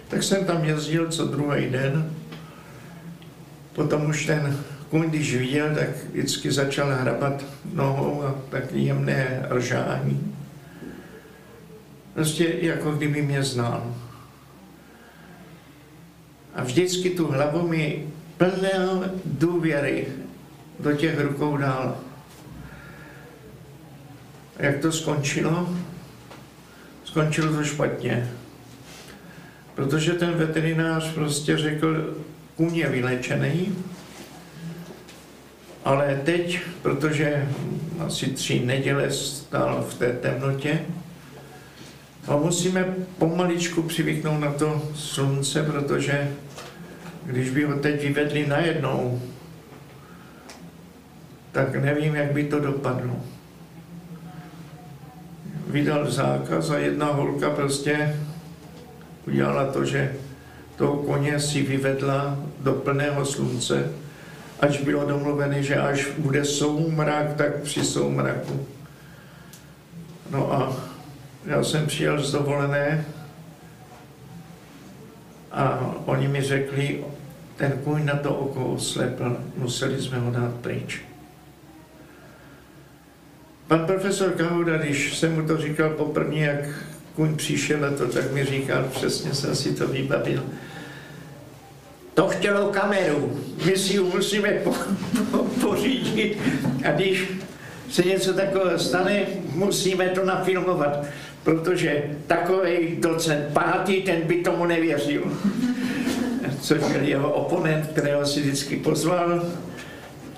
Tak 0.08 0.22
jsem 0.22 0.44
tam 0.44 0.64
jezdil 0.64 1.08
co 1.08 1.26
druhý 1.26 1.70
den, 1.70 2.10
potom 3.72 4.06
už 4.06 4.26
ten 4.26 4.58
kůň, 4.90 5.10
když 5.10 5.36
viděl, 5.36 5.74
tak 5.74 5.88
vždycky 6.12 6.52
začal 6.52 6.94
hrabat 6.94 7.44
nohou 7.74 8.22
a 8.22 8.34
tak 8.50 8.72
jemné 8.72 9.46
ržání. 9.50 10.34
Prostě 12.14 12.54
jako 12.60 12.92
kdyby 12.92 13.22
mě 13.22 13.42
znal. 13.42 13.94
A 16.54 16.64
vždycky 16.64 17.10
tu 17.10 17.26
hlavu 17.26 17.68
mi 17.68 18.06
plnil 18.36 19.10
důvěry 19.24 20.06
do 20.80 20.92
těch 20.92 21.20
rukou 21.20 21.56
dál. 21.56 21.96
Jak 24.58 24.78
to 24.78 24.92
skončilo? 24.92 25.68
Skončilo 27.04 27.52
to 27.52 27.64
špatně. 27.64 28.30
Protože 29.74 30.12
ten 30.12 30.30
veterinář 30.30 31.12
prostě 31.14 31.56
řekl, 31.56 32.16
kůň 32.56 32.76
je 32.76 32.88
vylečený, 32.88 33.76
ale 35.84 36.20
teď, 36.24 36.60
protože 36.82 37.48
asi 38.06 38.26
tři 38.26 38.60
neděle 38.60 39.10
stál 39.10 39.86
v 39.90 39.94
té 39.94 40.12
temnotě, 40.12 40.80
a 42.28 42.36
musíme 42.36 42.94
pomaličku 43.18 43.82
přivyknout 43.82 44.40
na 44.40 44.52
to 44.52 44.82
slunce, 44.94 45.62
protože 45.62 46.32
když 47.24 47.50
by 47.50 47.64
ho 47.64 47.78
teď 47.78 48.02
vyvedli 48.02 48.46
najednou, 48.46 49.22
tak 51.52 51.76
nevím, 51.76 52.14
jak 52.14 52.32
by 52.32 52.44
to 52.44 52.60
dopadlo. 52.60 53.16
Vydal 55.66 56.10
zákaz 56.10 56.70
a 56.70 56.78
jedna 56.78 57.06
holka 57.06 57.50
prostě 57.50 58.20
udělala 59.26 59.72
to, 59.72 59.84
že 59.84 60.12
toho 60.76 60.96
koně 60.96 61.40
si 61.40 61.62
vyvedla 61.62 62.38
do 62.60 62.72
plného 62.72 63.24
slunce, 63.24 63.92
až 64.60 64.80
bylo 64.80 65.04
domluvené, 65.04 65.62
že 65.62 65.76
až 65.76 66.06
bude 66.18 66.44
soumrak, 66.44 67.36
tak 67.36 67.62
při 67.62 67.84
soumraku. 67.84 68.66
No 70.30 70.52
a 70.52 70.91
já 71.44 71.64
jsem 71.64 71.86
přijel 71.86 72.22
z 72.22 72.32
dovolené 72.32 73.04
a 75.52 75.94
oni 76.04 76.28
mi 76.28 76.42
řekli, 76.42 77.04
ten 77.56 77.72
kůň 77.84 78.04
na 78.04 78.16
to 78.16 78.34
oko 78.34 78.64
oslepl, 78.64 79.36
museli 79.56 80.02
jsme 80.02 80.18
ho 80.18 80.30
dát 80.30 80.54
pryč. 80.54 81.00
Pan 83.68 83.86
profesor 83.86 84.30
Kahuda, 84.30 84.76
když 84.76 85.18
jsem 85.18 85.34
mu 85.34 85.46
to 85.46 85.56
říkal 85.56 85.90
poprvé, 85.90 86.36
jak 86.36 86.68
kůň 87.14 87.36
přišel 87.36 87.84
a 87.84 87.90
to, 87.90 88.08
tak 88.08 88.32
mi 88.32 88.44
říkal, 88.44 88.84
přesně 88.84 89.34
jsem 89.34 89.56
si 89.56 89.74
to 89.74 89.88
vybavil. 89.88 90.42
To 92.14 92.28
chtělo 92.28 92.68
kameru, 92.68 93.40
my 93.64 93.76
si 93.76 93.92
ji 93.92 94.00
musíme 94.00 94.50
po, 94.50 94.74
po, 95.30 95.38
pořídit 95.38 96.38
a 96.88 96.90
když 96.90 97.32
se 97.90 98.02
něco 98.02 98.32
takového 98.32 98.78
stane, 98.78 99.26
musíme 99.54 100.08
to 100.08 100.24
nafilmovat. 100.24 101.06
Protože 101.44 102.02
takový 102.26 102.96
docent 102.98 103.52
pátý, 103.52 104.02
ten 104.02 104.20
by 104.20 104.34
tomu 104.34 104.66
nevěřil. 104.66 105.22
Což 106.60 106.78
byl 106.78 107.02
jeho 107.02 107.32
oponent, 107.32 107.86
kterého 107.86 108.26
si 108.26 108.40
vždycky 108.40 108.76
pozval, 108.76 109.46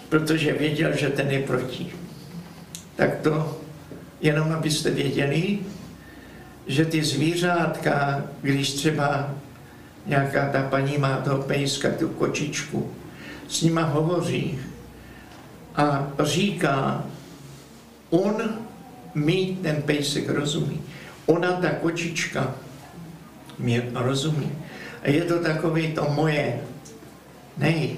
protože 0.09 0.53
věděl, 0.53 0.97
že 0.97 1.09
ten 1.09 1.31
je 1.31 1.43
proti. 1.43 1.93
Tak 2.97 3.21
to 3.21 3.61
jenom 4.21 4.53
abyste 4.53 4.91
věděli, 4.91 5.59
že 6.67 6.85
ty 6.85 7.05
zvířátka, 7.05 8.25
když 8.43 8.73
třeba 8.73 9.35
nějaká 10.07 10.49
ta 10.49 10.63
paní 10.63 10.99
má 10.99 11.17
toho 11.17 11.43
pejska, 11.43 11.91
tu 11.91 12.09
kočičku, 12.09 12.91
s 13.49 13.63
nima 13.63 13.83
hovoří 13.83 14.59
a 15.77 16.09
říká, 16.23 17.05
on 18.11 18.43
mi 19.15 19.59
ten 19.63 19.83
pejsek 19.83 20.29
rozumí. 20.29 20.81
Ona, 21.27 21.53
ta 21.53 21.71
kočička, 21.71 22.55
mě 23.59 23.91
rozumí. 23.95 24.53
A 25.03 25.11
je 25.11 25.25
to 25.25 25.39
takový 25.39 25.93
to 25.93 26.09
moje. 26.11 26.61
Nej. 27.59 27.97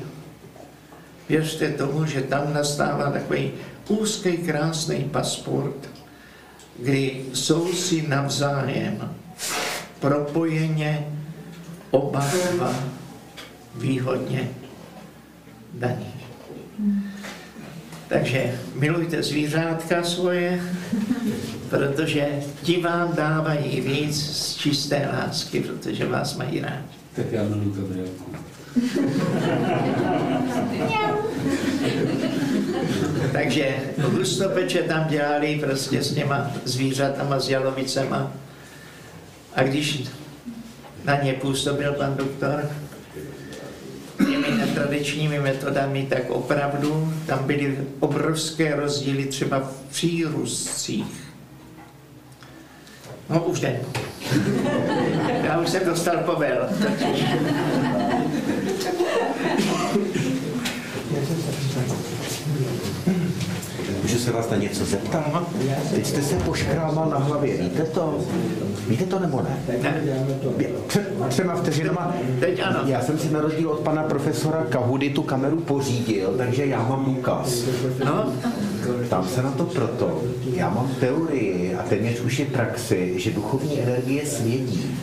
Věřte 1.29 1.69
tomu, 1.73 2.07
že 2.07 2.23
tam 2.23 2.55
nastává 2.55 3.11
takový 3.11 3.51
úzký, 3.89 4.37
krásný 4.37 5.05
pasport, 5.05 5.91
kdy 6.79 7.25
jsou 7.35 7.73
si 7.73 8.09
navzájem 8.09 9.15
propojeně 10.01 11.07
oba 11.91 12.27
dva 12.53 12.75
výhodně 13.75 14.49
daní. 15.75 16.15
Takže 18.09 18.61
milujte 18.75 19.23
zvířátka 19.23 20.03
svoje, 20.03 20.61
protože 21.71 22.27
ti 22.63 22.81
vám 22.81 23.13
dávají 23.17 23.81
víc 23.81 24.37
z 24.37 24.57
čisté 24.57 25.09
lásky, 25.13 25.61
protože 25.61 26.07
vás 26.07 26.37
mají 26.37 26.61
rádi. 26.61 26.83
Tak 27.17 27.33
já 27.33 27.43
miluji 27.43 27.73
Gabrielku. 27.77 28.33
Takže 33.33 33.77
hustopeče 33.99 34.83
tam 34.83 35.09
dělali 35.09 35.61
prostě 35.65 36.03
s 36.03 36.15
těma 36.15 36.51
zvířatama, 36.65 37.41
s 37.41 37.49
jalovicema. 37.49 38.33
A 39.55 39.63
když 39.63 40.05
na 41.05 41.23
ně 41.23 41.33
působil 41.33 41.93
pan 41.93 42.17
doktor 42.17 42.71
těmi 44.19 44.51
netradičními 44.59 45.41
metodami, 45.41 46.07
tak 46.11 46.31
opravdu 46.31 47.13
tam 47.27 47.47
byly 47.47 47.79
obrovské 48.01 48.77
rozdíly 48.77 49.25
třeba 49.25 49.61
v 49.61 49.91
přírůstcích. 49.91 51.26
No 53.31 53.45
už 53.45 53.61
den. 53.61 53.77
Já 55.45 55.59
už 55.59 55.69
jsem 55.69 55.85
dostal 55.85 56.17
povel. 56.17 56.69
Můžu 64.03 64.19
se 64.19 64.33
vás 64.33 64.51
na 64.51 64.57
něco 64.57 64.85
zeptat? 64.85 65.25
Teď 65.95 66.07
jste 66.07 66.23
se 66.23 66.35
poškrámal 66.35 67.11
na 67.11 67.19
hlavě, 67.19 67.57
víte 67.57 67.83
to? 67.83 68.19
Víte 68.89 69.05
to 69.05 69.19
nebo 69.19 69.43
ne? 69.43 69.79
Ne. 69.83 70.03
Před 70.87 71.13
třema 71.29 71.55
vteřinama. 71.57 72.15
Teď 72.41 72.61
ano. 72.61 72.81
Já 72.85 73.01
jsem 73.01 73.19
si 73.19 73.31
na 73.31 73.41
rozdíl 73.41 73.71
od 73.71 73.81
pana 73.81 74.03
profesora 74.03 74.65
Kahudy 74.69 75.11
tu 75.11 75.23
kameru 75.23 75.61
pořídil, 75.61 76.35
takže 76.39 76.67
já 76.67 76.83
mám 76.83 77.05
důkaz. 77.05 77.65
No, 78.05 78.33
Tam 79.09 79.29
se 79.29 79.43
na 79.43 79.51
to 79.51 79.65
proto. 79.65 80.23
Já 80.55 80.71
mám 80.71 80.91
teorii 81.01 81.75
a 81.75 81.83
téměř 81.83 82.21
už 82.21 82.39
je 82.39 82.47
praxi, 82.47 83.15
že 83.17 83.31
duchovní 83.31 83.81
energie 83.81 84.27
svědí. 84.27 84.97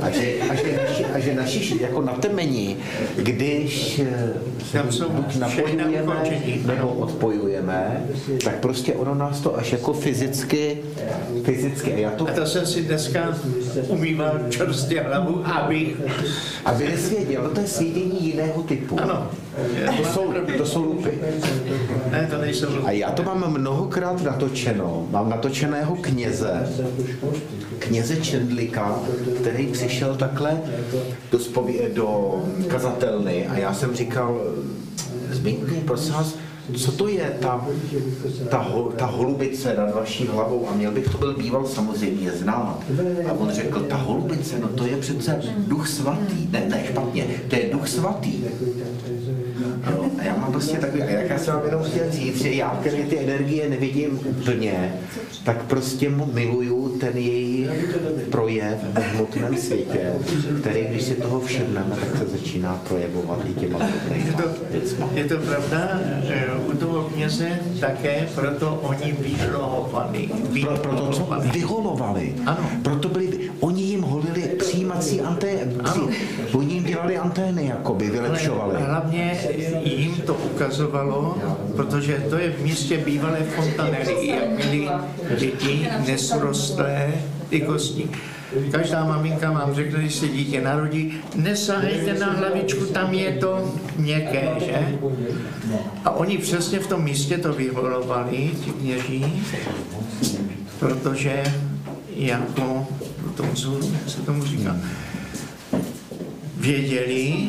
A 0.00 0.10
že, 0.10 0.34
a 0.50 0.54
že, 0.54 0.76
naši, 0.76 1.04
a 1.04 1.18
že 1.18 1.34
naši, 1.34 1.82
jako 1.82 2.02
na 2.02 2.12
temeni, 2.12 2.76
když 3.16 3.98
eh, 3.98 4.32
se 4.90 5.04
buď 5.08 5.36
napojujeme 5.36 6.14
nebo 6.66 6.88
odpojujeme, 6.88 8.06
tak 8.44 8.58
prostě 8.58 8.94
ono 8.94 9.14
nás 9.14 9.40
to 9.40 9.58
až 9.58 9.72
jako 9.72 9.92
fyzicky, 9.92 10.78
fyzicky, 11.44 11.92
a 11.92 11.96
já 11.98 12.10
to 12.10 12.28
a 12.28 12.32
to 12.32 12.46
jsem 12.46 12.66
si 12.66 12.82
dneska 12.82 13.38
umýval 13.88 14.40
čerstvě 14.48 15.02
hlavu, 15.02 15.46
aby... 15.46 15.96
aby 16.64 16.88
nesvěděl, 16.88 17.42
no 17.42 17.50
to 17.50 17.60
je 17.60 17.66
svědění 17.66 18.26
jiného 18.26 18.62
typu. 18.62 19.00
Ano. 19.00 19.30
To 19.96 20.04
jsou, 20.04 20.32
to 20.58 20.66
jsou 20.66 20.84
lupy. 20.84 21.18
Ne, 22.10 22.28
to 22.30 22.38
nejsou 22.38 22.66
A 22.84 22.90
já 22.90 23.10
to 23.10 23.22
mám 23.22 23.52
mnohokrát 23.52 24.22
natočeno. 24.22 25.06
Mám 25.10 25.28
natočeného 25.30 25.96
kněze, 25.96 26.68
kněze 27.78 28.16
Čendlika, 28.16 29.00
který 29.40 29.66
přišel 29.66 30.16
takhle 30.16 30.60
do, 31.32 31.38
spově- 31.38 31.94
do 31.94 32.34
kazatelny 32.68 33.46
a 33.46 33.58
já 33.58 33.74
jsem 33.74 33.94
říkal, 33.94 34.40
Zbyňku, 35.32 35.74
prosím 35.86 36.12
vás, 36.14 36.34
co 36.76 36.92
to 36.92 37.08
je 37.08 37.36
ta, 37.40 37.66
ta, 38.50 38.58
ho, 38.58 38.82
ta 38.96 39.06
holubice 39.06 39.74
nad 39.76 39.94
vaší 39.94 40.26
hlavou? 40.26 40.68
A 40.68 40.74
měl 40.74 40.92
bych 40.92 41.08
to 41.08 41.18
byl 41.18 41.34
býval 41.36 41.66
samozřejmě 41.66 42.30
znát. 42.32 42.78
A 43.28 43.32
on 43.32 43.50
řekl, 43.50 43.80
ta 43.80 43.96
holubice, 43.96 44.58
no 44.58 44.68
to 44.68 44.86
je 44.86 44.96
přece 44.96 45.40
duch 45.56 45.88
svatý. 45.88 46.48
Ne, 46.50 46.62
ne, 46.68 46.82
špatně, 46.86 47.26
to 47.48 47.56
je 47.56 47.68
duch 47.72 47.88
svatý. 47.88 48.44
A 50.28 50.30
já 50.30 50.36
mám 50.36 50.52
prostě 50.52 50.78
takový, 50.78 51.02
a 51.02 51.10
jak 51.10 51.30
já 51.30 51.38
jsem 51.38 51.54
vám 51.54 51.64
jenom 51.64 51.82
chtěl 51.82 52.10
říct, 52.10 52.42
že 52.42 52.52
já, 52.52 52.78
který 52.80 53.02
ty 53.02 53.18
energie 53.18 53.68
nevidím 53.68 54.20
úplně, 54.24 54.94
tak 55.44 55.62
prostě 55.62 56.08
mu 56.08 56.26
miluju 56.32 56.88
ten 56.88 57.16
její 57.16 57.68
projev 58.30 58.78
ve 58.92 59.02
hmotném 59.02 59.56
světě, 59.56 60.12
který, 60.60 60.86
když 60.90 61.02
si 61.02 61.14
toho 61.14 61.40
všimneme, 61.40 61.96
tak 62.00 62.18
se 62.18 62.26
začíná 62.26 62.82
projevovat 62.88 63.38
i 63.50 63.60
těma 63.60 63.78
Je 64.14 64.32
to, 64.32 64.42
je 65.14 65.24
to 65.24 65.36
pravda, 65.36 66.00
že 66.22 66.46
u 66.66 66.76
toho 66.76 67.02
kněze 67.02 67.48
také, 67.80 68.28
proto 68.34 68.80
oni 68.82 69.16
vyhlovali. 69.20 70.28
Pro, 70.60 70.76
proto 70.76 71.10
co? 71.10 71.10
vyholovali. 71.12 71.50
Vyholovali. 71.52 72.34
Ano. 72.46 72.70
Proto 72.82 73.08
byli, 73.08 73.27
přijímací 74.98 75.20
antény. 75.20 75.60
Oni 76.52 76.74
jim 76.74 76.84
dělali 76.84 77.16
antény, 77.18 77.66
jakoby, 77.66 78.10
vylepšovali. 78.10 78.76
Ale 78.76 78.86
hlavně 78.86 79.38
jim 79.84 80.14
to 80.14 80.34
ukazovalo, 80.34 81.38
protože 81.76 82.24
to 82.30 82.38
je 82.38 82.50
v 82.50 82.62
místě 82.62 82.98
bývalé 82.98 83.38
fontanery, 83.42 84.26
jak 84.26 84.50
měli 84.50 84.88
děti 85.38 85.88
nesrostlé 86.06 87.12
ty 87.48 87.60
kosti. 87.60 88.10
Každá 88.70 89.04
maminka 89.04 89.52
vám 89.52 89.74
řekne, 89.74 89.98
když 89.98 90.14
se 90.14 90.28
dítě 90.28 90.60
narodí, 90.60 91.14
nesahejte 91.34 92.14
na 92.14 92.32
hlavičku, 92.32 92.84
tam 92.84 93.14
je 93.14 93.32
to 93.32 93.74
měkké, 93.96 94.48
že? 94.66 94.98
A 96.04 96.10
oni 96.10 96.38
přesně 96.38 96.78
v 96.78 96.86
tom 96.86 97.04
místě 97.04 97.38
to 97.38 97.52
vyholovali, 97.52 98.50
ti 98.64 98.70
kněží, 98.70 99.42
protože 100.78 101.42
jako 102.16 102.86
jak 103.42 104.10
se 104.10 104.22
tomu 104.22 104.44
říká, 104.44 104.76
věděli, 106.56 107.48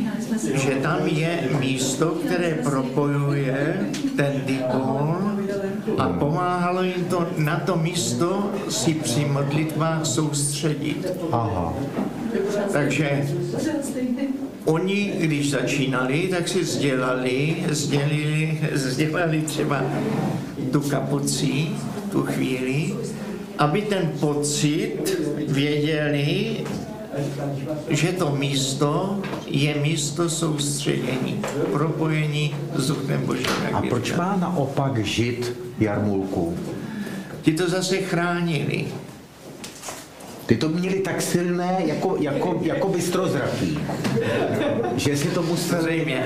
že 0.53 0.69
tam 0.69 1.07
je 1.07 1.49
místo, 1.59 2.05
které 2.05 2.59
propojuje 2.63 3.77
ten 4.15 4.41
dipol 4.45 5.17
a 5.97 6.09
pomáhalo 6.09 6.83
jim 6.83 7.05
to 7.09 7.27
na 7.37 7.59
to 7.59 7.75
místo 7.75 8.51
si 8.69 8.93
při 8.93 9.25
modlitvách 9.25 10.05
soustředit. 10.05 11.07
Aha. 11.31 11.73
Takže 12.73 13.27
oni, 14.65 15.13
když 15.19 15.51
začínali, 15.51 16.27
tak 16.31 16.47
si 16.47 16.65
sdělali, 16.65 17.55
sdělili, 17.69 18.59
sdělali 18.73 19.41
třeba 19.41 19.83
tu 20.71 20.81
kapucí, 20.81 21.75
tu 22.11 22.23
chvíli, 22.23 22.93
aby 23.59 23.81
ten 23.81 24.11
pocit 24.19 25.19
věděli, 25.47 26.57
že 27.89 28.07
to 28.11 28.35
místo 28.35 29.21
je 29.47 29.75
místo 29.75 30.29
soustředění, 30.29 31.41
propojení 31.71 32.55
s 32.75 32.87
Duchem 32.87 33.25
Božím. 33.25 33.45
A 33.73 33.81
proč 33.81 34.15
má 34.15 34.35
naopak 34.35 35.05
žid 35.05 35.53
jarmulku? 35.79 36.57
Ti 37.41 37.53
to 37.53 37.69
zase 37.69 37.97
chránili. 37.97 38.85
Ty 40.49 40.57
to 40.57 40.69
měli 40.69 40.99
tak 40.99 41.21
silné, 41.21 41.77
jako, 41.85 42.17
jako, 42.19 42.59
jako 42.63 42.89
bystrozraký, 42.89 43.79
že 44.95 45.17
si 45.17 45.27
to 45.27 45.43
museli... 45.43 45.81
Zřejmě. 45.83 46.25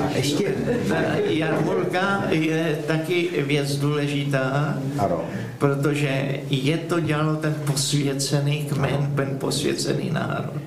A 0.00 0.16
ještě... 0.16 0.54
Ta 0.88 0.96
jarmulka 1.26 2.24
je 2.30 2.78
taky 2.86 3.30
věc 3.46 3.76
důležitá, 3.76 4.78
Ano. 4.98 5.24
protože 5.58 6.40
je 6.50 6.78
to 6.78 7.00
dělalo 7.00 7.36
ten 7.36 7.54
posvěcený 7.66 8.64
kmen, 8.64 9.12
ten 9.16 9.38
posvěcený 9.38 10.10
národ. 10.10 10.60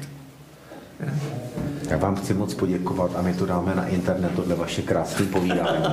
Já 1.90 1.98
vám 1.98 2.16
chci 2.16 2.34
moc 2.34 2.54
poděkovat 2.54 3.12
a 3.16 3.22
my 3.22 3.34
to 3.34 3.46
dáme 3.46 3.76
na 3.76 3.86
internet, 3.86 4.32
tohle 4.36 4.56
vaše 4.56 4.82
krásné 4.82 5.26
povídání. 5.26 5.86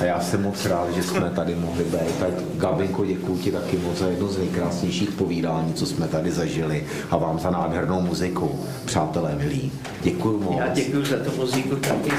A 0.00 0.04
já 0.04 0.20
jsem 0.20 0.42
moc 0.42 0.66
rád, 0.66 0.94
že 0.94 1.02
jsme 1.02 1.30
tady 1.30 1.54
mohli 1.54 1.84
být. 1.84 2.18
Tak 2.20 2.30
Gabinko, 2.56 3.04
děkuji 3.04 3.36
ti 3.38 3.52
taky 3.52 3.78
moc 3.78 3.98
za 3.98 4.06
jedno 4.06 4.28
z 4.28 4.38
nejkrásnějších 4.38 5.10
povídání, 5.10 5.74
co 5.74 5.86
jsme 5.86 6.08
tady 6.08 6.32
zažili 6.32 6.86
a 7.10 7.16
vám 7.16 7.38
za 7.38 7.50
nádhernou 7.50 8.00
muziku. 8.00 8.60
Přátelé 8.84 9.34
milí, 9.34 9.72
děkuji 10.02 10.38
moc. 10.38 10.56
Já 10.58 10.68
děkuji 10.68 11.04
za 11.04 11.16
tu 11.16 11.36
muziku 11.36 11.76
taky. 11.76 12.10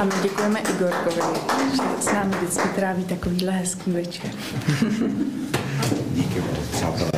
A 0.00 0.04
my 0.04 0.12
děkujeme 0.22 0.60
Igorkovi, 0.60 1.20
že 1.72 1.82
s 2.00 2.06
námi 2.06 2.34
vždycky 2.36 2.68
tráví 2.68 3.04
takovýhle 3.04 3.52
hezký 3.52 3.92
večer. 3.92 4.30
Díky 6.14 6.40
moc, 6.40 6.58
přátelé. 6.72 7.10